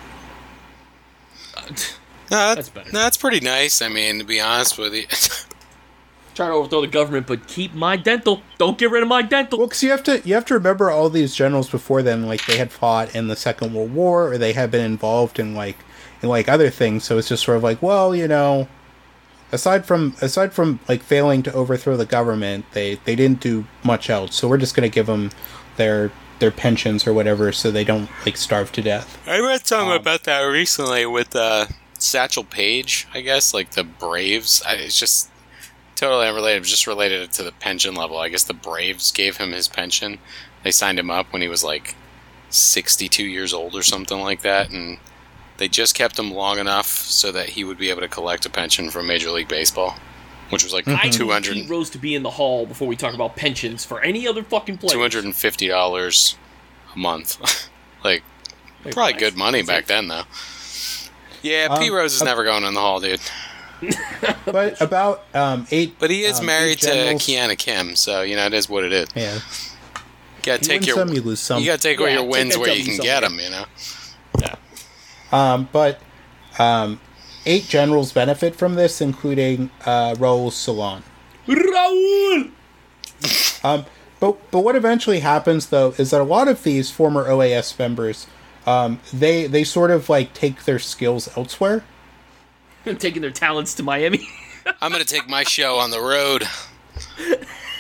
No, 2.31 2.55
That's 2.55 2.69
better. 2.69 2.91
no, 2.93 2.99
that's 2.99 3.17
pretty 3.17 3.41
nice. 3.41 3.81
I 3.83 3.89
mean, 3.89 4.19
to 4.19 4.25
be 4.25 4.41
honest 4.41 4.79
with 4.79 4.95
you. 4.95 5.05
Try 6.35 6.47
to 6.47 6.53
overthrow 6.53 6.83
the 6.83 6.87
government, 6.87 7.27
but 7.27 7.49
keep 7.49 7.75
my 7.75 7.97
dental. 7.97 8.43
Don't 8.59 8.79
get 8.79 8.91
rid 8.93 9.03
of 9.03 9.09
my 9.09 9.23
dental. 9.23 9.59
Well, 9.59 9.67
because 9.67 9.83
you 9.83 9.91
have 9.91 10.05
to 10.05 10.21
you 10.25 10.35
have 10.35 10.45
to 10.47 10.55
remember 10.55 10.89
all 10.89 11.11
these 11.11 11.35
generals 11.35 11.69
before 11.69 12.01
then, 12.01 12.27
like 12.27 12.47
they 12.47 12.59
had 12.59 12.71
fought 12.71 13.13
in 13.15 13.27
the 13.27 13.35
Second 13.35 13.75
World 13.75 13.93
War, 13.93 14.33
or 14.33 14.39
they 14.39 14.53
had 14.53 14.71
been 14.71 14.85
involved 14.85 15.41
in 15.41 15.55
like 15.55 15.79
in 16.23 16.29
like 16.29 16.49
other 16.49 16.71
things. 16.71 17.03
So 17.05 17.19
it's 17.19 17.29
just 17.29 17.43
sort 17.45 17.57
of 17.57 17.65
like, 17.65 17.83
well, 17.83 18.15
you 18.15 18.29
know, 18.29 18.69
aside 19.53 19.87
from 19.87 20.15
aside 20.21 20.53
from 20.53 20.81
like 20.89 21.03
failing 21.03 21.43
to 21.45 21.53
overthrow 21.53 21.97
the 21.97 22.07
government, 22.07 22.67
they 22.73 22.97
they 23.05 23.15
didn't 23.17 23.41
do 23.41 23.65
much 23.85 24.11
else. 24.11 24.35
So 24.37 24.49
we're 24.49 24.59
just 24.59 24.75
gonna 24.75 24.89
give 24.89 25.07
them 25.07 25.31
their 25.77 26.11
their 26.39 26.51
pensions 26.51 27.07
or 27.07 27.13
whatever, 27.13 27.51
so 27.53 27.71
they 27.71 27.85
don't 27.85 28.09
like 28.25 28.37
starve 28.37 28.71
to 28.73 28.83
death. 28.83 29.19
I 29.27 29.41
read 29.41 29.67
something 29.67 29.91
Um, 29.91 29.97
about 30.01 30.23
that 30.25 30.41
recently 30.43 31.05
with 31.05 31.35
uh, 31.35 31.67
Satchel 31.99 32.45
Paige, 32.45 33.09
I 33.13 33.21
guess, 33.23 33.53
like 33.53 33.73
the 33.73 33.83
Braves. 33.85 34.63
I, 34.67 34.75
it's 34.75 34.99
just 34.99 35.31
totally 35.97 36.29
unrelated, 36.29 36.63
just 36.63 36.87
related 36.87 37.33
to 37.33 37.43
the 37.43 37.51
pension 37.51 37.95
level. 37.97 38.19
I 38.19 38.29
guess 38.29 38.45
the 38.45 38.55
Braves 38.55 39.11
gave 39.11 39.39
him 39.39 39.51
his 39.51 39.67
pension. 39.67 40.19
They 40.63 40.71
signed 40.71 40.99
him 40.99 41.11
up 41.11 41.33
when 41.33 41.43
he 41.43 41.49
was 41.49 41.65
like 41.65 41.97
62 42.51 43.25
years 43.25 43.53
old 43.53 43.75
or 43.75 43.83
something 43.83 44.21
like 44.21 44.43
that. 44.43 44.71
And 44.71 44.99
They 45.59 45.69
just 45.69 45.95
kept 45.95 46.19
him 46.19 46.33
long 46.33 46.59
enough 46.59 46.87
so 46.87 47.31
that 47.33 47.51
he 47.51 47.65
would 47.65 47.79
be 47.79 47.91
able 47.91 48.01
to 48.01 48.09
collect 48.09 48.47
a 48.47 48.51
pension 48.51 48.91
from 48.91 49.07
Major 49.07 49.31
League 49.31 49.49
Baseball, 49.49 49.97
which 50.51 50.63
was 50.65 50.73
like 50.73 50.87
I 50.89 51.03
need 51.05 51.13
200 51.13 51.53
Pete 51.55 51.69
Rose 51.71 51.91
to 51.91 51.99
be 51.99 52.15
in 52.15 52.23
the 52.23 52.31
hall 52.31 52.65
before 52.65 52.87
we 52.89 52.97
talk 52.97 53.13
about 53.15 53.37
pensions 53.37 53.85
for 53.85 54.01
any 54.01 54.27
other 54.27 54.43
fucking 54.43 54.79
player. 54.79 54.97
$250 54.97 56.37
a 56.95 56.99
month. 56.99 57.69
like, 58.05 58.23
Like, 58.85 58.95
probably 58.95 59.13
nice. 59.15 59.21
good 59.21 59.37
money 59.37 59.59
That's 59.63 59.69
back 59.69 59.83
it. 59.85 59.89
then, 59.89 60.09
though. 60.09 60.23
Yeah, 61.43 61.69
Um, 61.71 61.79
Pete 61.81 61.93
Rose 61.93 62.15
is 62.15 62.23
uh, 62.23 62.27
never 62.27 62.45
going 62.45 62.65
in 62.65 62.75
the 62.75 62.81
hall, 62.81 63.01
dude. 63.01 63.21
But 64.45 64.81
about 64.81 65.25
um, 65.35 65.67
eight. 65.71 65.97
But 65.99 66.11
he 66.11 66.23
is 66.25 66.41
um, 66.41 66.47
married 66.47 66.79
to 66.81 66.87
generals- 66.87 67.23
Kiana 67.27 67.57
Kim, 67.59 67.95
so, 67.97 68.23
you 68.23 68.35
know, 68.35 68.47
it 68.47 68.55
is 68.55 68.69
what 68.69 68.83
it 68.85 68.93
is. 68.93 69.09
Yeah, 69.15 69.35
You 69.35 69.41
gotta 70.43 70.63
you 70.63 70.69
take 70.69 70.81
win 70.81 70.87
your. 70.89 70.97
some, 70.97 71.09
you 71.15 71.21
lose 71.23 71.41
some. 71.41 71.61
You 71.61 71.67
gotta 71.67 71.83
take 71.83 72.01
away 72.01 72.11
Yeah, 72.11 72.15
your 72.21 72.25
take 72.25 72.33
wins 72.33 72.55
that 72.55 72.61
where 72.61 72.71
you 72.75 72.83
W 72.85 72.97
can 72.97 73.05
get 73.05 73.21
them, 73.21 73.39
you 73.39 73.51
know? 73.51 73.65
Um, 75.33 75.69
but 75.73 76.01
um, 76.59 77.01
eight 77.47 77.65
generals 77.65 78.13
benefit 78.13 78.55
from 78.55 78.75
this, 78.75 79.01
including 79.01 79.71
uh, 79.85 80.15
Raul 80.15 80.51
Salan. 80.51 81.03
Raul! 81.47 82.51
Um, 83.65 83.87
but 84.21 84.51
but 84.51 84.61
what 84.61 84.77
eventually 84.77 85.21
happens 85.21 85.67
though 85.69 85.95
is 85.99 86.11
that 86.11 86.21
a 86.21 86.25
lot 86.25 86.49
of 86.49 86.63
these 86.63 86.91
former 86.91 87.25
OAS 87.25 87.79
members, 87.79 88.27
um, 88.67 89.01
they 89.13 89.47
they 89.47 89.65
sort 89.65 89.91
of 89.91 90.09
like 90.09 90.35
take 90.35 90.65
their 90.65 90.79
skills 90.79 91.29
elsewhere. 91.37 91.85
Taking 92.99 93.23
their 93.23 93.31
talents 93.31 93.75
to 93.75 93.83
Miami. 93.83 94.29
I'm 94.81 94.93
gonna 94.93 95.05
take 95.05 95.29
my 95.29 95.43
show 95.43 95.77
on 95.77 95.91
the 95.91 96.01
road. 96.01 96.45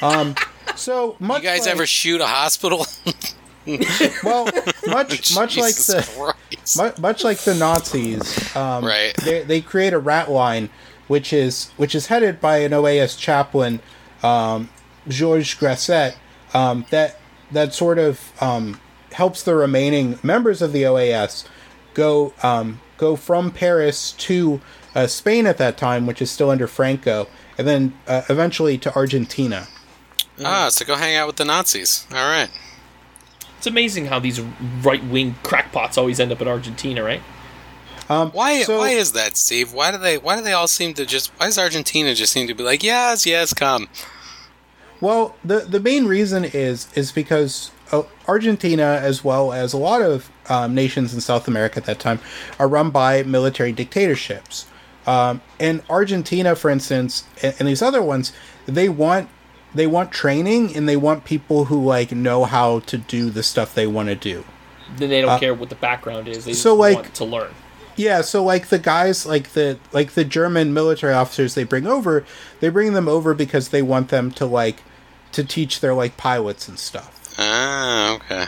Um, 0.00 0.34
so 0.76 1.16
much 1.18 1.42
You 1.42 1.48
guys 1.48 1.60
like, 1.60 1.70
ever 1.70 1.86
shoot 1.86 2.20
a 2.20 2.26
hospital? 2.26 2.86
well 4.24 4.48
much 4.86 5.34
much 5.34 5.56
like 5.56 5.74
the 5.74 6.34
much, 6.76 6.98
much 6.98 7.24
like 7.24 7.38
the 7.38 7.54
Nazis, 7.54 8.56
um, 8.56 8.84
Right. 8.84 9.14
They, 9.16 9.42
they 9.42 9.60
create 9.60 9.92
a 9.92 9.98
rat 9.98 10.30
line, 10.30 10.70
which 11.06 11.32
is 11.32 11.70
which 11.76 11.94
is 11.94 12.06
headed 12.06 12.40
by 12.40 12.58
an 12.58 12.72
OAS 12.72 13.18
chaplain, 13.18 13.80
um, 14.22 14.70
Georges 15.06 15.54
Grasset, 15.58 16.14
um, 16.54 16.86
that 16.90 17.20
that 17.50 17.74
sort 17.74 17.98
of 17.98 18.32
um, 18.42 18.80
helps 19.12 19.42
the 19.42 19.54
remaining 19.54 20.18
members 20.22 20.62
of 20.62 20.72
the 20.72 20.82
OAS 20.82 21.46
go 21.94 22.32
um, 22.42 22.80
go 22.96 23.16
from 23.16 23.50
Paris 23.50 24.12
to 24.12 24.60
uh, 24.94 25.06
Spain 25.06 25.46
at 25.46 25.58
that 25.58 25.76
time, 25.76 26.06
which 26.06 26.22
is 26.22 26.30
still 26.30 26.50
under 26.50 26.66
Franco, 26.66 27.28
and 27.56 27.66
then 27.66 27.94
uh, 28.06 28.22
eventually 28.28 28.78
to 28.78 28.94
Argentina. 28.94 29.68
Ah, 30.44 30.68
so 30.68 30.84
go 30.84 30.94
hang 30.94 31.16
out 31.16 31.26
with 31.26 31.36
the 31.36 31.44
Nazis. 31.44 32.06
All 32.12 32.28
right. 32.28 32.48
It's 33.58 33.66
amazing 33.66 34.06
how 34.06 34.18
these 34.20 34.40
right 34.82 35.04
wing 35.04 35.34
crackpots 35.42 35.98
always 35.98 36.20
end 36.20 36.32
up 36.32 36.40
in 36.40 36.48
Argentina, 36.48 37.02
right? 37.02 37.20
Um, 38.08 38.30
Why? 38.30 38.62
so- 38.62 38.78
why 38.78 38.90
is 38.90 39.12
that, 39.12 39.36
Steve? 39.36 39.74
Why 39.74 39.90
do 39.90 39.98
they? 39.98 40.16
Why 40.16 40.36
do 40.36 40.42
they 40.42 40.52
all 40.54 40.68
seem 40.68 40.94
to 40.94 41.04
just? 41.04 41.30
Why 41.36 41.46
does 41.46 41.58
Argentina 41.58 42.14
just 42.14 42.32
seem 42.32 42.46
to 42.48 42.54
be 42.54 42.62
like, 42.62 42.82
yes, 42.82 43.26
yes, 43.26 43.52
come? 43.52 43.88
Well, 45.00 45.36
the 45.44 45.60
the 45.60 45.80
main 45.80 46.06
reason 46.06 46.44
is 46.44 46.88
is 46.94 47.12
because 47.12 47.70
uh, 47.92 48.02
Argentina, 48.26 48.98
as 49.02 49.22
well 49.22 49.52
as 49.52 49.72
a 49.72 49.76
lot 49.76 50.02
of 50.02 50.30
um, 50.48 50.74
nations 50.74 51.12
in 51.12 51.20
South 51.20 51.48
America 51.48 51.76
at 51.78 51.84
that 51.84 51.98
time, 52.00 52.20
are 52.58 52.68
run 52.68 52.90
by 52.90 53.22
military 53.24 53.72
dictatorships. 53.72 54.66
Um, 55.06 55.40
and 55.58 55.82
Argentina, 55.88 56.54
for 56.54 56.70
instance, 56.70 57.24
and, 57.42 57.54
and 57.58 57.68
these 57.68 57.82
other 57.82 58.02
ones, 58.02 58.32
they 58.66 58.88
want 58.88 59.28
they 59.74 59.86
want 59.86 60.12
training 60.12 60.74
and 60.76 60.88
they 60.88 60.96
want 60.96 61.24
people 61.24 61.66
who 61.66 61.84
like 61.84 62.12
know 62.12 62.44
how 62.44 62.80
to 62.80 62.98
do 62.98 63.30
the 63.30 63.42
stuff 63.42 63.74
they 63.74 63.86
want 63.86 64.08
to 64.08 64.14
do. 64.14 64.44
Then 64.96 65.10
they 65.10 65.20
don't 65.20 65.38
care 65.38 65.54
what 65.54 65.68
the 65.68 65.74
background 65.74 66.28
is. 66.28 66.44
They 66.44 66.52
just 66.52 66.64
Uh, 66.64 66.70
so, 66.70 66.74
like- 66.74 66.96
want 66.96 67.14
to 67.14 67.24
learn. 67.24 67.50
Yeah, 67.96 68.20
so 68.20 68.44
like 68.44 68.68
the 68.68 68.78
guys, 68.78 69.26
like 69.26 69.54
the 69.54 69.76
like 69.92 70.12
the 70.12 70.24
German 70.24 70.72
military 70.72 71.12
officers 71.12 71.54
they 71.54 71.64
bring 71.64 71.84
over, 71.84 72.24
they 72.60 72.68
bring 72.68 72.92
them 72.92 73.08
over 73.08 73.34
because 73.34 73.70
they 73.70 73.82
want 73.82 74.08
them 74.08 74.30
to 74.32 74.46
like 74.46 74.84
to 75.32 75.42
teach 75.42 75.80
their 75.80 75.94
like 75.94 76.16
pilots 76.16 76.68
and 76.68 76.78
stuff. 76.78 77.34
Ah, 77.38 78.14
okay. 78.14 78.46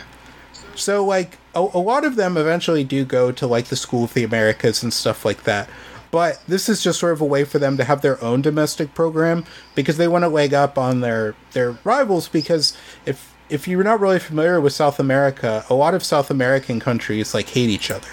So 0.75 1.03
like 1.05 1.37
a, 1.53 1.59
a 1.59 1.79
lot 1.79 2.05
of 2.05 2.15
them 2.15 2.37
eventually 2.37 2.85
do 2.85 3.03
go 3.03 3.33
to 3.33 3.45
like 3.45 3.65
the 3.65 3.75
School 3.75 4.05
of 4.05 4.13
the 4.13 4.23
Americas 4.23 4.83
and 4.83 4.93
stuff 4.93 5.25
like 5.25 5.43
that. 5.43 5.69
But 6.11 6.41
this 6.47 6.67
is 6.67 6.83
just 6.83 6.99
sort 6.99 7.13
of 7.13 7.21
a 7.21 7.25
way 7.25 7.45
for 7.45 7.57
them 7.57 7.77
to 7.77 7.83
have 7.85 8.01
their 8.01 8.21
own 8.23 8.41
domestic 8.41 8.93
program 8.93 9.45
because 9.75 9.95
they 9.97 10.07
want 10.09 10.23
to 10.23 10.27
leg 10.29 10.53
up 10.53 10.77
on 10.77 10.99
their 10.99 11.35
their 11.53 11.77
rivals 11.85 12.27
because 12.27 12.75
if 13.05 13.33
if 13.49 13.67
you're 13.67 13.83
not 13.83 13.99
really 13.99 14.19
familiar 14.19 14.59
with 14.61 14.73
South 14.73 14.99
America, 14.99 15.65
a 15.69 15.73
lot 15.73 15.93
of 15.93 16.03
South 16.03 16.29
American 16.29 16.79
countries 16.79 17.33
like 17.33 17.49
hate 17.49 17.69
each 17.69 17.89
other. 17.89 18.07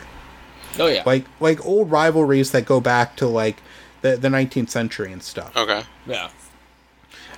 Oh 0.79 0.87
yeah. 0.87 1.03
Like 1.05 1.25
like 1.41 1.65
old 1.66 1.91
rivalries 1.91 2.53
that 2.53 2.65
go 2.66 2.81
back 2.81 3.16
to 3.16 3.27
like 3.27 3.61
the 4.03 4.16
the 4.16 4.29
19th 4.29 4.70
century 4.70 5.12
and 5.12 5.23
stuff. 5.23 5.57
Okay. 5.57 5.83
yeah. 6.07 6.31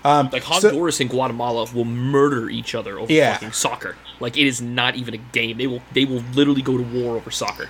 Um, 0.05 0.31
Like 0.33 0.43
so- 0.43 0.69
Honduras 0.69 1.01
and 1.01 1.11
Guatemala 1.11 1.67
will 1.75 1.85
murder 1.85 2.49
each 2.51 2.75
other 2.75 2.99
over 2.99 3.13
Yeah. 3.13 3.35
fucking 3.35 3.53
soccer. 3.53 3.97
Like 4.19 4.37
it 4.37 4.47
is 4.47 4.61
not 4.61 4.97
even 4.97 5.15
a 5.15 5.19
game. 5.19 5.57
They 5.59 5.67
will 5.67 5.83
they 5.93 6.05
will 6.05 6.23
literally 6.35 6.63
go 6.63 6.77
to 6.77 6.83
war 6.85 7.17
over 7.17 7.31
soccer. 7.31 7.69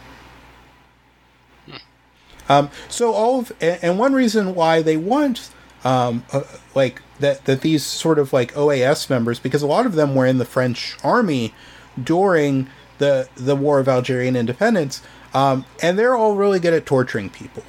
Um, 2.51 2.68
so 2.89 3.12
all 3.12 3.39
of 3.39 3.52
and, 3.60 3.78
and 3.82 3.98
one 3.98 4.12
reason 4.12 4.56
why 4.56 4.82
they 4.82 4.97
want 4.97 5.51
um, 5.85 6.24
uh, 6.32 6.43
like 6.74 7.01
that 7.20 7.44
that 7.44 7.60
these 7.60 7.86
sort 7.86 8.18
of 8.18 8.32
like 8.32 8.52
OAS 8.55 9.09
members 9.09 9.39
because 9.39 9.62
a 9.62 9.68
lot 9.68 9.86
of 9.86 9.94
them 9.94 10.16
were 10.16 10.27
in 10.27 10.39
the 10.39 10.44
French 10.44 10.97
army 11.05 11.55
during 12.02 12.68
the 12.98 13.28
the 13.36 13.55
War 13.55 13.78
of 13.78 13.89
Algerian 13.89 14.35
Independence, 14.35 15.01
um, 15.32 15.64
and 15.81 15.97
they're 15.97 16.16
all 16.16 16.35
really 16.35 16.59
good 16.59 16.74
at 16.74 16.85
torturing 16.85 17.31
people. 17.31 17.62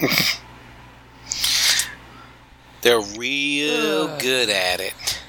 They're 2.82 3.00
real 3.00 4.18
good 4.18 4.50
at 4.50 4.78
it. 4.78 5.22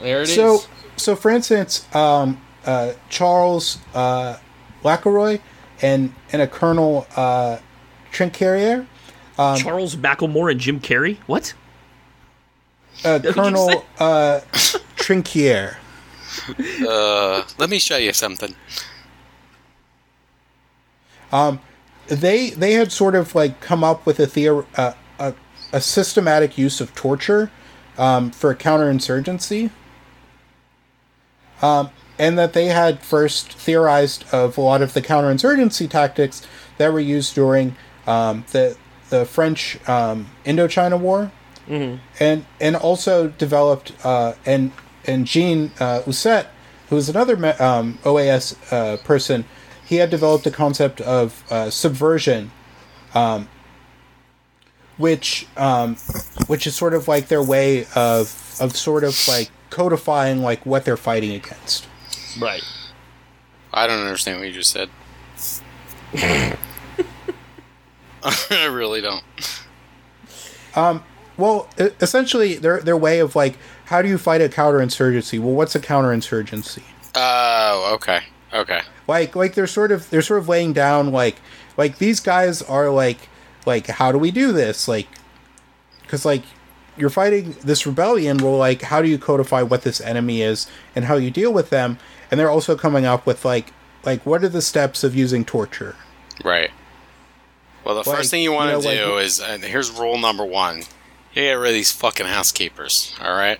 There 0.00 0.22
it 0.22 0.28
is. 0.28 0.34
so 0.36 0.60
so 0.96 1.16
for 1.16 1.32
instance, 1.32 1.84
um, 1.94 2.40
uh, 2.64 2.92
Charles 3.08 3.78
uh, 3.92 4.38
Lacheroy 4.84 5.40
and 5.82 6.14
and 6.32 6.40
a 6.40 6.46
Colonel 6.46 7.06
uh, 8.12 8.16
Trinquerier, 8.16 8.86
Charles 9.56 9.96
Macklemore 9.96 10.50
and 10.50 10.60
Jim 10.60 10.80
Carrey. 10.80 11.18
What? 11.26 11.54
uh, 13.04 13.20
Colonel 13.22 13.84
uh, 13.98 14.40
Trinquier. 14.96 15.76
Uh, 16.88 17.44
let 17.58 17.68
me 17.68 17.78
show 17.78 17.98
you 17.98 18.10
something. 18.10 18.54
they 22.06 22.50
they 22.50 22.72
had 22.72 22.90
sort 22.90 23.14
of 23.14 23.34
like 23.34 23.60
come 23.60 23.84
up 23.84 24.06
with 24.06 24.18
a 24.18 24.26
theor- 24.26 24.66
uh, 24.76 24.94
a, 25.18 25.34
a 25.74 25.80
systematic 25.80 26.56
use 26.56 26.80
of 26.80 26.94
torture 26.94 27.50
um, 27.98 28.30
for 28.30 28.54
counterinsurgency, 28.54 29.70
um, 31.60 31.90
and 32.18 32.38
that 32.38 32.54
they 32.54 32.66
had 32.66 33.00
first 33.00 33.52
theorized 33.52 34.24
of 34.32 34.56
a 34.56 34.60
lot 34.62 34.80
of 34.80 34.94
the 34.94 35.02
counterinsurgency 35.02 35.88
tactics 35.88 36.46
that 36.78 36.92
were 36.94 37.00
used 37.00 37.34
during 37.34 37.76
um, 38.06 38.44
the 38.52 38.76
the 39.10 39.24
French 39.26 39.78
um, 39.88 40.26
Indochina 40.44 40.98
War, 40.98 41.30
and 42.18 42.44
and 42.60 42.76
also 42.76 43.28
developed 43.28 43.92
uh, 44.04 44.34
and 44.46 44.72
and 45.06 45.26
Jean 45.26 45.70
uh, 45.80 46.02
Ousset, 46.06 46.46
who 46.88 46.96
was 46.96 47.08
another 47.08 47.34
um, 47.62 47.98
OAS 48.04 48.56
uh, 48.72 48.96
person, 48.98 49.44
he 49.84 49.96
had 49.96 50.10
developed 50.10 50.46
a 50.46 50.50
concept 50.50 51.00
of 51.00 51.44
uh, 51.50 51.70
subversion, 51.70 52.50
um, 53.14 53.48
which 54.96 55.46
um, 55.56 55.96
which 56.46 56.66
is 56.66 56.74
sort 56.74 56.94
of 56.94 57.08
like 57.08 57.28
their 57.28 57.42
way 57.42 57.86
of 57.94 58.56
of 58.60 58.76
sort 58.76 59.04
of 59.04 59.16
like 59.28 59.50
codifying 59.70 60.38
like 60.38 60.64
what 60.66 60.84
they're 60.84 60.96
fighting 60.96 61.32
against. 61.32 61.86
Right. 62.40 62.62
I 63.72 63.86
don't 63.86 64.00
understand 64.00 64.38
what 64.38 64.48
you 64.48 64.54
just 64.54 64.70
said. 64.70 64.90
I 68.50 68.66
really 68.66 69.00
don't. 69.00 69.22
Um, 70.74 71.04
well, 71.36 71.68
e- 71.80 71.88
essentially, 72.00 72.54
their 72.54 72.80
their 72.80 72.96
way 72.96 73.18
of 73.20 73.34
like 73.36 73.56
how 73.86 74.02
do 74.02 74.08
you 74.08 74.18
fight 74.18 74.40
a 74.40 74.48
counterinsurgency? 74.48 75.38
Well, 75.40 75.54
what's 75.54 75.74
a 75.74 75.80
counterinsurgency? 75.80 76.82
Oh, 77.14 77.92
okay, 77.94 78.20
okay. 78.54 78.80
like 79.06 79.36
like 79.36 79.54
they're 79.54 79.66
sort 79.66 79.92
of 79.92 80.08
they're 80.10 80.22
sort 80.22 80.40
of 80.40 80.48
laying 80.48 80.72
down 80.72 81.12
like 81.12 81.36
like 81.76 81.98
these 81.98 82.20
guys 82.20 82.62
are 82.62 82.88
like 82.90 83.28
like 83.66 83.86
how 83.86 84.10
do 84.12 84.18
we 84.18 84.30
do 84.30 84.52
this 84.52 84.88
like 84.88 85.06
because 86.02 86.24
like 86.24 86.42
you're 86.96 87.10
fighting 87.10 87.54
this 87.62 87.86
rebellion 87.86 88.38
well 88.38 88.56
like 88.56 88.82
how 88.82 89.00
do 89.02 89.08
you 89.08 89.18
codify 89.18 89.62
what 89.62 89.82
this 89.82 90.00
enemy 90.00 90.42
is 90.42 90.66
and 90.96 91.04
how 91.06 91.16
you 91.16 91.30
deal 91.30 91.52
with 91.52 91.70
them 91.70 91.98
and 92.30 92.40
they're 92.40 92.50
also 92.50 92.76
coming 92.76 93.04
up 93.06 93.24
with 93.26 93.44
like 93.44 93.72
like 94.04 94.24
what 94.26 94.42
are 94.42 94.48
the 94.48 94.60
steps 94.62 95.04
of 95.04 95.14
using 95.14 95.44
torture 95.44 95.94
Right. 96.44 96.70
Well, 97.84 97.94
the 97.94 98.08
Like, 98.08 98.18
first 98.18 98.30
thing 98.30 98.42
you 98.42 98.52
want 98.52 98.70
you 98.76 98.82
to 98.82 98.94
know, 98.96 99.06
do 99.08 99.14
like- 99.16 99.24
is 99.24 99.40
uh, 99.40 99.58
here's 99.62 99.90
rule 99.90 100.18
number 100.18 100.44
one: 100.44 100.78
you 101.34 101.42
get 101.42 101.52
rid 101.54 101.68
of 101.70 101.74
these 101.74 101.90
fucking 101.92 102.26
housekeepers. 102.26 103.14
All 103.20 103.34
right. 103.34 103.58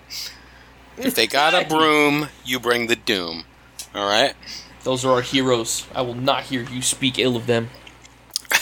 If 0.98 1.14
they 1.14 1.26
got 1.26 1.54
a 1.54 1.66
broom, 1.74 2.28
you 2.44 2.60
bring 2.60 2.86
the 2.86 2.96
doom. 2.96 3.44
All 3.94 4.06
right. 4.08 4.34
Those 4.84 5.04
are 5.04 5.12
our 5.12 5.20
heroes. 5.22 5.86
I 5.94 6.02
will 6.02 6.14
not 6.14 6.44
hear 6.44 6.62
you 6.62 6.82
speak 6.82 7.18
ill 7.18 7.36
of 7.36 7.46
them. 7.46 7.70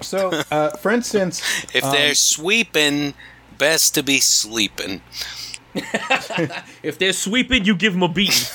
So, 0.00 0.42
uh, 0.50 0.76
for 0.76 0.90
instance, 0.90 1.40
If 1.72 1.82
um, 1.82 1.92
they're 1.92 2.14
sweeping, 2.14 3.14
best 3.56 3.94
to 3.94 4.02
be 4.02 4.18
sleeping. 4.20 5.00
If 6.82 6.98
they're 6.98 7.14
sweeping, 7.14 7.64
you 7.64 7.74
give 7.74 7.94
them 7.94 8.02
a 8.02 8.08
beating. 8.08 8.46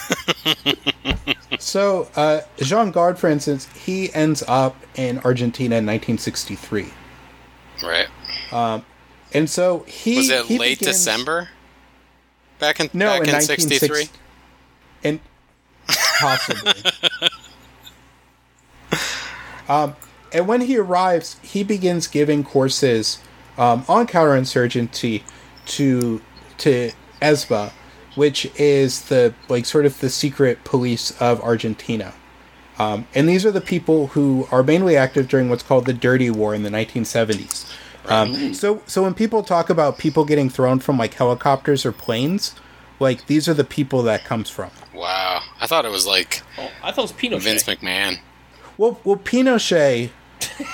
So 1.59 2.07
uh, 2.15 2.41
Jean 2.57 2.91
Gardes, 2.93 3.17
for 3.19 3.29
instance, 3.29 3.67
he 3.73 4.13
ends 4.13 4.43
up 4.47 4.75
in 4.95 5.19
Argentina 5.19 5.75
in 5.75 5.85
1963, 5.85 6.87
Right. 7.83 8.07
Um, 8.51 8.85
and 9.33 9.49
so 9.49 9.79
he 9.87 10.17
Was 10.17 10.29
it 10.29 10.45
he 10.45 10.57
late 10.57 10.79
begins- 10.79 10.97
December? 10.97 11.49
Back 12.59 12.79
in 12.81 12.89
No, 12.93 13.19
back 13.19 13.27
in 13.29 13.35
in 13.35 13.41
'63. 13.41 14.09
and 15.03 15.19
possibly. 16.19 16.73
um, 19.69 19.95
and 20.33 20.47
when 20.47 20.61
he 20.61 20.77
arrives, 20.77 21.37
he 21.41 21.63
begins 21.63 22.07
giving 22.07 22.43
courses 22.43 23.19
um, 23.57 23.85
on 23.87 24.07
counterinsurgency 24.07 25.23
to 25.67 26.21
to 26.57 26.91
ESMA, 27.21 27.71
which 28.19 28.45
is 28.59 29.03
the 29.03 29.33
like 29.47 29.65
sort 29.65 29.85
of 29.85 29.97
the 30.01 30.09
secret 30.09 30.61
police 30.65 31.11
of 31.21 31.39
Argentina. 31.39 32.13
Um, 32.77 33.07
and 33.15 33.29
these 33.29 33.45
are 33.45 33.51
the 33.51 33.61
people 33.61 34.07
who 34.07 34.45
are 34.51 34.61
mainly 34.61 34.97
active 34.97 35.29
during 35.29 35.49
what's 35.49 35.63
called 35.63 35.85
the 35.85 35.93
Dirty 35.93 36.29
War 36.29 36.53
in 36.53 36.63
the 36.63 36.69
1970s. 36.69 37.73
Um, 38.09 38.53
so, 38.53 38.81
so 38.87 39.03
when 39.03 39.13
people 39.13 39.41
talk 39.41 39.69
about 39.69 39.97
people 39.97 40.25
getting 40.25 40.49
thrown 40.49 40.79
from 40.79 40.97
like 40.97 41.13
helicopters 41.13 41.85
or 41.85 41.93
planes, 41.93 42.55
like 42.99 43.25
these 43.27 43.47
are 43.47 43.53
the 43.53 43.63
people 43.63 44.03
that 44.03 44.25
comes 44.25 44.49
from. 44.49 44.71
Wow. 44.93 45.41
I 45.61 45.65
thought 45.65 45.85
it 45.85 45.91
was 45.91 46.05
like 46.05 46.43
Oh, 46.57 46.69
I 46.83 46.91
thought 46.91 47.09
it 47.09 47.13
was 47.13 47.13
Pinochet. 47.13 47.43
Vince 47.43 47.63
McMahon. 47.63 48.17
Well, 48.77 48.99
well, 49.05 49.15
Pinochet 49.15 50.09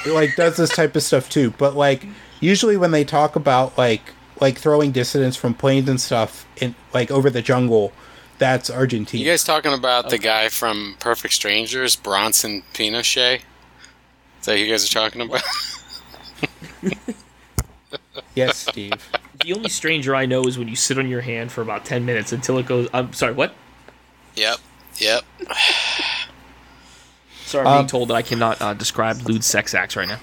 like 0.07 0.35
does 0.35 0.57
this 0.57 0.72
type 0.72 0.95
of 0.95 1.03
stuff 1.03 1.30
too, 1.30 1.53
but 1.59 1.76
like 1.76 2.07
usually 2.39 2.76
when 2.76 2.89
they 2.89 3.03
talk 3.03 3.35
about 3.35 3.77
like 3.77 4.15
like 4.40 4.57
throwing 4.57 4.91
dissidents 4.91 5.38
from 5.38 5.53
planes 5.53 5.90
and 5.90 5.99
stuff 5.99 6.45
in 6.57 6.76
like 6.94 7.10
over 7.12 7.30
the 7.30 7.41
jungle, 7.41 7.94
that's 8.38 8.70
Argentina. 8.70 9.24
You 9.24 9.30
guys 9.30 9.44
talking 9.44 9.74
about 9.74 10.10
the 10.10 10.18
guy 10.18 10.49
from 10.49 10.95
Perfect 10.99 11.34
Strangers, 11.34 11.95
Bronson 11.95 12.64
Pinochet? 12.74 13.41
Is 14.40 14.45
that 14.45 14.60
you 14.60 14.68
guys 14.70 14.86
are 14.90 14.94
talking 14.94 15.22
about? 15.22 15.41
yes, 18.36 18.57
Steve. 18.57 18.94
The 19.44 19.53
only 19.53 19.70
stranger 19.70 20.16
I 20.16 20.26
know 20.26 20.44
is 20.44 20.57
when 20.57 20.68
you 20.68 20.76
sit 20.76 20.98
on 20.98 21.07
your 21.07 21.22
hand 21.22 21.52
for 21.52 21.62
about 21.62 21.86
10 21.86 22.06
minutes 22.06 22.32
until 22.32 22.57
it 22.57 22.66
goes. 22.66 22.88
I'm 22.94 23.14
sorry, 23.14 23.34
what? 23.34 23.53
yep. 24.36 24.57
Yep. 24.98 25.24
Sorry, 27.45 27.66
I'm 27.68 27.74
being 27.74 27.82
Um, 27.82 27.88
told 27.88 28.10
that 28.10 28.16
I 28.16 28.22
cannot 28.24 28.60
uh, 28.62 28.74
describe 28.74 29.22
lewd 29.22 29.44
sex 29.44 29.76
acts 29.76 29.95
right 29.95 30.07
now. 30.07 30.20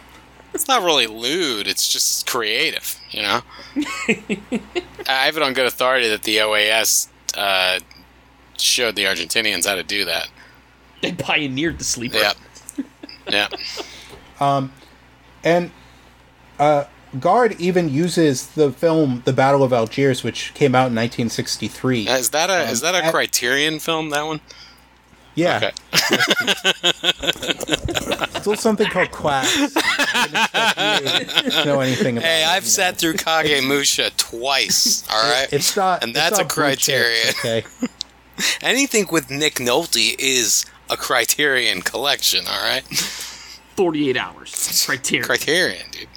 It's 0.55 0.69
not 0.69 0.83
really 0.83 1.07
lewd. 1.07 1.67
It's 1.67 1.91
just 1.93 2.27
creative, 2.27 2.99
you 3.11 3.23
know. 3.23 3.41
I 5.09 5.25
have 5.27 5.37
it 5.37 5.43
on 5.43 5.53
good 5.55 5.67
authority 5.67 6.09
that 6.09 6.23
the 6.25 6.39
OAS 6.39 7.09
uh, 7.37 7.81
showed 8.59 8.95
the 8.97 9.05
Argentinians 9.05 9.67
how 9.67 9.75
to 9.77 9.83
do 9.83 10.05
that. 10.05 10.29
They 11.01 11.13
pioneered 11.13 11.79
the 11.79 11.85
sleeper. 11.85 12.19
Yep. 12.19 12.37
Yep. 13.29 13.53
And 15.45 15.71
uh, 16.59 16.85
Gardes 17.17 17.59
even 17.59 17.89
uses 17.93 18.49
the 18.49 18.71
film 18.73 19.23
The 19.25 19.33
Battle 19.33 19.63
of 19.63 19.73
Algiers, 19.73 20.23
which 20.23 20.55
came 20.55 20.75
out 20.75 20.89
in 20.89 20.95
1963. 20.95 22.09
Is 22.09 22.31
that 22.31 22.49
a 22.51 22.71
is 22.71 22.81
that 22.81 22.95
a 22.95 23.05
at- 23.05 23.13
Criterion 23.13 23.79
film? 23.81 24.11
That 24.11 24.25
one? 24.27 24.41
Yeah, 25.35 25.57
Okay. 25.57 25.73
still 28.41 28.57
something 28.57 28.89
called 28.89 29.11
quacks. 29.11 29.73
I 29.77 30.99
didn't 31.03 31.23
expect 31.23 31.45
you 31.45 31.51
to 31.53 31.65
know 31.65 31.81
anything 31.81 32.19
about 32.19 32.27
Hey, 32.27 32.43
it, 32.43 32.49
I've 32.49 32.65
you 32.65 32.69
sat 32.69 32.99
through 32.99 33.15
Kagemusha 33.15 34.17
twice. 34.17 35.09
All 35.11 35.23
right. 35.23 35.51
know. 35.51 35.57
It's 35.57 35.77
not, 35.77 36.03
and 36.03 36.11
it's 36.11 36.19
that's 36.19 36.39
not 36.39 36.43
a 36.43 36.45
blue 36.55 36.65
Criterion. 36.65 37.27
chips, 37.29 37.45
okay. 37.45 37.65
Anything 38.63 39.07
with 39.11 39.31
Nick 39.31 39.55
Nolte 39.57 40.15
is 40.19 40.65
a 40.91 40.97
Criterion 40.97 41.83
collection. 41.83 42.45
All 42.49 42.63
right. 42.63 42.85
48 43.77 44.17
hours. 44.17 44.85
Criterion. 44.87 45.25
Criterion, 45.25 45.87
dude. 45.93 46.09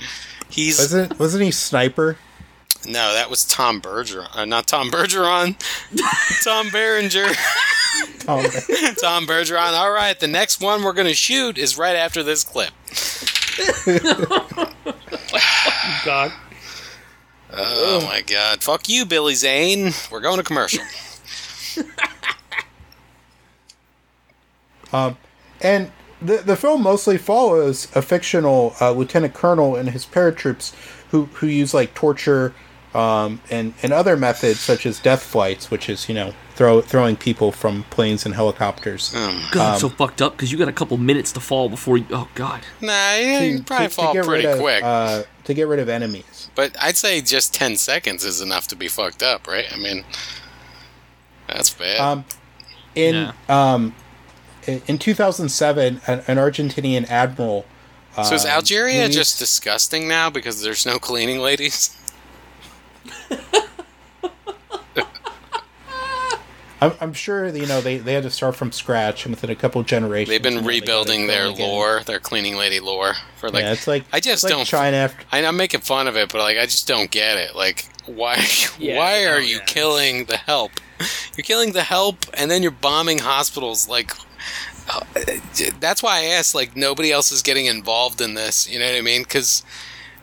He's 0.49 0.79
Wasn't 0.79 1.19
wasn't 1.19 1.43
he 1.43 1.51
Sniper? 1.51 2.17
No, 2.85 3.13
that 3.13 3.29
was 3.29 3.45
Tom 3.45 3.81
Bergeron, 3.81 4.27
uh, 4.35 4.45
not 4.45 4.67
Tom 4.67 4.89
Bergeron, 4.89 5.55
Tom 6.43 6.69
Berenger, 6.71 7.27
Oh, 8.27 8.41
Tom 9.01 9.27
Bergeron. 9.27 9.73
All 9.73 9.91
right, 9.91 10.19
the 10.19 10.27
next 10.27 10.61
one 10.61 10.83
we're 10.83 10.93
gonna 10.93 11.13
shoot 11.13 11.57
is 11.57 11.77
right 11.77 11.95
after 11.95 12.23
this 12.23 12.43
clip. 12.43 12.71
God. 16.05 16.31
Oh 17.53 18.01
my 18.05 18.21
God! 18.21 18.63
Fuck 18.63 18.89
you, 18.89 19.05
Billy 19.05 19.35
Zane. 19.35 19.93
We're 20.11 20.19
going 20.19 20.37
to 20.37 20.43
commercial. 20.43 20.83
Um, 24.91 25.17
and 25.61 25.91
the 26.21 26.37
the 26.37 26.55
film 26.55 26.83
mostly 26.83 27.17
follows 27.17 27.87
a 27.95 28.01
fictional 28.01 28.75
uh, 28.79 28.91
lieutenant 28.91 29.33
colonel 29.33 29.75
and 29.75 29.89
his 29.89 30.05
paratroops 30.05 30.73
who 31.11 31.25
who 31.25 31.47
use 31.47 31.73
like 31.73 31.93
torture 31.93 32.53
um, 32.95 33.41
and 33.51 33.73
and 33.83 33.91
other 33.93 34.15
methods 34.17 34.59
such 34.59 34.85
as 34.85 34.99
death 34.99 35.23
flights, 35.23 35.69
which 35.69 35.89
is 35.89 36.07
you 36.07 36.15
know 36.15 36.33
throw 36.55 36.81
throwing 36.81 37.15
people 37.17 37.51
from 37.51 37.83
planes 37.89 38.25
and 38.25 38.33
helicopters. 38.35 39.11
God, 39.51 39.73
I'm 39.75 39.79
so 39.79 39.89
fucked 39.89 40.21
up 40.21 40.33
because 40.33 40.51
you 40.51 40.57
got 40.57 40.67
a 40.69 40.73
couple 40.73 40.95
minutes 40.97 41.31
to 41.33 41.39
fall 41.41 41.67
before 41.69 41.97
you. 41.97 42.05
Oh, 42.11 42.29
God. 42.35 42.61
Nah, 42.81 43.15
you, 43.15 43.39
to- 43.39 43.45
you 43.47 43.63
probably 43.63 43.87
to- 43.87 43.89
to 43.89 43.95
fall 43.95 44.13
get 44.13 44.25
pretty 44.25 44.47
of, 44.47 44.59
quick. 44.59 44.81
uh, 44.83 45.23
to 45.43 45.53
get 45.53 45.67
rid 45.67 45.79
of 45.79 45.89
enemies. 45.89 46.49
but 46.55 46.75
I'd 46.81 46.95
say 46.97 47.19
just 47.21 47.53
ten 47.53 47.75
seconds 47.75 48.23
is 48.23 48.39
enough 48.41 48.67
to 48.69 48.75
be 48.75 48.87
fucked 48.87 49.21
up, 49.21 49.47
right? 49.47 49.65
I 49.73 49.77
mean, 49.77 50.05
that's 51.47 51.69
bad. 51.71 51.99
Um, 51.99 52.25
in 52.95 53.15
Yeah. 53.15 53.73
um, 53.73 53.93
in 54.65 54.81
in 54.87 54.97
2007, 54.97 56.01
an, 56.07 56.23
an 56.27 56.37
Argentinian 56.37 57.09
admiral. 57.09 57.65
so 58.15 58.33
is 58.33 58.45
um, 58.45 58.51
Algeria 58.51 59.01
released- 59.01 59.17
just 59.17 59.39
disgusting 59.39 60.07
now 60.07 60.29
because 60.29 60.61
there's 60.63 60.85
no 60.85 60.97
cleaning 60.99 61.39
ladies? 61.39 61.95
I'm, 66.81 66.93
I'm 66.99 67.13
sure 67.13 67.47
you 67.47 67.65
know 67.65 67.81
they, 67.81 67.97
they 67.97 68.13
had 68.13 68.23
to 68.23 68.29
start 68.29 68.55
from 68.55 68.71
scratch, 68.71 69.25
and 69.25 69.33
within 69.33 69.49
a 69.49 69.55
couple 69.55 69.81
generations, 69.83 70.29
They've 70.29 70.41
been 70.41 70.53
you 70.53 70.61
know, 70.61 70.67
they 70.67 70.79
rebuilding 70.79 71.27
their 71.27 71.43
going 71.45 71.55
again. 71.55 71.69
lore, 71.69 72.01
their 72.05 72.19
cleaning 72.19 72.57
lady 72.57 72.79
lore 72.79 73.13
for 73.37 73.49
like. 73.49 73.63
yeah, 73.63 73.71
it's 73.71 73.87
like 73.87 74.03
I 74.11 74.19
just 74.19 74.35
it's 74.35 74.43
like 74.43 74.51
don't- 74.53 74.65
China 74.67 74.97
after 74.97 75.25
I, 75.31 75.43
I'm 75.45 75.57
making 75.57 75.81
fun 75.81 76.07
of 76.07 76.15
it, 76.17 76.31
but 76.31 76.39
like 76.39 76.57
I 76.57 76.65
just 76.65 76.87
don't 76.87 77.09
get 77.09 77.37
it. 77.37 77.55
Like, 77.55 77.85
why? 78.05 78.35
Yeah, 78.77 78.97
why 78.97 79.25
are 79.25 79.35
oh, 79.35 79.39
you 79.39 79.57
yeah. 79.57 79.63
killing 79.65 80.25
the 80.25 80.37
help? 80.37 80.71
You're 81.37 81.43
killing 81.43 81.71
the 81.71 81.83
help, 81.83 82.25
and 82.33 82.51
then 82.51 82.61
you're 82.61 82.71
bombing 82.71 83.19
hospitals. 83.19 83.87
Like, 83.87 84.11
uh, 84.89 85.01
that's 85.79 86.03
why 86.03 86.19
I 86.19 86.23
asked. 86.25 86.53
Like, 86.55 86.75
nobody 86.75 87.11
else 87.11 87.31
is 87.31 87.41
getting 87.41 87.65
involved 87.67 88.19
in 88.21 88.33
this. 88.33 88.69
You 88.69 88.79
know 88.79 88.85
what 88.85 88.95
I 88.97 89.01
mean? 89.01 89.23
Because 89.23 89.63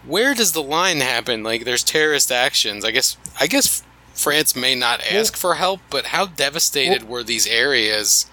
where 0.07 0.35
does 0.35 0.53
the 0.53 0.63
line 0.63 1.01
happen? 1.01 1.43
Like, 1.43 1.65
there's 1.65 1.85
terrorist 1.85 2.31
actions. 2.33 2.85
I 2.85 2.91
guess. 2.91 3.17
I 3.41 3.47
guess 3.47 3.83
France 4.15 4.55
may 4.55 4.75
not 4.75 5.01
ask 5.11 5.37
for 5.37 5.55
help, 5.55 5.81
but 5.89 6.07
how 6.07 6.27
devastated 6.27 7.09
were 7.09 7.23
these 7.23 7.47
areas 7.47 8.27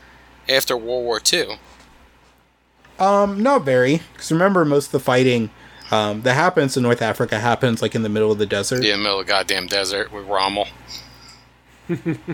after 0.48 0.76
World 0.76 1.06
War 1.06 1.22
II? 1.32 1.58
Um, 3.00 3.42
not 3.42 3.64
very. 3.64 4.02
Because 4.14 4.32
remember, 4.32 4.66
most 4.66 4.88
of 4.88 4.92
the 4.92 5.00
fighting 5.00 5.50
um, 5.90 6.22
that 6.24 6.34
happens 6.34 6.76
in 6.76 6.84
North 6.84 7.02
Africa 7.02 7.40
happens 7.40 7.82
like 7.82 7.96
in 7.96 8.04
the 8.04 8.10
middle 8.10 8.32
of 8.32 8.38
the 8.38 8.46
desert. 8.46 8.84
Yeah, 8.84 8.98
middle 8.98 9.22
of 9.22 9.26
the 9.26 9.32
goddamn 9.32 9.68
desert 9.68 10.12
with 10.12 10.26
Rommel. 10.28 10.68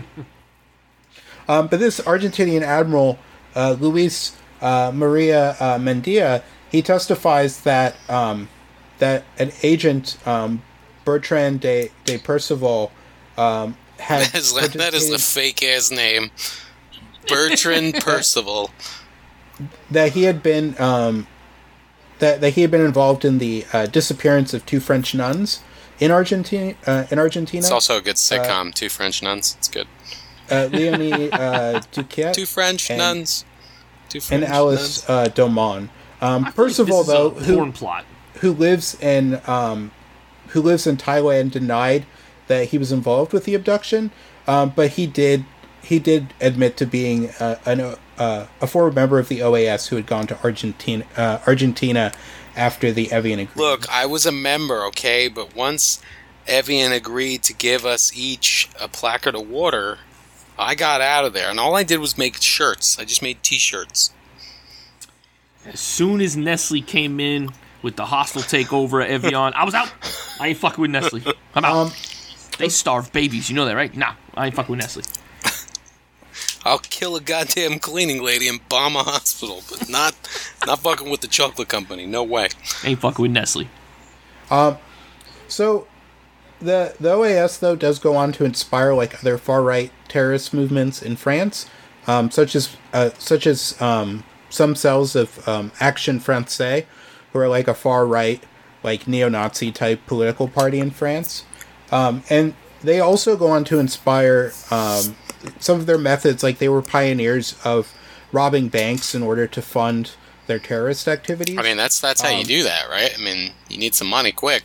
Um, 1.48 1.68
but 1.68 1.80
this 1.80 2.00
Argentinian 2.00 2.62
admiral, 2.62 3.18
uh, 3.54 3.76
Luis 3.78 4.36
uh, 4.60 4.90
Maria 4.94 5.50
uh, 5.60 5.78
Mendia, 5.78 6.42
he 6.70 6.82
testifies 6.82 7.60
that 7.62 7.96
um, 8.08 8.48
that 8.98 9.24
an 9.38 9.52
agent, 9.62 10.16
um, 10.26 10.62
Bertrand 11.04 11.60
de 11.60 11.90
de 12.04 12.18
Perseval, 12.18 12.90
um, 13.38 13.76
had 13.98 14.22
That 14.32 14.34
is, 14.34 14.52
that 14.54 14.94
is 14.94 15.10
the 15.10 15.18
fake 15.18 15.62
ass 15.62 15.90
name. 15.90 16.30
Bertrand 17.28 17.94
Perseval. 18.00 18.70
that 19.90 20.12
he 20.12 20.24
had 20.24 20.42
been 20.42 20.80
um, 20.80 21.26
that 22.18 22.40
that 22.40 22.50
he 22.54 22.62
had 22.62 22.70
been 22.70 22.84
involved 22.84 23.24
in 23.24 23.38
the 23.38 23.64
uh, 23.72 23.86
disappearance 23.86 24.54
of 24.54 24.64
two 24.66 24.80
French 24.80 25.14
nuns 25.14 25.60
in 25.98 26.10
Argentina. 26.10 26.74
Uh, 26.86 27.06
in 27.10 27.18
Argentina, 27.18 27.60
It's 27.60 27.70
also 27.70 27.96
a 27.98 28.02
good 28.02 28.16
sitcom. 28.16 28.72
Two 28.74 28.88
French 28.88 29.22
nuns. 29.22 29.56
It's 29.58 29.68
good. 29.68 29.88
uh, 30.50 30.68
Leonie 30.72 31.30
uh, 31.32 31.80
Duquet 31.92 32.32
Two 32.32 32.46
French 32.46 32.90
and- 32.90 32.98
nuns. 32.98 33.44
Two 34.08 34.20
French 34.20 34.44
and 34.44 34.52
Alice 34.52 35.08
uh, 35.10 35.24
Domon. 35.26 35.88
Um, 35.88 35.90
I 36.20 36.28
feel 36.28 36.44
like 36.44 36.54
Perseval, 36.54 37.02
this 37.02 37.08
is 37.08 37.12
though, 37.12 37.28
a 37.30 37.64
who 37.64 37.72
plot. 37.72 38.04
Who 38.40 38.52
lives 38.52 39.00
in 39.00 39.40
um, 39.46 39.90
who 40.48 40.62
lives 40.62 40.86
in 40.86 40.96
Thailand, 40.96 41.50
denied 41.50 42.06
that 42.48 42.68
he 42.68 42.78
was 42.78 42.92
involved 42.92 43.32
with 43.32 43.44
the 43.44 43.54
abduction, 43.54 44.10
um, 44.46 44.72
but 44.74 44.92
he 44.92 45.06
did 45.06 45.44
he 45.82 45.98
did 45.98 46.34
admit 46.40 46.76
to 46.76 46.86
being 46.86 47.30
uh, 47.38 47.56
an, 47.64 47.96
uh, 48.18 48.46
a 48.60 48.66
former 48.66 48.90
member 48.90 49.18
of 49.18 49.28
the 49.28 49.38
OAS 49.38 49.88
who 49.88 49.96
had 49.96 50.06
gone 50.06 50.26
to 50.26 50.42
Argentina, 50.42 51.04
uh, 51.16 51.38
Argentina, 51.46 52.12
after 52.56 52.90
the 52.90 53.12
Evian 53.12 53.38
agreement. 53.38 53.56
Look, 53.56 53.88
I 53.88 54.04
was 54.04 54.26
a 54.26 54.32
member, 54.32 54.84
okay, 54.86 55.28
but 55.28 55.54
once 55.54 56.02
Evian 56.48 56.90
agreed 56.90 57.44
to 57.44 57.54
give 57.54 57.84
us 57.84 58.12
each 58.16 58.68
a 58.80 58.88
placard 58.88 59.36
of 59.36 59.48
water, 59.48 59.98
I 60.58 60.74
got 60.74 61.00
out 61.00 61.24
of 61.24 61.34
there, 61.34 61.50
and 61.50 61.60
all 61.60 61.76
I 61.76 61.84
did 61.84 61.98
was 62.00 62.18
make 62.18 62.40
shirts. 62.42 62.98
I 62.98 63.04
just 63.04 63.22
made 63.22 63.42
T-shirts. 63.42 64.12
As 65.64 65.80
soon 65.80 66.20
as 66.20 66.36
Nestle 66.36 66.80
came 66.80 67.20
in 67.20 67.50
with 67.82 67.96
the 67.96 68.04
hostile 68.06 68.42
takeover 68.42 69.02
at 69.04 69.10
Evian, 69.10 69.52
I 69.54 69.64
was 69.64 69.74
out. 69.74 69.92
I 70.40 70.48
ain't 70.48 70.58
fucking 70.58 70.80
with 70.82 70.90
Nestle. 70.90 71.22
I'm 71.54 71.64
out. 71.64 71.76
Um, 71.76 71.92
they 72.58 72.68
starve 72.68 73.12
babies. 73.12 73.48
You 73.50 73.56
know 73.56 73.64
that, 73.66 73.74
right? 73.76 73.94
Nah, 73.96 74.14
I 74.34 74.46
ain't 74.46 74.54
fucking 74.54 74.70
with 74.74 74.80
Nestle. 74.80 75.02
I'll 76.64 76.78
kill 76.80 77.14
a 77.14 77.20
goddamn 77.20 77.78
cleaning 77.78 78.22
lady 78.22 78.48
and 78.48 78.66
bomb 78.68 78.96
a 78.96 79.02
hospital, 79.04 79.62
but 79.70 79.88
not 79.88 80.16
not 80.66 80.80
fucking 80.80 81.08
with 81.08 81.20
the 81.20 81.28
chocolate 81.28 81.68
company. 81.68 82.06
No 82.06 82.24
way. 82.24 82.48
Ain't 82.84 83.00
fucking 83.00 83.22
with 83.22 83.30
Nestle. 83.30 83.68
Um, 84.50 84.78
So 85.48 85.86
the 86.60 86.94
the 86.98 87.10
OAS 87.10 87.60
though 87.60 87.76
does 87.76 87.98
go 88.00 88.16
on 88.16 88.32
to 88.32 88.44
inspire 88.44 88.94
like 88.94 89.14
other 89.20 89.38
far 89.38 89.62
right 89.62 89.92
terrorist 90.08 90.52
movements 90.52 91.02
in 91.02 91.14
France, 91.16 91.66
um, 92.08 92.30
such 92.32 92.56
as 92.56 92.76
uh, 92.92 93.10
such 93.18 93.46
as 93.46 93.80
um, 93.80 94.24
some 94.50 94.74
cells 94.74 95.14
of 95.14 95.46
um, 95.48 95.70
Action 95.78 96.18
Française, 96.18 96.84
who 97.36 97.42
are 97.42 97.48
like 97.48 97.68
a 97.68 97.74
far 97.74 98.06
right 98.06 98.42
like 98.82 99.08
neo-Nazi 99.08 99.72
type 99.72 100.06
political 100.06 100.46
party 100.48 100.78
in 100.78 100.90
France, 100.90 101.44
um, 101.90 102.22
and 102.30 102.54
they 102.82 103.00
also 103.00 103.36
go 103.36 103.48
on 103.48 103.64
to 103.64 103.78
inspire 103.78 104.52
um, 104.70 105.16
some 105.58 105.80
of 105.80 105.86
their 105.86 105.98
methods. 105.98 106.42
Like 106.42 106.58
they 106.58 106.68
were 106.68 106.82
pioneers 106.82 107.56
of 107.64 107.92
robbing 108.32 108.68
banks 108.68 109.14
in 109.14 109.22
order 109.22 109.46
to 109.48 109.62
fund 109.62 110.12
their 110.46 110.58
terrorist 110.60 111.08
activities. 111.08 111.58
I 111.58 111.62
mean, 111.62 111.76
that's 111.76 112.00
that's 112.00 112.20
how 112.20 112.28
you 112.30 112.44
do 112.44 112.62
that, 112.62 112.88
right? 112.88 113.12
I 113.18 113.20
mean, 113.20 113.52
you 113.68 113.78
need 113.78 113.94
some 113.94 114.08
money 114.08 114.30
quick. 114.30 114.62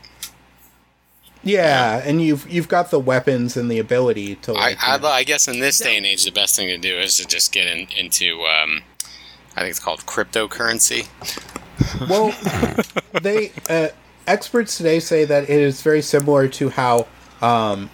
Yeah, 1.44 2.02
and 2.06 2.22
you've 2.22 2.48
you've 2.48 2.68
got 2.68 2.92
the 2.92 3.00
weapons 3.00 3.58
and 3.58 3.72
the 3.72 3.80
ability 3.80 4.36
to 4.36 4.52
I, 4.52 4.56
like. 4.56 4.84
I, 4.84 4.96
you 4.96 5.02
know- 5.02 5.08
I 5.08 5.24
guess 5.24 5.48
in 5.48 5.60
this 5.60 5.80
day 5.80 5.98
and 5.98 6.06
age, 6.06 6.24
the 6.26 6.32
best 6.32 6.56
thing 6.56 6.68
to 6.68 6.78
do 6.78 6.96
is 6.96 7.18
to 7.18 7.26
just 7.26 7.52
get 7.52 7.66
in, 7.66 7.88
into, 7.98 8.42
um, 8.42 8.84
I 9.56 9.62
think 9.62 9.72
it's 9.72 9.80
called 9.80 10.06
cryptocurrency. 10.06 11.08
Well, 12.10 12.34
they 13.22 13.52
uh, 13.70 13.90
experts 14.28 14.78
today 14.78 15.00
say 15.00 15.26
that 15.26 15.44
it 15.44 15.50
is 15.50 15.82
very 15.82 16.02
similar 16.02 16.48
to 16.50 16.70
how 16.70 17.08
um, 17.42 17.90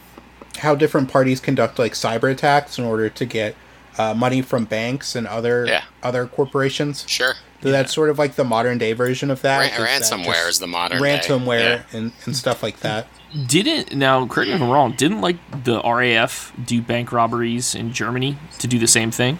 how 0.58 0.76
different 0.76 1.10
parties 1.12 1.40
conduct 1.40 1.80
like 1.80 1.94
cyber 1.94 2.32
attacks 2.32 2.78
in 2.78 2.86
order 2.86 3.10
to 3.10 3.26
get 3.26 3.56
uh, 3.98 4.14
money 4.14 4.42
from 4.42 4.66
banks 4.66 5.16
and 5.16 5.28
other 5.28 5.66
Yeah. 5.68 5.84
other 6.04 6.26
corporations. 6.28 7.06
Sure. 7.08 7.34
So 7.64 7.72
that's 7.72 7.92
sort 7.92 8.10
of 8.12 8.20
like 8.20 8.36
the 8.36 8.44
modern 8.44 8.78
day 8.78 8.94
version 8.94 9.32
of 9.32 9.42
that. 9.42 9.60
Ran- 9.80 10.02
is 10.02 10.10
ransomware 10.12 10.26
just 10.34 10.50
is 10.50 10.60
the 10.60 10.68
modern 10.68 11.02
day. 11.02 11.18
ransomware 11.18 11.60
Yeah. 11.92 11.98
and, 11.98 12.12
and 12.26 12.36
stuff 12.36 12.62
like 12.62 12.82
that. 12.82 13.08
Didn't 13.48 13.94
now 13.96 14.26
correct 14.28 14.50
me 14.50 14.56
if 14.56 14.62
I'm 14.62 14.70
wrong. 14.70 14.94
Didn't 14.94 15.22
like 15.22 15.38
the 15.64 15.82
RAF 15.82 16.54
do 16.64 16.82
bank 16.82 17.12
robberies 17.12 17.74
in 17.76 17.92
Germany 17.94 18.38
to 18.60 18.68
do 18.68 18.78
the 18.80 18.88
same 18.88 19.10
thing 19.12 19.40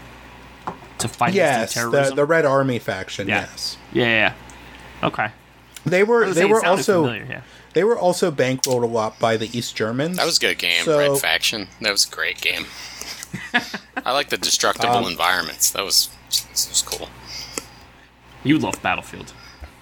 to 1.00 1.08
fight 1.08 1.34
Yes, 1.34 1.56
against 1.56 1.74
the, 1.76 1.80
terrorism? 1.92 2.16
the 2.16 2.26
Red 2.26 2.46
Army 2.46 2.80
faction. 2.80 3.28
Yeah. 3.28 3.42
Yes, 3.42 3.78
yeah, 3.94 4.04
yeah, 4.06 4.10
yeah. 5.02 5.08
Okay. 5.08 5.30
they 5.86 6.04
were 6.04 6.26
they 6.28 6.34
saying 6.42 6.50
were 6.52 6.66
also 6.66 7.04
familiar, 7.04 7.26
yeah. 7.30 7.42
they 7.74 7.84
were 7.84 7.98
also 7.98 8.32
bankrolled 8.32 8.84
a 8.84 8.88
lot 8.88 9.20
by 9.20 9.38
the 9.38 9.56
East 9.58 9.76
Germans. 9.76 10.18
That 10.18 10.26
was 10.26 10.38
a 10.38 10.42
good 10.42 10.58
game, 10.58 10.84
So- 10.86 10.98
Red 10.98 11.18
Faction. 11.20 11.68
That 11.82 11.92
was 11.92 12.06
a 12.06 12.10
great 12.10 12.42
game. 12.42 12.66
I 14.06 14.14
like 14.14 14.30
the 14.30 14.38
destructible 14.38 14.96
Um, 14.96 15.06
environments. 15.06 15.72
That 15.72 15.84
was 15.84 16.10
that 16.30 16.68
was 16.70 16.84
cool. 16.86 17.10
You 18.44 18.58
love 18.58 18.82
Battlefield. 18.82 19.34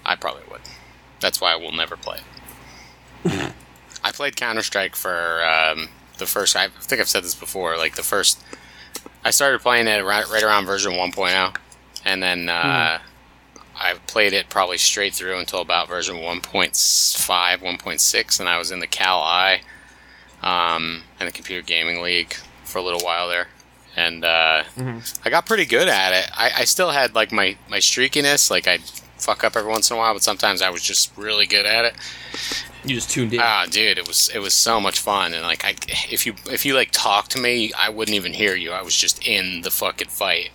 I 0.05 0.15
probably 0.15 0.43
would. 0.51 0.61
That's 1.19 1.39
why 1.39 1.53
I 1.53 1.55
will 1.55 1.71
never 1.71 1.95
play 1.95 2.19
it. 3.25 3.53
I 4.03 4.11
played 4.11 4.35
Counter 4.35 4.61
Strike 4.63 4.95
for 4.95 5.43
um, 5.43 5.89
the 6.17 6.25
first. 6.25 6.55
I 6.55 6.67
think 6.67 7.01
I've 7.01 7.09
said 7.09 7.23
this 7.23 7.35
before. 7.35 7.77
Like 7.77 7.95
the 7.95 8.03
first, 8.03 8.43
I 9.25 9.31
started 9.31 9.59
playing 9.61 9.87
it 9.87 10.05
right, 10.05 10.23
right 10.29 10.43
around 10.43 10.67
version 10.67 10.93
1.0, 10.93 11.55
and 12.05 12.21
then 12.21 12.47
uh, 12.47 12.99
I 13.75 13.93
played 14.05 14.33
it 14.33 14.49
probably 14.49 14.77
straight 14.77 15.15
through 15.15 15.39
until 15.39 15.61
about 15.61 15.87
version 15.87 16.17
1.5, 16.17 17.57
1.6, 17.57 18.39
and 18.39 18.47
I 18.47 18.57
was 18.59 18.69
in 18.71 18.79
the 18.79 18.87
Cal 18.87 19.19
I 19.19 19.61
um, 20.43 21.01
and 21.19 21.27
the 21.27 21.31
Computer 21.33 21.65
Gaming 21.65 22.03
League 22.03 22.35
for 22.65 22.77
a 22.77 22.83
little 22.83 22.99
while 23.03 23.27
there. 23.27 23.47
And 23.97 24.23
uh, 24.23 24.63
I 25.25 25.29
got 25.31 25.45
pretty 25.47 25.65
good 25.65 25.87
at 25.87 26.13
it. 26.13 26.29
I, 26.37 26.51
I 26.59 26.65
still 26.65 26.91
had 26.91 27.15
like 27.15 27.31
my, 27.31 27.57
my 27.67 27.79
streakiness, 27.79 28.51
like 28.51 28.67
I'd 28.67 28.81
fuck 29.17 29.43
up 29.43 29.55
every 29.55 29.71
once 29.71 29.89
in 29.89 29.95
a 29.95 29.99
while, 29.99 30.13
but 30.13 30.21
sometimes 30.21 30.61
I 30.61 30.69
was 30.69 30.83
just 30.83 31.11
really 31.17 31.47
good 31.47 31.65
at 31.65 31.85
it. 31.85 31.95
You 32.85 32.95
just 32.95 33.09
tuned 33.09 33.33
in. 33.33 33.39
Ah, 33.41 33.65
dude, 33.69 33.97
it 33.97 34.07
was 34.07 34.29
it 34.33 34.39
was 34.39 34.53
so 34.53 34.79
much 34.79 34.99
fun, 34.99 35.33
and 35.33 35.43
like 35.43 35.65
I, 35.65 35.75
if 36.11 36.25
you 36.25 36.35
if 36.51 36.65
you 36.65 36.75
like 36.75 36.89
talk 36.91 37.27
to 37.29 37.39
me, 37.39 37.71
I 37.77 37.89
wouldn't 37.89 38.15
even 38.15 38.33
hear 38.33 38.55
you. 38.55 38.71
I 38.71 38.81
was 38.83 38.95
just 38.95 39.25
in 39.27 39.61
the 39.61 39.71
fucking 39.71 40.09
fight, 40.09 40.49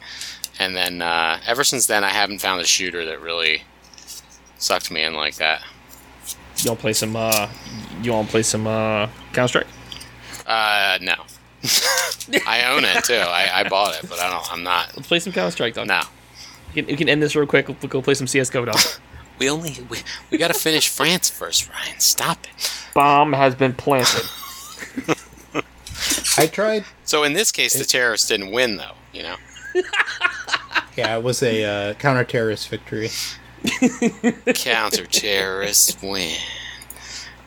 and 0.59 0.77
then 0.77 1.03
uh, 1.03 1.41
ever 1.47 1.65
since 1.65 1.87
then, 1.87 2.05
I 2.05 2.11
haven't 2.11 2.41
found 2.41 2.61
a 2.61 2.65
shooter 2.67 3.05
that 3.05 3.21
really 3.21 3.63
sucked 4.59 4.91
me 4.91 5.03
in 5.03 5.15
like 5.15 5.37
that. 5.37 5.63
you 6.59 6.71
want 6.71 6.81
play 6.81 6.93
some? 6.93 7.17
uh 7.17 7.49
You 8.03 8.13
want 8.13 8.29
to 8.29 8.31
play 8.31 8.43
some 8.43 8.67
uh 8.67 9.09
Counter 9.33 9.49
Strike? 9.49 9.67
Uh, 10.47 10.99
no, 11.03 11.15
I 12.47 12.65
own 12.73 12.85
it 12.85 13.05
too. 13.05 13.15
I, 13.15 13.61
I 13.61 13.69
bought 13.69 14.03
it, 14.03 14.09
but 14.09 14.19
I 14.21 14.31
don't. 14.31 14.53
I'm 14.53 14.63
not. 14.63 14.93
Let's 14.97 15.09
play 15.09 15.19
some 15.19 15.33
Counter 15.33 15.51
Strike, 15.51 15.75
dog. 15.75 15.89
No, 15.89 16.03
We 16.69 16.83
can, 16.83 16.87
we 16.93 16.97
can 16.97 17.09
end 17.09 17.23
this 17.23 17.35
real 17.35 17.47
quick. 17.47 17.67
We'll 17.69 17.77
go 17.89 18.01
play 18.03 18.15
some 18.15 18.27
CS:GO, 18.27 18.65
dog. 18.67 18.79
we 19.41 19.51
only 19.51 19.77
we, 19.91 19.99
we 20.31 20.39
got 20.39 20.49
to 20.49 20.59
finish 20.59 20.89
France 20.89 21.29
first, 21.29 21.69
Ryan. 21.69 21.99
Stop 21.99 22.45
it. 22.45 22.73
Bomb 22.95 23.33
has 23.33 23.57
been 23.57 23.73
planted. 23.73 24.29
I 26.39 26.47
tried. 26.47 26.85
So 27.05 27.25
in 27.25 27.33
this 27.33 27.51
case, 27.51 27.77
the 27.77 27.85
terrorists 27.85 28.29
didn't 28.29 28.53
win, 28.53 28.77
though. 28.77 28.95
You 29.13 29.25
know. 29.25 29.37
Yeah, 30.97 31.17
it 31.17 31.23
was 31.23 31.43
a 31.43 31.65
uh, 31.65 31.95
counter-terrorist 31.95 32.69
victory. 32.69 33.09
counter-terrorist 34.55 36.03
win. 36.03 36.37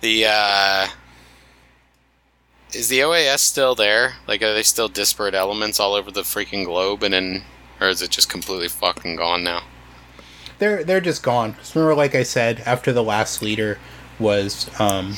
The 0.01 0.25
uh 0.27 0.87
is 2.73 2.89
the 2.89 2.99
OAS 2.99 3.39
still 3.39 3.75
there? 3.75 4.15
Like 4.27 4.41
are 4.41 4.53
they 4.53 4.63
still 4.63 4.87
disparate 4.87 5.35
elements 5.35 5.79
all 5.79 5.93
over 5.93 6.09
the 6.09 6.21
freaking 6.21 6.65
globe 6.65 7.03
and 7.03 7.13
then 7.13 7.43
or 7.79 7.89
is 7.89 8.01
it 8.01 8.09
just 8.11 8.29
completely 8.29 8.69
fucking 8.69 9.17
gone 9.17 9.43
now? 9.43 9.61
They're 10.63 10.83
they're 10.85 11.01
just 11.01 11.23
gone. 11.23 11.53
'Cause 11.55 11.75
remember, 11.75 11.95
like 11.95 12.15
I 12.15 12.23
said, 12.23 12.63
after 12.65 12.93
the 12.93 13.03
last 13.03 13.41
leader 13.41 13.79
was 14.17 14.69
um 14.79 15.17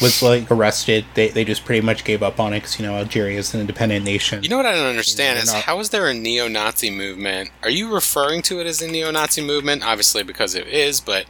was 0.00 0.22
like 0.22 0.50
arrested, 0.50 1.04
they 1.12 1.28
they 1.28 1.44
just 1.44 1.66
pretty 1.66 1.82
much 1.84 2.04
gave 2.04 2.22
up 2.22 2.40
on 2.40 2.54
it 2.54 2.60
because 2.60 2.78
you 2.80 2.86
know 2.86 2.94
Algeria 2.94 3.38
is 3.38 3.52
an 3.52 3.60
independent 3.60 4.02
nation. 4.04 4.42
You 4.42 4.48
know 4.48 4.56
what 4.56 4.64
I 4.64 4.72
don't 4.72 4.86
understand 4.86 5.36
they're 5.36 5.42
is 5.44 5.52
not- 5.52 5.64
how 5.64 5.78
is 5.80 5.90
there 5.90 6.08
a 6.08 6.14
neo-Nazi 6.14 6.90
movement? 6.90 7.50
Are 7.62 7.68
you 7.68 7.92
referring 7.92 8.40
to 8.42 8.60
it 8.60 8.66
as 8.66 8.80
a 8.80 8.88
neo-Nazi 8.88 9.42
movement? 9.42 9.84
Obviously 9.84 10.22
because 10.22 10.54
it 10.54 10.66
is, 10.66 11.00
but 11.02 11.26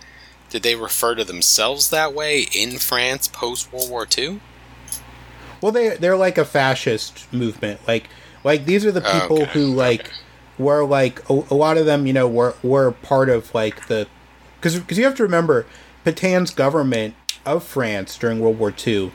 did 0.51 0.63
they 0.63 0.77
refer 0.77 1.17
to 1.17 1.25
themselves 1.25 1.91
that 1.91 2.15
way 2.15 2.47
in 2.53 2.79
France 2.79 3.27
post 3.27 3.73
World 3.73 3.91
War 3.91 4.07
II? 4.17 4.39
Well, 5.61 5.73
they 5.73 5.97
they're 5.97 6.17
like 6.17 6.39
a 6.39 6.45
fascist 6.45 7.27
movement. 7.33 7.81
Like 7.89 8.05
like 8.45 8.67
these 8.67 8.85
are 8.87 8.93
the 8.93 9.01
people 9.01 9.43
Okay, 9.43 9.51
who 9.53 9.67
like 9.75 10.01
okay. 10.03 10.11
Were 10.61 10.85
like 10.85 11.29
a, 11.29 11.43
a 11.51 11.55
lot 11.55 11.77
of 11.77 11.87
them. 11.87 12.07
You 12.07 12.13
know 12.13 12.29
were 12.29 12.55
were 12.63 12.93
part 12.93 13.29
of 13.29 13.55
like 13.55 13.87
the 13.89 14.07
because 14.57 14.79
because 14.79 14.99
you 14.99 15.05
have 15.05 15.17
to 15.17 15.23
remember 15.23 15.67
Petain's 16.05 16.51
government 16.51 17.15
of 17.47 17.65
France 17.65 18.17
during 18.17 18.41
World 18.41 18.59
War 18.59 18.73
II, 18.87 19.13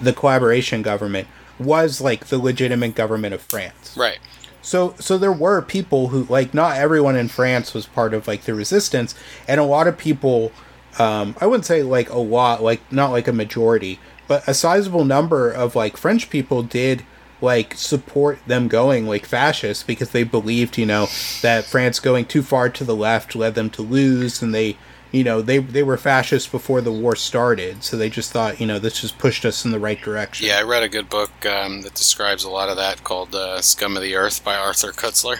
the 0.00 0.12
collaboration 0.12 0.82
government 0.82 1.28
was 1.58 2.00
like 2.00 2.26
the 2.26 2.38
legitimate 2.38 2.94
government 2.94 3.34
of 3.34 3.42
France. 3.42 3.96
Right. 3.96 4.18
So 4.62 4.94
so 4.98 5.16
there 5.18 5.32
were 5.32 5.62
people 5.62 6.08
who 6.08 6.24
like 6.24 6.52
not 6.52 6.76
everyone 6.76 7.16
in 7.16 7.28
France 7.28 7.72
was 7.72 7.86
part 7.86 8.14
of 8.14 8.26
like 8.26 8.42
the 8.42 8.54
resistance 8.54 9.14
and 9.46 9.60
a 9.60 9.64
lot 9.64 9.86
of 9.86 9.96
people 9.96 10.52
um 10.98 11.36
I 11.40 11.46
wouldn't 11.46 11.66
say 11.66 11.82
like 11.82 12.10
a 12.10 12.18
lot 12.18 12.62
like 12.62 12.80
not 12.92 13.12
like 13.12 13.28
a 13.28 13.32
majority 13.32 14.00
but 14.26 14.46
a 14.48 14.54
sizable 14.54 15.04
number 15.04 15.50
of 15.50 15.76
like 15.76 15.96
French 15.96 16.30
people 16.30 16.64
did 16.64 17.04
like 17.40 17.74
support 17.74 18.38
them 18.46 18.66
going 18.68 19.06
like 19.06 19.26
fascists 19.26 19.82
because 19.82 20.10
they 20.10 20.24
believed 20.24 20.78
you 20.78 20.86
know 20.86 21.06
that 21.42 21.64
France 21.64 22.00
going 22.00 22.24
too 22.24 22.42
far 22.42 22.68
to 22.70 22.84
the 22.84 22.96
left 22.96 23.34
led 23.34 23.54
them 23.54 23.68
to 23.70 23.82
lose 23.82 24.40
and 24.40 24.54
they 24.54 24.76
you 25.12 25.22
know 25.22 25.42
they 25.42 25.58
they 25.58 25.82
were 25.82 25.96
fascists 25.98 26.48
before 26.48 26.80
the 26.80 26.90
war 26.90 27.14
started 27.14 27.82
so 27.84 27.96
they 27.96 28.08
just 28.08 28.32
thought 28.32 28.58
you 28.60 28.66
know 28.66 28.78
this 28.78 29.00
just 29.00 29.18
pushed 29.18 29.44
us 29.44 29.64
in 29.64 29.70
the 29.70 29.78
right 29.78 30.00
direction 30.00 30.46
Yeah, 30.46 30.58
I 30.58 30.62
read 30.62 30.82
a 30.82 30.88
good 30.88 31.08
book 31.10 31.44
um, 31.46 31.82
that 31.82 31.94
describes 31.94 32.42
a 32.44 32.50
lot 32.50 32.68
of 32.68 32.76
that 32.76 33.04
called 33.04 33.34
uh, 33.34 33.60
"Scum 33.60 33.96
of 33.96 34.02
the 34.02 34.14
Earth" 34.16 34.42
by 34.42 34.56
Arthur 34.56 34.92
Koestler. 34.92 35.38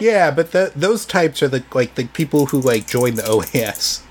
yeah 0.00 0.30
but 0.30 0.52
the, 0.52 0.72
those 0.76 1.04
types 1.04 1.42
are 1.42 1.48
the 1.48 1.64
like 1.74 1.96
the 1.96 2.06
people 2.06 2.46
who 2.46 2.60
like 2.60 2.86
joined 2.86 3.18
the 3.18 3.22
OAS 3.22 4.02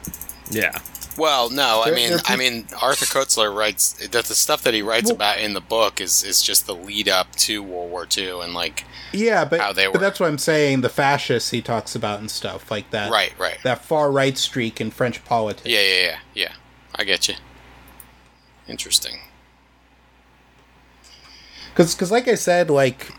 yeah. 0.49 0.77
Well, 1.21 1.51
no, 1.51 1.81
I 1.81 1.85
They're- 1.85 1.95
mean, 1.95 2.09
they're 2.09 2.19
I 2.25 2.35
mean, 2.35 2.67
Arthur 2.81 3.05
Koestler 3.05 3.55
writes 3.55 3.93
that 3.93 4.25
the 4.25 4.33
stuff 4.33 4.63
that 4.63 4.73
he 4.73 4.81
writes 4.81 5.05
Well- 5.05 5.17
about 5.17 5.37
in 5.37 5.53
the 5.53 5.61
book 5.61 6.01
is 6.01 6.23
is 6.23 6.41
just 6.41 6.65
the 6.65 6.73
lead 6.73 7.07
up 7.07 7.35
to 7.47 7.61
World 7.61 7.91
War 7.91 8.07
II 8.17 8.41
and 8.41 8.55
like 8.55 8.85
Yeah, 9.11 9.45
but 9.45 9.59
How 9.59 9.71
they 9.71 9.85
but 9.87 10.01
that's 10.01 10.19
what 10.19 10.29
I'm 10.29 10.39
saying. 10.39 10.81
The 10.81 10.89
fascists 10.89 11.51
he 11.51 11.61
talks 11.61 11.93
about 11.93 12.21
and 12.21 12.31
stuff 12.31 12.71
like 12.71 12.89
that. 12.89 13.11
right, 13.11 13.33
right. 13.37 13.59
That 13.63 13.85
far 13.85 14.11
right 14.11 14.35
streak 14.35 14.81
in 14.81 14.89
French 14.89 15.23
politics. 15.23 15.67
Yeah, 15.69 15.81
yeah, 15.81 16.01
yeah, 16.03 16.17
yeah. 16.33 16.51
I 16.95 17.03
get 17.03 17.27
you. 17.27 17.35
Interesting. 18.67 19.19
because 21.75 22.11
like 22.11 22.27
I 22.27 22.35
said, 22.35 22.69
like 22.71 23.11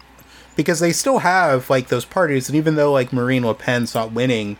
because 0.57 0.81
they 0.81 0.93
still 0.93 1.19
have 1.19 1.71
like 1.71 1.87
those 1.89 2.05
parties, 2.05 2.49
and 2.49 2.57
even 2.57 2.75
though 2.75 2.91
like 2.93 3.13
Marine 3.13 3.47
Le 3.47 3.55
Pen's 3.55 3.95
not 3.95 4.11
winning, 4.13 4.57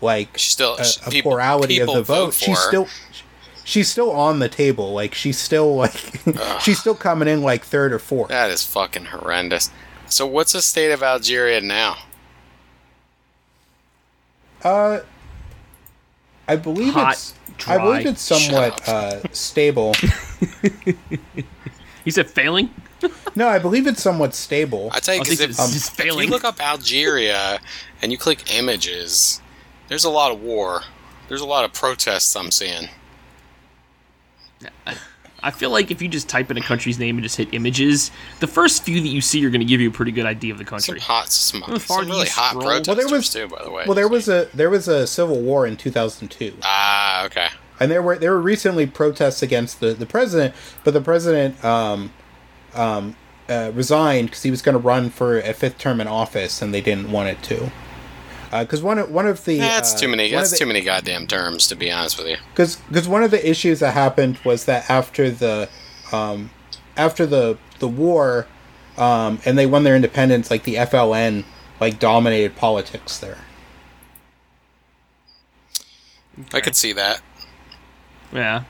like 0.00 0.38
She's 0.38 0.52
still 0.52 0.76
a, 0.76 0.84
a 1.06 1.10
people- 1.10 1.32
plurality 1.32 1.80
of 1.80 1.86
the 1.86 2.02
vote, 2.02 2.04
vote 2.04 2.34
she's 2.34 2.58
still 2.58 2.88
she's 3.64 3.90
still 3.90 4.10
on 4.10 4.38
the 4.38 4.48
table. 4.48 4.92
Like 4.92 5.14
she's 5.14 5.38
still 5.38 5.76
like 5.76 5.92
she's 6.60 6.78
still 6.78 6.94
coming 6.94 7.28
in 7.28 7.42
like 7.42 7.64
third 7.64 7.92
or 7.92 7.98
fourth. 7.98 8.28
That 8.28 8.50
is 8.50 8.64
fucking 8.64 9.06
horrendous. 9.06 9.70
So, 10.06 10.26
what's 10.26 10.52
the 10.52 10.62
state 10.62 10.90
of 10.90 11.02
Algeria 11.02 11.60
now? 11.60 11.96
Uh, 14.62 15.00
I 16.48 16.56
believe 16.56 16.94
Hot, 16.94 17.12
it's 17.12 17.34
I 17.66 17.76
believe 17.78 18.06
it's 18.06 18.22
somewhat 18.22 18.88
uh, 18.88 19.20
stable. 19.32 19.94
He 22.08 22.12
said 22.12 22.30
failing. 22.30 22.70
no, 23.36 23.48
I 23.48 23.58
believe 23.58 23.86
it's 23.86 24.02
somewhat 24.02 24.34
stable. 24.34 24.88
I 24.92 25.00
tell 25.00 25.14
you, 25.14 25.20
because 25.20 25.40
if, 25.40 25.50
it's 25.50 25.72
just 25.74 25.92
if 25.92 25.94
failing. 26.06 26.24
you 26.24 26.30
look 26.30 26.42
up 26.42 26.58
Algeria 26.58 27.60
and 28.00 28.10
you 28.10 28.16
click 28.16 28.50
images, 28.50 29.42
there's 29.88 30.04
a 30.04 30.10
lot 30.10 30.30
of 30.32 30.40
war. 30.42 30.82
There's 31.28 31.40
a 31.40 31.46
lot 31.46 31.64
of 31.64 31.72
protests 31.72 32.34
I'm 32.36 32.50
seeing. 32.50 32.88
I 35.40 35.52
feel 35.52 35.70
like 35.70 35.92
if 35.92 36.02
you 36.02 36.08
just 36.08 36.28
type 36.28 36.50
in 36.50 36.56
a 36.56 36.60
country's 36.60 36.98
name 36.98 37.16
and 37.16 37.22
just 37.22 37.36
hit 37.36 37.54
images, 37.54 38.10
the 38.40 38.48
first 38.48 38.82
few 38.82 39.00
that 39.00 39.06
you 39.08 39.20
see 39.20 39.44
are 39.46 39.50
going 39.50 39.60
to 39.60 39.64
give 39.66 39.80
you 39.80 39.88
a 39.88 39.92
pretty 39.92 40.10
good 40.10 40.26
idea 40.26 40.52
of 40.52 40.58
the 40.58 40.64
Some 40.64 40.70
country. 40.78 40.98
hot, 40.98 41.28
some, 41.30 41.60
How 41.62 41.78
some 41.78 42.06
really 42.08 42.26
hot 42.26 42.50
scroll? 42.50 42.64
protesters 42.66 42.88
Well, 42.88 42.96
there 42.96 43.16
was- 43.16 43.30
too, 43.32 43.46
by 43.48 43.62
the 43.62 43.70
way. 43.70 43.84
Well, 43.86 43.94
there 43.94 44.08
was 44.08 44.28
a 44.28 44.48
there 44.52 44.68
was 44.68 44.88
a 44.88 45.06
civil 45.06 45.40
war 45.40 45.64
in 45.64 45.76
2002. 45.76 46.54
ah, 46.64 47.24
okay. 47.26 47.48
and 47.78 47.88
there 47.88 48.02
were 48.02 48.18
there 48.18 48.32
were 48.32 48.40
recently 48.40 48.86
protests 48.86 49.40
against 49.42 49.78
the, 49.78 49.94
the 49.94 50.06
president, 50.06 50.56
but 50.82 50.92
the 50.92 51.00
president 51.00 51.64
um, 51.64 52.10
um, 52.74 53.14
uh, 53.48 53.70
resigned 53.74 54.30
because 54.30 54.42
he 54.42 54.50
was 54.50 54.60
going 54.60 54.72
to 54.74 54.80
run 54.80 55.08
for 55.08 55.38
a 55.38 55.52
fifth 55.54 55.78
term 55.78 56.00
in 56.00 56.08
office, 56.08 56.60
and 56.60 56.74
they 56.74 56.80
didn't 56.80 57.12
want 57.12 57.28
it 57.28 57.40
to. 57.44 57.70
Because 58.50 58.82
one 58.82 58.98
of 58.98 59.10
one 59.10 59.26
of 59.26 59.44
the 59.44 59.58
That's 59.58 59.94
uh, 59.94 59.98
too 59.98 60.08
many. 60.08 60.30
That's 60.30 60.50
the- 60.52 60.58
too 60.58 60.66
many 60.66 60.80
goddamn 60.80 61.26
terms, 61.26 61.66
to 61.68 61.76
be 61.76 61.90
honest 61.90 62.18
with 62.18 62.28
you. 62.28 62.36
because 62.50 63.08
one 63.08 63.22
of 63.22 63.30
the 63.30 63.48
issues 63.48 63.80
that 63.80 63.94
happened 63.94 64.38
was 64.44 64.64
that 64.64 64.88
after 64.88 65.30
the 65.30 65.68
um, 66.12 66.50
after 66.96 67.26
the 67.26 67.58
the 67.78 67.88
war 67.88 68.46
um, 68.96 69.40
and 69.44 69.56
they 69.56 69.66
won 69.66 69.84
their 69.84 69.94
independence 69.94 70.50
like 70.50 70.64
the 70.64 70.74
FLN 70.74 71.44
like 71.80 71.98
dominated 71.98 72.56
politics 72.56 73.18
there 73.18 73.38
I 76.52 76.60
could 76.60 76.76
see 76.76 76.92
that. 76.92 77.20
Yeah. 78.32 78.64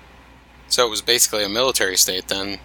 So 0.69 0.87
it 0.87 0.91
was 0.91 1.03
basically 1.03 1.45
a 1.45 1.49
military 1.49 1.97
state 1.97 2.29
then. 2.29 2.59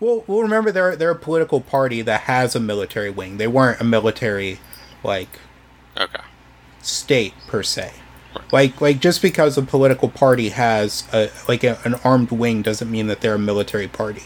Well 0.00 0.24
well 0.26 0.40
remember 0.40 0.72
they're 0.72 0.96
they're 0.96 1.10
a 1.10 1.16
political 1.16 1.60
party 1.60 2.02
that 2.02 2.22
has 2.22 2.56
a 2.56 2.60
military 2.60 3.10
wing 3.10 3.36
they 3.36 3.46
weren't 3.46 3.80
a 3.80 3.84
military 3.84 4.58
like 5.04 5.38
Okay. 5.96 6.20
state 6.82 7.34
per 7.46 7.62
se 7.62 7.92
like 8.52 8.80
like 8.80 9.00
just 9.00 9.20
because 9.22 9.58
a 9.58 9.62
political 9.62 10.08
party 10.08 10.50
has 10.50 11.04
a 11.12 11.30
like 11.48 11.62
a, 11.64 11.78
an 11.84 11.94
armed 12.04 12.30
wing 12.30 12.62
doesn't 12.62 12.90
mean 12.90 13.06
that 13.08 13.20
they're 13.20 13.34
a 13.34 13.38
military 13.38 13.88
party 13.88 14.22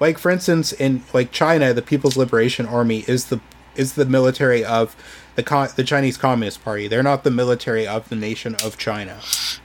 like 0.00 0.18
for 0.18 0.30
instance 0.30 0.72
in 0.72 1.02
like 1.14 1.30
china 1.32 1.72
the 1.72 1.82
people's 1.82 2.16
liberation 2.16 2.66
army 2.66 3.04
is 3.06 3.26
the 3.26 3.40
is 3.76 3.94
the 3.94 4.04
military 4.04 4.64
of 4.64 4.96
the 5.36 5.42
con- 5.42 5.68
the 5.76 5.84
chinese 5.84 6.16
communist 6.16 6.62
party 6.64 6.88
they're 6.88 7.02
not 7.02 7.22
the 7.24 7.30
military 7.30 7.86
of 7.86 8.08
the 8.08 8.16
nation 8.16 8.54
of 8.64 8.76
china 8.76 9.18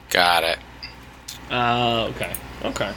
Got 0.09 0.43
it. 0.43 0.59
Uh, 1.49 2.07
okay. 2.13 2.33
Okay. 2.65 2.91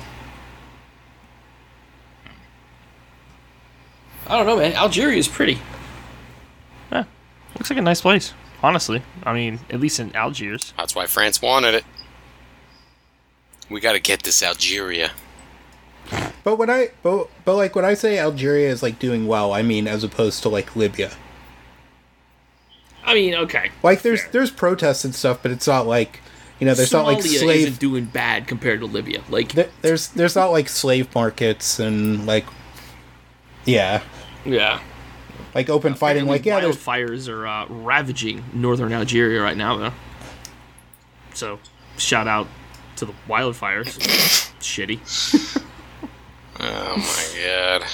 I 4.26 4.36
don't 4.36 4.46
know, 4.46 4.56
man. 4.56 4.72
Algeria 4.74 5.18
is 5.18 5.28
pretty. 5.28 5.58
Yeah. 6.90 7.04
Looks 7.56 7.70
like 7.70 7.78
a 7.78 7.82
nice 7.82 8.00
place, 8.00 8.32
honestly. 8.62 9.02
I 9.22 9.32
mean, 9.34 9.60
at 9.70 9.80
least 9.80 10.00
in 10.00 10.14
Algiers. 10.16 10.72
That's 10.76 10.94
why 10.94 11.06
France 11.06 11.42
wanted 11.42 11.74
it. 11.74 11.84
We 13.70 13.80
got 13.80 13.92
to 13.92 14.00
get 14.00 14.22
this 14.22 14.42
Algeria. 14.42 15.12
but 16.44 16.56
when 16.56 16.68
i 16.68 16.90
but, 17.02 17.28
but 17.46 17.54
like 17.56 17.74
when 17.74 17.82
i 17.86 17.94
say 17.94 18.18
algeria 18.18 18.68
is 18.68 18.82
like 18.82 18.98
doing 18.98 19.26
well 19.26 19.54
i 19.54 19.62
mean 19.62 19.88
as 19.88 20.04
opposed 20.04 20.42
to 20.42 20.50
like 20.50 20.76
libya 20.76 21.10
I 23.06 23.14
mean, 23.14 23.34
okay. 23.34 23.70
like 23.82 24.02
there's 24.02 24.20
Fair. 24.22 24.30
there's 24.32 24.50
protests 24.50 25.04
and 25.06 25.14
stuff 25.14 25.38
but 25.42 25.50
it's 25.50 25.66
not 25.66 25.86
like 25.86 26.20
you 26.60 26.66
know 26.66 26.74
there's 26.74 26.92
not 26.92 27.06
like 27.06 27.18
Somalia 27.18 27.38
slave 27.38 27.66
isn't 27.68 27.80
doing 27.80 28.04
bad 28.04 28.46
compared 28.46 28.80
to 28.80 28.86
Libya. 28.86 29.22
Like, 29.30 29.52
There- 29.52 29.70
there's 29.82 30.08
there's 30.08 30.36
not 30.36 30.50
like 30.52 30.68
slave 30.68 31.14
markets 31.14 31.78
and 31.78 32.26
like 32.26 32.44
yeah 33.64 34.02
yeah. 34.44 34.80
like 35.54 35.68
open 35.70 35.94
fighting 35.94 36.26
like 36.26 36.44
yeah 36.44 36.60
there's 36.60 36.76
wildfires 36.76 37.28
are 37.28 37.46
uh, 37.46 37.66
ravaging 37.68 38.44
northern 38.52 38.92
Algeria 38.92 39.40
right 39.42 39.56
now, 39.56 39.76
though. 39.76 39.92
So, 41.32 41.58
shout 41.96 42.28
out 42.28 42.46
to 42.96 43.04
the 43.06 43.12
wildfires. 43.28 43.98
Shitty. 44.60 45.62
Oh 46.60 46.96
my 46.96 47.42
god. 47.42 47.88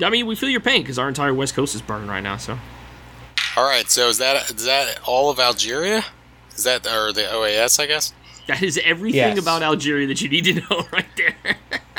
I 0.00 0.10
mean, 0.10 0.26
we 0.26 0.36
feel 0.36 0.48
your 0.48 0.60
pain 0.60 0.82
because 0.82 0.98
our 0.98 1.08
entire 1.08 1.34
west 1.34 1.54
coast 1.54 1.74
is 1.74 1.82
burning 1.82 2.08
right 2.08 2.20
now. 2.22 2.36
So, 2.36 2.58
All 3.56 3.64
right. 3.64 3.88
So 3.90 4.08
is 4.08 4.18
that 4.18 4.50
is 4.50 4.64
that 4.64 5.00
all 5.06 5.30
of 5.30 5.40
Algeria? 5.40 6.04
Is 6.54 6.64
that 6.64 6.86
or 6.86 7.12
the 7.12 7.22
OAS? 7.22 7.80
I 7.80 7.86
guess. 7.86 8.12
that 8.46 8.62
is 8.62 8.78
everything 8.84 9.18
Yes. 9.18 9.38
about 9.38 9.62
Algeria 9.62 10.06
that 10.06 10.20
you 10.20 10.28
need 10.28 10.44
to 10.44 10.54
know 10.54 10.86
right 10.92 11.06
there. 11.16 11.56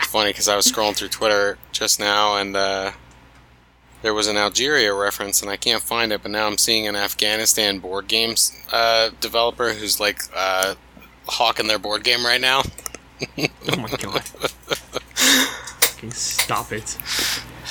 It's 0.10 0.14
funny 0.16 0.32
because 0.32 0.48
I 0.48 0.56
was 0.56 0.66
scrolling 0.66 0.96
through 0.96 1.10
Twitter 1.10 1.60
just 1.72 2.00
now 2.00 2.38
and 2.38 2.56
uh, 2.56 2.94
there 4.02 4.12
was 4.12 4.26
an 4.26 4.38
Algeria 4.38 4.92
reference 4.92 5.44
and 5.44 5.52
I 5.52 5.56
can't 5.56 5.84
find 5.84 6.12
it, 6.12 6.24
but 6.24 6.32
now 6.32 6.48
I'm 6.48 6.58
seeing 6.58 6.88
an 6.88 6.96
Afghanistan 6.96 7.78
board 7.78 8.08
games 8.08 8.60
uh, 8.74 9.12
developer 9.22 9.72
who's 9.72 10.00
like 10.00 10.22
uh, 10.36 10.74
hawking 11.28 11.68
their 11.68 11.78
board 11.78 12.04
game 12.04 12.26
right 12.26 12.42
now. 12.42 12.64
oh 13.38 13.78
my 13.78 13.88
god. 13.88 14.24
Fucking 15.14 16.10
stop 16.10 16.72
it. 16.72 16.98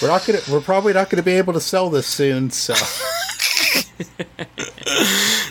we're 0.01 0.06
not 0.06 0.24
gonna 0.24 0.39
we're 0.48 0.60
probably 0.60 0.93
not 0.93 1.10
gonna 1.10 1.24
be 1.24 1.32
able 1.32 1.55
to 1.55 1.60
sell 1.60 1.90
this 1.90 2.06
soon 2.06 2.52
so 2.52 2.74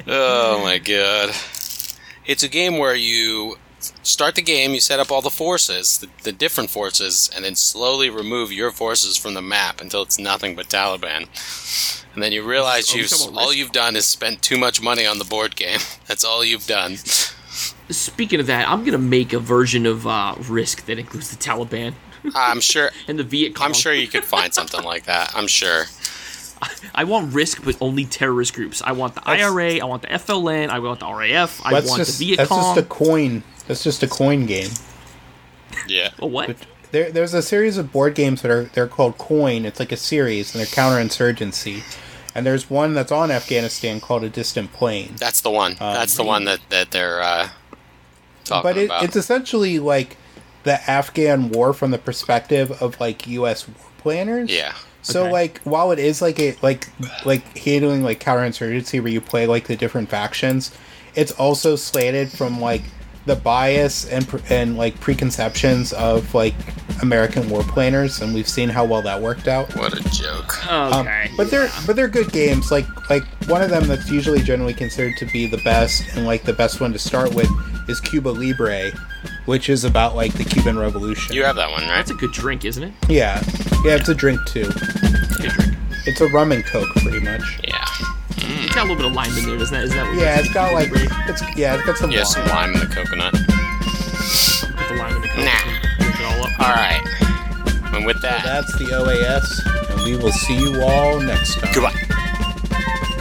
Oh 0.07 0.61
my 0.63 0.77
god. 0.77 1.35
It's 2.25 2.43
a 2.43 2.47
game 2.47 2.77
where 2.77 2.95
you 2.95 3.57
start 4.07 4.35
the 4.35 4.41
game, 4.41 4.73
you 4.73 4.79
set 4.79 4.99
up 4.99 5.11
all 5.11 5.21
the 5.21 5.29
forces, 5.29 5.97
the, 5.99 6.07
the 6.23 6.31
different 6.31 6.69
forces, 6.69 7.29
and 7.35 7.43
then 7.45 7.55
slowly 7.55 8.09
remove 8.09 8.51
your 8.51 8.71
forces 8.71 9.17
from 9.17 9.33
the 9.33 9.41
map 9.41 9.81
until 9.81 10.01
it's 10.01 10.17
nothing 10.19 10.55
but 10.55 10.67
Taliban. 10.69 11.27
And 12.13 12.23
then 12.23 12.31
you 12.31 12.43
realize 12.43 12.89
Oh, 12.91 12.95
you're 12.95 13.03
you've 13.05 13.37
all 13.37 13.47
Risk? 13.47 13.57
you've 13.57 13.71
done 13.71 13.95
is 13.95 14.05
spent 14.05 14.41
too 14.41 14.57
much 14.57 14.81
money 14.81 15.05
on 15.05 15.19
the 15.19 15.25
board 15.25 15.55
game. 15.55 15.79
That's 16.07 16.23
all 16.25 16.43
you've 16.43 16.65
done. 16.67 16.95
Speaking 17.89 18.39
of 18.39 18.47
that, 18.47 18.67
I'm 18.67 18.83
gonna 18.83 18.97
make 18.97 19.33
a 19.33 19.39
version 19.39 19.85
of 19.85 20.05
uh, 20.07 20.35
Risk 20.49 20.85
that 20.85 20.97
includes 20.99 21.29
the 21.29 21.37
Taliban 21.37 21.93
I'm 22.35 22.59
sure 22.59 22.91
and 23.07 23.17
the 23.19 23.23
Viet 23.23 23.55
Cong. 23.55 23.67
I'm 23.67 23.73
sure 23.73 23.93
you 23.93 24.07
could 24.07 24.23
find 24.25 24.53
something 24.53 24.83
like 24.83 25.05
that. 25.05 25.33
I'm 25.35 25.47
sure. 25.47 25.85
I 26.95 27.03
want 27.03 27.33
Risk, 27.35 27.63
but 27.63 27.77
only 27.81 28.05
terrorist 28.05 28.55
groups. 28.55 28.81
I 28.83 28.91
want 28.93 29.13
the 29.13 29.21
That's- 29.21 29.43
IRA. 29.45 29.79
I 29.79 29.85
want 29.85 30.01
the 30.01 30.07
FLN. 30.07 30.69
I 30.69 30.79
want 30.79 30.99
the 30.99 31.05
RAF. 31.13 31.61
I 31.63 31.73
want 31.73 31.85
just 31.97 32.17
the 32.19 32.25
Viet 32.35 32.47
Cong. 32.47 32.57
that's 32.57 32.67
just 32.79 32.85
a 32.85 32.89
coin 32.89 33.43
that's 33.67 33.83
just 33.83 34.03
a 34.03 34.07
coin 34.07 34.45
game 34.45 34.69
Yeah. 35.87 36.11
a 36.19 36.25
what? 36.27 36.55
there, 36.91 37.11
there's 37.11 37.33
a 37.33 37.41
series 37.41 37.77
of 37.77 37.91
board 37.91 38.15
games 38.15 38.41
that 38.41 38.51
are 38.51 38.63
they're 38.73 38.87
called 38.87 39.17
coin 39.17 39.65
it's 39.65 39.79
like 39.79 39.91
a 39.91 39.97
series 39.97 40.53
and 40.53 40.59
they're 40.59 40.67
counterinsurgency 40.67 41.83
and 42.35 42.45
there's 42.45 42.69
one 42.69 42.93
that's 42.93 43.11
on 43.11 43.31
afghanistan 43.31 43.99
called 43.99 44.23
a 44.23 44.29
Distant 44.29 44.71
Plain 44.73 45.13
That's 45.17 45.41
the 45.41 45.49
one. 45.51 45.75
That's 45.79 46.15
the 46.15 46.23
one 46.23 46.45
that, 46.45 46.59
that 46.69 46.91
they're 46.91 47.21
uh, 47.21 47.49
talking 48.45 48.63
but 48.69 48.77
it, 48.77 48.85
about. 48.85 49.03
it's 49.03 49.15
essentially 49.15 49.79
like 49.79 50.17
the 50.63 50.79
afghan 50.89 51.49
war 51.49 51.73
from 51.73 51.91
the 51.91 51.97
perspective 51.97 52.71
of 52.81 52.99
like 52.99 53.27
us 53.27 53.67
war 53.67 53.77
planners 53.97 54.49
yeah. 54.51 54.73
So 55.01 55.23
Okay. 55.23 55.31
like 55.31 55.61
while 55.61 55.91
it 55.91 55.99
is 55.99 56.21
like 56.21 56.37
a 56.39 56.55
like 56.61 56.89
like 57.25 57.57
handling 57.57 58.03
like 58.03 58.19
counterinsurgency 58.21 59.01
where 59.01 59.11
you 59.11 59.21
play 59.21 59.47
like 59.47 59.67
the 59.67 59.77
different 59.77 60.09
factions, 60.09 60.71
it's 61.15 61.31
also 61.31 61.77
slated 61.77 62.29
from 62.29 62.59
like 62.59 62.81
the 63.27 63.35
bias 63.35 64.05
and 64.09 64.25
and 64.49 64.77
like 64.77 64.99
preconceptions 64.99 65.93
of 65.93 66.33
like 66.33 66.55
American 67.01 67.47
war 67.49 67.61
planners, 67.63 68.21
and 68.21 68.33
we've 68.33 68.47
seen 68.49 68.69
how 68.69 68.83
well 68.85 69.01
that 69.03 69.21
worked 69.21 69.47
out. 69.47 69.73
What 69.75 69.93
a 69.93 70.09
joke. 70.09 70.67
Um, 70.71 70.93
Okay. 71.05 71.29
but 71.37 71.51
they're 71.51 71.69
but 71.85 71.95
they're 71.95 72.07
good 72.07 72.31
games. 72.31 72.71
Like 72.71 72.87
like 73.09 73.23
one 73.47 73.61
of 73.61 73.69
them 73.69 73.87
that's 73.87 74.09
usually 74.09 74.41
generally 74.41 74.73
considered 74.73 75.15
to 75.17 75.25
be 75.27 75.45
the 75.45 75.59
best 75.59 76.03
and 76.15 76.25
like 76.25 76.43
the 76.43 76.53
best 76.53 76.81
one 76.81 76.91
to 76.93 76.99
start 76.99 77.33
with 77.35 77.49
is 77.87 77.99
Cuba 78.01 78.29
Libre, 78.29 78.91
which 79.45 79.69
is 79.69 79.83
about 79.83 80.15
like 80.15 80.33
the 80.33 80.43
Cuban 80.43 80.77
Revolution. 80.79 81.35
You 81.35 81.43
have 81.43 81.55
that 81.57 81.69
one, 81.69 81.81
right? 81.83 81.95
That's 81.97 82.11
a 82.11 82.15
good 82.15 82.31
drink, 82.31 82.65
isn't 82.65 82.83
it? 82.83 82.93
yeah, 83.07 83.41
yeah, 83.85 83.95
it's 83.95 84.09
a 84.09 84.15
drink 84.15 84.39
too. 84.47 84.65
It's 84.67 85.39
a 85.39 85.49
drink. 85.49 85.73
It's 86.05 86.21
a 86.21 86.27
rum 86.29 86.51
and 86.53 86.65
coke, 86.65 86.87
pretty 86.95 87.19
much. 87.19 87.59
Yeah. 87.67 87.85
It's 88.49 88.73
got 88.73 88.81
a 88.85 88.87
little 88.87 88.95
bit 88.97 89.05
of 89.05 89.13
lime 89.13 89.35
in 89.37 89.45
there, 89.45 89.57
doesn't 89.57 89.73
that? 89.73 89.83
Is 89.83 89.91
that 89.91 90.05
what 90.07 90.15
Yeah, 90.17 90.39
it's 90.39 90.53
got 90.53 90.73
like 90.73 90.89
Libre? 90.91 91.07
it's 91.27 91.41
yeah, 91.57 91.75
it's 91.75 91.85
got 91.85 91.97
some 91.97 92.11
Yeah, 92.11 92.19
lime. 92.19 92.25
some 92.27 92.47
lime 92.47 92.73
in 92.73 92.79
the 92.79 92.87
coconut. 92.87 93.33
Put 93.33 94.87
the 94.89 94.95
lime 94.95 95.15
in 95.15 95.21
the 95.21 95.27
coke. 95.29 95.45
Nah. 95.45 95.63
All 96.27 96.45
up. 96.45 96.59
All 96.59 96.73
right. 96.75 97.01
And 97.95 98.05
with 98.05 98.21
that, 98.21 98.43
That's 98.43 98.71
the 98.77 98.85
OAS, 98.93 99.65
and 99.91 100.01
we 100.05 100.15
will 100.15 100.31
see 100.31 100.55
you 100.57 100.81
all 100.81 101.19
next 101.19 101.55
time. 101.59 101.73
goodbye. 101.73 101.93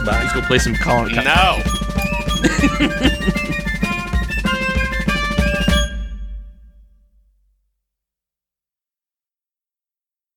Bye. 0.04 0.22
Let's 0.22 0.32
go 0.34 0.40
play 0.42 0.58
some 0.58 0.74
Colin. 0.76 1.14
No. 1.14 1.62